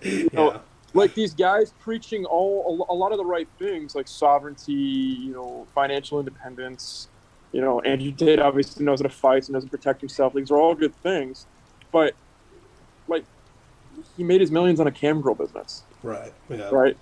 yeah. 0.32 0.58
like 0.94 1.14
these 1.14 1.34
guys 1.34 1.74
preaching 1.80 2.24
all 2.24 2.86
a 2.88 2.94
lot 2.94 3.12
of 3.12 3.18
the 3.18 3.24
right 3.24 3.48
things, 3.58 3.94
like 3.94 4.08
sovereignty. 4.08 4.72
You 4.72 5.32
know, 5.32 5.66
financial 5.74 6.18
independence. 6.18 7.08
You 7.52 7.60
know, 7.60 7.80
Andrew 7.80 8.12
Tate 8.12 8.38
obviously 8.38 8.84
knows 8.84 9.00
how 9.00 9.08
to 9.08 9.14
fight 9.14 9.46
and 9.46 9.54
doesn't 9.54 9.70
protect 9.70 10.00
himself. 10.00 10.34
These 10.34 10.50
are 10.50 10.58
all 10.58 10.74
good 10.74 10.94
things, 10.96 11.46
but 11.92 12.14
like 13.08 13.24
he 14.18 14.24
made 14.24 14.40
his 14.42 14.50
millions 14.50 14.80
on 14.80 14.86
a 14.86 14.92
cam 14.92 15.22
girl 15.22 15.34
business, 15.34 15.82
Right. 16.02 16.32
Yeah. 16.50 16.68
right? 16.70 16.96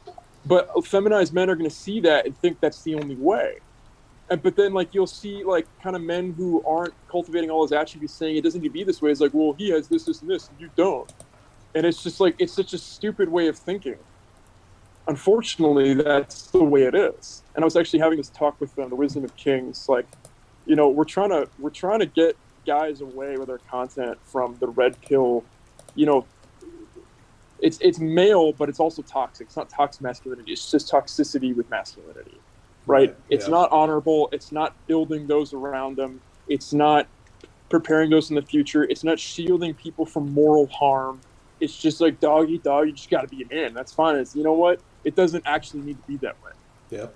But 0.44 0.70
feminized 0.86 1.32
men 1.34 1.50
are 1.50 1.56
going 1.56 1.68
to 1.68 1.74
see 1.74 1.98
that 2.02 2.26
and 2.26 2.38
think 2.38 2.60
that's 2.60 2.82
the 2.82 2.94
only 2.94 3.16
way. 3.16 3.58
And 4.30 4.42
but 4.42 4.54
then 4.54 4.72
like 4.72 4.94
you'll 4.94 5.06
see 5.08 5.42
like 5.42 5.66
kind 5.82 5.96
of 5.96 6.02
men 6.02 6.34
who 6.36 6.62
aren't 6.64 6.94
cultivating 7.08 7.50
all 7.50 7.62
his 7.62 7.72
attributes 7.72 8.12
saying 8.14 8.36
it 8.36 8.42
doesn't 8.44 8.60
need 8.60 8.68
to 8.68 8.72
be 8.72 8.84
this 8.84 9.00
way. 9.02 9.10
It's 9.10 9.20
like, 9.20 9.34
well, 9.34 9.54
he 9.54 9.70
has 9.70 9.88
this, 9.88 10.04
this, 10.04 10.20
and 10.20 10.30
this, 10.30 10.48
and 10.48 10.60
you 10.60 10.70
don't. 10.76 11.12
And 11.74 11.84
it's 11.86 12.02
just 12.02 12.20
like 12.20 12.36
it's 12.38 12.52
such 12.52 12.72
a 12.74 12.78
stupid 12.78 13.28
way 13.28 13.48
of 13.48 13.58
thinking. 13.58 13.96
Unfortunately, 15.08 15.94
that's 15.94 16.48
the 16.48 16.62
way 16.64 16.82
it 16.82 16.94
is. 16.94 17.42
And 17.54 17.64
I 17.64 17.66
was 17.66 17.76
actually 17.76 18.00
having 18.00 18.18
this 18.18 18.28
talk 18.30 18.60
with 18.60 18.74
them, 18.74 18.88
the 18.90 18.96
Wisdom 18.96 19.24
of 19.24 19.36
Kings. 19.36 19.88
Like, 19.88 20.06
you 20.66 20.74
know, 20.74 20.88
we're 20.88 21.04
trying 21.04 21.30
to 21.30 21.48
we're 21.58 21.70
trying 21.70 22.00
to 22.00 22.06
get 22.06 22.36
guys 22.66 23.00
away 23.00 23.36
with 23.36 23.48
our 23.48 23.58
content 23.70 24.18
from 24.24 24.56
the 24.58 24.66
red 24.68 25.00
pill. 25.02 25.44
You 25.94 26.06
know, 26.06 26.26
it's 27.60 27.78
it's 27.80 27.98
male, 27.98 28.52
but 28.52 28.68
it's 28.68 28.80
also 28.80 29.02
toxic. 29.02 29.46
It's 29.48 29.56
not 29.56 29.70
toxic 29.70 30.02
masculinity. 30.02 30.52
It's 30.52 30.70
just 30.70 30.90
toxicity 30.90 31.54
with 31.56 31.70
masculinity, 31.70 32.42
right? 32.86 33.10
Right, 33.10 33.16
It's 33.30 33.46
yeah. 33.46 33.52
not 33.52 33.72
honorable. 33.72 34.28
It's 34.32 34.52
not 34.52 34.74
building 34.86 35.26
those 35.26 35.54
around 35.54 35.96
them. 35.96 36.22
It's 36.48 36.72
not 36.72 37.08
preparing 37.70 38.10
those 38.10 38.30
in 38.30 38.36
the 38.36 38.42
future. 38.42 38.84
It's 38.84 39.04
not 39.04 39.18
shielding 39.18 39.74
people 39.74 40.06
from 40.06 40.32
moral 40.32 40.66
harm. 40.68 41.20
It's 41.60 41.76
just 41.76 42.00
like 42.00 42.20
dog 42.20 42.50
eat 42.50 42.62
dog. 42.64 42.86
You 42.86 42.92
just 42.92 43.10
got 43.10 43.22
to 43.22 43.28
be 43.28 43.42
a 43.42 43.54
man. 43.54 43.74
That's 43.74 43.92
fine. 43.92 44.16
It's 44.16 44.36
you 44.36 44.42
know 44.44 44.52
what? 44.54 44.80
It 45.04 45.16
doesn't 45.16 45.44
actually 45.46 45.82
need 45.82 45.98
to 45.98 46.06
be 46.06 46.16
that 46.18 46.42
way. 46.42 46.52
Yeah. 46.90 47.08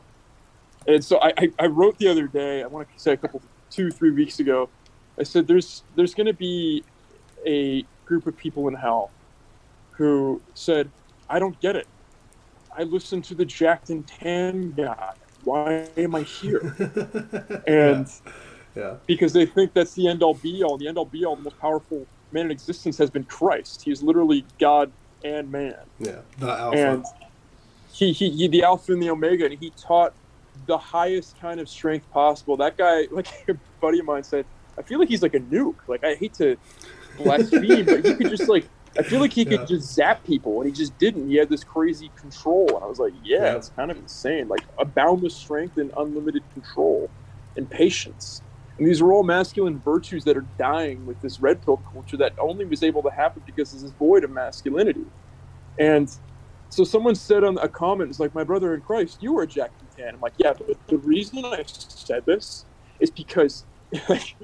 And 0.87 1.05
so 1.05 1.19
I, 1.21 1.33
I, 1.39 1.53
I 1.61 1.67
wrote 1.67 1.99
the 1.99 2.09
other 2.09 2.27
day. 2.27 2.63
I 2.63 2.67
want 2.67 2.89
to 2.89 2.99
say 2.99 3.13
a 3.13 3.17
couple, 3.17 3.43
two, 3.71 3.91
three 3.91 4.11
weeks 4.11 4.41
ago. 4.41 4.71
I 5.19 5.25
said 5.25 5.47
there's 5.47 5.85
there's 5.97 6.15
going 6.15 6.27
to 6.27 6.35
be 6.35 6.85
a 7.47 7.85
group 8.07 8.27
of 8.27 8.37
people 8.37 8.69
in 8.69 8.75
hell 8.75 9.13
who 10.01 10.41
said, 10.55 10.91
"I 11.29 11.39
don't 11.39 11.61
get 11.61 11.77
it. 11.77 11.87
I 12.77 12.85
listened 12.85 13.25
to 13.25 13.35
the 13.35 13.45
Jacked 13.45 13.91
and 13.91 14.07
Tan 14.07 14.73
guy. 14.73 15.13
Why 15.45 15.89
am 15.97 16.15
I 16.15 16.23
here?" 16.23 16.61
And 17.67 18.09
yeah. 18.75 18.95
because 19.07 19.33
they 19.35 19.45
think 19.45 19.75
that's 19.75 19.93
the 19.95 20.09
end 20.09 20.23
all 20.23 20.35
be 20.35 20.63
all. 20.65 20.79
The 20.79 20.89
end 20.89 20.97
all 20.97 21.05
be 21.05 21.25
all, 21.27 21.37
the 21.37 21.43
most 21.43 21.59
powerful 21.59 22.07
man 22.33 22.47
in 22.47 22.51
existence 22.51 22.97
has 22.97 23.11
been 23.11 23.25
Christ. 23.25 23.83
He's 23.83 24.03
literally 24.03 24.47
God 24.59 24.91
and 25.23 25.53
man 25.53 25.77
Yeah. 25.99 26.21
The 26.39 26.49
alpha. 26.49 26.79
and 26.79 27.05
he, 27.93 28.13
he 28.13 28.31
he 28.31 28.49
the 28.49 28.63
alpha 28.63 28.93
and 28.93 29.03
the 29.03 29.11
omega 29.11 29.45
and 29.45 29.59
he 29.59 29.71
taught 29.71 30.15
the 30.67 30.79
highest 30.79 31.39
kind 31.41 31.61
of 31.61 31.69
strength 31.69 32.11
possible 32.11 32.57
that 32.57 32.79
guy 32.79 33.07
like 33.13 33.29
a 33.49 33.55
buddy 33.81 33.99
of 33.99 34.07
mine 34.07 34.23
said 34.23 34.45
i 34.79 34.83
feel 34.83 34.99
like 34.99 35.09
he's 35.09 35.23
like 35.23 35.35
a 35.35 35.41
nuke 35.41 35.77
like 35.89 36.03
i 36.05 36.15
hate 36.15 36.33
to 36.35 36.57
blaspheme 37.19 37.85
but 37.85 38.05
he 38.05 38.15
could 38.15 38.31
just 38.31 38.49
like 38.49 38.67
i 38.99 39.03
feel 39.03 39.21
like 39.21 39.33
he 39.33 39.45
could 39.45 39.61
Yeah. 39.61 39.67
just 39.67 39.95
zap 39.95 40.25
people 40.25 40.61
and 40.61 40.67
he 40.69 40.73
just 40.75 40.97
didn't 40.99 41.29
he 41.29 41.37
had 41.37 41.49
this 41.49 41.65
crazy 41.65 42.11
control 42.17 42.67
and 42.75 42.85
i 42.85 42.87
was 42.87 42.99
like 42.99 43.13
yeah, 43.23 43.43
Yeah. 43.45 43.57
it's 43.57 43.69
kind 43.71 43.91
of 43.91 43.97
insane 43.99 44.49
like 44.49 44.65
a 44.79 44.85
boundless 44.85 45.35
strength 45.35 45.77
and 45.79 45.93
unlimited 45.97 46.43
control 46.53 47.09
and 47.57 47.69
patience 47.71 48.43
and 48.79 48.87
these 48.89 49.01
are 49.01 49.13
all 49.13 49.23
masculine 49.23 49.79
virtues 49.79 50.25
that 50.25 50.37
are 50.37 50.47
dying 50.59 51.05
with 51.07 51.21
this 51.21 51.41
red 51.41 51.63
pill 51.65 51.77
culture 51.93 52.17
that 52.17 52.33
only 52.39 52.65
was 52.65 52.83
able 52.83 53.03
to 53.03 53.11
happen 53.11 53.43
because 53.47 53.73
it's 53.75 53.83
this 53.83 53.93
void 53.93 54.25
of 54.25 54.31
masculinity 54.31 55.05
and 55.79 56.11
so 56.73 56.85
someone 56.85 57.17
said 57.17 57.43
on 57.43 57.59
a 57.59 57.69
comment, 57.69 58.11
it's 58.11 58.21
like, 58.21 58.33
my 58.33 58.45
brother 58.45 58.75
in 58.75 58.81
Christ, 58.81 59.21
you 59.21 59.33
were 59.33 59.45
Jack 59.45 59.73
and 59.81 59.91
Tan. 59.91 60.15
I'm 60.15 60.21
like, 60.21 60.35
yeah, 60.37 60.53
but 60.53 60.69
the 60.87 60.99
reason 60.99 61.45
I 61.45 61.65
said 61.67 62.25
this 62.27 62.65
is 63.01 63.11
because, 63.11 63.65
like, 64.09 64.37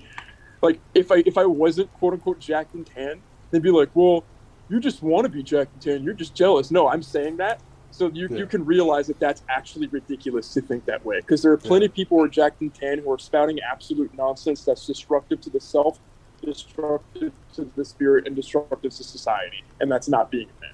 like 0.60 0.81
if 0.93 1.12
I 1.12 1.23
if 1.24 1.39
I 1.39 1.47
wasn't 1.47 1.93
quote 1.93 2.14
unquote 2.14 2.40
Jack 2.40 2.66
and 2.74 2.85
Tan, 2.85 3.23
they'd 3.52 3.62
be 3.62 3.70
like, 3.70 3.90
well, 3.94 4.24
you 4.68 4.80
just 4.80 5.02
want 5.02 5.24
to 5.24 5.28
be 5.28 5.43
Jack 5.43 5.68
and 5.72 5.82
Tan. 5.82 6.05
You're 6.05 6.14
just 6.14 6.34
jealous. 6.34 6.70
No, 6.70 6.88
I'm 6.88 7.02
saying 7.02 7.36
that 7.38 7.60
so 7.97 8.10
you, 8.12 8.28
Yeah. 8.30 8.38
you 8.38 8.47
can 8.47 8.64
realize 8.66 9.06
that 9.06 9.18
that's 9.18 9.43
actually 9.48 9.86
ridiculous 9.86 10.52
to 10.52 10.60
think 10.60 10.84
that 10.84 11.02
way 11.05 11.20
because 11.20 11.43
there 11.43 11.52
are 11.52 11.56
plenty 11.56 11.86
of 11.86 11.94
people 11.94 12.18
who 12.18 12.24
are 12.24 12.28
Jack 12.28 12.55
and 12.60 12.72
Tan 12.74 12.98
who 12.98 13.10
are 13.10 13.18
spouting 13.18 13.59
absolute 13.60 14.12
nonsense 14.14 14.64
that's 14.64 14.86
destructive 14.86 15.40
to 15.40 15.48
the 15.51 15.60
self, 15.60 15.98
destructive 16.43 17.32
to 17.55 17.70
the 17.74 17.84
spirit, 17.86 18.26
and 18.26 18.36
destructive 18.36 18.93
to 18.93 19.02
society, 19.02 19.64
and 19.80 19.90
that's 19.90 20.10
not 20.10 20.30
being 20.30 20.48
a 20.48 20.60
man. 20.60 20.72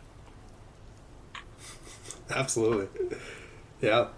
Absolutely. 2.31 2.89
Yeah. 3.81 4.09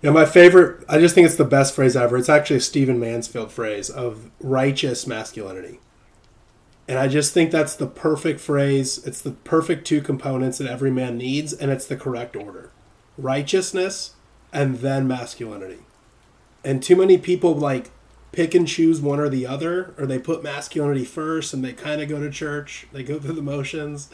Yeah, 0.00 0.10
my 0.10 0.26
favorite, 0.26 0.84
I 0.88 0.98
just 1.00 1.16
think 1.16 1.24
it's 1.24 1.36
the 1.36 1.44
best 1.44 1.74
phrase 1.74 1.96
ever. 1.96 2.16
It's 2.16 2.28
actually 2.28 2.56
a 2.56 2.60
Stephen 2.60 3.00
Mansfield 3.00 3.50
phrase 3.50 3.90
of 3.90 4.30
righteous 4.38 5.06
masculinity. 5.06 5.80
And 6.86 6.98
I 6.98 7.08
just 7.08 7.32
think 7.32 7.50
that's 7.50 7.76
the 7.76 7.86
perfect 7.86 8.40
phrase. 8.40 9.04
It's 9.06 9.22
the 9.22 9.32
perfect 9.32 9.86
two 9.86 10.02
components 10.02 10.58
that 10.58 10.68
every 10.68 10.90
man 10.90 11.16
needs, 11.16 11.52
and 11.52 11.70
it's 11.70 11.86
the 11.86 11.96
correct 11.96 12.36
order 12.36 12.70
righteousness 13.16 14.14
and 14.52 14.78
then 14.78 15.06
masculinity. 15.06 15.78
And 16.64 16.82
too 16.82 16.96
many 16.96 17.18
people 17.18 17.54
like 17.54 17.90
pick 18.32 18.54
and 18.54 18.66
choose 18.66 19.00
one 19.00 19.20
or 19.20 19.28
the 19.28 19.46
other, 19.46 19.94
or 19.96 20.06
they 20.06 20.18
put 20.18 20.42
masculinity 20.42 21.04
first 21.04 21.54
and 21.54 21.64
they 21.64 21.72
kind 21.72 22.02
of 22.02 22.08
go 22.08 22.20
to 22.20 22.30
church, 22.30 22.86
they 22.92 23.02
go 23.02 23.18
through 23.18 23.34
the 23.34 23.42
motions. 23.42 24.10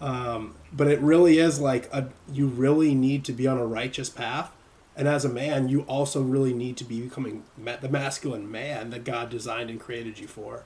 Um, 0.00 0.54
but 0.72 0.88
it 0.88 0.98
really 1.00 1.38
is 1.38 1.60
like 1.60 1.92
a, 1.92 2.08
you 2.32 2.46
really 2.46 2.94
need 2.94 3.24
to 3.26 3.32
be 3.32 3.46
on 3.46 3.58
a 3.58 3.66
righteous 3.66 4.08
path. 4.08 4.50
And 4.96 5.06
as 5.06 5.24
a 5.24 5.28
man, 5.28 5.68
you 5.68 5.82
also 5.82 6.22
really 6.22 6.52
need 6.52 6.76
to 6.78 6.84
be 6.84 7.00
becoming 7.00 7.44
the 7.56 7.88
masculine 7.88 8.50
man 8.50 8.90
that 8.90 9.04
God 9.04 9.30
designed 9.30 9.70
and 9.70 9.78
created 9.78 10.18
you 10.18 10.26
for. 10.26 10.64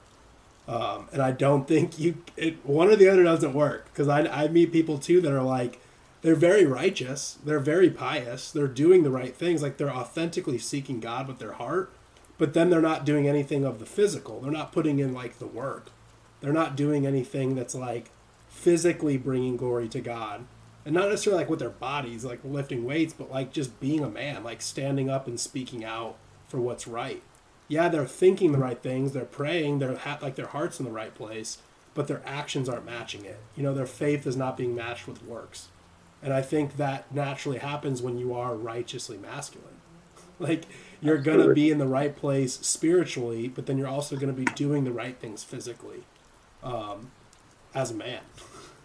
Um, 0.67 1.09
and 1.13 1.21
I 1.21 1.31
don't 1.31 1.69
think 1.69 1.99
you 1.99 2.23
it, 2.37 2.65
one 2.65 2.89
or 2.89 2.97
the 2.97 3.09
other 3.09 3.23
doesn't 3.23 3.53
work 3.53 3.87
because 3.87 4.09
I, 4.09 4.21
I 4.21 4.49
meet 4.49 4.73
people 4.73 4.99
too 4.99 5.21
that 5.21 5.33
are 5.33 5.43
like 5.43 5.81
they're 6.23 6.35
very 6.35 6.65
righteous, 6.65 7.37
they're 7.45 7.61
very 7.61 7.91
pious, 7.91 8.51
they're 8.51 8.67
doing 8.67 9.03
the 9.03 9.11
right 9.11 9.37
things, 9.37 9.61
like 9.61 9.77
they're 9.77 9.91
authentically 9.91 10.57
seeking 10.57 10.99
God 10.99 11.29
with 11.29 11.39
their 11.39 11.53
heart, 11.53 11.93
but 12.39 12.55
then 12.55 12.71
they're 12.71 12.81
not 12.81 13.05
doing 13.05 13.29
anything 13.29 13.63
of 13.63 13.79
the 13.79 13.85
physical. 13.85 14.41
They're 14.41 14.51
not 14.51 14.73
putting 14.73 15.01
in 15.01 15.13
like 15.13 15.39
the 15.39 15.47
work. 15.47 15.91
They're 16.41 16.53
not 16.53 16.77
doing 16.77 17.07
anything 17.07 17.55
that's 17.55 17.75
like 17.75 18.11
physically 18.49 19.19
bringing 19.19 19.59
glory 19.59 19.87
to 19.89 20.01
God. 20.01 20.47
And 20.87 20.95
not 20.95 21.11
necessarily 21.11 21.43
like 21.43 21.51
with 21.51 21.59
their 21.59 21.69
bodies, 21.69 22.25
like 22.25 22.41
lifting 22.43 22.85
weights, 22.85 23.13
but 23.13 23.31
like 23.31 23.53
just 23.53 23.79
being 23.79 24.03
a 24.03 24.09
man, 24.09 24.45
like 24.45 24.63
standing 24.63 25.11
up 25.11 25.27
and 25.27 25.39
speaking 25.39 25.85
out 25.85 26.17
for 26.49 26.59
what's 26.59 26.87
right. 26.87 27.23
Yeah, 27.69 27.89
they're 27.89 28.07
thinking 28.07 28.53
the 28.53 28.59
right 28.59 28.81
things, 28.81 29.13
they're 29.13 29.25
praying, 29.25 29.79
they're 29.79 29.97
ha- 29.97 30.19
like 30.21 30.35
their 30.35 30.47
heart's 30.47 30.79
in 30.79 30.85
the 30.85 30.93
right 30.93 31.15
place, 31.15 31.59
but 31.95 32.09
their 32.09 32.23
actions 32.27 32.69
aren't 32.69 32.85
matching 32.85 33.25
it. 33.25 33.39
You 33.57 33.63
know, 33.63 33.73
their 33.75 33.87
faith 33.87 34.27
is 34.27 34.37
not 34.37 34.57
being 34.57 34.75
matched 34.75 35.07
with 35.07 35.25
works. 35.25 35.69
And 36.23 36.33
I 36.33 36.43
think 36.43 36.77
that 36.77 37.13
naturally 37.15 37.59
happens 37.59 38.03
when 38.03 38.19
you 38.19 38.35
are 38.35 38.55
righteously 38.55 39.17
masculine. 39.17 39.69
Like 40.41 40.65
you're 41.01 41.19
going 41.19 41.47
to 41.47 41.55
be 41.55 41.71
in 41.71 41.79
the 41.79 41.87
right 41.87 42.15
place 42.15 42.55
spiritually, 42.55 43.47
but 43.47 43.67
then 43.67 43.79
you're 43.79 43.87
also 43.87 44.17
going 44.17 44.35
to 44.35 44.39
be 44.39 44.47
doing 44.57 44.83
the 44.83 44.91
right 44.91 45.17
things 45.17 45.45
physically 45.45 46.03
um, 46.65 47.13
as 47.73 47.93
a 47.93 47.95
man. 47.95 48.23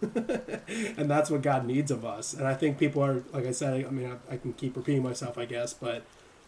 and 0.96 1.10
that's 1.10 1.28
what 1.28 1.42
God 1.42 1.66
needs 1.66 1.90
of 1.90 2.04
us. 2.04 2.34
And 2.34 2.46
I 2.46 2.54
think 2.54 2.78
people 2.78 3.02
are, 3.02 3.24
like 3.32 3.46
I 3.46 3.50
said, 3.50 3.84
I 3.84 3.90
mean, 3.90 4.16
I, 4.30 4.34
I 4.34 4.36
can 4.36 4.52
keep 4.52 4.76
repeating 4.76 5.02
myself, 5.02 5.38
I 5.38 5.44
guess, 5.44 5.72
but 5.72 6.04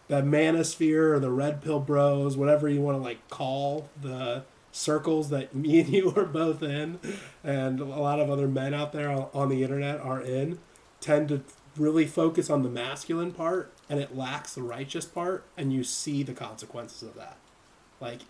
that 0.08 0.24
manosphere 0.24 1.14
or 1.14 1.18
the 1.18 1.30
red 1.30 1.62
pill 1.62 1.80
bros, 1.80 2.36
whatever 2.36 2.68
you 2.68 2.80
want 2.80 2.98
to 2.98 3.02
like 3.02 3.28
call 3.28 3.88
the 4.00 4.44
circles 4.70 5.30
that 5.30 5.54
me 5.54 5.80
and 5.80 5.88
you 5.90 6.12
are 6.16 6.24
both 6.24 6.62
in, 6.62 6.98
and 7.42 7.80
a 7.80 7.84
lot 7.84 8.20
of 8.20 8.30
other 8.30 8.48
men 8.48 8.74
out 8.74 8.92
there 8.92 9.10
on 9.34 9.48
the 9.48 9.62
internet 9.62 10.00
are 10.00 10.20
in, 10.20 10.58
tend 11.00 11.28
to 11.28 11.42
really 11.76 12.06
focus 12.06 12.50
on 12.50 12.62
the 12.62 12.68
masculine 12.68 13.32
part 13.32 13.72
and 13.88 14.00
it 14.00 14.16
lacks 14.16 14.54
the 14.54 14.62
righteous 14.62 15.04
part, 15.04 15.44
and 15.56 15.70
you 15.70 15.84
see 15.84 16.22
the 16.22 16.32
consequences 16.32 17.02
of 17.02 17.14
that. 17.14 17.36
Like, 18.00 18.20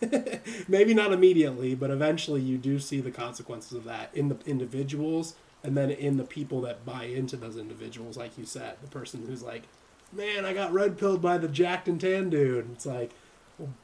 maybe 0.68 0.92
not 0.92 1.10
immediately, 1.12 1.74
but 1.74 1.90
eventually 1.90 2.42
you 2.42 2.58
do 2.58 2.78
see 2.78 3.00
the 3.00 3.10
consequences 3.10 3.72
of 3.72 3.84
that 3.84 4.10
in 4.12 4.28
the 4.28 4.36
individuals 4.44 5.36
and 5.64 5.76
then 5.76 5.90
in 5.90 6.18
the 6.18 6.24
people 6.24 6.60
that 6.60 6.84
buy 6.84 7.04
into 7.04 7.36
those 7.36 7.56
individuals, 7.56 8.16
like 8.16 8.36
you 8.36 8.44
said, 8.44 8.76
the 8.82 8.88
person 8.88 9.24
who's 9.26 9.42
like, 9.42 9.62
man, 10.12 10.44
I 10.44 10.52
got 10.52 10.72
red 10.72 10.98
pilled 10.98 11.22
by 11.22 11.38
the 11.38 11.48
jacked 11.48 11.88
and 11.88 12.00
tan 12.00 12.30
dude. 12.30 12.70
It's 12.72 12.86
like, 12.86 13.12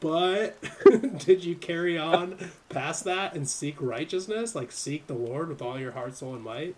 but 0.01 0.56
did 1.18 1.44
you 1.44 1.56
carry 1.56 1.98
on 1.98 2.38
past 2.68 3.05
that 3.05 3.34
and 3.34 3.48
seek 3.48 3.76
righteousness? 3.80 4.55
Like, 4.55 4.70
seek 4.72 5.06
the 5.06 5.14
Lord 5.14 5.48
with 5.48 5.60
all 5.60 5.78
your 5.78 5.92
heart, 5.92 6.16
soul, 6.16 6.34
and 6.34 6.44
might? 6.44 6.76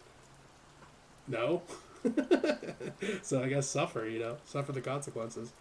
No. 1.28 1.62
so 3.22 3.42
I 3.42 3.48
guess 3.48 3.66
suffer, 3.66 4.06
you 4.06 4.18
know, 4.18 4.36
suffer 4.44 4.72
the 4.72 4.80
consequences. 4.80 5.52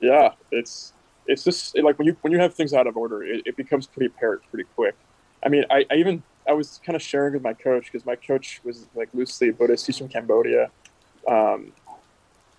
Yeah, 0.00 0.32
it's 0.50 0.92
it's 1.26 1.44
just 1.44 1.78
like 1.78 1.98
when 1.98 2.06
you 2.06 2.16
when 2.22 2.32
you 2.32 2.38
have 2.38 2.54
things 2.54 2.72
out 2.72 2.86
of 2.86 2.96
order, 2.96 3.22
it, 3.22 3.42
it 3.46 3.56
becomes 3.56 3.86
pretty 3.86 4.06
apparent 4.06 4.42
pretty 4.50 4.68
quick. 4.74 4.94
I 5.44 5.48
mean, 5.48 5.64
I, 5.70 5.84
I 5.90 5.94
even 5.96 6.22
I 6.48 6.52
was 6.52 6.80
kind 6.84 6.96
of 6.96 7.02
sharing 7.02 7.34
with 7.34 7.42
my 7.42 7.52
coach 7.52 7.84
because 7.84 8.06
my 8.06 8.16
coach 8.16 8.60
was 8.64 8.86
like 8.94 9.08
loosely 9.12 9.50
Buddhist. 9.50 9.86
He's 9.86 9.98
from 9.98 10.08
Cambodia. 10.08 10.70
Um, 11.28 11.72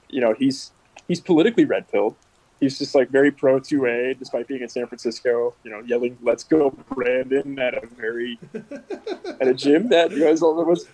you 0.10 0.22
know, 0.22 0.34
he's 0.34 0.72
he's 1.08 1.20
politically 1.20 1.66
red 1.66 1.92
pilled. 1.92 2.16
He's 2.60 2.78
just 2.78 2.96
like 2.96 3.10
very 3.10 3.32
pro 3.32 3.60
2A, 3.60 4.18
despite 4.18 4.48
being 4.48 4.62
in 4.62 4.70
San 4.70 4.88
Francisco. 4.88 5.54
You 5.64 5.72
know, 5.72 5.80
yelling 5.80 6.18
"Let's 6.22 6.44
go, 6.44 6.70
Brandon!" 6.90 7.60
at 7.60 7.74
a 7.74 7.86
very 7.88 8.40
at 8.54 9.48
a 9.48 9.54
gym 9.54 9.90
that 9.90 10.12
you 10.12 10.24
guys 10.24 10.42
all 10.42 10.64
was 10.64 10.88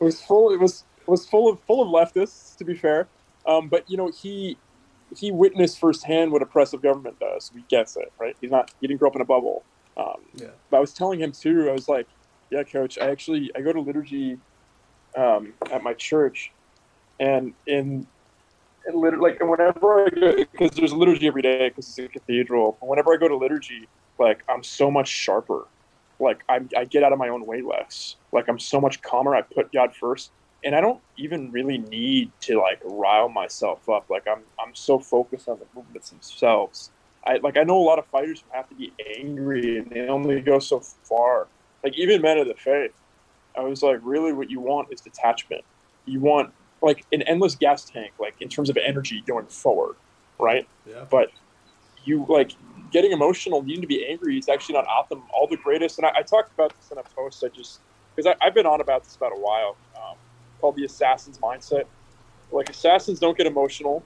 was 0.00 0.20
full. 0.20 0.52
It 0.52 0.60
was 0.60 0.84
was 1.06 1.26
full 1.26 1.48
of 1.48 1.60
full 1.60 1.82
of 1.82 1.88
leftists. 1.88 2.56
To 2.56 2.64
be 2.64 2.74
fair, 2.74 3.08
um, 3.46 3.68
but 3.68 3.88
you 3.88 3.96
know 3.96 4.10
he 4.10 4.56
he 5.16 5.30
witnessed 5.30 5.78
firsthand 5.78 6.32
what 6.32 6.42
oppressive 6.42 6.82
government 6.82 7.18
does. 7.20 7.50
He 7.54 7.62
gets 7.68 7.96
it, 7.96 8.12
right? 8.18 8.36
He's 8.40 8.50
not. 8.50 8.72
He 8.80 8.86
didn't 8.86 8.98
grow 8.98 9.10
up 9.10 9.16
in 9.16 9.22
a 9.22 9.26
bubble. 9.26 9.62
Um, 9.96 10.22
yeah. 10.34 10.48
But 10.70 10.78
I 10.78 10.80
was 10.80 10.92
telling 10.92 11.20
him 11.20 11.32
too. 11.32 11.68
I 11.68 11.72
was 11.72 11.88
like, 11.88 12.06
"Yeah, 12.50 12.64
coach. 12.64 12.98
I 12.98 13.10
actually 13.10 13.50
I 13.54 13.60
go 13.60 13.72
to 13.72 13.80
liturgy 13.80 14.38
um, 15.16 15.54
at 15.70 15.82
my 15.82 15.94
church, 15.94 16.52
and 17.18 17.54
in 17.66 18.06
and 18.86 18.96
literally 18.96 19.30
like 19.30 19.42
whenever 19.42 20.06
I 20.06 20.10
go 20.10 20.36
because 20.36 20.70
there's 20.72 20.92
liturgy 20.92 21.26
every 21.26 21.42
day 21.42 21.68
because 21.68 21.88
it's 21.88 21.98
a 21.98 22.08
cathedral. 22.08 22.78
Whenever 22.80 23.12
I 23.12 23.16
go 23.16 23.28
to 23.28 23.36
liturgy, 23.36 23.88
like 24.18 24.42
I'm 24.48 24.62
so 24.62 24.90
much 24.90 25.08
sharper. 25.08 25.66
Like 26.20 26.42
I 26.48 26.60
I 26.76 26.84
get 26.84 27.02
out 27.02 27.12
of 27.12 27.18
my 27.18 27.28
own 27.28 27.44
way 27.44 27.62
less. 27.62 28.16
Like 28.32 28.48
I'm 28.48 28.58
so 28.58 28.80
much 28.80 29.02
calmer. 29.02 29.34
I 29.34 29.42
put 29.42 29.72
God 29.72 29.94
first, 29.94 30.30
and 30.64 30.74
I 30.74 30.80
don't 30.80 31.00
even 31.18 31.50
really 31.50 31.78
need 31.78 32.32
to 32.42 32.60
like 32.60 32.80
rile 32.84 33.28
myself 33.28 33.88
up. 33.88 34.06
Like 34.08 34.24
I'm 34.30 34.42
I'm 34.64 34.74
so 34.74 34.98
focused 34.98 35.48
on 35.48 35.58
the 35.58 35.66
movements 35.74 36.10
themselves. 36.10 36.90
I 37.26 37.38
like 37.38 37.56
I 37.56 37.64
know 37.64 37.78
a 37.78 37.82
lot 37.82 37.98
of 37.98 38.06
fighters 38.06 38.40
who 38.40 38.56
have 38.56 38.68
to 38.68 38.74
be 38.76 38.92
angry 39.18 39.78
and 39.78 39.90
they 39.90 40.08
only 40.08 40.40
go 40.40 40.58
so 40.58 40.80
far. 41.08 41.48
Like 41.82 41.98
even 41.98 42.22
men 42.22 42.38
of 42.38 42.46
the 42.46 42.54
faith, 42.54 42.94
I 43.56 43.62
was 43.62 43.82
like, 43.82 43.98
really, 44.02 44.32
what 44.32 44.50
you 44.50 44.60
want 44.60 44.88
is 44.92 45.00
detachment. 45.00 45.64
You 46.04 46.20
want 46.20 46.52
like 46.82 47.04
an 47.12 47.22
endless 47.22 47.54
gas 47.54 47.84
tank, 47.84 48.12
like 48.18 48.34
in 48.40 48.48
terms 48.48 48.68
of 48.70 48.76
energy 48.76 49.22
going 49.26 49.46
forward, 49.46 49.96
right? 50.38 50.68
Yeah. 50.86 51.04
But 51.10 51.30
you 52.04 52.24
like 52.28 52.52
getting 52.92 53.12
emotional, 53.12 53.62
needing 53.62 53.82
to 53.82 53.86
be 53.86 54.06
angry 54.06 54.38
is 54.38 54.48
actually 54.48 54.74
not 54.74 54.86
optimal. 54.86 55.24
All 55.32 55.46
the 55.46 55.56
greatest, 55.56 55.98
and 55.98 56.06
I, 56.06 56.12
I 56.18 56.22
talked 56.22 56.52
about 56.52 56.74
this 56.76 56.90
in 56.90 56.98
a 56.98 57.02
post. 57.02 57.42
I 57.44 57.48
just 57.48 57.80
because 58.14 58.34
I've 58.40 58.54
been 58.54 58.66
on 58.66 58.80
about 58.80 59.04
this 59.04 59.16
about 59.16 59.32
a 59.32 59.40
while, 59.40 59.76
um, 59.96 60.16
called 60.60 60.76
the 60.76 60.84
assassin's 60.84 61.38
mindset. 61.38 61.84
Like 62.50 62.70
assassins 62.70 63.18
don't 63.18 63.36
get 63.36 63.46
emotional. 63.46 64.02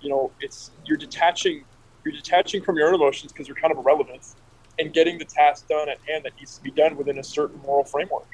You 0.00 0.10
know, 0.10 0.30
it's 0.40 0.70
you're 0.86 0.96
detaching, 0.96 1.64
you're 2.04 2.14
detaching 2.14 2.62
from 2.62 2.76
your 2.76 2.88
own 2.88 2.94
emotions 2.94 3.32
because 3.32 3.48
you're 3.48 3.56
kind 3.56 3.72
of 3.72 3.78
irrelevant, 3.78 4.34
and 4.78 4.92
getting 4.92 5.18
the 5.18 5.24
task 5.24 5.68
done 5.68 5.88
at 5.88 5.98
hand 6.06 6.24
that 6.24 6.36
needs 6.38 6.56
to 6.56 6.62
be 6.62 6.70
done 6.70 6.96
within 6.96 7.18
a 7.18 7.24
certain 7.24 7.60
moral 7.60 7.84
framework. 7.84 8.28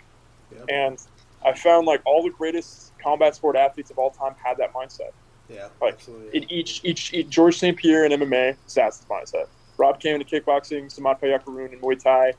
Yep. 0.52 0.64
And 0.68 1.02
I 1.46 1.52
found 1.52 1.86
like 1.86 2.02
all 2.04 2.22
the 2.22 2.30
greatest 2.30 2.92
combat 3.02 3.36
sport 3.36 3.56
athletes 3.56 3.90
of 3.90 3.98
all 3.98 4.10
time 4.10 4.34
had 4.42 4.56
that 4.58 4.72
mindset. 4.74 5.12
Yeah, 5.48 5.68
like 5.80 5.94
absolutely. 5.94 6.36
In 6.36 6.52
each, 6.52 6.80
each, 6.82 7.14
each 7.14 7.28
George 7.28 7.56
St. 7.56 7.76
Pierre 7.76 8.04
in 8.04 8.12
MMA, 8.12 8.56
assassin's 8.66 9.08
mindset. 9.08 9.46
Rob 9.78 10.00
Kaman 10.00 10.20
into 10.20 10.40
kickboxing, 10.40 10.92
Samart 10.92 11.20
Payakaroon 11.20 11.72
in 11.72 11.80
Muay 11.80 12.02
Thai, 12.02 12.32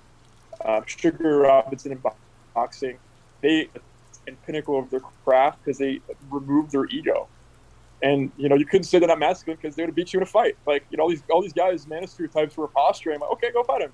uh, 0.65 0.81
Sugar 0.85 1.39
Robinson 1.39 1.93
in 1.93 2.03
boxing. 2.53 2.97
They 3.41 3.69
in 4.27 4.35
pinnacle 4.45 4.77
of 4.77 4.89
their 4.89 4.99
craft 5.23 5.63
because 5.63 5.77
they 5.77 6.01
removed 6.29 6.71
their 6.71 6.85
ego. 6.85 7.27
And 8.03 8.31
you 8.38 8.49
know 8.49 8.55
you 8.55 8.65
couldn't 8.65 8.84
say 8.84 8.99
that 8.99 9.09
I'm 9.09 9.19
masculine 9.19 9.57
because 9.61 9.75
they 9.75 9.85
would 9.85 9.95
beat 9.95 10.13
you 10.13 10.19
in 10.19 10.23
a 10.23 10.27
fight. 10.27 10.57
Like 10.67 10.85
you 10.89 10.97
know 10.97 11.03
all 11.03 11.09
these 11.09 11.23
all 11.31 11.41
these 11.41 11.53
guys, 11.53 11.85
manosphere 11.85 12.31
types 12.31 12.55
who 12.55 12.63
are 12.63 12.67
posturing. 12.67 13.19
Like, 13.19 13.31
okay, 13.31 13.51
go 13.51 13.63
fight 13.63 13.81
him. 13.81 13.93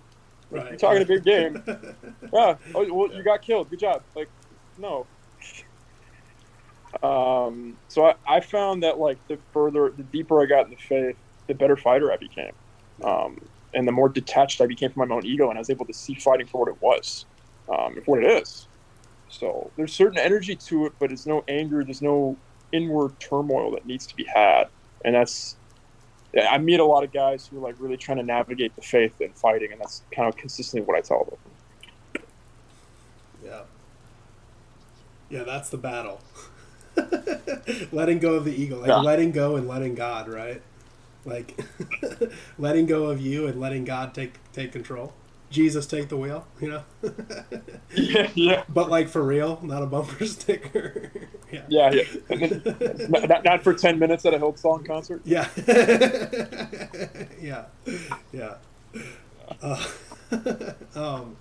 Right. 0.49 0.69
You're 0.69 0.77
talking 0.77 1.01
a 1.01 1.05
big 1.05 1.23
game. 1.23 1.63
yeah. 2.33 2.55
Oh, 2.75 2.93
well, 2.93 3.11
you 3.13 3.23
got 3.23 3.41
killed. 3.41 3.69
Good 3.69 3.79
job. 3.79 4.03
Like, 4.15 4.29
no. 4.77 5.07
Um, 7.01 7.77
so 7.87 8.05
I, 8.05 8.15
I 8.27 8.39
found 8.39 8.83
that 8.83 8.99
like 8.99 9.19
the 9.27 9.39
further, 9.51 9.93
the 9.95 10.03
deeper 10.03 10.41
I 10.41 10.45
got 10.45 10.65
in 10.65 10.71
the 10.71 10.77
faith, 10.77 11.17
the 11.47 11.53
better 11.53 11.75
fighter 11.75 12.11
I 12.11 12.17
became, 12.17 12.51
um, 13.03 13.37
and 13.73 13.87
the 13.87 13.91
more 13.91 14.09
detached 14.09 14.61
I 14.61 14.67
became 14.67 14.91
from 14.91 15.09
my 15.09 15.15
own 15.15 15.25
ego, 15.25 15.49
and 15.49 15.57
I 15.57 15.61
was 15.61 15.69
able 15.69 15.85
to 15.85 15.93
see 15.93 16.15
fighting 16.15 16.47
for 16.47 16.61
what 16.61 16.69
it 16.69 16.81
was, 16.81 17.25
um, 17.67 17.95
for 18.05 18.17
what 18.17 18.23
it 18.23 18.43
is. 18.43 18.67
So 19.27 19.71
there's 19.75 19.95
certain 19.95 20.19
energy 20.19 20.55
to 20.55 20.85
it, 20.85 20.93
but 20.99 21.09
there's 21.09 21.25
no 21.25 21.43
anger, 21.47 21.83
there's 21.83 22.01
no 22.01 22.37
inward 22.71 23.19
turmoil 23.19 23.71
that 23.71 23.85
needs 23.85 24.05
to 24.07 24.15
be 24.15 24.25
had, 24.33 24.65
and 25.03 25.15
that's. 25.15 25.57
I 26.49 26.57
meet 26.57 26.79
a 26.79 26.85
lot 26.85 27.03
of 27.03 27.13
guys 27.13 27.45
who 27.45 27.57
are 27.57 27.61
like 27.61 27.75
really 27.77 27.97
trying 27.97 28.17
to 28.17 28.23
navigate 28.23 28.75
the 28.75 28.81
faith 28.81 29.15
and 29.19 29.37
fighting, 29.37 29.71
and 29.71 29.79
that's 29.79 30.03
kind 30.15 30.27
of 30.27 30.35
consistently 30.35 30.83
what 30.83 30.97
I 30.97 31.01
tell 31.01 31.25
them. 31.25 32.23
Yeah. 33.43 33.61
Yeah, 35.33 35.43
that's 35.45 35.71
the 35.71 35.77
battle. 35.77 36.21
letting 37.91 38.19
go 38.19 38.35
of 38.35 38.45
the 38.45 38.53
ego, 38.53 38.81
like 38.81 38.89
yeah. 38.89 38.97
letting 38.97 39.31
go 39.31 39.55
and 39.55 39.67
letting 39.67 39.95
God, 39.95 40.29
right? 40.29 40.61
Like 41.25 41.59
letting 42.59 42.85
go 42.85 43.05
of 43.05 43.19
you 43.19 43.47
and 43.47 43.59
letting 43.59 43.83
God 43.83 44.13
take 44.13 44.35
take 44.51 44.71
control. 44.71 45.11
Jesus 45.49 45.87
take 45.87 46.09
the 46.09 46.17
wheel, 46.17 46.45
you 46.61 46.69
know? 46.69 46.83
yeah, 47.95 48.29
yeah. 48.35 48.63
But 48.69 48.91
like 48.91 49.09
for 49.09 49.23
real, 49.23 49.59
not 49.63 49.81
a 49.81 49.87
bumper 49.87 50.23
sticker. 50.27 51.11
yeah, 51.51 51.63
yeah. 51.67 52.03
yeah. 52.29 53.07
not, 53.09 53.43
not, 53.43 53.63
for 53.63 53.73
10 53.73 53.97
minutes 53.97 54.25
at 54.25 54.33
a 54.33 54.39
Hillsong 54.39 54.85
concert? 54.85 55.21
Yeah. 55.23 55.47
yeah. 57.39 57.65
Yeah. 58.31 58.55
Uh, 59.61 59.85
um, 60.95 61.37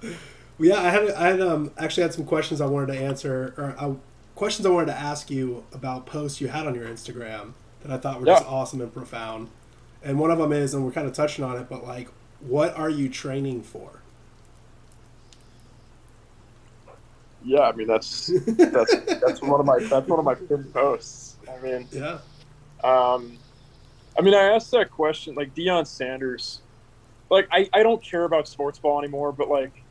yeah, 0.59 0.81
I 0.81 0.91
had, 0.91 1.11
I 1.11 1.27
had 1.29 1.41
um, 1.41 1.73
actually 1.77 2.05
had 2.05 2.15
some 2.15 2.25
questions 2.25 2.61
I 2.61 2.67
wanted 2.67 2.93
to 2.93 2.99
answer, 2.99 3.55
or 3.57 3.75
I, 3.79 3.87
uh, 3.87 3.95
questions 4.35 4.67
I 4.67 4.71
wanted 4.71 4.87
to 4.87 4.99
ask 4.99 5.31
you 5.31 5.65
about 5.73 6.07
posts 6.07 6.41
you 6.41 6.49
had 6.49 6.67
on 6.67 6.75
your 6.75 6.87
Instagram 6.87 7.53
that 7.83 7.93
I 7.93 7.99
thought 7.99 8.21
were 8.21 8.27
yeah. 8.27 8.35
just 8.35 8.47
awesome 8.47 8.81
and 8.81 8.93
profound. 8.93 9.49
And 10.03 10.19
one 10.19 10.31
of 10.31 10.39
them 10.39 10.53
is, 10.53 10.75
and 10.75 10.85
we're 10.85 10.93
kind 10.93 11.07
of 11.07 11.13
touching 11.13 11.45
on 11.45 11.57
it, 11.57 11.69
but 11.69 11.85
like, 11.85 12.09
what 12.41 12.77
are 12.77 12.91
you 12.91 13.09
training 13.09 13.63
for? 13.63 14.01
Yeah, 17.45 17.61
I 17.61 17.73
mean 17.73 17.89
that's 17.89 18.31
that's 18.47 18.95
that's 19.21 19.43
one 19.43 19.59
of 19.59 19.67
my 19.67 19.79
that's 19.81 20.07
one 20.07 20.19
of 20.21 20.25
my 20.25 20.35
favorite 20.37 20.73
posts. 20.73 21.37
I 21.51 21.61
mean, 21.61 21.89
yeah. 21.91 22.19
Um, 22.85 23.37
I 24.17 24.23
mean, 24.23 24.35
I 24.35 24.55
asked 24.55 24.71
that 24.73 24.91
question, 24.91 25.35
like 25.35 25.55
Deion 25.55 25.87
Sanders. 25.87 26.61
Like, 27.31 27.49
I, 27.51 27.69
I 27.73 27.83
don't 27.83 28.03
care 28.03 28.25
about 28.25 28.47
sports 28.47 28.79
ball 28.79 28.99
anymore, 28.99 29.33
but 29.33 29.49
like 29.49 29.82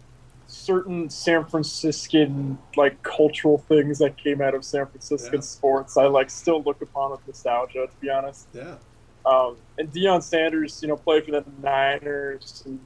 certain 0.51 1.09
San 1.09 1.45
Franciscan 1.45 2.57
like 2.75 3.01
cultural 3.03 3.57
things 3.57 3.99
that 3.99 4.17
came 4.17 4.41
out 4.41 4.53
of 4.53 4.65
San 4.65 4.85
Franciscan 4.85 5.35
Yeah. 5.35 5.39
sports, 5.41 5.97
I 5.97 6.05
like 6.07 6.29
still 6.29 6.61
look 6.61 6.81
upon 6.81 7.11
with 7.11 7.25
nostalgia. 7.25 7.87
To 7.87 7.97
be 8.01 8.09
honest, 8.09 8.49
Yeah. 8.53 8.77
um, 9.25 9.57
and 9.77 9.89
Deion 9.91 10.21
Sanders, 10.21 10.81
you 10.81 10.87
know, 10.89 10.97
played 10.97 11.25
for 11.25 11.31
the 11.31 11.45
Niners 11.61 12.63
in 12.65 12.79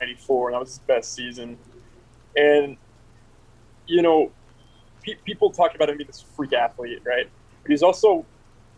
'94, 0.00 0.48
and 0.48 0.54
that 0.54 0.60
was 0.60 0.70
his 0.70 0.78
best 0.80 1.12
season. 1.14 1.58
And 2.36 2.76
you 3.86 4.02
know, 4.02 4.30
pe- 5.02 5.16
people 5.24 5.50
talk 5.50 5.74
about 5.74 5.90
him 5.90 5.96
being 5.98 6.06
this 6.06 6.22
freak 6.22 6.52
athlete, 6.52 7.00
right? 7.04 7.28
But 7.62 7.70
he's 7.70 7.82
also 7.82 8.24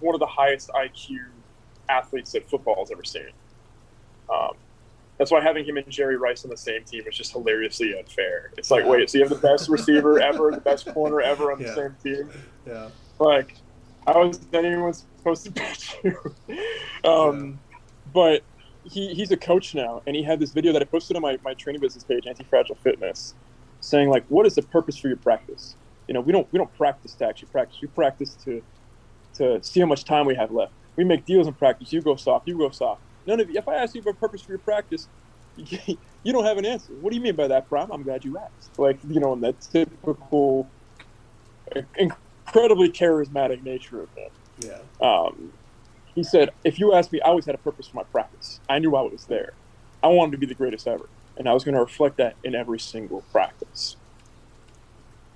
one 0.00 0.14
of 0.14 0.20
the 0.20 0.26
highest 0.26 0.70
IQ 0.70 1.18
athletes 1.88 2.32
that 2.32 2.48
football 2.48 2.76
has 2.78 2.90
ever 2.90 3.04
seen. 3.04 3.28
Um, 4.32 4.54
that's 5.22 5.30
why 5.30 5.40
having 5.40 5.64
him 5.64 5.76
and 5.76 5.88
Jerry 5.88 6.16
Rice 6.16 6.42
on 6.44 6.50
the 6.50 6.56
same 6.56 6.82
team 6.84 7.04
is 7.06 7.16
just 7.16 7.32
hilariously 7.32 7.96
unfair. 7.96 8.50
It's 8.58 8.72
like, 8.72 8.82
Yeah. 8.82 8.90
wait, 8.90 9.08
so 9.08 9.18
you 9.18 9.24
have 9.24 9.30
the 9.30 9.36
best 9.48 9.68
receiver 9.68 10.20
ever, 10.20 10.50
the 10.50 10.60
best 10.60 10.86
corner 10.92 11.20
ever 11.20 11.52
on 11.52 11.60
the 11.60 11.66
Yeah. 11.66 11.74
same 11.74 11.96
team? 12.02 12.32
Yeah. 12.66 12.88
like 13.20 13.56
how 14.06 14.28
is 14.28 14.48
anyone 14.52 14.92
supposed 14.92 15.44
to 15.44 15.50
beat 15.52 15.94
you 16.02 16.16
um 17.04 17.60
but 18.12 18.42
he, 18.82 19.14
he's 19.14 19.30
a 19.30 19.36
coach 19.36 19.74
now 19.76 20.02
and 20.06 20.16
he 20.16 20.22
had 20.24 20.40
this 20.40 20.52
video 20.52 20.72
that 20.72 20.82
i 20.82 20.84
posted 20.84 21.14
on 21.16 21.22
my, 21.22 21.38
my 21.44 21.54
training 21.54 21.80
business 21.80 22.02
page 22.04 22.26
anti-fragile 22.26 22.74
fitness 22.76 23.34
saying 23.80 24.08
like 24.08 24.24
what 24.28 24.46
is 24.46 24.54
the 24.56 24.62
purpose 24.62 24.96
for 24.98 25.08
your 25.08 25.16
practice 25.18 25.76
you 26.08 26.14
know 26.14 26.20
we 26.20 26.32
don't 26.32 26.48
we 26.52 26.58
don't 26.58 26.72
practice 26.74 27.14
to 27.14 27.24
actually 27.26 27.48
practice 27.48 27.78
we 27.82 27.88
practice 27.88 28.34
to 28.34 28.62
to 29.34 29.62
see 29.62 29.78
how 29.80 29.86
much 29.86 30.04
time 30.04 30.26
we 30.26 30.34
have 30.34 30.50
left 30.50 30.72
we 30.96 31.04
make 31.04 31.24
deals 31.24 31.46
in 31.46 31.54
practice 31.54 31.92
you 31.92 32.00
go 32.00 32.16
soft 32.16 32.48
you 32.48 32.56
go 32.58 32.70
soft 32.70 33.02
none 33.26 33.40
of 33.40 33.48
you 33.50 33.58
if 33.58 33.68
i 33.68 33.74
ask 33.74 33.94
you 33.94 34.02
for 34.02 34.10
a 34.10 34.14
purpose 34.14 34.42
for 34.42 34.52
your 34.52 34.58
practice 34.58 35.08
you, 35.56 35.78
you 36.22 36.32
don't 36.32 36.44
have 36.44 36.58
an 36.58 36.66
answer 36.66 36.92
what 36.94 37.10
do 37.10 37.16
you 37.16 37.22
mean 37.22 37.36
by 37.36 37.48
that 37.48 37.68
Prime? 37.68 37.90
i'm 37.90 38.02
glad 38.02 38.24
you 38.24 38.38
asked 38.38 38.78
like 38.78 38.98
you 39.08 39.20
know 39.20 39.32
in 39.32 39.40
that 39.40 39.60
typical 39.60 40.70
incredibly 41.96 42.90
charismatic 42.90 43.62
nature 43.62 44.02
of 44.02 44.08
him. 44.16 44.30
Yeah. 44.58 45.06
Um, 45.06 45.52
he 46.14 46.22
said, 46.22 46.50
"If 46.64 46.78
you 46.78 46.92
ask 46.92 47.12
me, 47.12 47.20
I 47.20 47.28
always 47.28 47.46
had 47.46 47.54
a 47.54 47.58
purpose 47.58 47.88
for 47.88 47.96
my 47.96 48.04
practice. 48.04 48.60
I 48.68 48.78
knew 48.78 48.94
I 48.96 49.02
was 49.02 49.26
there. 49.28 49.52
I 50.02 50.08
wanted 50.08 50.32
to 50.32 50.38
be 50.38 50.46
the 50.46 50.54
greatest 50.54 50.86
ever, 50.86 51.08
and 51.36 51.48
I 51.48 51.54
was 51.54 51.64
going 51.64 51.74
to 51.74 51.80
reflect 51.80 52.18
that 52.18 52.36
in 52.44 52.54
every 52.54 52.78
single 52.78 53.22
practice." 53.32 53.96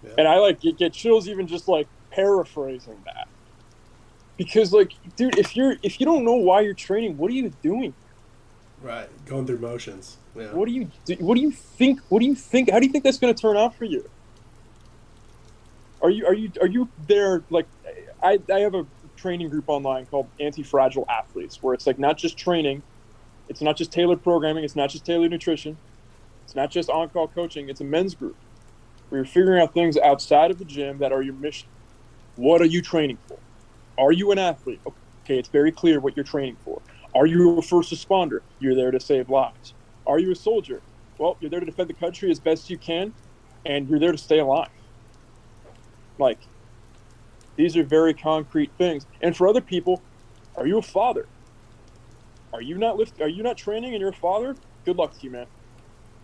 Yeah. 0.02 0.12
And 0.18 0.28
I 0.28 0.38
like 0.38 0.60
get, 0.60 0.78
get 0.78 0.92
chills 0.92 1.28
even 1.28 1.46
just 1.46 1.68
like 1.68 1.88
paraphrasing 2.12 3.02
that, 3.04 3.28
because 4.36 4.72
like, 4.72 4.92
dude, 5.16 5.38
if 5.38 5.56
you're 5.56 5.76
if 5.82 6.00
you 6.00 6.06
don't 6.06 6.24
know 6.24 6.34
why 6.34 6.60
you're 6.60 6.74
training, 6.74 7.16
what 7.16 7.30
are 7.30 7.34
you 7.34 7.50
doing? 7.62 7.94
Right. 8.82 9.08
Going 9.26 9.46
through 9.46 9.58
motions. 9.58 10.18
Yeah. 10.36 10.52
What 10.52 10.66
do 10.66 10.72
you 10.72 10.90
do? 11.04 11.14
What 11.16 11.36
do 11.36 11.40
you 11.40 11.50
think? 11.50 12.00
What 12.08 12.20
do 12.20 12.26
you 12.26 12.34
think? 12.34 12.70
How 12.70 12.78
do 12.78 12.86
you 12.86 12.92
think 12.92 13.04
that's 13.04 13.18
going 13.18 13.34
to 13.34 13.40
turn 13.40 13.56
out 13.56 13.74
for 13.74 13.84
you? 13.84 14.08
Are 16.02 16.10
you 16.10 16.26
are 16.26 16.34
you 16.34 16.52
are 16.60 16.66
you 16.66 16.88
there? 17.06 17.42
Like, 17.50 17.66
I 18.22 18.38
I 18.52 18.60
have 18.60 18.74
a 18.74 18.86
training 19.16 19.48
group 19.48 19.64
online 19.68 20.06
called 20.06 20.28
Anti 20.38 20.62
Fragile 20.62 21.06
Athletes, 21.08 21.62
where 21.62 21.72
it's 21.72 21.86
like 21.86 21.98
not 21.98 22.18
just 22.18 22.36
training, 22.36 22.82
it's 23.48 23.62
not 23.62 23.76
just 23.76 23.92
tailored 23.92 24.22
programming, 24.22 24.62
it's 24.62 24.76
not 24.76 24.90
just 24.90 25.06
tailored 25.06 25.30
nutrition, 25.30 25.78
it's 26.44 26.54
not 26.54 26.70
just 26.70 26.90
on 26.90 27.08
call 27.08 27.28
coaching. 27.28 27.70
It's 27.70 27.80
a 27.80 27.84
men's 27.84 28.14
group 28.14 28.36
where 29.08 29.20
you're 29.20 29.26
figuring 29.26 29.62
out 29.62 29.72
things 29.72 29.96
outside 29.96 30.50
of 30.50 30.58
the 30.58 30.64
gym 30.64 30.98
that 30.98 31.12
are 31.12 31.22
your 31.22 31.34
mission. 31.34 31.68
What 32.36 32.60
are 32.60 32.66
you 32.66 32.82
training 32.82 33.18
for? 33.26 33.38
Are 33.98 34.12
you 34.12 34.30
an 34.30 34.38
athlete? 34.38 34.80
Okay, 34.86 35.38
it's 35.38 35.48
very 35.48 35.72
clear 35.72 36.00
what 36.00 36.16
you're 36.16 36.24
training 36.24 36.56
for. 36.64 36.82
Are 37.14 37.26
you 37.26 37.58
a 37.58 37.62
first 37.62 37.92
responder? 37.92 38.40
You're 38.58 38.74
there 38.74 38.90
to 38.90 39.00
save 39.00 39.30
lives. 39.30 39.74
Are 40.06 40.18
you 40.18 40.32
a 40.32 40.36
soldier? 40.36 40.82
Well, 41.18 41.36
you're 41.40 41.50
there 41.50 41.60
to 41.60 41.66
defend 41.66 41.88
the 41.88 41.94
country 41.94 42.30
as 42.30 42.38
best 42.38 42.68
you 42.68 42.78
can, 42.78 43.14
and 43.64 43.88
you're 43.88 43.98
there 43.98 44.12
to 44.12 44.18
stay 44.18 44.38
alive. 44.38 44.68
Like, 46.18 46.40
these 47.56 47.76
are 47.76 47.84
very 47.84 48.12
concrete 48.12 48.72
things. 48.76 49.06
And 49.22 49.36
for 49.36 49.48
other 49.48 49.62
people, 49.62 50.02
are 50.56 50.66
you 50.66 50.78
a 50.78 50.82
father? 50.82 51.26
Are 52.52 52.60
you 52.60 52.76
not 52.76 52.96
lift? 52.96 53.20
Are 53.20 53.28
you 53.28 53.42
not 53.42 53.56
training 53.56 53.94
and 53.94 54.00
you're 54.00 54.10
a 54.10 54.14
father? 54.14 54.56
Good 54.84 54.96
luck 54.96 55.14
to 55.14 55.18
you, 55.22 55.30
man. 55.30 55.46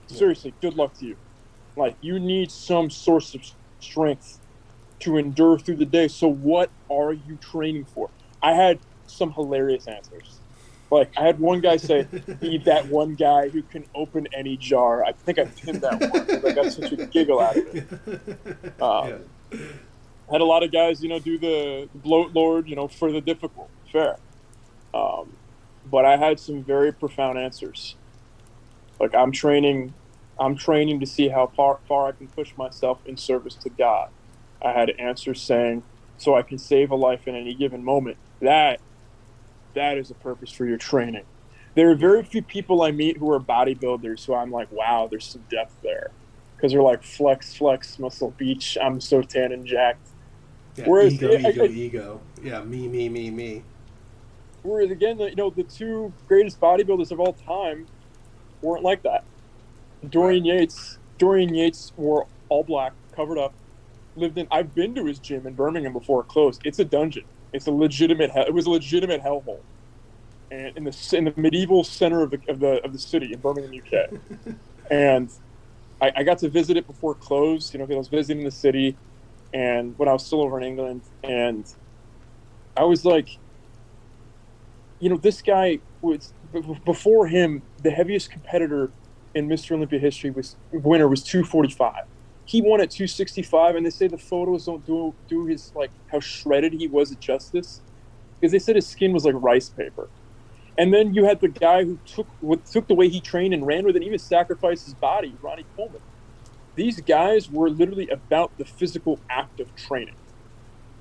Seriously, 0.07 0.55
good 0.61 0.74
luck 0.74 0.94
to 0.99 1.07
you. 1.07 1.16
Like, 1.77 1.97
you 2.03 2.19
need 2.20 2.51
some 2.51 2.90
source 2.90 3.35
of 3.35 3.43
strength 3.81 4.40
to 5.03 5.16
endure 5.16 5.59
through 5.59 5.77
the 5.77 5.87
day. 5.87 6.09
So, 6.09 6.29
what 6.29 6.70
are 6.91 7.12
you 7.12 7.37
training 7.37 7.85
for? 7.85 8.11
I 8.43 8.53
had 8.53 8.79
some 9.07 9.33
hilarious 9.33 9.87
answers. 9.87 10.41
Like, 10.91 11.11
I 11.16 11.24
had 11.24 11.41
one 11.41 11.61
guy 11.61 11.79
say, 11.79 12.07
be 12.41 12.59
that 12.59 12.89
one 12.89 13.15
guy 13.15 13.49
who 13.49 13.62
can 13.62 13.87
open 13.95 14.29
any 14.35 14.59
jar. 14.59 15.03
I 15.03 15.12
think 15.12 15.39
I 15.39 15.47
pinned 15.47 15.81
that 15.81 15.99
one 16.01 16.47
I 16.47 16.53
got 16.53 16.70
such 16.70 16.93
a 16.93 17.07
giggle 17.07 17.41
out 17.41 17.57
of 17.57 17.74
it. 17.74 17.89
Um, 18.83 19.24
yeah. 19.53 19.59
Had 20.31 20.41
a 20.41 20.45
lot 20.45 20.62
of 20.62 20.73
guys, 20.73 21.03
you 21.03 21.09
know, 21.09 21.19
do 21.19 21.39
the 21.39 21.89
bloat 21.95 22.33
lord, 22.35 22.69
you 22.69 22.77
know, 22.77 22.89
for 22.89 23.12
the 23.12 23.20
difficult. 23.20 23.70
Fair. 23.91 24.16
Um, 24.95 25.33
but 25.91 26.05
I 26.05 26.16
had 26.16 26.41
some 26.41 26.62
very 26.62 26.93
profound 26.93 27.39
answers. 27.39 27.97
Like 29.01 29.15
I'm 29.15 29.33
training, 29.33 29.95
I'm 30.39 30.57
training 30.57 31.01
to 31.01 31.07
see 31.07 31.29
how 31.29 31.49
far 31.49 31.81
far 31.89 32.09
I 32.09 32.12
can 32.12 32.29
push 32.29 32.57
myself 32.57 32.99
in 33.07 33.16
service 33.16 33.55
to 33.57 33.70
God. 33.70 34.11
I 34.62 34.72
had 34.72 34.90
answers 34.98 35.43
saying, 35.43 35.82
so 36.16 36.34
I 36.34 36.43
can 36.43 36.59
save 36.59 36.90
a 36.90 36.94
life 36.97 37.26
in 37.26 37.34
any 37.34 37.55
given 37.55 37.84
moment. 37.84 38.16
That 38.40 38.80
that 39.74 39.98
is 39.98 40.10
a 40.10 40.14
purpose 40.14 40.52
for 40.52 40.66
your 40.66 40.76
training. 40.78 41.24
There 41.74 41.90
are 41.90 41.94
very 41.94 42.22
few 42.22 42.43
people 42.43 42.82
I 42.82 42.90
meet 42.90 43.16
who 43.16 43.30
are 43.32 43.40
bodybuilders 43.40 44.26
who 44.26 44.34
I'm 44.34 44.51
like, 44.51 44.70
wow, 44.70 45.09
there's 45.10 45.24
some 45.24 45.44
depth 45.51 45.76
there. 45.82 46.10
Because 46.56 46.72
they're 46.72 46.82
like 46.82 47.02
flex, 47.02 47.55
flex, 47.56 47.98
muscle 47.98 48.32
beach. 48.36 48.76
I'm 48.80 49.01
so 49.01 49.22
tan 49.22 49.52
and 49.52 49.66
jacked. 49.66 50.10
Yeah, 50.76 50.84
Whereas- 50.86 51.14
ego, 51.14 51.32
I- 51.32 51.51
ego, 51.51 51.64
I- 51.64 51.68
ego. 51.68 52.20
Yeah, 52.43 52.62
me, 52.62 52.89
me, 52.89 53.09
me, 53.09 53.30
me. 53.30 53.62
Whereas 54.62 54.90
again, 54.90 55.16
the, 55.16 55.30
you 55.30 55.36
know, 55.36 55.51
the 55.51 55.64
two 55.64 56.12
greatest 56.28 56.60
bodybuilders 56.60 57.10
of 57.10 57.18
all 57.18 57.32
time 57.32 57.86
weren't 58.60 58.84
like 58.84 59.02
that. 59.02 59.24
Dorian 60.09 60.44
Yates, 60.44 60.98
Dorian 61.18 61.55
Yates 61.55 61.93
wore 61.97 62.28
all 62.48 62.62
black, 62.62 62.93
covered 63.14 63.39
up, 63.39 63.55
lived 64.16 64.39
in. 64.39 64.47
I've 64.51 64.74
been 64.74 64.94
to 64.94 65.05
his 65.05 65.18
gym 65.18 65.47
in 65.47 65.55
Birmingham 65.55 65.93
before 65.93 66.22
it 66.22 66.28
closed. 66.28 66.62
It's 66.64 66.78
a 66.78 66.84
dungeon. 66.84 67.24
It's 67.52 67.66
a 67.66 67.70
legitimate. 67.70 68.30
Hell, 68.30 68.44
it 68.47 68.55
was 68.55 68.66
a 68.66 68.70
legitimate 68.70 69.22
hellhole, 69.22 69.60
and 70.51 70.76
in 70.76 70.84
the 70.84 71.14
in 71.16 71.24
the 71.24 71.34
medieval 71.36 71.84
center 71.84 72.22
of 72.22 72.30
the 72.30 72.40
of 72.48 72.60
the 72.60 72.82
of 72.84 72.93
the 72.93 72.98
city 72.98 73.32
in 73.32 73.40
Birmingham, 73.40 73.72
UK. 73.74 74.55
and 74.90 75.30
I, 76.01 76.12
I 76.16 76.22
got 76.22 76.39
to 76.39 76.48
visit 76.48 76.76
it 76.76 76.86
before 76.86 77.12
it 77.12 77.20
closed. 77.20 77.72
You 77.72 77.78
know, 77.78 77.86
because 77.86 77.97
I 77.97 77.98
was 77.98 78.09
visiting 78.09 78.44
the 78.44 78.51
city, 78.51 78.97
and 79.52 79.98
when 79.98 80.09
I 80.09 80.12
was 80.12 80.24
still 80.24 80.40
over 80.40 80.59
in 80.59 80.64
England, 80.64 81.02
and 81.22 81.66
I 82.76 82.84
was 82.84 83.05
like, 83.05 83.28
you 84.98 85.09
know, 85.09 85.16
this 85.16 85.43
guy 85.43 85.80
was 86.01 86.32
before 86.84 87.26
him. 87.26 87.62
The 87.82 87.90
heaviest 87.90 88.30
competitor 88.30 88.93
in 89.34 89.48
Mr. 89.48 89.72
Olympia 89.72 89.98
history 89.98 90.30
was 90.30 90.56
winner 90.70 91.09
was 91.09 91.22
245. 91.22 92.05
He 92.53 92.62
won 92.62 92.83
at 92.83 92.91
265, 92.93 93.77
and 93.77 93.87
they 93.87 93.91
say 93.91 94.09
the 94.09 94.19
photos 94.19 94.66
don't 94.66 94.85
do 94.87 95.16
do 95.29 95.47
his 95.47 95.73
like 95.74 95.93
how 96.12 96.20
shredded 96.20 96.74
he 96.74 96.87
was 96.89 97.12
at 97.12 97.20
Justice, 97.20 97.83
because 98.41 98.53
they 98.53 98.61
said 98.61 98.77
his 98.77 98.89
skin 98.89 99.15
was 99.15 99.24
like 99.24 99.37
rice 99.39 99.70
paper. 99.70 100.11
And 100.79 100.95
then 100.95 101.15
you 101.15 101.24
had 101.27 101.41
the 101.41 101.49
guy 101.49 101.85
who 101.85 102.01
took 102.07 102.29
took 102.70 102.89
the 102.89 102.95
way 102.95 103.09
he 103.09 103.23
trained 103.23 103.55
and 103.55 103.66
ran 103.66 103.87
with 103.87 103.97
it, 103.97 104.05
even 104.05 104.19
sacrificed 104.19 104.87
his 104.87 104.95
body, 104.95 105.39
Ronnie 105.43 105.66
Coleman. 105.77 106.03
These 106.77 107.01
guys 107.03 107.51
were 107.51 107.70
literally 107.70 108.09
about 108.11 108.59
the 108.59 108.66
physical 108.66 109.23
act 109.31 109.61
of 109.61 109.74
training. 109.74 110.16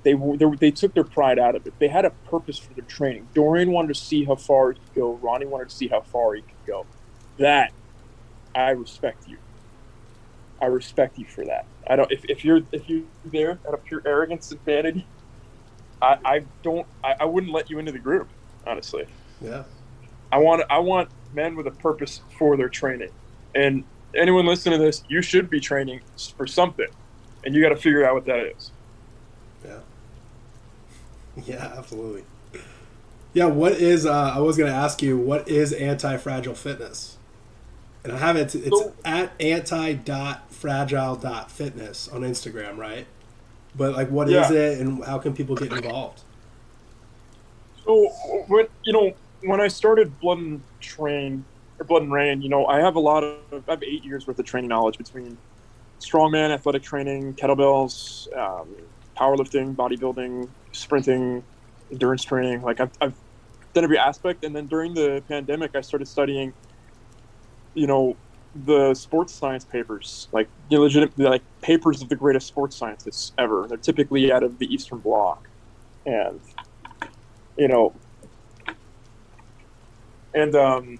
They 0.04 0.14
they, 0.14 0.46
they 0.60 0.72
took 0.72 0.94
their 0.94 1.04
pride 1.04 1.38
out 1.38 1.56
of 1.56 1.66
it. 1.66 1.74
They 1.80 1.88
had 1.88 2.06
a 2.06 2.12
purpose 2.12 2.58
for 2.58 2.74
their 2.74 2.86
training. 2.86 3.30
Dorian 3.34 3.72
wanted 3.72 3.88
to 3.88 4.00
see 4.00 4.24
how 4.24 4.36
far 4.36 4.72
he 4.72 4.76
could 4.80 4.94
go. 4.94 5.18
Ronnie 5.22 5.46
wanted 5.46 5.70
to 5.70 5.76
see 5.76 5.88
how 5.88 6.02
far 6.02 6.34
he 6.34 6.42
could 6.42 6.64
go. 6.66 6.88
That 7.38 7.72
I 8.54 8.70
respect 8.70 9.24
you. 9.26 9.38
I 10.62 10.66
respect 10.66 11.18
you 11.18 11.26
for 11.26 11.44
that. 11.44 11.66
I 11.88 11.96
don't. 11.96 12.10
If, 12.12 12.24
if 12.26 12.44
you're 12.44 12.60
if 12.72 12.88
you're 12.88 13.02
there 13.24 13.60
out 13.66 13.74
of 13.74 13.84
pure 13.84 14.02
arrogance 14.06 14.50
and 14.52 14.64
vanity, 14.64 15.10
I, 16.00 16.18
I 16.24 16.46
don't. 16.62 16.86
I, 17.04 17.16
I 17.20 17.24
wouldn't 17.26 17.52
let 17.52 17.68
you 17.68 17.80
into 17.80 17.92
the 17.92 17.98
group. 17.98 18.30
Honestly, 18.66 19.06
Yeah. 19.40 19.64
I 20.30 20.38
want 20.38 20.62
I 20.70 20.78
want 20.78 21.10
men 21.32 21.56
with 21.56 21.66
a 21.66 21.72
purpose 21.72 22.22
for 22.38 22.56
their 22.56 22.68
training. 22.68 23.10
And 23.56 23.84
anyone 24.14 24.46
listening 24.46 24.78
to 24.78 24.84
this, 24.84 25.02
you 25.08 25.20
should 25.20 25.50
be 25.50 25.58
training 25.60 26.00
for 26.36 26.46
something, 26.46 26.86
and 27.44 27.54
you 27.54 27.60
got 27.60 27.70
to 27.70 27.76
figure 27.76 28.06
out 28.06 28.14
what 28.14 28.24
that 28.26 28.46
is. 28.56 28.72
Yeah. 29.64 29.80
Yeah, 31.46 31.72
absolutely. 31.78 32.24
Yeah, 33.32 33.46
what 33.46 33.72
is 33.72 34.04
uh 34.06 34.32
I 34.36 34.40
was 34.40 34.58
gonna 34.58 34.70
ask 34.70 35.00
you, 35.02 35.16
what 35.16 35.48
is 35.48 35.72
anti 35.72 36.18
fragile 36.18 36.54
fitness? 36.54 37.18
And 38.04 38.12
I 38.12 38.18
have 38.18 38.36
it 38.36 38.54
it's 38.54 38.78
So- 38.78 38.92
at 39.04 39.32
anti 39.40 39.92
dot 39.92 40.50
fragile 40.50 41.16
dot 41.16 41.50
fitness 41.50 42.08
on 42.08 42.22
Instagram, 42.22 42.76
right? 42.76 43.06
But 43.76 43.92
like 43.94 44.10
what 44.10 44.28
is 44.28 44.50
Yeah. 44.50 44.52
it 44.52 44.80
and 44.80 45.04
how 45.04 45.18
can 45.18 45.34
people 45.34 45.54
get 45.56 45.72
involved? 45.72 46.22
So 47.84 48.08
when 48.48 48.66
you 48.84 48.92
know 48.92 49.12
when 49.44 49.60
I 49.60 49.68
started 49.68 50.18
Blood 50.20 50.38
and 50.38 50.62
Train 50.80 51.44
or 51.78 51.84
Blood 51.84 52.02
and 52.02 52.12
Rain, 52.12 52.42
you 52.42 52.48
know, 52.48 52.66
I 52.66 52.80
have 52.80 52.96
a 52.96 53.00
lot 53.00 53.24
of 53.24 53.38
I 53.68 53.72
have 53.72 53.82
eight 53.82 54.04
years 54.04 54.26
worth 54.26 54.38
of 54.38 54.44
training 54.46 54.68
knowledge 54.68 54.98
between 54.98 55.36
strongman, 56.00 56.50
athletic 56.50 56.82
training, 56.82 57.34
kettlebells, 57.34 58.26
um, 58.36 58.68
powerlifting, 59.16 59.74
bodybuilding, 59.76 60.48
sprinting, 60.72 61.44
endurance 61.92 62.24
training. 62.24 62.62
Like 62.62 62.80
I've, 62.80 62.90
I've 63.00 63.14
done 63.72 63.84
every 63.84 63.98
aspect. 63.98 64.44
And 64.44 64.54
then 64.54 64.66
during 64.66 64.94
the 64.94 65.22
pandemic, 65.28 65.76
I 65.76 65.80
started 65.80 66.08
studying, 66.08 66.52
you 67.74 67.86
know, 67.86 68.16
the 68.54 68.94
sports 68.94 69.32
science 69.32 69.64
papers, 69.64 70.28
like 70.32 70.48
legit, 70.70 71.18
like 71.18 71.42
papers 71.62 72.02
of 72.02 72.08
the 72.08 72.16
greatest 72.16 72.46
sports 72.46 72.76
scientists 72.76 73.32
ever. 73.38 73.66
They're 73.68 73.78
typically 73.78 74.30
out 74.30 74.42
of 74.42 74.58
the 74.58 74.72
Eastern 74.72 74.98
Bloc, 74.98 75.48
and 76.04 76.40
you 77.56 77.68
know, 77.68 77.94
and 80.34 80.54
um, 80.54 80.98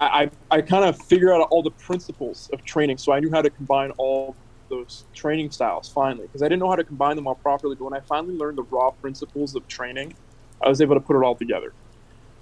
I 0.00 0.30
I 0.50 0.60
kind 0.60 0.84
of 0.84 1.00
figured 1.02 1.30
out 1.30 1.48
all 1.50 1.62
the 1.62 1.70
principles 1.70 2.50
of 2.52 2.64
training, 2.64 2.98
so 2.98 3.12
I 3.12 3.20
knew 3.20 3.30
how 3.30 3.42
to 3.42 3.50
combine 3.50 3.90
all 3.92 4.36
those 4.68 5.04
training 5.14 5.50
styles 5.50 5.88
finally, 5.88 6.26
because 6.26 6.42
I 6.42 6.46
didn't 6.46 6.60
know 6.60 6.68
how 6.68 6.76
to 6.76 6.84
combine 6.84 7.16
them 7.16 7.26
all 7.26 7.34
properly. 7.34 7.76
But 7.76 7.84
when 7.86 7.94
I 7.94 8.00
finally 8.00 8.34
learned 8.34 8.58
the 8.58 8.62
raw 8.64 8.90
principles 8.90 9.56
of 9.56 9.66
training, 9.68 10.14
I 10.62 10.68
was 10.68 10.80
able 10.80 10.94
to 10.94 11.00
put 11.00 11.16
it 11.16 11.24
all 11.24 11.34
together. 11.34 11.72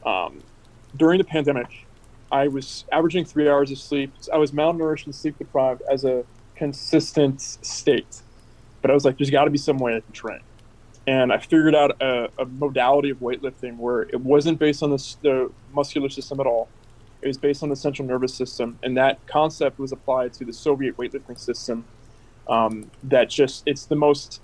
Um, 0.05 0.41
during 0.97 1.19
the 1.19 1.25
pandemic, 1.25 1.88
I 2.31 2.49
was 2.49 2.85
averaging 2.93 3.25
three 3.25 3.49
hours 3.49 3.71
of 3.71 3.79
sleep. 3.79 4.13
I 4.33 4.37
was 4.37 4.53
malnourished 4.53 5.07
and 5.07 5.15
sleep 5.15 5.39
deprived 5.39 5.83
as 5.91 6.05
a 6.05 6.25
consistent 6.57 7.41
state. 7.41 8.23
But 8.83 8.91
I 8.91 8.95
was 8.95 9.05
like, 9.05 9.19
there's 9.19 9.31
got 9.31 9.45
to 9.45 9.51
be 9.51 9.59
some 9.59 9.79
way 9.79 9.97
I 9.97 10.01
can 10.01 10.13
train. 10.13 10.41
And 11.07 11.33
I 11.33 11.39
figured 11.39 11.75
out 11.75 12.03
a, 12.03 12.29
a 12.39 12.45
modality 12.45 13.11
of 13.11 13.19
weightlifting 13.21 13.79
where 13.79 14.03
it 14.03 14.21
wasn't 14.21 14.59
based 14.59 14.83
on 14.83 14.91
the, 14.91 15.17
the 15.23 15.51
muscular 15.73 16.11
system 16.11 16.39
at 16.39 16.47
all. 16.47 16.69
It 17.23 17.27
was 17.27 17.39
based 17.39 17.63
on 17.63 17.71
the 17.71 17.77
central 17.77 18.07
nervous 18.07 18.35
system. 18.35 18.79
And 18.83 18.97
that 18.99 19.27
concept 19.27 19.79
was 19.79 19.91
applied 19.91 20.35
to 20.35 20.45
the 20.45 20.53
Soviet 20.53 20.97
weightlifting 20.99 21.39
system. 21.39 21.85
Um, 22.47 22.91
that 23.05 23.31
just, 23.31 23.63
it's 23.67 23.87
the 23.87 23.97
most 23.97 24.41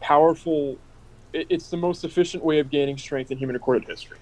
powerful, 0.00 0.78
it, 1.32 1.46
it's 1.48 1.70
the 1.70 1.76
most 1.76 2.04
efficient 2.04 2.44
way 2.44 2.58
of 2.58 2.70
gaining 2.70 2.98
strength 2.98 3.30
in 3.30 3.38
human 3.38 3.54
recorded 3.54 3.88
history. 3.88 4.18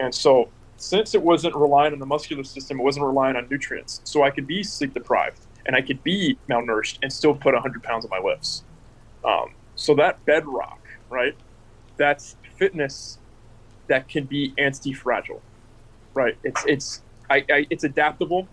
And 0.00 0.14
so 0.14 0.48
since 0.80 1.14
it 1.14 1.22
wasn't 1.22 1.54
relying 1.54 1.92
on 1.92 1.98
the 1.98 2.06
muscular 2.06 2.44
system, 2.44 2.80
it 2.80 2.82
wasn't 2.82 3.04
relying 3.04 3.36
on 3.36 3.46
nutrients. 3.50 4.00
So 4.04 4.22
I 4.22 4.30
could 4.30 4.46
be 4.46 4.62
sleep 4.62 4.94
deprived 4.94 5.40
and 5.66 5.76
I 5.76 5.82
could 5.82 6.02
be 6.02 6.38
malnourished 6.48 6.98
and 7.02 7.12
still 7.12 7.34
put 7.34 7.52
100 7.54 7.82
pounds 7.82 8.04
on 8.04 8.10
my 8.10 8.18
lifts. 8.18 8.64
Um, 9.24 9.54
so 9.74 9.94
that 9.96 10.24
bedrock, 10.24 10.80
right? 11.10 11.34
That's 11.96 12.36
fitness 12.56 13.18
that 13.88 14.08
can 14.08 14.24
be 14.24 14.54
anti-fragile, 14.56 15.42
right? 16.14 16.36
It's 16.44 16.64
it's 16.66 17.02
I, 17.28 17.44
I 17.50 17.66
it's 17.68 17.84
adaptable. 17.84 18.48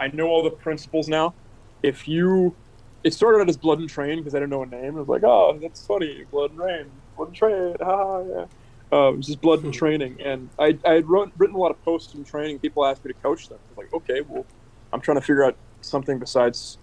I 0.00 0.08
know 0.08 0.28
all 0.28 0.42
the 0.42 0.50
principles 0.50 1.08
now. 1.08 1.34
If 1.82 2.08
you, 2.08 2.56
it 3.04 3.14
started 3.14 3.40
out 3.40 3.48
as 3.48 3.56
blood 3.56 3.78
and 3.78 3.88
train 3.88 4.18
because 4.18 4.34
I 4.34 4.38
didn't 4.38 4.50
know 4.50 4.62
a 4.62 4.66
name. 4.66 4.96
I 4.96 5.00
was 5.00 5.08
like, 5.08 5.22
oh, 5.24 5.56
that's 5.60 5.86
funny, 5.86 6.24
blood 6.30 6.50
and 6.50 6.58
rain, 6.58 6.90
blood 7.16 7.28
and 7.28 7.36
train, 7.36 7.76
ah, 7.80 8.20
yeah. 8.20 8.44
Uh, 8.90 9.12
just 9.16 9.40
blood 9.42 9.62
and 9.64 9.74
training, 9.74 10.16
and 10.24 10.48
I, 10.58 10.78
I 10.86 10.94
had 10.94 11.08
wrote, 11.08 11.30
written 11.36 11.54
a 11.54 11.58
lot 11.58 11.70
of 11.70 11.82
posts 11.84 12.12
from 12.12 12.24
training. 12.24 12.58
People 12.58 12.86
asked 12.86 13.04
me 13.04 13.12
to 13.12 13.18
coach 13.20 13.48
them. 13.48 13.58
I 13.58 13.68
was 13.68 13.78
like, 13.78 13.92
okay, 13.92 14.22
well, 14.26 14.46
I'm 14.92 15.00
trying 15.02 15.16
to 15.16 15.20
figure 15.20 15.44
out 15.44 15.56
something 15.82 16.18
besides 16.18 16.78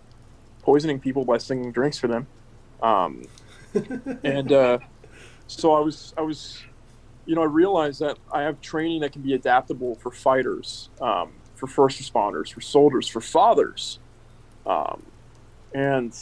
poisoning 0.62 1.00
people 1.00 1.26
by 1.26 1.40
singing 1.40 1.72
drinks 1.72 1.98
for 1.98 2.08
them. 2.08 2.28
Um, 2.84 3.24
and 4.24 4.52
uh, 4.52 4.78
so 5.48 5.74
I 5.74 5.80
was, 5.80 6.14
I 6.16 6.22
was, 6.22 6.62
you 7.26 7.34
know, 7.34 7.42
I 7.42 7.46
realized 7.46 8.02
that 8.02 8.20
I 8.32 8.44
have 8.44 8.62
training 8.62 9.02
that 9.02 9.12
can 9.12 9.24
be 9.24 9.34
adaptable 9.34 9.96
for 9.96 10.12
fighters, 10.12 10.90
um, 11.02 11.34
for 11.56 11.66
first 11.66 12.00
responders, 12.00 12.54
for 12.54 12.62
soldiers, 12.62 13.08
for 13.08 13.22
fathers, 13.22 14.00
um, 14.68 15.02
and 15.74 16.16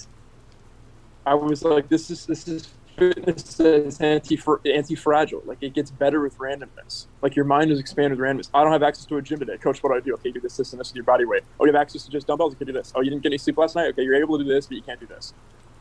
I 1.25 1.35
was 1.35 1.63
like, 1.63 1.87
this 1.89 2.09
is 2.09 2.25
this 2.25 2.47
is 2.47 2.67
fitness 2.97 3.59
is 3.59 3.99
anti 3.99 4.39
anti 4.65 4.95
fragile. 4.95 5.41
Like 5.45 5.59
it 5.61 5.73
gets 5.73 5.91
better 5.91 6.21
with 6.21 6.37
randomness. 6.37 7.07
Like 7.21 7.35
your 7.35 7.45
mind 7.45 7.71
is 7.71 7.79
expanded 7.79 8.19
with 8.19 8.27
randomness. 8.27 8.49
I 8.53 8.63
don't 8.63 8.71
have 8.71 8.83
access 8.83 9.05
to 9.05 9.17
a 9.17 9.21
gym 9.21 9.39
today, 9.39 9.57
coach. 9.57 9.81
What 9.81 9.91
do 9.91 9.95
I 9.95 9.99
do? 9.99 10.13
Okay, 10.15 10.31
do 10.31 10.39
this, 10.39 10.57
this, 10.57 10.73
and 10.73 10.79
this 10.79 10.89
with 10.89 10.95
your 10.95 11.05
body 11.05 11.25
weight. 11.25 11.43
Oh, 11.59 11.65
you 11.65 11.71
have 11.71 11.81
access 11.81 12.03
to 12.05 12.11
just 12.11 12.27
dumbbells. 12.27 12.53
You 12.53 12.57
can 12.57 12.67
do 12.67 12.73
this. 12.73 12.91
Oh, 12.95 13.01
you 13.01 13.09
didn't 13.09 13.23
get 13.23 13.29
any 13.29 13.37
sleep 13.37 13.57
last 13.57 13.75
night. 13.75 13.87
Okay, 13.89 14.03
you're 14.03 14.15
able 14.15 14.37
to 14.37 14.43
do 14.43 14.49
this, 14.49 14.67
but 14.67 14.75
you 14.75 14.83
can't 14.83 14.99
do 14.99 15.07
this. 15.07 15.33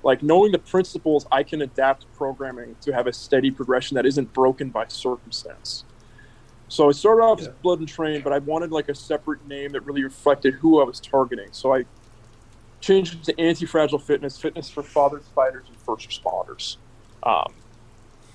Like 0.03 0.23
knowing 0.23 0.53
the 0.53 0.59
principles, 0.59 1.27
I 1.31 1.43
can 1.43 1.63
adapt 1.63 2.13
programming 2.15 2.77
to 2.81 2.93
have 2.93 3.07
a 3.07 3.13
steady 3.13 3.51
progression 3.51 3.95
that 3.95 4.07
isn't 4.07 4.33
broken 4.33 4.71
by 4.71 4.87
circumstance. 4.89 5.85
So 6.69 6.89
I 6.89 6.93
started 6.93 7.23
off 7.23 7.41
yeah. 7.41 7.49
as 7.49 7.55
Blood 7.63 7.81
and 7.81 7.89
Train, 7.89 8.23
but 8.23 8.33
I 8.33 8.39
wanted 8.39 8.73
like 8.73 8.89
a 8.89 8.95
separate 8.95 9.47
name 9.47 9.73
that 9.73 9.83
really 9.83 10.03
reflected 10.03 10.55
who 10.55 10.81
I 10.81 10.85
was 10.85 10.99
targeting. 11.01 11.49
So 11.53 11.75
I 11.75 11.85
changed 12.81 13.15
it 13.15 13.25
to 13.25 13.41
Anti-Fragile 13.41 13.99
Fitness, 13.99 14.39
fitness 14.39 14.69
for 14.69 14.83
fathers, 14.83 15.25
fighters, 15.35 15.67
and 15.69 15.77
first 15.77 16.09
responders. 16.09 16.79
Um, 17.23 17.53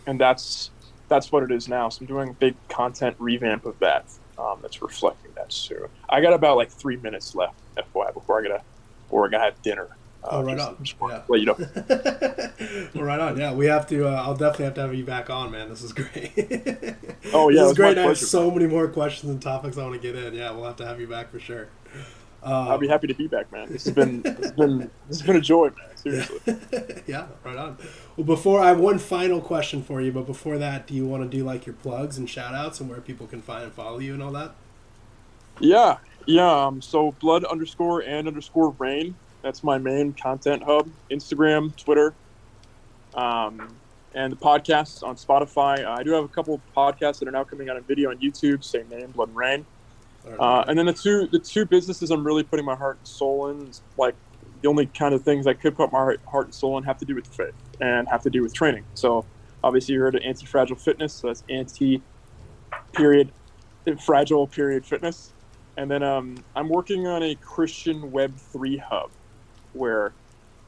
and 0.05 0.19
that's 0.19 0.71
that's 1.09 1.31
what 1.31 1.43
it 1.43 1.51
is 1.51 1.67
now. 1.67 1.89
So 1.89 2.01
I'm 2.01 2.07
doing 2.07 2.29
a 2.29 2.33
big 2.33 2.55
content 2.69 3.15
revamp 3.19 3.65
of 3.65 3.79
that. 3.79 4.05
Um, 4.37 4.59
that's 4.61 4.81
reflecting 4.81 5.31
that 5.35 5.51
soon. 5.51 5.87
I 6.09 6.21
got 6.21 6.33
about 6.33 6.57
like 6.57 6.69
three 6.69 6.97
minutes 6.97 7.33
left, 7.33 7.55
FYI, 7.75 8.13
before 8.13 8.39
I 8.39 8.43
gotta, 8.43 8.61
before 9.05 9.25
I 9.25 9.29
gotta 9.29 9.43
have 9.45 9.61
dinner. 9.63 9.87
Uh, 10.23 10.27
oh, 10.31 10.43
right 10.43 10.59
on. 10.59 10.77
Yeah. 11.01 11.21
Let 11.27 11.39
you 11.39 11.45
know. 11.45 11.55
well, 12.93 13.03
right 13.03 13.19
on. 13.19 13.37
Yeah, 13.37 13.53
we 13.53 13.65
have 13.67 13.87
to. 13.87 14.07
Uh, 14.07 14.21
I'll 14.21 14.35
definitely 14.35 14.65
have 14.65 14.73
to 14.75 14.81
have 14.81 14.93
you 14.93 15.05
back 15.05 15.29
on, 15.29 15.51
man. 15.51 15.69
This 15.69 15.81
is 15.81 15.93
great. 15.93 16.33
oh 17.33 17.49
yeah, 17.49 17.61
this 17.61 17.71
is 17.71 17.77
great. 17.77 17.97
I 17.97 18.03
have 18.03 18.17
so 18.17 18.51
many 18.51 18.67
more 18.67 18.87
questions 18.87 19.31
and 19.31 19.41
topics 19.41 19.77
I 19.77 19.83
want 19.83 19.93
to 19.93 19.99
get 19.99 20.15
in. 20.15 20.33
Yeah, 20.33 20.51
we'll 20.51 20.65
have 20.65 20.75
to 20.77 20.85
have 20.85 20.99
you 20.99 21.07
back 21.07 21.31
for 21.31 21.39
sure. 21.39 21.69
Um, 22.47 22.69
I'll 22.69 22.77
be 22.77 22.87
happy 22.87 23.07
to 23.07 23.13
be 23.13 23.27
back, 23.27 23.51
man. 23.51 23.67
This 23.69 23.83
has 23.83 23.93
been 23.93 24.21
this 24.21 24.37
has 24.37 24.51
been 24.53 24.79
this 25.09 25.19
has 25.19 25.21
been 25.21 25.35
a 25.35 25.41
joy, 25.41 25.65
man. 25.65 25.87
Seriously. 25.97 26.39
yeah, 27.05 27.27
right 27.43 27.57
on. 27.57 27.77
Well, 28.15 28.25
before 28.25 28.61
I 28.61 28.69
have 28.69 28.79
one 28.79 28.99
final 28.99 29.41
question 29.41 29.83
for 29.83 29.99
you, 29.99 30.13
but 30.13 30.25
before 30.25 30.57
that, 30.57 30.87
do 30.87 30.93
you 30.93 31.05
want 31.05 31.29
to 31.29 31.37
do 31.37 31.43
like 31.43 31.65
your 31.65 31.75
plugs 31.75 32.17
and 32.17 32.29
shout 32.29 32.55
outs 32.55 32.79
and 32.79 32.89
where 32.89 33.01
people 33.01 33.27
can 33.27 33.41
find 33.41 33.65
and 33.65 33.73
follow 33.73 33.99
you 33.99 34.13
and 34.13 34.23
all 34.23 34.31
that? 34.31 34.55
Yeah, 35.59 35.97
yeah. 36.25 36.49
Um, 36.49 36.81
so 36.81 37.11
blood 37.19 37.43
underscore 37.43 37.99
and 38.03 38.29
underscore 38.29 38.69
rain. 38.79 39.15
That's 39.41 39.61
my 39.61 39.77
main 39.77 40.13
content 40.13 40.63
hub. 40.63 40.89
Instagram, 41.11 41.75
Twitter, 41.75 42.13
um, 43.13 43.75
and 44.13 44.31
the 44.31 44.37
podcasts 44.37 45.03
on 45.03 45.17
Spotify. 45.17 45.85
Uh, 45.85 45.97
I 45.99 46.03
do 46.03 46.11
have 46.11 46.23
a 46.23 46.29
couple 46.29 46.53
of 46.53 46.61
podcasts 46.73 47.19
that 47.19 47.27
are 47.27 47.31
now 47.31 47.43
coming 47.43 47.67
out 47.67 47.75
in 47.75 47.83
video 47.83 48.09
on 48.09 48.19
YouTube. 48.19 48.63
Same 48.63 48.87
name, 48.87 49.11
Blood 49.11 49.27
and 49.27 49.37
Rain. 49.37 49.65
Uh, 50.39 50.63
and 50.67 50.77
then 50.77 50.85
the 50.85 50.93
two 50.93 51.27
the 51.31 51.39
two 51.39 51.65
businesses 51.65 52.11
I'm 52.11 52.25
really 52.25 52.43
putting 52.43 52.65
my 52.65 52.75
heart 52.75 52.97
and 52.97 53.07
soul 53.07 53.49
in, 53.49 53.71
like 53.97 54.15
the 54.61 54.69
only 54.69 54.87
kind 54.87 55.13
of 55.13 55.23
things 55.23 55.47
I 55.47 55.53
could 55.53 55.75
put 55.75 55.91
my 55.91 55.99
heart, 55.99 56.21
heart 56.27 56.45
and 56.45 56.53
soul 56.53 56.77
in, 56.77 56.83
have 56.83 56.97
to 56.99 57.05
do 57.05 57.15
with 57.15 57.27
faith 57.27 57.53
and 57.79 58.07
have 58.09 58.21
to 58.23 58.29
do 58.29 58.41
with 58.41 58.53
training. 58.53 58.85
So 58.93 59.25
obviously 59.63 59.95
you 59.95 60.01
heard 60.01 60.15
of 60.15 60.21
anti 60.23 60.45
fragile 60.45 60.75
fitness, 60.75 61.15
so 61.15 61.27
that's 61.27 61.43
anti 61.49 62.03
period 62.93 63.33
fragile 64.05 64.47
period 64.47 64.85
fitness. 64.85 65.33
And 65.77 65.89
then 65.89 66.03
um, 66.03 66.43
I'm 66.55 66.69
working 66.69 67.07
on 67.07 67.23
a 67.23 67.35
Christian 67.35 68.11
Web 68.11 68.37
three 68.51 68.77
hub 68.77 69.11
where 69.73 70.15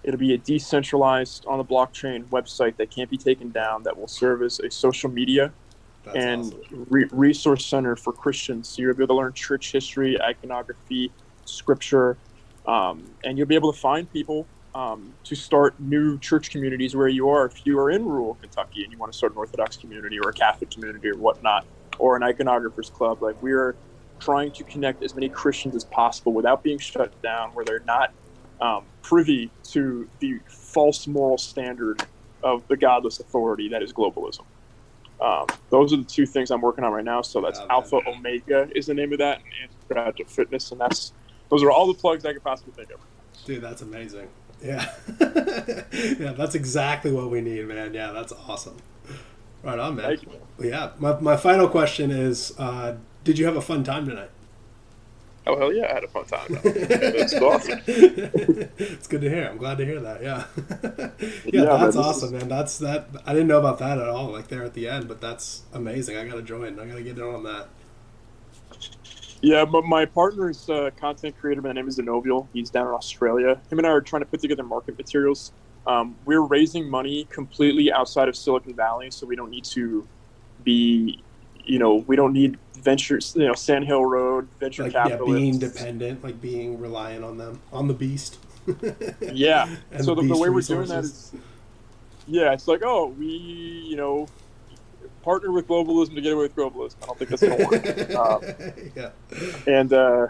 it'll 0.03 0.19
be 0.19 0.33
a 0.33 0.37
decentralized 0.37 1.45
on 1.47 1.57
the 1.57 1.65
blockchain 1.65 2.27
website 2.29 2.77
that 2.77 2.91
can't 2.91 3.09
be 3.09 3.17
taken 3.17 3.51
down 3.51 3.83
that 3.83 3.97
will 3.97 4.07
serve 4.07 4.41
as 4.41 4.59
a 4.59 4.71
social 4.71 5.09
media 5.09 5.53
that's 6.13 6.25
and 6.25 6.43
awesome. 6.43 6.87
re- 6.89 7.09
resource 7.11 7.65
center 7.65 7.95
for 7.95 8.13
Christians. 8.13 8.69
So 8.69 8.81
you'll 8.81 8.93
be 8.93 9.03
able 9.03 9.15
to 9.15 9.19
learn 9.19 9.33
church 9.33 9.71
history, 9.71 10.21
iconography, 10.21 11.11
scripture, 11.45 12.17
um, 12.65 13.03
and 13.23 13.37
you'll 13.37 13.47
be 13.47 13.55
able 13.55 13.73
to 13.73 13.79
find 13.79 14.11
people 14.11 14.47
um, 14.75 15.13
to 15.23 15.35
start 15.35 15.79
new 15.79 16.19
church 16.19 16.51
communities 16.51 16.95
where 16.95 17.07
you 17.07 17.29
are. 17.29 17.45
If 17.45 17.65
you 17.65 17.79
are 17.79 17.89
in 17.89 18.05
rural 18.05 18.35
Kentucky 18.35 18.83
and 18.83 18.91
you 18.91 18.99
want 18.99 19.11
to 19.11 19.17
start 19.17 19.33
an 19.33 19.37
Orthodox 19.37 19.77
community 19.77 20.19
or 20.19 20.29
a 20.29 20.33
Catholic 20.33 20.69
community 20.69 21.09
or 21.09 21.17
whatnot, 21.17 21.65
or 21.97 22.15
an 22.15 22.21
iconographers 22.21 22.91
club, 22.91 23.21
like 23.21 23.41
we 23.41 23.51
are 23.51 23.75
trying 24.19 24.51
to 24.51 24.63
connect 24.63 25.03
as 25.03 25.15
many 25.15 25.29
Christians 25.29 25.75
as 25.75 25.83
possible 25.85 26.33
without 26.33 26.63
being 26.63 26.77
shut 26.77 27.19
down, 27.21 27.49
where 27.51 27.65
they're 27.65 27.79
not 27.81 28.13
um, 28.61 28.85
privy 29.01 29.49
to 29.63 30.07
the 30.19 30.39
false 30.47 31.07
moral 31.07 31.37
standard 31.37 32.03
of 32.43 32.67
the 32.67 32.77
godless 32.77 33.19
authority 33.19 33.69
that 33.69 33.81
is 33.81 33.91
globalism. 33.91 34.45
Um, 35.21 35.47
those 35.69 35.93
are 35.93 35.97
the 35.97 36.03
two 36.03 36.25
things 36.25 36.49
I'm 36.49 36.61
working 36.61 36.83
on 36.83 36.91
right 36.93 37.03
now. 37.03 37.21
So 37.21 37.41
that's 37.41 37.59
oh, 37.59 37.67
Alpha 37.69 37.99
Omega 38.07 38.69
is 38.75 38.87
the 38.87 38.93
name 38.93 39.11
of 39.11 39.19
that, 39.19 39.41
and 39.61 39.97
Anti 39.97 40.23
Fitness, 40.23 40.71
and 40.71 40.79
that's 40.79 41.13
those 41.49 41.63
are 41.63 41.71
all 41.71 41.87
the 41.87 41.93
plugs 41.93 42.25
I 42.25 42.33
could 42.33 42.43
possibly 42.43 42.73
think 42.73 42.91
of. 42.91 42.99
Dude, 43.45 43.61
that's 43.61 43.81
amazing. 43.81 44.27
Yeah, 44.63 44.93
yeah, 45.19 46.33
that's 46.33 46.55
exactly 46.55 47.11
what 47.11 47.29
we 47.29 47.41
need, 47.41 47.67
man. 47.67 47.93
Yeah, 47.93 48.11
that's 48.11 48.33
awesome. 48.47 48.77
Right 49.63 49.79
on, 49.79 49.95
man. 49.95 50.17
Yeah, 50.59 50.91
my, 50.99 51.19
my 51.19 51.37
final 51.37 51.67
question 51.67 52.11
is: 52.11 52.53
uh, 52.57 52.95
Did 53.23 53.37
you 53.39 53.45
have 53.45 53.55
a 53.55 53.61
fun 53.61 53.83
time 53.83 54.07
tonight? 54.07 54.31
Oh 55.49 55.57
hell 55.57 55.73
yeah, 55.73 55.87
I 55.89 55.93
had 55.95 56.03
a 56.03 56.07
fun 56.07 56.25
time. 56.25 56.59
That's 56.63 57.33
awesome. 57.41 57.81
it's 57.87 59.07
good 59.07 59.21
to 59.21 59.29
hear. 59.29 59.47
I'm 59.49 59.57
glad 59.57 59.79
to 59.79 59.85
hear 59.85 59.99
that. 59.99 60.21
Yeah, 60.21 60.45
yeah, 61.51 61.63
Yeah, 61.63 61.77
that's 61.77 61.95
man, 61.95 62.05
awesome, 62.05 62.31
man. 62.33 62.47
That's 62.47 62.77
that. 62.77 63.07
I 63.25 63.33
didn't 63.33 63.47
know 63.47 63.57
about 63.57 63.79
that 63.79 63.97
at 63.97 64.07
all. 64.07 64.27
Like 64.27 64.49
there 64.49 64.63
at 64.63 64.75
the 64.75 64.87
end, 64.87 65.07
but 65.07 65.21
that's 65.21 65.63
amazing. 65.73 66.17
I 66.17 66.27
gotta 66.27 66.43
join. 66.43 66.79
I 66.79 66.85
gotta 66.85 67.01
get 67.01 67.17
in 67.17 67.23
on 67.23 67.43
that. 67.45 67.69
Yeah, 69.41 69.65
but 69.65 69.85
my 69.85 70.05
partner 70.05 70.51
is 70.51 70.69
a 70.69 70.91
content 70.91 71.35
creator. 71.39 71.63
My 71.63 71.71
name 71.71 71.87
is 71.87 71.97
Zenovial. 71.97 72.47
He's 72.53 72.69
down 72.69 72.87
in 72.87 72.93
Australia. 72.93 73.59
Him 73.71 73.79
and 73.79 73.87
I 73.87 73.89
are 73.89 74.01
trying 74.01 74.21
to 74.21 74.27
put 74.27 74.41
together 74.41 74.63
market 74.63 74.97
materials. 74.99 75.51
Um, 75.87 76.15
we're 76.25 76.41
raising 76.41 76.87
money 76.87 77.25
completely 77.31 77.91
outside 77.91 78.29
of 78.29 78.35
Silicon 78.35 78.75
Valley, 78.75 79.09
so 79.09 79.25
we 79.25 79.35
don't 79.35 79.49
need 79.49 79.65
to 79.65 80.07
be, 80.63 81.23
you 81.65 81.79
know, 81.79 81.95
we 81.95 82.15
don't 82.15 82.33
need 82.33 82.59
ventures, 82.81 83.33
you 83.35 83.45
know, 83.45 83.53
Sand 83.53 83.85
Hill 83.85 84.05
Road, 84.05 84.47
venture 84.59 84.83
Like 84.83 84.93
yeah, 84.93 85.17
being 85.25 85.59
dependent, 85.59 86.23
like 86.23 86.41
being 86.41 86.79
reliant 86.79 87.23
on 87.23 87.37
them, 87.37 87.61
on 87.71 87.87
the 87.87 87.93
beast. 87.93 88.39
Yeah. 89.21 89.67
And 89.91 90.05
so 90.05 90.13
the, 90.13 90.21
the 90.21 90.37
way 90.37 90.49
we're 90.49 90.61
doing 90.61 90.87
that 90.89 91.03
is, 91.03 91.31
yeah, 92.27 92.53
it's 92.53 92.67
like, 92.67 92.81
oh, 92.83 93.07
we, 93.07 93.25
you 93.25 93.95
know, 93.95 94.27
partner 95.23 95.51
with 95.51 95.67
globalism 95.67 96.15
to 96.15 96.21
get 96.21 96.33
away 96.33 96.43
with 96.43 96.55
globalism. 96.55 96.95
I 97.01 97.05
don't 97.07 97.17
think 97.17 97.29
that's 97.31 97.41
going 97.41 97.57
to 97.57 97.65
work. 97.65 98.09
Um, 98.19 98.91
yeah. 98.95 99.09
and 99.67 99.93
uh, 99.93 100.27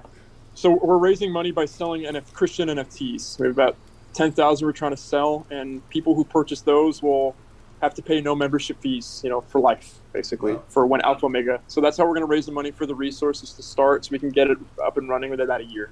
so 0.55 0.71
we're 0.71 0.97
raising 0.97 1.31
money 1.31 1.51
by 1.51 1.65
selling 1.65 2.03
NF- 2.03 2.34
Christian 2.34 2.69
NFTs. 2.69 3.39
We 3.39 3.47
have 3.47 3.55
about 3.55 3.76
ten 4.13 4.31
thousand 4.31 4.65
we're 4.65 4.73
trying 4.73 4.91
to 4.91 4.97
sell, 4.97 5.45
and 5.49 5.88
people 5.89 6.15
who 6.15 6.23
purchase 6.23 6.61
those 6.61 7.01
will 7.01 7.35
have 7.81 7.93
to 7.95 8.01
pay 8.01 8.19
no 8.22 8.35
membership 8.35 8.80
fees, 8.81 9.22
you 9.23 9.30
know, 9.30 9.41
for 9.41 9.60
life, 9.61 9.95
basically, 10.14 10.53
Wow. 10.53 10.64
for 10.68 10.85
when 10.85 11.01
Alpha 11.01 11.26
Omega. 11.26 11.61
So 11.68 11.80
that's 11.81 11.97
how 11.97 12.03
we're 12.06 12.11
going 12.15 12.22
to 12.22 12.27
raise 12.27 12.45
the 12.45 12.51
money 12.51 12.72
for 12.72 12.85
the 12.85 12.95
resources 12.95 13.53
to 13.53 13.64
start, 13.64 14.06
so 14.06 14.10
we 14.11 14.19
can 14.19 14.30
get 14.30 14.49
it 14.49 14.57
up 14.84 14.97
and 14.97 15.07
running 15.10 15.30
within 15.30 15.45
about 15.45 15.61
a 15.61 15.65
year. 15.65 15.89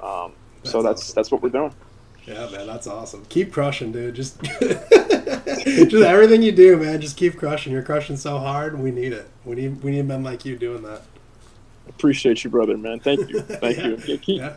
Um, 0.00 0.32
so 0.64 0.80
That's 0.80 0.84
that's 0.84 0.84
awesome. 1.02 1.14
that's 1.16 1.30
what 1.32 1.42
we're 1.42 1.48
doing. 1.48 1.74
Yeah, 2.26 2.48
man, 2.50 2.66
that's 2.68 2.86
awesome. 2.86 3.24
Keep 3.28 3.52
crushing, 3.52 3.90
dude. 3.90 4.14
Just, 4.14 4.40
just 4.42 5.94
everything 5.94 6.42
you 6.42 6.52
do, 6.52 6.76
man. 6.76 7.00
Just 7.00 7.16
keep 7.16 7.36
crushing. 7.36 7.72
You're 7.72 7.82
crushing 7.82 8.16
so 8.16 8.38
hard. 8.38 8.78
We 8.78 8.90
need 8.92 9.12
it. 9.12 9.28
We 9.44 9.56
need 9.56 9.82
we 9.82 9.90
need 9.90 10.06
men 10.06 10.22
like 10.22 10.44
you 10.44 10.56
doing 10.56 10.82
that. 10.82 11.02
Appreciate 11.88 12.44
you, 12.44 12.50
brother, 12.50 12.76
man. 12.76 13.00
Thank 13.00 13.28
you, 13.28 13.40
thank 13.40 13.76
Yeah. 13.78 13.86
you. 13.86 13.96
Yeah, 14.06 14.16
keep 14.16 14.38
Yeah. 14.40 14.52